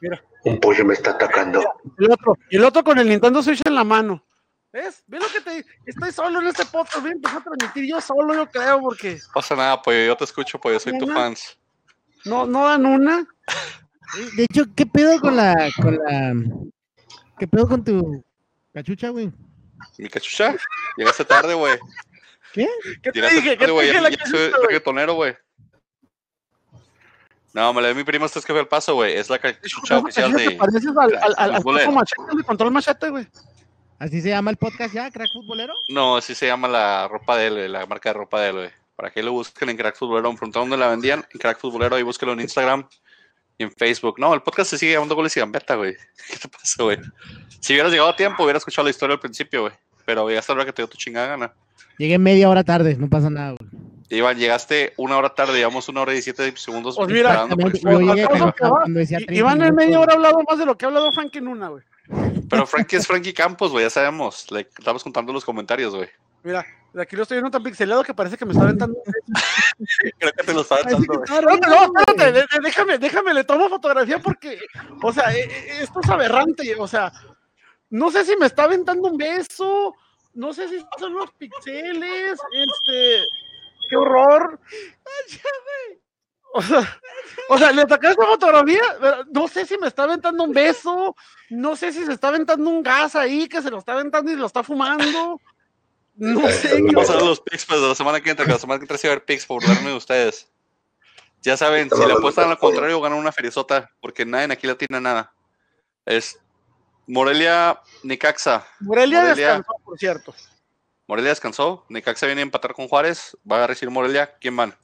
Mira. 0.00 0.22
Un 0.44 0.58
pollo 0.58 0.84
me 0.84 0.94
está 0.94 1.10
atacando. 1.10 1.60
El 1.98 2.10
otro, 2.10 2.36
y 2.50 2.56
el 2.56 2.64
otro 2.64 2.82
con 2.82 2.98
el 2.98 3.08
Nintendo 3.08 3.42
Switch 3.42 3.60
en 3.66 3.74
la 3.74 3.84
mano. 3.84 4.24
¿Ves? 4.72 5.02
¿Ves 5.06 5.20
lo 5.20 5.28
que 5.28 5.40
te 5.40 5.66
Estoy 5.84 6.12
solo 6.12 6.40
en 6.40 6.46
este 6.46 6.64
podcast, 6.64 7.00
voy 7.00 7.10
a 7.10 7.14
empezar 7.14 7.38
a 7.38 7.42
transmitir 7.42 7.90
yo 7.90 8.00
solo, 8.00 8.34
yo 8.34 8.48
creo, 8.48 8.80
porque 8.80 9.14
No 9.14 9.32
pasa 9.34 9.56
nada, 9.56 9.82
pollo. 9.82 10.06
Yo 10.06 10.16
te 10.16 10.24
escucho, 10.24 10.60
pollo. 10.60 10.78
Soy 10.78 10.96
tu 10.98 11.08
fans. 11.08 11.58
no, 12.24 12.46
no 12.46 12.66
dan 12.66 12.86
una. 12.86 13.26
De 14.36 14.44
hecho, 14.44 14.64
¿qué 14.74 14.86
pedo 14.86 15.20
con 15.20 15.36
la, 15.36 15.54
con 15.80 15.96
la, 15.96 16.34
qué 17.38 17.46
pedo 17.46 17.68
con 17.68 17.84
tu 17.84 18.24
cachucha, 18.72 19.10
güey? 19.10 19.32
Mi 19.98 20.08
cachucha. 20.08 20.56
Llegaste 20.96 21.24
tarde, 21.24 21.54
güey. 21.54 21.78
¿Qué 22.52 22.66
te 23.02 23.12
Llegaste 23.12 23.36
dije? 23.36 23.58
¿Qué 23.58 23.66
te 23.66 23.70
güey. 23.70 23.86
dije 23.86 23.98
Ya, 23.98 24.02
la 24.02 24.10
ya 24.10 24.26
soy 24.26 24.50
reggaetonero, 24.66 25.14
güey. 25.14 25.36
No, 27.52 27.72
me 27.72 27.82
la 27.82 27.88
dio 27.88 27.96
mi 27.96 28.04
primo 28.04 28.26
este 28.26 28.40
que 28.40 28.52
fue 28.52 28.60
el 28.60 28.68
paso, 28.68 28.94
güey. 28.94 29.14
Es 29.14 29.28
la 29.28 29.38
cachucha 29.38 29.98
oficial 29.98 30.32
de. 30.32 30.52
Pareces 30.52 30.86
al, 30.96 31.14
al, 31.16 31.34
al, 31.36 31.54
al 31.54 31.92
machete, 31.92 32.36
de 32.36 32.42
control 32.44 32.70
machete, 32.70 33.10
güey. 33.10 33.26
¿Así 33.98 34.22
se 34.22 34.28
llama 34.30 34.50
el 34.50 34.56
podcast 34.56 34.94
ya, 34.94 35.10
crack 35.10 35.30
futbolero? 35.32 35.74
No, 35.88 36.16
así 36.16 36.34
se 36.34 36.46
llama 36.46 36.68
la 36.68 37.06
ropa 37.08 37.36
de 37.36 37.48
él, 37.48 37.54
güey, 37.54 37.68
la 37.68 37.84
marca 37.86 38.10
de 38.10 38.12
ropa 38.14 38.40
de 38.40 38.48
él, 38.48 38.56
güey. 38.56 38.70
Para 39.00 39.10
que 39.10 39.22
lo 39.22 39.32
busquen 39.32 39.70
en 39.70 39.78
Crack 39.78 39.96
Futbolero. 39.96 40.30
Preguntaron 40.34 40.68
dónde 40.68 40.84
la 40.84 40.90
vendían. 40.90 41.24
En 41.32 41.40
Crack 41.40 41.58
Futbolero, 41.58 41.96
ahí 41.96 42.02
búsquelo 42.02 42.34
en 42.34 42.40
Instagram 42.40 42.86
y 43.56 43.62
en 43.62 43.72
Facebook. 43.72 44.16
No, 44.18 44.34
el 44.34 44.42
podcast 44.42 44.68
se 44.68 44.76
sigue 44.76 44.92
llamando 44.92 45.14
Goles 45.14 45.34
y 45.38 45.40
Gambetta, 45.40 45.74
güey. 45.76 45.94
¿Qué 46.30 46.36
te 46.36 46.48
pasa, 46.48 46.82
güey? 46.82 46.98
Si 47.60 47.72
hubieras 47.72 47.92
llegado 47.92 48.10
a 48.10 48.16
tiempo, 48.16 48.42
hubieras 48.44 48.60
escuchado 48.60 48.84
la 48.84 48.90
historia 48.90 49.14
al 49.14 49.20
principio, 49.20 49.62
güey. 49.62 49.72
Pero 50.04 50.30
ya 50.30 50.38
hasta 50.38 50.52
ahora 50.52 50.66
que 50.66 50.74
te 50.74 50.82
dio 50.82 50.86
tu 50.86 50.98
chingada 50.98 51.28
gana. 51.28 51.54
Llegué 51.96 52.18
media 52.18 52.50
hora 52.50 52.62
tarde, 52.62 52.94
no 52.96 53.08
pasa 53.08 53.30
nada, 53.30 53.54
güey. 53.58 53.70
Iván, 54.10 54.38
llegaste 54.38 54.92
una 54.96 55.16
hora 55.16 55.34
tarde, 55.34 55.58
llevamos 55.58 55.88
una 55.88 56.02
hora 56.02 56.12
y 56.12 56.16
17 56.16 56.56
segundos. 56.56 56.96
Pues 56.96 57.08
mira, 57.08 57.46
cuando 57.46 57.70
30 57.70 59.32
Iván 59.32 59.62
en 59.62 59.74
media 59.74 60.00
hora 60.00 60.14
ha 60.14 60.16
hablado 60.16 60.42
más 60.48 60.58
de 60.58 60.66
lo 60.66 60.76
que 60.76 60.84
ha 60.84 60.88
hablado 60.88 61.12
Frank 61.12 61.36
en 61.36 61.48
una, 61.48 61.68
güey. 61.68 61.84
Pero 62.48 62.66
Frankie 62.66 62.96
es 62.96 63.06
Frankie 63.06 63.32
Campos, 63.32 63.70
güey, 63.70 63.84
ya 63.84 63.90
sabemos. 63.90 64.50
Le 64.50 64.62
estamos 64.62 65.04
contando 65.04 65.32
los 65.32 65.44
comentarios, 65.44 65.94
güey. 65.94 66.08
Mira, 66.42 66.66
de 66.92 67.02
aquí 67.02 67.14
lo 67.14 67.22
estoy 67.22 67.36
viendo 67.36 67.50
tan 67.50 67.62
pixelado 67.62 68.02
que 68.02 68.14
parece 68.14 68.36
que 68.36 68.44
me 68.44 68.52
está 68.52 68.64
aventando. 68.64 68.98
Creo 70.18 70.32
que 70.32 70.42
te 70.42 70.52
lo 70.52 70.62
estaba 70.62 70.80
Espérate, 70.80 71.68
no, 71.68 71.92
espérate, 72.08 72.60
déjame, 72.62 72.98
déjame, 72.98 73.34
le 73.34 73.44
tomo 73.44 73.68
fotografía 73.68 74.18
porque, 74.18 74.58
o 75.02 75.12
sea, 75.12 75.32
eh, 75.32 75.44
eh, 75.44 75.78
esto 75.82 76.00
es 76.02 76.10
aberrante, 76.10 76.74
o 76.78 76.88
sea, 76.88 77.12
no 77.90 78.10
sé 78.10 78.24
si 78.24 78.36
me 78.36 78.46
está 78.46 78.64
aventando 78.64 79.08
un 79.08 79.16
beso, 79.16 79.94
no 80.34 80.52
sé 80.52 80.68
si 80.68 80.84
son 80.98 81.14
los 81.14 81.30
pixeles, 81.32 82.38
este, 82.52 83.22
qué 83.90 83.96
horror. 83.96 84.58
O 86.52 86.62
sea, 86.62 87.00
o 87.48 87.58
sea, 87.58 87.72
le 87.72 87.82
saqué 87.82 88.08
esta 88.08 88.26
fotografía, 88.26 88.82
no 89.32 89.46
sé 89.46 89.66
si 89.66 89.76
me 89.78 89.88
está 89.88 90.04
aventando 90.04 90.42
un 90.44 90.52
beso, 90.52 91.14
no 91.50 91.76
sé 91.76 91.92
si 91.92 92.04
se 92.04 92.12
está 92.12 92.28
aventando 92.28 92.68
un 92.68 92.82
gas 92.82 93.14
ahí, 93.14 93.48
que 93.48 93.62
se 93.62 93.70
lo 93.70 93.78
está 93.78 93.92
aventando 93.92 94.32
y 94.32 94.36
lo 94.36 94.46
está 94.46 94.62
fumando. 94.62 95.40
No 96.16 96.48
sé 96.48 96.76
qué 96.76 96.92
Vamos 96.92 97.08
a 97.08 97.14
ver 97.14 97.22
los 97.22 97.40
picks 97.40 97.66
pues, 97.66 97.80
de 97.80 97.88
la 97.88 97.94
semana 97.94 98.20
que 98.20 98.30
entra, 98.30 98.44
que 98.44 98.52
la 98.52 98.58
semana 98.58 98.78
que 98.78 98.84
entra 98.84 98.98
sí 98.98 99.06
va 99.06 99.12
a 99.12 99.16
haber 99.16 99.24
picks 99.24 99.46
por 99.46 99.60
burlarme 99.62 99.90
de 99.90 99.96
ustedes. 99.96 100.50
Ya 101.42 101.56
saben, 101.56 101.88
si 101.88 102.06
le 102.06 102.12
apuestan 102.12 102.50
al 102.50 102.58
contrario, 102.58 103.00
ganan 103.00 103.18
una 103.18 103.32
ferizota, 103.32 103.90
porque 104.00 104.26
nadie 104.26 104.52
aquí 104.52 104.66
la 104.66 104.74
tiene 104.74 105.00
nada. 105.00 105.32
Es 106.04 106.38
Morelia 107.06 107.80
Nicaxa. 108.02 108.66
Morelia, 108.80 109.22
Morelia. 109.22 109.46
descansó, 109.46 109.72
por 109.84 109.98
cierto. 109.98 110.34
Morelia 111.10 111.30
descansó. 111.30 111.84
Necaxa 111.88 112.26
viene 112.26 112.42
a 112.42 112.44
empatar 112.44 112.72
con 112.72 112.86
Juárez. 112.86 113.36
Va 113.50 113.64
a 113.64 113.66
recibir 113.66 113.92
Morelia. 113.92 114.32
¿Quién 114.40 114.54
van? 114.54 114.76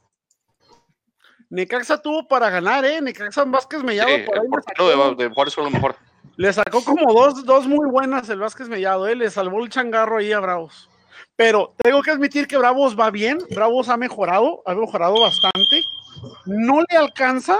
Necaxa 1.48 2.02
tuvo 2.02 2.26
para 2.26 2.50
ganar, 2.50 2.84
¿eh? 2.84 3.00
Necaxa 3.00 3.44
Vázquez 3.44 3.84
Mellado 3.84 4.08
Sí, 4.08 4.24
por 4.24 4.34
ahí 4.34 4.40
el 4.40 4.46
le 4.46 4.50
portero 4.50 4.90
sacó, 4.90 5.14
de, 5.14 5.28
de 5.28 5.30
Juárez 5.32 5.54
fue 5.54 5.62
lo 5.62 5.70
mejor. 5.70 5.94
le 6.36 6.52
sacó 6.52 6.82
como 6.82 7.14
dos, 7.14 7.44
dos 7.44 7.68
muy 7.68 7.88
buenas 7.88 8.28
el 8.28 8.40
Vázquez 8.40 8.68
Mellado, 8.68 9.06
¿eh? 9.06 9.14
Le 9.14 9.30
salvó 9.30 9.62
el 9.62 9.70
changarro 9.70 10.18
ahí 10.18 10.32
a 10.32 10.40
Bravos. 10.40 10.90
Pero 11.36 11.76
tengo 11.78 12.02
que 12.02 12.10
admitir 12.10 12.48
que 12.48 12.58
Bravos 12.58 12.98
va 12.98 13.12
bien, 13.12 13.38
Bravos 13.54 13.88
ha 13.88 13.96
mejorado, 13.96 14.64
ha 14.66 14.74
mejorado 14.74 15.20
bastante. 15.20 15.80
No 16.44 16.80
le 16.90 16.96
alcanza, 16.96 17.56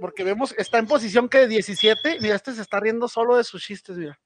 porque 0.00 0.24
vemos, 0.24 0.56
está 0.58 0.78
en 0.78 0.88
posición 0.88 1.28
que 1.28 1.38
de 1.38 1.46
17. 1.46 2.18
Mira, 2.20 2.34
este 2.34 2.52
se 2.52 2.62
está 2.62 2.80
riendo 2.80 3.06
solo 3.06 3.36
de 3.36 3.44
sus 3.44 3.62
chistes, 3.62 3.96
mira. 3.96 4.18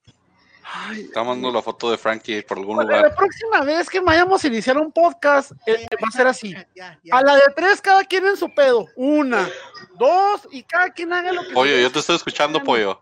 Ay, 0.69 1.03
Está 1.03 1.23
mandando 1.23 1.53
la 1.53 1.63
foto 1.63 1.91
de 1.93 1.97
Frankie 1.97 2.43
por 2.43 2.59
algún 2.59 2.75
Bueno, 2.77 2.91
lugar. 2.91 3.09
la 3.11 3.15
próxima 3.15 3.61
vez 3.63 3.89
que 3.89 4.01
vayamos 4.01 4.43
a 4.43 4.47
iniciar 4.49 4.77
un 4.79 4.91
podcast, 4.91 5.53
eh, 5.65 5.87
va 5.95 6.09
a 6.09 6.11
ser 6.11 6.27
así. 6.27 6.55
Ya, 6.75 6.99
ya. 7.05 7.17
A 7.17 7.23
la 7.23 7.37
de 7.37 7.43
tres, 7.55 7.81
cada 7.81 8.03
quien 8.05 8.27
en 8.27 8.37
su 8.37 8.53
pedo. 8.53 8.87
Una, 8.97 9.49
dos, 9.97 10.49
y 10.51 10.65
cada 10.65 10.91
quien 10.91 11.13
haga 11.13 11.33
lo 11.33 11.43
que 11.45 11.53
Pollo, 11.55 11.73
se- 11.77 11.83
yo 11.83 11.93
te 11.93 11.99
estoy 12.01 12.17
escuchando, 12.17 12.63
Pollo. 12.65 13.01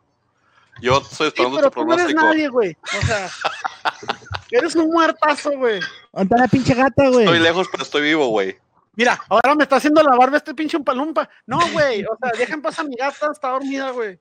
Yo 0.82 0.98
estoy 0.98 1.16
Sí, 1.16 1.24
esperando 1.28 1.56
pero 1.56 1.70
tu 1.70 1.80
tú 1.80 1.86
no 1.86 1.94
eres 1.94 2.06
pronóstico. 2.06 2.26
nadie, 2.34 2.48
güey. 2.48 2.76
O 3.02 3.06
sea, 3.06 3.30
eres 4.50 4.74
un 4.76 4.90
muertazo, 4.90 5.52
güey. 5.52 5.80
¿Dónde 6.12 6.24
está 6.24 6.36
la 6.36 6.48
pinche 6.48 6.74
gata, 6.74 7.08
güey? 7.08 7.24
Estoy 7.24 7.38
lejos, 7.40 7.68
pero 7.70 7.82
estoy 7.82 8.02
vivo, 8.02 8.26
güey. 8.28 8.58
Mira, 8.96 9.18
ahora 9.28 9.54
me 9.54 9.62
está 9.64 9.76
haciendo 9.76 10.02
la 10.02 10.16
barba 10.16 10.36
este 10.36 10.54
pinche 10.54 10.76
umpalumpa. 10.76 11.28
No, 11.46 11.58
güey. 11.72 12.04
O 12.04 12.16
sea, 12.20 12.30
deja 12.38 12.54
en 12.54 12.62
paz 12.62 12.78
a 12.78 12.84
mi 12.84 12.94
gata, 12.94 13.30
está 13.32 13.48
dormida, 13.50 13.90
güey. 13.90 14.14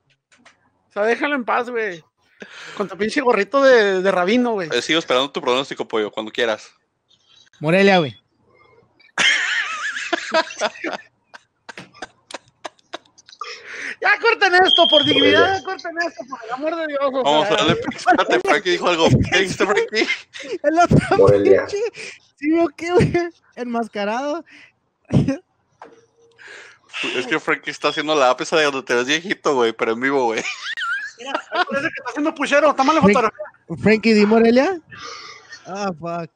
O 0.88 0.92
sea, 0.92 1.02
déjala 1.02 1.34
en 1.34 1.44
paz, 1.44 1.68
güey. 1.70 2.02
Con 2.76 2.88
tu 2.88 2.96
pinche 2.96 3.20
gorrito 3.20 3.62
de, 3.62 4.02
de 4.02 4.10
rabino, 4.10 4.52
güey. 4.52 4.68
Eh, 4.72 4.82
sigo 4.82 4.98
esperando 4.98 5.30
tu 5.30 5.40
pronóstico, 5.40 5.86
Pollo, 5.86 6.10
cuando 6.10 6.32
quieras. 6.32 6.70
Morelia, 7.60 7.98
güey. 7.98 8.16
Ya 14.00 14.18
corten 14.20 14.54
esto, 14.54 14.86
por 14.88 15.04
dignidad, 15.04 15.62
corten 15.64 15.96
esto, 16.06 16.24
por 16.28 16.38
el 16.44 16.50
amor 16.52 16.76
de 16.76 16.86
Dios. 16.88 17.00
o 17.02 17.22
Vamos 17.22 17.46
a 17.50 17.54
darle. 17.56 17.80
Espérate, 17.94 18.40
Frankie 18.40 18.70
dijo 18.70 18.88
algo. 18.88 19.08
¿Qué 19.08 19.38
dijiste, 19.38 19.64
Frankie? 19.64 20.08
El 20.62 20.78
otro 20.78 21.16
Morelia. 21.16 21.64
pinche. 21.66 21.78
¿Sí 22.38 22.50
vio 22.50 22.68
qué, 22.76 22.92
güey? 22.92 23.12
Enmascarado. 23.56 24.44
Es 27.16 27.26
que 27.26 27.40
Frankie 27.40 27.70
está 27.70 27.88
haciendo 27.88 28.14
la 28.14 28.36
esa 28.38 28.56
de 28.56 28.64
donde 28.64 28.82
te 28.82 28.94
ves 28.94 29.06
viejito, 29.06 29.54
güey, 29.54 29.72
pero 29.72 29.92
en 29.92 30.00
vivo, 30.00 30.24
güey. 30.24 30.42
Parece 31.18 31.88
que 31.88 31.94
está 31.96 32.10
haciendo 32.10 32.34
puchero, 32.34 32.70
está 32.70 32.82
mal 32.84 32.96
la 32.96 33.02
Frank- 33.02 33.14
fotografía. 33.14 33.82
Frankie 33.82 34.14
Di 34.14 34.26
Morelia. 34.26 34.80
Ah, 35.66 35.90
fuck. 35.98 36.30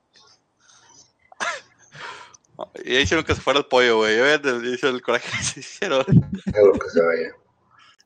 Y 2.84 2.96
ahí 2.96 3.02
hicieron 3.02 3.24
que 3.24 3.34
se 3.34 3.40
fuera 3.40 3.60
el 3.60 3.66
pollo, 3.66 3.98
güey. 3.98 4.16
Yo 4.16 4.22
veía 4.24 4.38
el 4.82 5.02
coraje 5.02 5.30
que 5.30 5.44
se 5.44 5.60
hicieron. 5.60 6.04
Algo 6.54 6.72
que 6.72 6.90
se 6.90 7.02
vaya. 7.02 7.30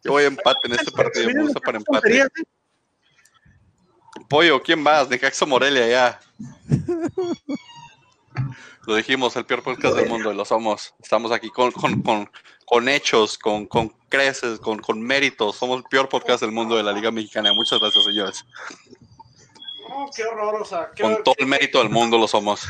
Yo 0.05 0.12
voy 0.12 0.24
a 0.24 0.27
empate 0.27 0.59
en 0.65 0.73
este 0.73 0.90
partido. 0.90 1.27
Me 1.31 1.43
gusta 1.43 1.61
para 1.61 1.78
empate. 1.78 2.27
Pollo, 4.28 4.62
¿quién 4.62 4.82
más? 4.82 5.09
Necaxa 5.09 5.47
Morelia, 5.47 5.86
ya. 5.89 6.20
Lo 8.86 8.97
dijimos, 8.97 9.36
el 9.36 9.44
peor 9.47 9.62
podcast 9.62 9.94
del 9.97 10.09
mundo, 10.09 10.32
y 10.32 10.36
lo 10.36 10.44
somos. 10.44 10.93
Estamos 11.01 11.31
aquí 11.31 11.49
con, 11.51 11.70
con, 11.70 12.03
con, 12.03 12.28
con 12.73 12.89
hechos, 12.89 13.36
con, 13.36 13.66
con 13.66 13.90
creces, 14.09 14.59
con, 14.59 14.78
con 14.78 14.99
méritos. 14.99 15.57
Somos 15.57 15.77
el 15.77 15.85
peor 15.85 16.09
podcast 16.09 16.40
del 16.40 16.53
mundo 16.53 16.74
de 16.74 16.82
la 16.82 16.90
Liga 16.90 17.11
Mexicana. 17.11 17.53
Muchas 17.53 17.78
gracias, 17.78 18.03
señores. 18.03 18.47
No, 19.86 20.09
qué 20.16 20.24
horror, 20.24 20.62
o 20.62 20.65
sea, 20.65 20.90
qué 20.97 21.03
Con 21.03 21.23
todo 21.23 21.35
el 21.36 21.49
mérito 21.49 21.81
del 21.81 21.90
mundo 21.90 22.16
lo 22.16 22.27
somos. 22.27 22.66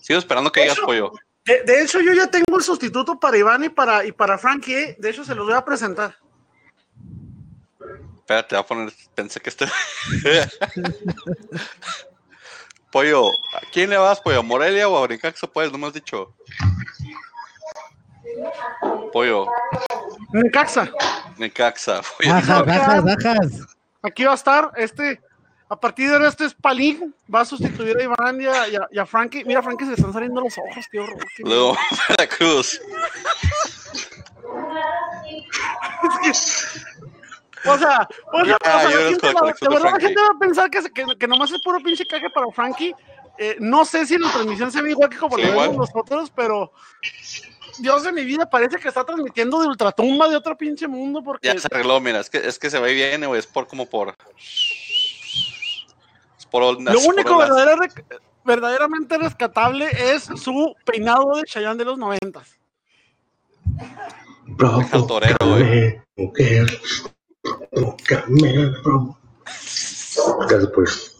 Sigo 0.00 0.18
esperando 0.18 0.50
que 0.50 0.62
digas, 0.62 0.78
Pollo. 0.78 1.12
De, 1.44 1.64
de 1.64 1.82
hecho, 1.82 2.00
yo 2.00 2.14
ya 2.14 2.30
tengo 2.30 2.56
el 2.56 2.62
sustituto 2.62 3.20
para 3.20 3.36
Iván 3.36 3.62
y 3.64 3.68
para, 3.68 4.06
y 4.06 4.12
para 4.12 4.38
Frankie. 4.38 4.74
¿eh? 4.74 4.96
De 4.98 5.10
hecho, 5.10 5.22
se 5.22 5.34
los 5.34 5.44
voy 5.44 5.54
a 5.54 5.62
presentar. 5.62 6.16
Espérate, 8.16 8.54
voy 8.54 8.62
a 8.62 8.66
poner. 8.66 8.92
Pensé 9.14 9.38
que 9.38 9.50
este. 9.50 9.66
Pollo, 12.90 13.28
¿a 13.28 13.60
quién 13.70 13.90
le 13.90 13.98
vas, 13.98 14.18
Pollo? 14.18 14.38
¿A 14.38 14.42
Morelia 14.42 14.88
o 14.88 15.04
a 15.04 15.06
Necaxa? 15.06 15.46
Pues, 15.46 15.70
no 15.70 15.76
me 15.76 15.88
has 15.88 15.92
dicho. 15.92 16.34
Pollo, 19.12 19.46
Necaxa, 20.32 20.90
Necaxa. 21.38 22.00
Pollo, 22.18 22.32
Bajas, 22.34 22.66
bajas, 22.66 23.04
bajas. 23.04 23.66
aquí 24.02 24.24
va 24.24 24.32
a 24.32 24.34
estar 24.34 24.70
este. 24.76 25.20
A 25.70 25.78
partir 25.78 26.08
de 26.08 26.14
ahora, 26.14 26.28
este 26.28 26.46
es 26.46 26.54
Palín. 26.54 27.14
Va 27.32 27.40
a 27.40 27.44
sustituir 27.44 27.94
a 27.98 28.02
Iván 28.02 28.40
y 28.40 28.46
a, 28.46 28.68
y 28.68 28.76
a- 28.76 28.88
y 28.90 28.98
a 28.98 29.04
Frankie. 29.04 29.44
Mira, 29.44 29.62
Frankie, 29.62 29.84
se 29.84 29.90
le 29.90 29.96
están 29.96 30.14
saliendo 30.14 30.40
los 30.40 30.56
ojos, 30.56 30.86
qué 30.90 30.98
horror. 30.98 31.18
qué- 31.36 31.42
Luego, 31.42 31.76
Veracruz. 32.08 32.80
O 37.66 37.76
sea, 37.76 38.08
o 38.32 38.44
sea, 38.44 38.56
o 38.56 38.66
sea, 38.70 38.82
la 38.84 38.90
gente 39.10 39.32
la 39.32 39.68
verdad 39.68 39.92
la 39.92 40.00
gente 40.00 40.22
va 40.22 40.28
a 40.34 40.38
pensar 40.38 40.70
que, 40.70 40.80
que, 40.90 41.04
que 41.18 41.26
nomás 41.28 41.50
es 41.50 41.60
puro 41.60 41.80
pinche 41.80 42.06
caje 42.06 42.30
para 42.30 42.46
Frankie. 42.52 42.94
Eh, 43.36 43.56
no 43.60 43.84
sé 43.84 44.06
si 44.06 44.16
la 44.18 44.30
transmisión 44.30 44.72
se 44.72 44.80
ve 44.82 44.90
igual 44.90 45.10
que 45.10 45.16
como 45.18 45.36
Sí, 45.36 45.42
lo 45.44 45.52
vemos 45.60 45.76
nosotros, 45.76 46.32
pero 46.34 46.72
Dios 47.80 48.02
de 48.02 48.12
mi 48.12 48.24
vida, 48.24 48.48
parece 48.48 48.78
que 48.78 48.88
está 48.88 49.04
transmitiendo 49.04 49.60
de 49.60 49.68
ultratumba 49.68 50.28
de 50.28 50.36
otro 50.36 50.56
pinche 50.56 50.86
mundo 50.88 51.22
porque 51.22 51.48
Ya 51.48 51.58
se 51.58 51.68
arregló, 51.70 52.00
mira, 52.00 52.20
es 52.20 52.30
que, 52.30 52.38
es 52.38 52.58
que 52.58 52.70
se 52.70 52.78
ve 52.80 52.92
bien, 52.94 53.24
güey, 53.24 53.38
es 53.38 53.46
por 53.46 53.66
como 53.66 53.86
por... 53.86 54.14
Es 56.38 56.46
por 56.50 56.62
ondas, 56.62 56.94
lo 56.94 57.00
único 57.00 57.36
verdadera- 57.38 57.92
verdaderamente 58.44 59.18
rescatable 59.18 59.88
es 59.92 60.24
su 60.24 60.74
peinado 60.84 61.36
de 61.36 61.44
Chayanne 61.44 61.78
de 61.78 61.84
los 61.84 61.98
noventas. 61.98 62.58
Deja 64.46 65.06
torero, 65.06 65.36
güey. 65.40 66.00
Gracias, 70.48 70.70
pues. 70.74 71.16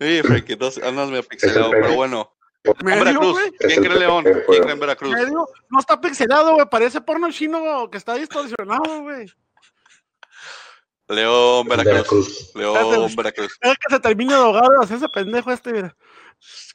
Sí, 0.00 0.20
Frankie, 0.22 0.58
andas 0.84 1.08
medio 1.08 1.22
pixelado, 1.24 1.70
pero 1.70 1.94
bueno. 1.94 2.32
Medio, 2.82 3.04
Veracruz, 3.04 3.38
¿quién 3.60 3.84
cree 3.84 3.98
León? 3.98 4.24
¿Quién 4.24 4.62
cree 4.62 4.72
en 4.72 4.80
Veracruz? 4.80 5.10
medio. 5.12 5.48
No 5.70 5.80
está 5.80 6.00
pixelado, 6.00 6.54
güey, 6.54 6.66
parece 6.68 7.00
porno 7.00 7.30
chino 7.30 7.88
que 7.90 7.98
está 7.98 8.14
distorsionado, 8.14 9.02
güey. 9.02 9.26
León, 11.08 11.66
Veracruz. 11.68 11.94
Veracruz. 11.94 12.52
León. 12.54 13.16
Veracruz. 13.16 13.58
Es 13.62 13.76
que 13.78 13.94
se 13.94 14.00
termine 14.00 14.34
de 14.34 14.38
ahogar 14.40 14.68
ese 14.90 15.08
pendejo 15.08 15.50
este, 15.50 15.72
mira. 15.72 15.96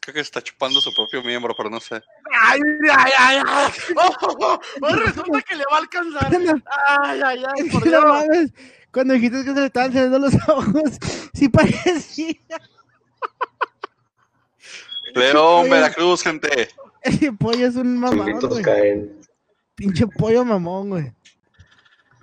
Creo 0.02 0.16
que 0.16 0.20
está 0.22 0.42
chupando 0.42 0.82
su 0.82 0.94
propio 0.94 1.22
miembro, 1.24 1.54
pero 1.56 1.70
no 1.70 1.80
sé. 1.80 2.02
Ay, 2.42 2.60
ay, 2.92 3.12
ay, 3.18 3.42
ay. 3.46 3.72
Oh, 3.96 4.18
oh, 4.40 4.60
oh, 4.82 4.96
resulta 4.96 5.42
que 5.42 5.56
le 5.56 5.64
va 5.72 5.78
a 5.78 5.80
alcanzar. 5.82 6.30
Ay, 7.00 7.22
ay, 7.24 7.44
ay, 7.56 7.70
por 7.70 7.86
No 7.86 7.92
Dios. 7.92 8.04
mames. 8.04 8.54
Cuando 8.92 9.14
dijiste 9.14 9.44
que 9.44 9.54
se 9.54 9.60
le 9.60 9.66
estaban 9.68 9.94
saliendo 9.94 10.20
los 10.20 10.34
ojos, 10.48 10.74
sí 11.34 11.48
parecía. 11.50 12.36
León. 15.14 15.70
Veracruz, 15.70 16.24
gente. 16.24 16.70
El 17.04 17.38
pollo 17.38 17.68
es 17.68 17.76
un 17.76 17.98
mamón, 17.98 18.62
caen. 18.64 19.20
Pinche 19.76 20.08
pollo 20.08 20.46
mamón, 20.46 20.90
güey. 20.90 21.12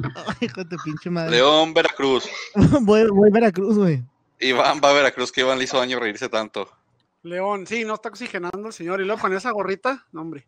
Ay, 0.03 0.37
hijo 0.41 0.65
de 0.65 0.77
pinche 0.83 1.11
madre. 1.11 1.33
León, 1.33 1.75
Veracruz. 1.75 2.29
Voy, 2.83 3.07
voy 3.09 3.29
a 3.29 3.33
Veracruz, 3.33 3.77
güey. 3.77 4.03
Iván 4.39 4.81
va 4.83 4.91
a 4.91 4.95
Veracruz, 4.95 5.31
que 5.31 5.43
Iván 5.43 5.59
le 5.59 5.65
hizo 5.65 5.79
daño 5.79 6.01
reírse 6.01 6.29
tanto. 6.29 6.71
León, 7.23 7.67
sí, 7.67 7.85
no 7.85 7.95
está 7.95 8.09
oxigenando 8.09 8.67
el 8.67 8.73
señor. 8.73 9.01
Y 9.01 9.05
luego 9.05 9.21
con 9.21 9.35
esa 9.37 9.51
gorrita, 9.51 10.07
no, 10.13 10.23
hombre. 10.23 10.47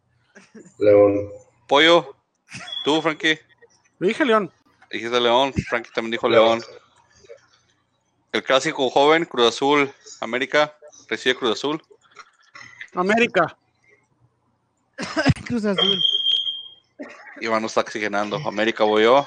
León. 0.78 1.28
Pollo, 1.68 2.16
tú, 2.84 3.02
Frankie. 3.02 3.38
Lo 3.98 4.08
dije, 4.08 4.24
León. 4.24 4.50
Dijiste 4.90 5.20
León, 5.20 5.52
Frankie 5.68 5.90
también 5.94 6.12
dijo 6.12 6.28
León. 6.28 6.62
El 8.32 8.42
clásico 8.42 8.88
joven, 8.88 9.26
Cruz 9.26 9.48
Azul, 9.48 9.92
América, 10.20 10.74
recibe 11.08 11.34
Cruz 11.34 11.52
Azul. 11.52 11.82
América. 12.94 13.56
Cruz 15.46 15.64
Azul. 15.64 16.00
Iván 17.40 17.60
no 17.62 17.66
está 17.66 17.80
oxigenando. 17.80 18.36
América 18.46 18.84
voy 18.84 19.04
yo. 19.04 19.26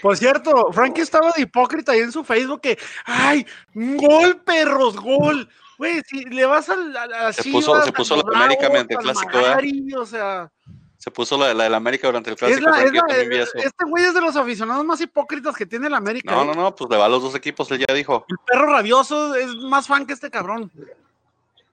Por 0.00 0.16
cierto, 0.16 0.72
Frankie 0.72 1.00
estaba 1.02 1.32
de 1.32 1.42
hipócrita 1.42 1.92
ahí 1.92 2.00
en 2.00 2.12
su 2.12 2.22
Facebook 2.24 2.60
que, 2.60 2.78
ay, 3.04 3.44
gol, 3.74 4.40
perros, 4.42 4.96
gol. 4.96 5.48
Güey, 5.76 6.02
si 6.06 6.24
le 6.24 6.46
vas 6.46 6.68
al, 6.68 6.96
a, 6.96 7.28
a 7.28 7.32
Se 7.32 7.42
Chivas, 7.42 7.64
puso- 7.90 8.04
se 8.04 8.16
la 8.32 8.44
América 8.44 8.68
mediante 8.68 8.94
el 8.94 9.00
clásico, 9.00 9.28
¿verdad? 9.32 9.48
Magari, 9.50 9.94
o 9.94 10.06
sea, 10.06 10.50
Se 10.96 11.10
puso 11.10 11.36
la, 11.36 11.52
la 11.54 11.64
del 11.64 11.74
América 11.74 12.06
durante 12.08 12.30
el 12.30 12.34
es 12.34 12.38
clásico. 12.38 12.70
la- 12.70 12.82
es 12.82 12.92
la- 12.92 13.28
vi 13.28 13.36
eso. 13.36 13.52
este 13.58 13.84
güey 13.88 14.04
es 14.04 14.14
de 14.14 14.20
los 14.20 14.34
aficionados 14.36 14.84
más 14.84 15.00
hipócritas 15.00 15.54
que 15.56 15.66
tiene 15.66 15.88
el 15.88 15.94
América. 15.94 16.32
No, 16.32 16.42
¿eh? 16.42 16.46
no, 16.46 16.54
no, 16.54 16.74
pues 16.74 16.88
le 16.90 16.96
va 16.96 17.06
a 17.06 17.08
los 17.08 17.22
dos 17.22 17.34
equipos, 17.34 17.70
él 17.72 17.84
ya 17.86 17.94
dijo. 17.94 18.24
El 18.28 18.36
perro 18.46 18.66
rabioso 18.72 19.34
es 19.34 19.52
más 19.68 19.86
fan 19.86 20.06
que 20.06 20.12
este 20.14 20.30
cabrón. 20.30 20.70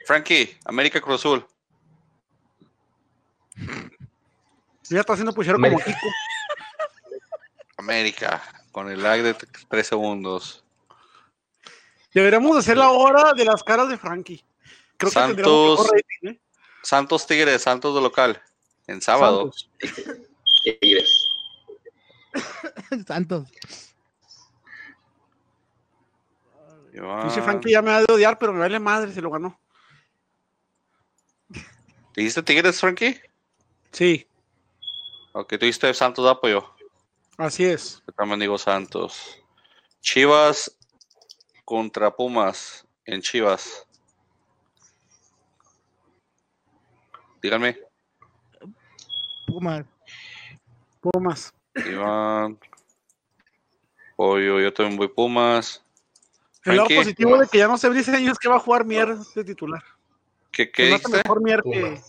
Frankie, 0.06 0.56
América 0.66 1.02
Cruz 1.02 1.22
Azul. 1.22 1.46
Ya 4.90 5.00
está 5.00 5.14
haciendo 5.14 5.34
puchero 5.34 5.60
como. 5.60 5.80
Kiko. 5.80 6.08
América, 7.78 8.42
con 8.72 8.90
el 8.90 9.02
lag 9.02 9.22
de 9.24 9.36
tres 9.68 9.88
segundos. 9.88 10.64
Deberíamos 12.14 12.56
hacer 12.56 12.78
la 12.78 12.92
hora 12.92 13.34
de 13.34 13.46
las 13.46 13.64
caras 13.64 13.90
de 13.90 13.98
Frankie. 13.98 14.44
Creo 14.98 15.10
que 15.10 15.14
Santos. 15.14 15.90
rating, 15.92 16.36
¿eh? 16.36 16.40
Santos 16.84 17.26
Tigres, 17.26 17.64
Santos 17.64 17.96
de 17.96 18.02
local. 18.02 18.42
En 18.88 19.02
sábado. 19.02 19.52
Santos. 19.52 19.72
Tigres. 20.80 21.26
Santos. 23.08 23.50
Dice 27.26 27.42
Frankie 27.42 27.72
ya 27.72 27.82
me 27.82 27.92
ha 27.92 28.00
de 28.00 28.14
odiar, 28.14 28.38
pero 28.38 28.54
me 28.54 28.60
vale 28.60 28.80
madre 28.80 29.12
si 29.12 29.20
lo 29.20 29.30
ganó. 29.32 29.60
¿Dijiste 32.16 32.44
Tigres, 32.44 32.80
Frankie? 32.80 33.20
Sí, 33.92 34.28
Ok, 35.38 35.50
tú 35.50 35.58
dijiste 35.66 35.94
Santos 35.94 36.24
de 36.24 36.32
apoyo. 36.32 36.66
así 37.38 37.66
es. 37.66 38.02
Yo 38.08 38.14
también 38.14 38.40
digo 38.40 38.58
Santos. 38.58 39.38
Chivas 40.00 40.78
contra 41.66 42.16
Pumas 42.16 42.88
en 43.04 43.22
Chivas. 43.22 43.86
Díganme, 47.42 47.78
Pumas. 49.46 49.86
Pumas. 51.02 51.54
Iván. 51.76 52.58
Pollo, 54.16 54.62
yo 54.62 54.74
también 54.74 54.98
voy 54.98 55.10
Pumas. 55.10 55.84
El 56.64 56.78
lado 56.78 56.88
Frankie. 56.88 57.04
positivo 57.04 57.38
de 57.38 57.48
que 57.48 57.58
ya 57.58 57.68
no 57.68 57.78
sé 57.78 57.90
Briseño 57.90 58.32
es 58.32 58.40
que 58.40 58.48
va 58.48 58.56
a 58.56 58.60
jugar 58.60 58.86
Mier 58.86 59.18
de 59.18 59.44
titular. 59.44 59.84
¿Qué, 60.56 60.72
Se 60.74 60.90
me 60.90 60.96
hace 60.96 61.10
mejor 61.10 61.44
Mier 61.44 61.62
que. 61.62 62.02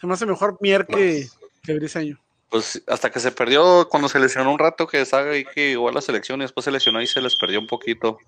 Se 0.00 0.06
me 0.06 0.14
hace 0.14 0.26
mejor 0.26 0.58
Mier 0.60 0.86
que, 0.86 1.28
que 1.62 1.74
Briseño. 1.74 2.18
Pues 2.48 2.82
hasta 2.86 3.10
que 3.10 3.20
se 3.20 3.32
perdió 3.32 3.88
cuando 3.88 4.08
se 4.08 4.18
lesionó 4.18 4.52
un 4.52 4.58
rato 4.58 4.86
que 4.86 5.04
sabe 5.04 5.36
ahí 5.36 5.44
que 5.44 5.70
igual 5.72 5.94
la 5.94 6.00
selección 6.00 6.40
y 6.40 6.44
después 6.44 6.64
se 6.64 6.70
lesionó 6.70 7.00
y 7.00 7.06
se 7.06 7.20
les 7.20 7.36
perdió 7.36 7.60
un 7.60 7.66
poquito. 7.66 8.18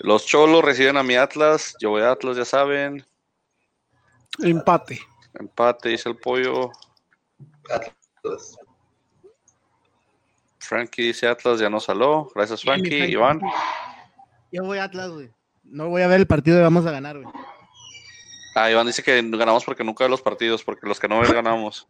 Los 0.00 0.26
Cholos 0.26 0.64
reciben 0.64 0.96
a 0.96 1.02
mi 1.02 1.14
Atlas, 1.14 1.74
yo 1.80 1.90
voy 1.90 2.02
a 2.02 2.10
Atlas, 2.10 2.36
ya 2.36 2.44
saben. 2.44 3.06
Empate. 4.42 5.00
Empate, 5.38 5.90
dice 5.90 6.08
el 6.08 6.16
pollo. 6.16 6.70
Atlas. 7.70 8.56
Frankie 10.58 11.02
dice 11.02 11.26
Atlas, 11.26 11.60
ya 11.60 11.68
no 11.68 11.80
saló. 11.80 12.30
Gracias. 12.34 12.62
Frankie. 12.62 13.10
Iván. 13.10 13.40
Yo 14.50 14.64
voy 14.64 14.78
a 14.78 14.84
Atlas, 14.84 15.10
güey. 15.10 15.30
No 15.64 15.88
voy 15.88 16.02
a 16.02 16.06
ver 16.06 16.20
el 16.20 16.26
partido 16.26 16.58
y 16.58 16.62
vamos 16.62 16.86
a 16.86 16.90
ganar, 16.90 17.20
güey. 17.20 17.32
Ah, 18.54 18.70
Iván 18.70 18.86
dice 18.86 19.02
que 19.02 19.22
ganamos 19.22 19.64
porque 19.64 19.84
nunca 19.84 20.04
ve 20.04 20.10
los 20.10 20.22
partidos, 20.22 20.62
porque 20.62 20.86
los 20.86 21.00
que 21.00 21.08
no 21.08 21.20
ven 21.20 21.32
ganamos. 21.32 21.86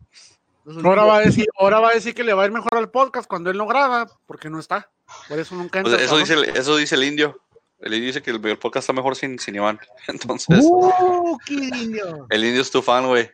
Ahora 0.85 1.05
va 1.05 1.17
a 1.17 1.21
decir, 1.21 1.47
ahora 1.59 1.81
va 1.81 1.89
a 1.89 1.95
decir 1.95 2.15
que 2.15 2.23
le 2.23 2.35
va 2.35 2.45
a 2.45 2.47
ir 2.47 2.53
mejor 2.53 2.77
al 2.77 2.91
podcast 2.91 3.29
cuando 3.29 3.51
él 3.51 3.59
no 3.59 3.67
graba, 3.67 4.07
porque 4.27 4.49
no 4.49 4.61
está. 4.61 4.89
Por 5.29 5.39
eso 5.39 5.57
nunca 5.57 5.81
entra. 5.81 5.95
Pues 5.95 6.05
eso, 6.05 6.17
cabrón. 6.17 6.21
dice 6.21 6.51
el, 6.51 6.57
eso 6.57 6.77
dice 6.77 6.95
el 6.95 7.05
indio. 7.05 7.41
El 7.81 7.95
indio 7.95 8.07
dice 8.07 8.23
que 8.23 8.31
el, 8.31 8.47
el 8.47 8.59
podcast 8.59 8.85
está 8.85 8.93
mejor 8.93 9.17
sin, 9.17 9.41
sin 9.41 9.57
Iván. 9.57 9.81
Entonces, 10.07 10.61
¡Uh, 10.63 11.37
qué 11.45 11.55
lindo! 11.55 12.27
el 12.31 12.45
indio 12.45 12.63
es 12.63 12.71
tu 12.71 12.81
fan, 12.81 13.09
güey. 13.09 13.29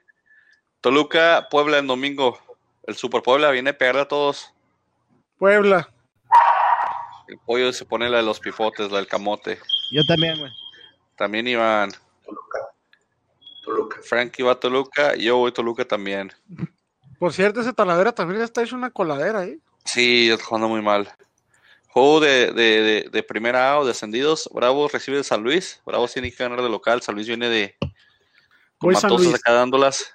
Toluca, 0.81 1.49
Puebla 1.51 1.79
en 1.79 1.87
domingo. 1.87 2.39
El 2.85 2.97
Super 2.97 3.23
Puebla 3.23 3.51
viene 3.51 3.71
a 3.71 3.79
pegarle 3.79 4.03
a 4.03 4.09
todos. 4.09 4.55
Puebla. 5.39 5.91
El 7.29 7.39
pollo 7.45 7.71
se 7.75 7.85
pone 7.85 8.09
la 8.09 8.19
de 8.19 8.23
los 8.23 8.41
pifotes, 8.41 8.91
la 8.91 8.97
del 8.97 9.07
camote. 9.07 9.59
Yo 9.93 10.03
también, 10.07 10.39
güey. 10.39 10.51
También 11.17 11.47
Iván. 11.47 11.91
Toluca. 13.69 14.01
Frankie 14.03 14.43
va 14.43 14.53
a 14.53 14.61
Toluca 14.61 15.15
yo 15.17 15.37
voy 15.37 15.51
a 15.51 15.55
Toluca 15.55 15.85
también. 15.85 16.33
Por 17.19 17.33
cierto, 17.33 17.61
ese 17.61 17.73
taladera 17.73 18.13
también 18.13 18.41
está 18.43 18.63
hecho 18.63 18.77
una 18.77 18.91
coladera, 18.91 19.45
¿eh? 19.45 19.59
Sí, 19.85 20.31
está 20.31 20.45
jugando 20.45 20.69
muy 20.69 20.83
mal. 20.83 21.11
Juego 21.89 22.21
de, 22.21 22.53
de, 22.53 22.83
de, 22.83 23.09
de 23.11 23.23
primera 23.23 23.73
A 23.73 23.79
o 23.79 23.87
descendidos. 23.87 24.49
Bravos 24.53 24.93
recibe 24.93 25.17
de 25.17 25.25
San 25.25 25.43
Luis. 25.43 25.81
Bravos 25.85 26.13
tiene 26.13 26.31
que 26.31 26.37
ganar 26.43 26.63
de 26.63 26.69
local. 26.69 27.03
San 27.03 27.15
Luis 27.15 27.27
viene 27.27 27.49
de 27.49 27.77
con 28.79 28.93
Voy 28.93 28.97
San 28.97 29.11
Luis. 29.11 29.35
acá 29.35 29.53
dándolas. 29.53 30.13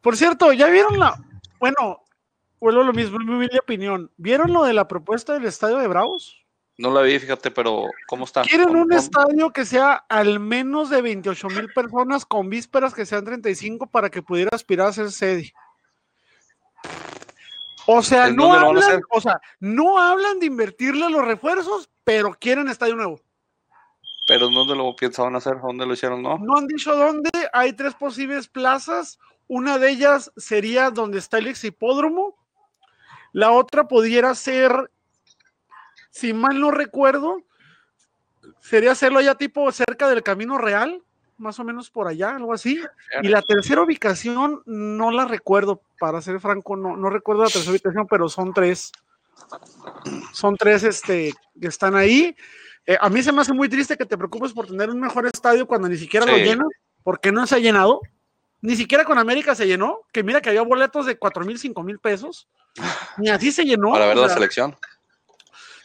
Por 0.00 0.16
cierto, 0.16 0.52
¿ya 0.52 0.68
vieron 0.68 0.98
la. 0.98 1.14
Bueno, 1.60 2.02
vuelvo 2.58 2.80
a 2.80 2.84
lo 2.84 2.92
mismo, 2.92 3.20
en 3.20 3.26
mi 3.26 3.34
humilde 3.34 3.58
opinión. 3.60 4.10
¿Vieron 4.16 4.52
lo 4.52 4.64
de 4.64 4.72
la 4.72 4.88
propuesta 4.88 5.34
del 5.34 5.44
estadio 5.44 5.78
de 5.78 5.86
Bravos? 5.86 6.41
No 6.78 6.90
la 6.90 7.02
vi, 7.02 7.18
fíjate, 7.18 7.50
pero 7.50 7.84
¿cómo 8.06 8.24
está? 8.24 8.42
Quieren 8.42 8.68
¿Cómo- 8.68 8.80
un 8.82 8.88
cómo? 8.88 8.98
estadio 9.00 9.50
que 9.50 9.64
sea 9.64 10.04
al 10.08 10.40
menos 10.40 10.88
de 10.90 11.02
28 11.02 11.48
mil 11.48 11.72
personas 11.72 12.24
con 12.24 12.48
vísperas 12.48 12.94
que 12.94 13.04
sean 13.06 13.24
35 13.24 13.86
para 13.86 14.10
que 14.10 14.22
pudiera 14.22 14.50
aspirar 14.52 14.88
a 14.88 14.92
ser 14.92 15.10
sede. 15.12 15.52
O 17.86 18.00
sea, 18.02 18.28
¿En 18.28 18.36
no 18.36 18.52
hablan, 18.52 19.00
o 19.10 19.20
sea, 19.20 19.40
no 19.58 19.98
hablan 19.98 20.38
de 20.38 20.46
invertirle 20.46 21.10
los 21.10 21.24
refuerzos, 21.24 21.90
pero 22.04 22.32
quieren 22.38 22.68
estadio 22.68 22.94
nuevo. 22.94 23.20
Pero 24.28 24.48
¿dónde 24.48 24.76
lo 24.76 24.94
pensaban 24.94 25.34
hacer? 25.34 25.60
¿Dónde 25.60 25.84
lo 25.84 25.92
hicieron? 25.94 26.22
No. 26.22 26.38
No 26.38 26.56
han 26.56 26.68
dicho 26.68 26.94
dónde, 26.94 27.30
hay 27.52 27.72
tres 27.72 27.94
posibles 27.94 28.46
plazas. 28.46 29.18
Una 29.48 29.78
de 29.78 29.90
ellas 29.90 30.32
sería 30.36 30.90
donde 30.90 31.18
está 31.18 31.38
el 31.38 31.48
exhipódromo. 31.48 32.36
La 33.32 33.50
otra 33.50 33.88
pudiera 33.88 34.32
ser, 34.36 34.90
si 36.12 36.32
mal 36.34 36.60
no 36.60 36.70
recuerdo, 36.70 37.42
sería 38.60 38.92
hacerlo 38.92 39.20
ya 39.20 39.34
tipo 39.34 39.72
cerca 39.72 40.08
del 40.08 40.22
Camino 40.22 40.58
Real, 40.58 41.02
más 41.38 41.58
o 41.58 41.64
menos 41.64 41.90
por 41.90 42.06
allá, 42.06 42.36
algo 42.36 42.52
así. 42.52 42.80
Y 43.22 43.28
la 43.28 43.42
tercera 43.42 43.82
ubicación 43.82 44.62
no 44.66 45.10
la 45.10 45.24
recuerdo, 45.24 45.80
para 45.98 46.20
ser 46.20 46.38
franco, 46.38 46.76
no, 46.76 46.96
no 46.96 47.10
recuerdo 47.10 47.42
la 47.42 47.48
tercera 47.48 47.72
ubicación, 47.72 48.06
pero 48.06 48.28
son 48.28 48.52
tres. 48.52 48.92
Son 50.32 50.56
tres 50.56 50.84
este, 50.84 51.34
que 51.60 51.66
están 51.66 51.96
ahí. 51.96 52.36
Eh, 52.86 52.98
a 53.00 53.08
mí 53.08 53.22
se 53.22 53.32
me 53.32 53.40
hace 53.40 53.54
muy 53.54 53.68
triste 53.68 53.96
que 53.96 54.04
te 54.04 54.18
preocupes 54.18 54.52
por 54.52 54.66
tener 54.66 54.90
un 54.90 55.00
mejor 55.00 55.26
estadio 55.26 55.66
cuando 55.66 55.88
ni 55.88 55.96
siquiera 55.96 56.26
lo 56.26 56.36
llenas, 56.36 56.68
porque 57.02 57.32
no 57.32 57.46
se 57.46 57.56
ha 57.56 57.58
llenado. 57.58 58.00
Ni 58.60 58.76
siquiera 58.76 59.04
con 59.04 59.18
América 59.18 59.54
se 59.54 59.66
llenó, 59.66 60.00
que 60.12 60.22
mira 60.22 60.40
que 60.40 60.50
había 60.50 60.62
boletos 60.62 61.06
de 61.06 61.16
cuatro 61.18 61.44
mil, 61.44 61.58
cinco 61.58 61.82
mil 61.82 61.98
pesos. 61.98 62.48
Ni 63.16 63.30
así 63.30 63.50
se 63.50 63.64
llenó. 63.64 63.92
Para 63.92 64.06
ver 64.06 64.18
o 64.18 64.22
la 64.22 64.28
selección. 64.28 64.76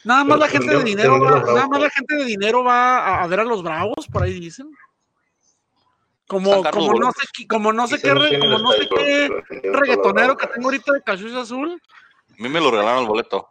Nada 0.07 0.23
más 0.23 0.37
Pero 0.37 0.39
la 0.39 0.47
gente 0.47 0.77
de 0.77 0.83
dinero 0.85 1.19
va, 1.19 1.29
nada 1.41 1.67
más 1.67 1.81
la 1.81 1.89
gente 1.89 2.15
de 2.15 2.23
dinero 2.23 2.63
va 2.63 2.97
a, 2.99 3.23
a 3.23 3.27
ver 3.27 3.41
a 3.41 3.43
los 3.43 3.61
bravos, 3.61 4.07
por 4.09 4.23
ahí 4.23 4.39
dicen. 4.39 4.71
Como, 6.27 6.63
como 6.63 6.93
no 6.93 7.11
sé, 7.11 7.27
qué- 7.33 7.45
como 7.47 7.73
no 7.73 7.87
sé 7.87 7.99
qué, 8.01 8.39
como 8.39 8.57
no 8.57 8.71
sé 8.71 8.87
qué 8.87 9.43
reggaetonero 9.69 10.37
que 10.37 10.47
tengo 10.47 10.67
ahorita 10.67 10.93
de 10.93 11.01
Cachus 11.03 11.33
Azul. 11.33 11.81
A 12.29 12.41
mí 12.41 12.47
me 12.47 12.61
lo 12.61 12.71
regalaron 12.71 13.01
el 13.01 13.07
boleto. 13.09 13.49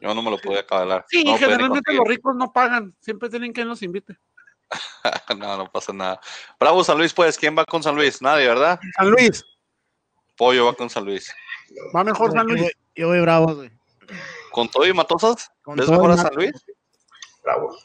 Yo 0.00 0.14
no 0.14 0.22
me 0.22 0.30
lo 0.30 0.38
podía 0.38 0.60
acabar. 0.60 1.04
Sí, 1.08 1.24
no 1.24 1.36
generalmente 1.38 1.92
los 1.92 2.06
ricos 2.06 2.36
no 2.36 2.52
pagan, 2.52 2.94
siempre 3.00 3.28
tienen 3.28 3.52
quien 3.52 3.66
los 3.68 3.82
invite. 3.82 4.16
no, 5.38 5.56
no 5.56 5.70
pasa 5.72 5.92
nada. 5.92 6.20
Bravo 6.60 6.84
San 6.84 6.98
Luis, 6.98 7.12
pues. 7.12 7.36
¿Quién 7.36 7.58
va 7.58 7.64
con 7.64 7.82
San 7.82 7.96
Luis? 7.96 8.22
Nadie, 8.22 8.46
¿verdad? 8.46 8.78
San 8.96 9.10
Luis, 9.10 9.44
Pollo 10.36 10.66
va 10.66 10.74
con 10.74 10.88
San 10.88 11.04
Luis. 11.04 11.34
va 11.94 12.04
mejor 12.04 12.30
San 12.30 12.46
Yo 12.46 12.52
Luis. 12.54 12.62
voy, 12.62 12.72
yo 12.94 13.08
voy 13.08 13.20
bravos, 13.20 13.56
güey. 13.56 13.70
¿Con 14.56 14.70
todo 14.70 14.86
y 14.86 14.94
Matosas? 14.94 15.52
Con 15.62 15.76
¿Ves 15.76 15.84
todo 15.84 15.96
mejor 15.96 16.12
a 16.12 16.16
San 16.16 16.34
Luis? 16.34 16.50
Bravos. 17.42 17.76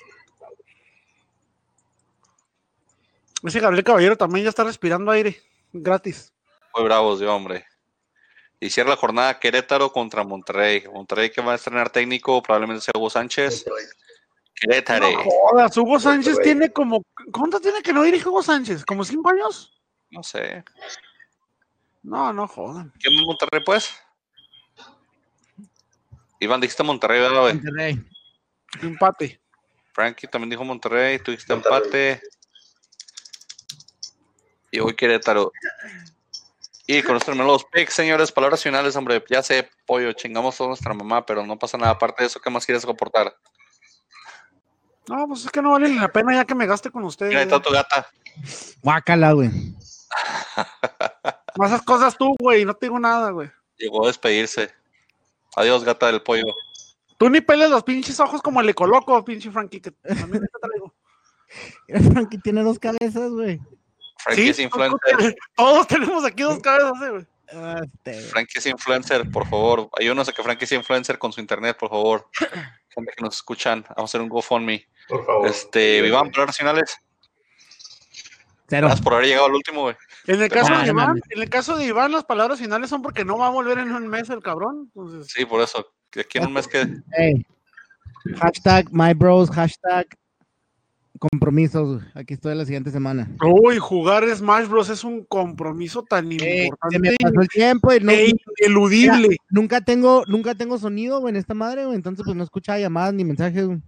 Ese 3.43 3.60
Gabriel 3.60 3.84
Caballero 3.84 4.15
también 4.15 4.45
ya 4.45 4.52
está 4.52 4.64
respirando 4.64 5.11
aire 5.11 5.43
gratis. 5.73 6.34
Muy 6.73 6.85
bravos 6.85 7.19
de 7.19 7.27
hombre. 7.27 7.65
Y 8.61 8.69
cierra 8.69 8.91
la 8.91 8.95
jornada 8.95 9.38
Querétaro 9.38 9.91
contra 9.91 10.23
Monterrey. 10.23 10.85
Monterrey 10.88 11.30
que 11.30 11.41
va 11.41 11.52
a 11.52 11.56
estrenar 11.56 11.89
técnico, 11.89 12.41
probablemente 12.41 12.85
sea 12.85 12.93
Hugo 12.95 13.10
Sánchez. 13.10 13.65
Querétaro. 14.56 15.11
No 15.11 15.23
jodas, 15.26 15.76
Hugo 15.76 15.99
Sánchez 15.99 16.39
tiene 16.41 16.72
como. 16.72 17.03
¿Cuánto 17.34 17.60
tiene 17.60 17.81
que 17.81 17.91
no 17.91 18.03
dirige 18.03 18.30
Hugo 18.30 18.43
Sánchez? 18.43 18.85
¿Como 18.85 19.03
cinco 19.03 19.30
años? 19.31 19.77
No 20.10 20.23
sé. 20.23 20.64
No, 22.02 22.31
no 22.31 22.48
jodan. 22.48 22.93
¿Quién 22.98 23.14
es 23.19 23.26
Monterrey, 23.26 23.61
pues? 23.65 23.93
Iván, 26.41 26.59
dijiste 26.59 26.81
Monterrey, 26.81 27.22
¿verdad, 27.22 27.41
güey? 27.41 27.53
Monterrey. 27.53 28.03
Empate. 28.81 29.39
Frankie 29.93 30.27
también 30.27 30.49
dijo 30.49 30.63
Monterrey, 30.63 31.19
tú 31.19 31.31
dijiste 31.31 31.53
Monterrey. 31.53 31.77
empate. 31.77 32.22
Y 34.72 34.80
hoy 34.80 34.95
Querétaro. 34.95 35.51
Y 36.88 37.03
con 37.03 37.15
esto 37.15 37.34
los 37.35 37.63
picks, 37.65 37.93
señores. 37.93 38.31
Palabras 38.31 38.63
finales, 38.63 38.95
hombre. 38.95 39.23
Ya 39.30 39.43
sé, 39.43 39.69
pollo, 39.85 40.13
chingamos 40.13 40.57
toda 40.57 40.69
nuestra 40.69 40.95
mamá, 40.95 41.23
pero 41.26 41.45
no 41.45 41.59
pasa 41.59 41.77
nada. 41.77 41.91
Aparte 41.91 42.23
de 42.23 42.27
eso, 42.27 42.39
¿qué 42.39 42.49
más 42.49 42.65
quieres 42.65 42.84
aportar? 42.85 43.35
No, 45.07 45.27
pues 45.27 45.45
es 45.45 45.51
que 45.51 45.61
no 45.61 45.72
vale 45.73 45.89
la 45.89 46.07
pena 46.07 46.34
ya 46.34 46.45
que 46.45 46.55
me 46.55 46.65
gaste 46.65 46.89
con 46.89 47.03
ustedes. 47.03 47.30
Mira, 47.30 47.43
está 47.43 47.61
tu 47.61 47.72
gata. 47.72 48.09
Guácala, 48.81 49.34
güey. 49.34 49.49
No 51.57 51.65
esas 51.65 51.81
cosas 51.81 52.18
tú, 52.18 52.34
güey, 52.39 52.63
no 52.63 52.73
te 52.73 52.85
digo 52.85 52.97
nada, 52.97 53.31
güey. 53.31 53.51
Llegó 53.77 54.05
a 54.05 54.07
despedirse. 54.07 54.73
Adiós, 55.55 55.83
gata 55.83 56.07
del 56.07 56.21
pollo. 56.21 56.45
Tú 57.17 57.29
ni 57.29 57.41
peles 57.41 57.69
los 57.69 57.83
pinches 57.83 58.19
ojos 58.19 58.41
como 58.41 58.61
el 58.61 58.69
ecoloco, 58.69 59.23
pinche 59.23 59.51
Frankie, 59.51 59.79
que 59.79 59.91
también 59.91 60.43
te 60.43 60.59
traigo. 60.59 60.93
Frankie 62.13 62.37
tiene 62.39 62.63
dos 62.63 62.79
cabezas, 62.79 63.29
güey. 63.31 63.59
Frankie 64.17 64.49
es 64.49 64.59
influencer. 64.59 65.35
Todos 65.55 65.87
tenemos 65.87 66.25
aquí 66.25 66.43
dos 66.43 66.59
cabezas, 66.59 66.93
eh, 67.03 67.09
güey. 67.09 67.27
Ah, 67.53 67.81
este, 67.83 68.13
güey. 68.13 68.23
Frankie 68.25 68.59
es 68.59 68.65
influencer, 68.65 69.29
por 69.29 69.47
favor. 69.47 69.89
Ayúdanos 69.99 70.29
a 70.29 70.31
que 70.31 70.43
Frankie 70.43 70.65
sea 70.65 70.77
influencer 70.77 71.17
con 71.17 71.31
su 71.31 71.41
internet, 71.41 71.77
por 71.77 71.89
favor. 71.89 72.27
Gente 72.89 73.13
que 73.15 73.23
nos 73.23 73.35
escuchan, 73.35 73.83
vamos 73.95 73.99
a 73.99 74.03
hacer 74.03 74.21
un 74.21 74.29
GoFundMe. 74.29 74.87
Por 75.07 75.25
favor. 75.25 75.47
Este, 75.47 76.01
Vivan, 76.01 76.31
palabras 76.31 76.57
finales. 76.57 76.97
Cero. 78.67 78.87
Gracias 78.87 79.01
por 79.01 79.13
haber 79.13 79.27
llegado 79.27 79.47
al 79.47 79.53
último, 79.53 79.81
güey. 79.81 79.95
En 80.27 80.41
el 80.41 80.49
caso 80.49 80.73
Ah, 80.73 80.84
de 80.84 80.89
Iván, 80.89 81.22
en 81.30 81.41
el 81.41 81.49
caso 81.49 81.77
de 81.77 81.85
Iván, 81.85 82.11
las 82.11 82.23
palabras 82.26 82.60
finales 82.60 82.89
son 82.89 83.02
porque 83.02 83.26
no 83.26 83.38
va 83.38 83.48
a 83.48 83.52
volver 83.52 83.80
en 83.80 83.91
un 83.91 84.07
mes 84.07 84.30
el 84.30 84.41
cabrón. 84.41 84.91
Entonces, 84.95 85.31
Sí, 85.34 85.45
por 85.45 85.61
eso. 85.61 85.85
Que 86.10 86.22
Aquí 86.22 86.38
en 86.38 86.48
un 86.48 86.53
mes 86.53 86.68
que. 86.68 86.88
Ey. 87.18 87.45
Hashtag 88.38 88.88
my 88.91 89.14
bros, 89.14 89.49
hashtag 89.49 90.07
compromisos. 91.19 91.98
güey. 91.99 92.11
Aquí 92.15 92.34
estoy 92.34 92.56
la 92.56 92.65
siguiente 92.65 92.91
semana. 92.91 93.30
uy, 93.43 93.77
jugar 93.77 94.23
Smash 94.27 94.68
Bros 94.68 94.89
es 94.89 95.03
un 95.03 95.23
compromiso 95.26 96.03
tan 96.03 96.27
se 96.31 96.64
importante 96.65 96.99
me 96.99 97.15
pasó 97.22 97.41
el 97.41 97.48
tiempo 97.48 97.93
y 97.93 97.99
no, 97.99 98.11
e 98.11 98.31
ineludible. 98.60 99.38
nunca 99.49 99.81
tengo, 99.81 100.23
nunca 100.27 100.56
tengo 100.56 100.77
sonido, 100.80 101.19
güey, 101.19 101.31
en 101.31 101.38
esta 101.38 101.53
madre, 101.53 101.85
güey. 101.85 101.95
Entonces, 101.95 102.23
pues 102.26 102.35
no 102.35 102.43
escuchaba 102.43 102.80
llamadas 102.80 103.14
ni 103.14 103.23
mensajes, 103.23 103.65
güey. 103.68 103.80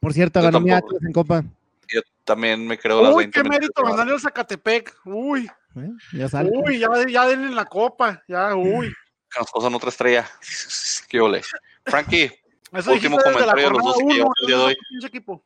Por 0.00 0.12
cierto, 0.14 0.40
Yo 0.40 0.44
ganó 0.46 0.60
mi. 0.60 0.70
Atlas 0.70 1.02
en 1.02 1.12
Copa. 1.12 1.44
Yo 1.88 2.00
también 2.24 2.66
me 2.66 2.78
creo 2.78 3.02
las 3.02 3.14
Uy, 3.14 3.24
20 3.24 3.42
qué 3.42 3.48
mérito 3.48 3.82
ganarle 3.82 4.14
al 4.14 4.20
Zacatepec. 4.20 4.94
Uy, 5.04 5.50
¿eh? 5.76 5.88
Ya 6.12 6.28
sale. 6.28 6.50
uy, 6.52 6.78
ya, 6.78 6.88
ya 7.08 7.26
denle 7.26 7.54
la 7.54 7.64
copa. 7.64 8.22
Ya, 8.28 8.54
uy. 8.54 8.88
Que 9.30 9.40
nos 9.40 9.50
pasan 9.50 9.74
otra 9.74 9.88
estrella. 9.88 10.28
Qué 11.08 11.20
ole. 11.20 11.42
Frankie, 11.86 12.30
Eso 12.72 12.92
Último 12.92 13.18
comentario 13.18 13.64
de 13.64 13.70
los 13.70 13.82
dos 13.82 13.96
que 13.98 14.04
uno, 14.04 14.14
llevamos 14.14 14.34
el 14.40 14.46
día 14.46 14.56
de 14.56 14.62
hoy. 14.62 14.76
equipo. 15.04 15.44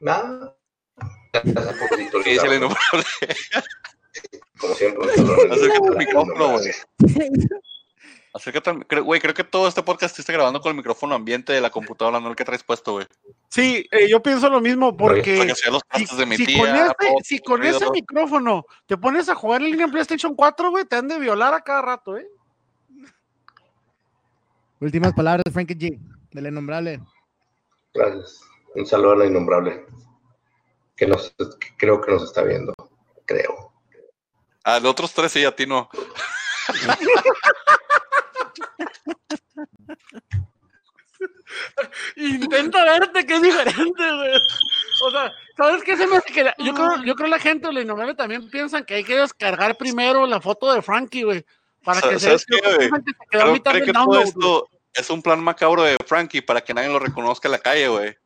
Nada. 0.00 0.56
Acércate 8.32 8.70
al- 8.70 8.86
creo- 8.86 9.02
Güey, 9.04 9.20
creo 9.20 9.34
que 9.34 9.42
todo 9.42 9.66
este 9.66 9.82
podcast 9.82 10.16
está 10.18 10.32
grabando 10.32 10.60
con 10.60 10.70
el 10.70 10.76
micrófono 10.76 11.14
ambiente 11.16 11.52
de 11.52 11.60
la 11.60 11.70
computadora, 11.70 12.20
no 12.20 12.28
el 12.28 12.36
que 12.36 12.44
traes 12.44 12.62
puesto, 12.62 12.92
güey. 12.92 13.06
Sí, 13.48 13.86
eh, 13.90 14.08
yo 14.08 14.22
pienso 14.22 14.48
lo 14.48 14.60
mismo 14.60 14.96
porque 14.96 15.52
si, 17.24 17.40
con, 17.40 17.64
ese 17.64 17.90
micrófono 17.90 18.64
te 18.86 18.96
pones 18.96 19.28
a 19.28 19.34
jugar 19.34 19.62
en 19.62 19.70
línea 19.72 19.86
en 19.86 19.90
PlayStation 19.90 20.34
4, 20.36 20.70
güey, 20.70 20.84
te 20.84 20.96
han 20.96 21.08
de 21.08 21.18
violar 21.18 21.54
a 21.54 21.60
cada 21.60 21.82
rato, 21.82 22.16
¿eh? 22.16 22.28
Últimas 24.78 25.12
palabras 25.12 25.42
de 25.44 25.50
Frankie 25.50 25.74
G, 25.74 25.98
del 26.30 26.46
innombrable. 26.46 27.00
Gracias. 27.92 28.40
Un 28.76 28.86
saludo 28.86 29.12
a 29.12 29.16
la 29.16 29.26
innombrable. 29.26 29.84
Que 30.96 31.06
nos, 31.06 31.34
que 31.58 31.76
creo 31.76 32.00
que 32.00 32.12
nos 32.12 32.22
está 32.22 32.42
viendo. 32.42 32.72
Creo. 33.26 33.72
A 34.62 34.78
los 34.78 34.90
otros 34.92 35.12
tres 35.12 35.32
sí, 35.32 35.44
a 35.44 35.54
ti 35.54 35.66
no. 35.66 35.90
Intenta 42.16 42.84
verte 42.84 43.26
que 43.26 43.34
es 43.34 43.42
diferente, 43.42 43.82
güey. 44.16 44.32
O 45.04 45.10
sea, 45.10 45.30
¿sabes 45.56 45.82
qué 45.84 45.96
se 45.96 46.06
me 46.06 46.16
hace 46.16 46.32
que 46.32 46.44
la- 46.44 46.54
yo 46.58 46.72
creo, 46.74 47.02
yo 47.04 47.14
creo 47.14 47.28
la 47.28 47.38
gente 47.38 47.66
o 47.68 47.72
la 47.72 47.80
innombrable 47.82 48.14
también 48.14 48.48
piensan 48.50 48.84
que 48.84 48.94
hay 48.94 49.04
que 49.04 49.16
descargar 49.18 49.76
primero 49.76 50.26
la 50.26 50.40
foto 50.40 50.72
de 50.72 50.82
Frankie, 50.82 51.24
güey. 51.24 51.44
Para 51.84 52.00
que 52.00 52.18
se 52.18 52.28
piensan 52.78 53.04
que 53.04 53.12
se 53.12 53.26
quedó 53.30 53.52
mitad 53.52 53.72
creo 53.72 53.84
que 53.86 53.92
todo 53.92 54.04
download, 54.04 54.22
güey. 54.22 54.28
esto 54.28 54.68
es 54.94 55.10
un 55.10 55.22
plan 55.22 55.42
macabro 55.42 55.82
de 55.82 55.96
Frankie 56.06 56.42
para 56.42 56.60
que 56.62 56.74
nadie 56.74 56.88
lo 56.88 56.98
reconozca 56.98 57.48
en 57.48 57.52
la 57.52 57.58
calle, 57.58 57.88
güey. 57.88 58.16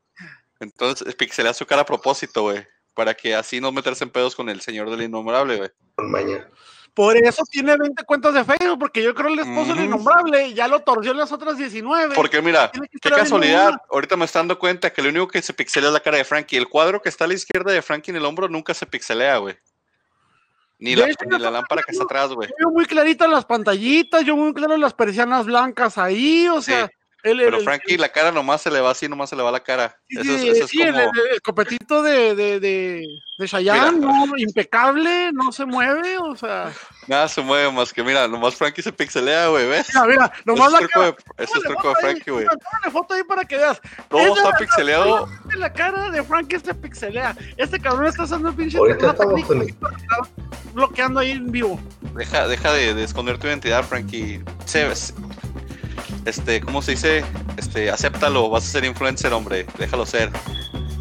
Entonces, 0.61 1.15
pixelea 1.15 1.53
su 1.55 1.67
cara 1.67 1.83
a 1.83 1.87
propósito, 1.87 2.43
güey. 2.43 2.67
Para 2.95 3.15
que 3.15 3.35
así 3.35 3.61
no 3.61 3.73
meterse 3.73 4.05
en 4.05 4.11
pedos 4.11 4.37
con 4.37 4.49
el 4.49 4.61
señor 4.61 4.89
del 4.91 5.03
innombrable, 5.03 5.57
güey. 5.57 5.71
Con 5.97 6.11
maña. 6.11 6.49
Por 6.95 7.17
eso 7.17 7.43
tiene 7.51 7.77
20 7.77 8.05
cuentas 8.05 8.35
de 8.35 8.45
Facebook, 8.45 8.79
porque 8.79 9.03
yo 9.03 9.15
creo 9.15 9.29
el 9.29 9.41
esposo 9.41 9.73
Ujú. 9.73 9.83
innombrable 9.83 10.55
ya 10.55 10.69
lo 10.69 10.81
torció 10.81 11.11
en 11.11 11.19
las 11.19 11.33
otras 11.33 11.59
19. 11.59 12.15
Porque 12.15 12.41
mira, 12.41 12.71
que 12.71 12.81
qué 13.01 13.11
casualidad. 13.11 13.75
Ahorita 13.91 14.17
me 14.17 14.25
estoy 14.25 14.41
dando 14.41 14.59
cuenta 14.59 14.93
que 14.93 15.03
lo 15.03 15.09
único 15.09 15.27
que 15.27 15.43
se 15.43 15.53
pixelea 15.53 15.89
es 15.89 15.93
la 15.93 16.01
cara 16.01 16.19
de 16.19 16.25
Frankie. 16.25 16.57
El 16.57 16.69
cuadro 16.69 17.03
que 17.03 17.09
está 17.09 17.25
a 17.25 17.29
la 17.29 17.35
izquierda 17.35 17.73
de 17.73 17.83
Frankie 17.83 18.13
en 18.13 18.19
el 18.19 18.25
hombro 18.25 18.49
nunca 18.49 18.75
se 18.75 18.87
pixelea, 18.87 19.39
güey. 19.39 19.57
Ni 20.79 20.95
la, 20.95 21.09
hecho, 21.09 21.25
ni 21.29 21.39
la 21.39 21.51
lámpara 21.51 21.83
que 21.83 21.93
está 21.93 22.05
atrás, 22.05 22.31
güey. 22.33 22.49
Yo 22.49 22.55
veo 22.59 22.71
muy 22.71 22.85
claritas 22.87 23.29
las 23.29 23.45
pantallitas, 23.45 24.25
yo 24.25 24.37
muy 24.37 24.53
claro 24.53 24.77
las 24.77 24.95
persianas 24.95 25.47
blancas 25.47 25.99
ahí, 25.99 26.47
o 26.49 26.63
sea, 26.63 26.91
el- 27.25 27.39
Pero 27.39 27.57
el- 27.59 27.65
Frankie, 27.65 27.97
la 27.97 28.09
cara 28.11 28.31
nomás 28.31 28.63
se 28.63 28.71
le 28.71 28.81
va 28.81 28.91
así, 28.91 29.09
nomás 29.09 29.31
se 29.31 29.37
le 29.37 29.43
va 29.43 29.51
la 29.51 29.61
cara. 29.65 29.99
sí, 30.09 30.19
Eso 30.21 30.33
es, 30.35 30.41
sí, 30.41 30.49
eso 30.51 30.65
es 30.65 30.71
sí, 30.71 30.83
el- 30.83 30.93
como. 30.95 31.03
el- 31.05 31.33
el 31.35 31.43
copetito 31.43 32.03
de, 32.03 32.35
de, 32.37 32.61
de, 32.61 33.07
de 33.39 33.49
Chayanne, 33.49 33.99
Mira. 33.99 34.09
no, 34.13 34.37
impecable, 34.37 35.33
no 35.33 35.51
se 35.51 35.65
mueve, 35.65 36.17
o 36.19 36.37
sea, 36.37 36.73
Nada 37.09 37.27
se 37.29 37.41
mueve 37.43 37.71
más 37.73 37.93
que, 37.93 38.03
mira, 38.05 38.29
nomás 38.29 38.55
Frankie 38.55 38.83
se 38.83 38.93
pixelea, 38.93 39.49
güey, 39.49 39.67
¿ves? 39.67 39.89
mira, 39.93 40.07
mira, 40.07 40.33
Eso 40.35 40.43
nomás 40.47 40.67
es 40.69 40.73
la 40.73 40.79
truco 40.79 40.93
cara. 41.01 41.07
de, 41.39 41.45
eso 41.45 41.57
es 41.57 41.63
truco 41.65 41.89
de 41.89 41.95
Frankie, 41.97 42.31
güey. 42.31 42.47
tómale 42.47 42.91
foto 42.93 43.15
ahí 43.15 43.23
para 43.25 43.45
que 43.45 43.57
veas. 43.57 43.81
Todo 44.09 44.21
Esa 44.21 44.29
está 44.31 44.41
es 44.43 44.53
la- 44.53 44.59
pixeleado. 44.59 45.29
La 45.57 45.73
cara 45.73 46.11
de 46.11 46.23
Frankie 46.23 46.59
se 46.61 46.75
pixelea. 46.75 47.37
Este 47.57 47.81
cabrón 47.81 48.07
está 48.07 48.25
el 48.25 48.55
pinche 48.55 48.79
Ahorita 48.79 49.05
una 49.05 49.13
estamos 49.13 49.35
técnica 49.35 49.49
con 49.49 49.63
el- 49.63 50.73
bloqueando 50.75 51.21
ahí 51.21 51.31
en 51.33 51.51
vivo. 51.53 51.81
Deja, 52.15 52.47
deja 52.49 52.73
de, 52.73 52.95
de 52.95 53.05
esconder 53.05 53.39
tu 53.39 53.47
identidad, 53.47 53.85
Frankie. 53.85 54.43
Se- 54.67 54.95
se- 54.97 55.15
este, 56.25 56.61
¿cómo 56.61 56.83
se 56.83 56.93
dice? 56.93 57.25
Este, 57.57 57.91
acéptalo, 57.91 58.51
vas 58.51 58.65
a 58.65 58.67
ser 58.69 58.85
influencer, 58.85 59.33
hombre. 59.33 59.67
Déjalo 59.79 60.07
ser. 60.07 60.31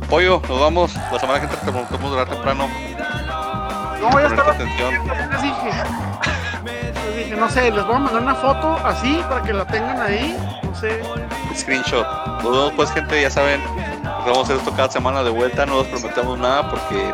Pollo, 0.10 0.42
nos 0.48 0.60
vamos. 0.60 0.94
La 1.12 1.20
semana 1.20 1.40
que 1.40 1.46
entra 1.46 1.60
te 1.60 1.72
preguntamos 1.72 2.12
durar 2.12 2.30
temprano. 2.30 2.68
No, 2.68 4.10
ya 4.10 4.10
Ponerte 4.10 4.34
estaba 4.36 4.52
atención. 4.52 4.94
Les 5.32 5.42
dije, 5.42 5.72
les 7.06 7.16
dije, 7.18 7.36
no 7.36 7.50
sé, 7.50 7.72
les 7.72 7.86
voy 7.86 7.96
a 7.96 8.00
mandar 8.00 8.22
una 8.22 8.36
foto 8.36 8.78
así 8.86 9.24
para 9.30 9.44
que 9.44 9.54
la 9.54 9.66
tengan 9.66 10.02
ahí. 10.02 10.38
No 10.64 10.76
sé. 10.76 11.02
Screenshot. 11.56 12.06
Nos 12.44 12.52
vemos, 12.52 12.74
pues, 12.76 12.92
gente, 12.92 13.22
ya 13.22 13.30
saben. 13.30 13.62
Vamos 14.04 14.38
a 14.38 14.42
hacer 14.42 14.58
esto 14.58 14.72
cada 14.76 14.90
semana 14.90 15.24
de 15.24 15.30
vuelta. 15.30 15.66
No 15.66 15.82
les 15.82 15.88
prometemos 15.88 16.38
nada 16.38 16.70
porque 16.70 17.14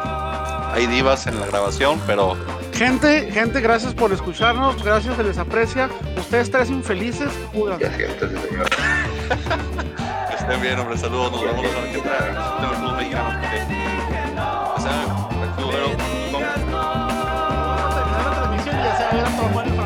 hay 0.73 0.87
divas 0.87 1.27
en 1.27 1.39
la 1.39 1.45
grabación, 1.45 2.01
pero 2.05 2.37
Gente, 2.79 3.29
gente, 3.33 3.59
gracias 3.59 3.93
por 3.93 4.13
escucharnos, 4.13 4.81
gracias, 4.81 5.17
se 5.17 5.23
les 5.25 5.37
aprecia. 5.37 5.89
Ustedes 6.17 6.49
tres 6.49 6.69
infelices, 6.69 7.29
judan. 7.51 7.77
que 7.77 7.87
estén 7.87 8.07
bien, 10.61 10.79
hombre, 10.79 10.97
saludos, 10.97 11.29
nos 11.33 11.43
vemos 11.43 11.61
la 11.61 11.71
que 11.91 11.97
la 19.65 19.78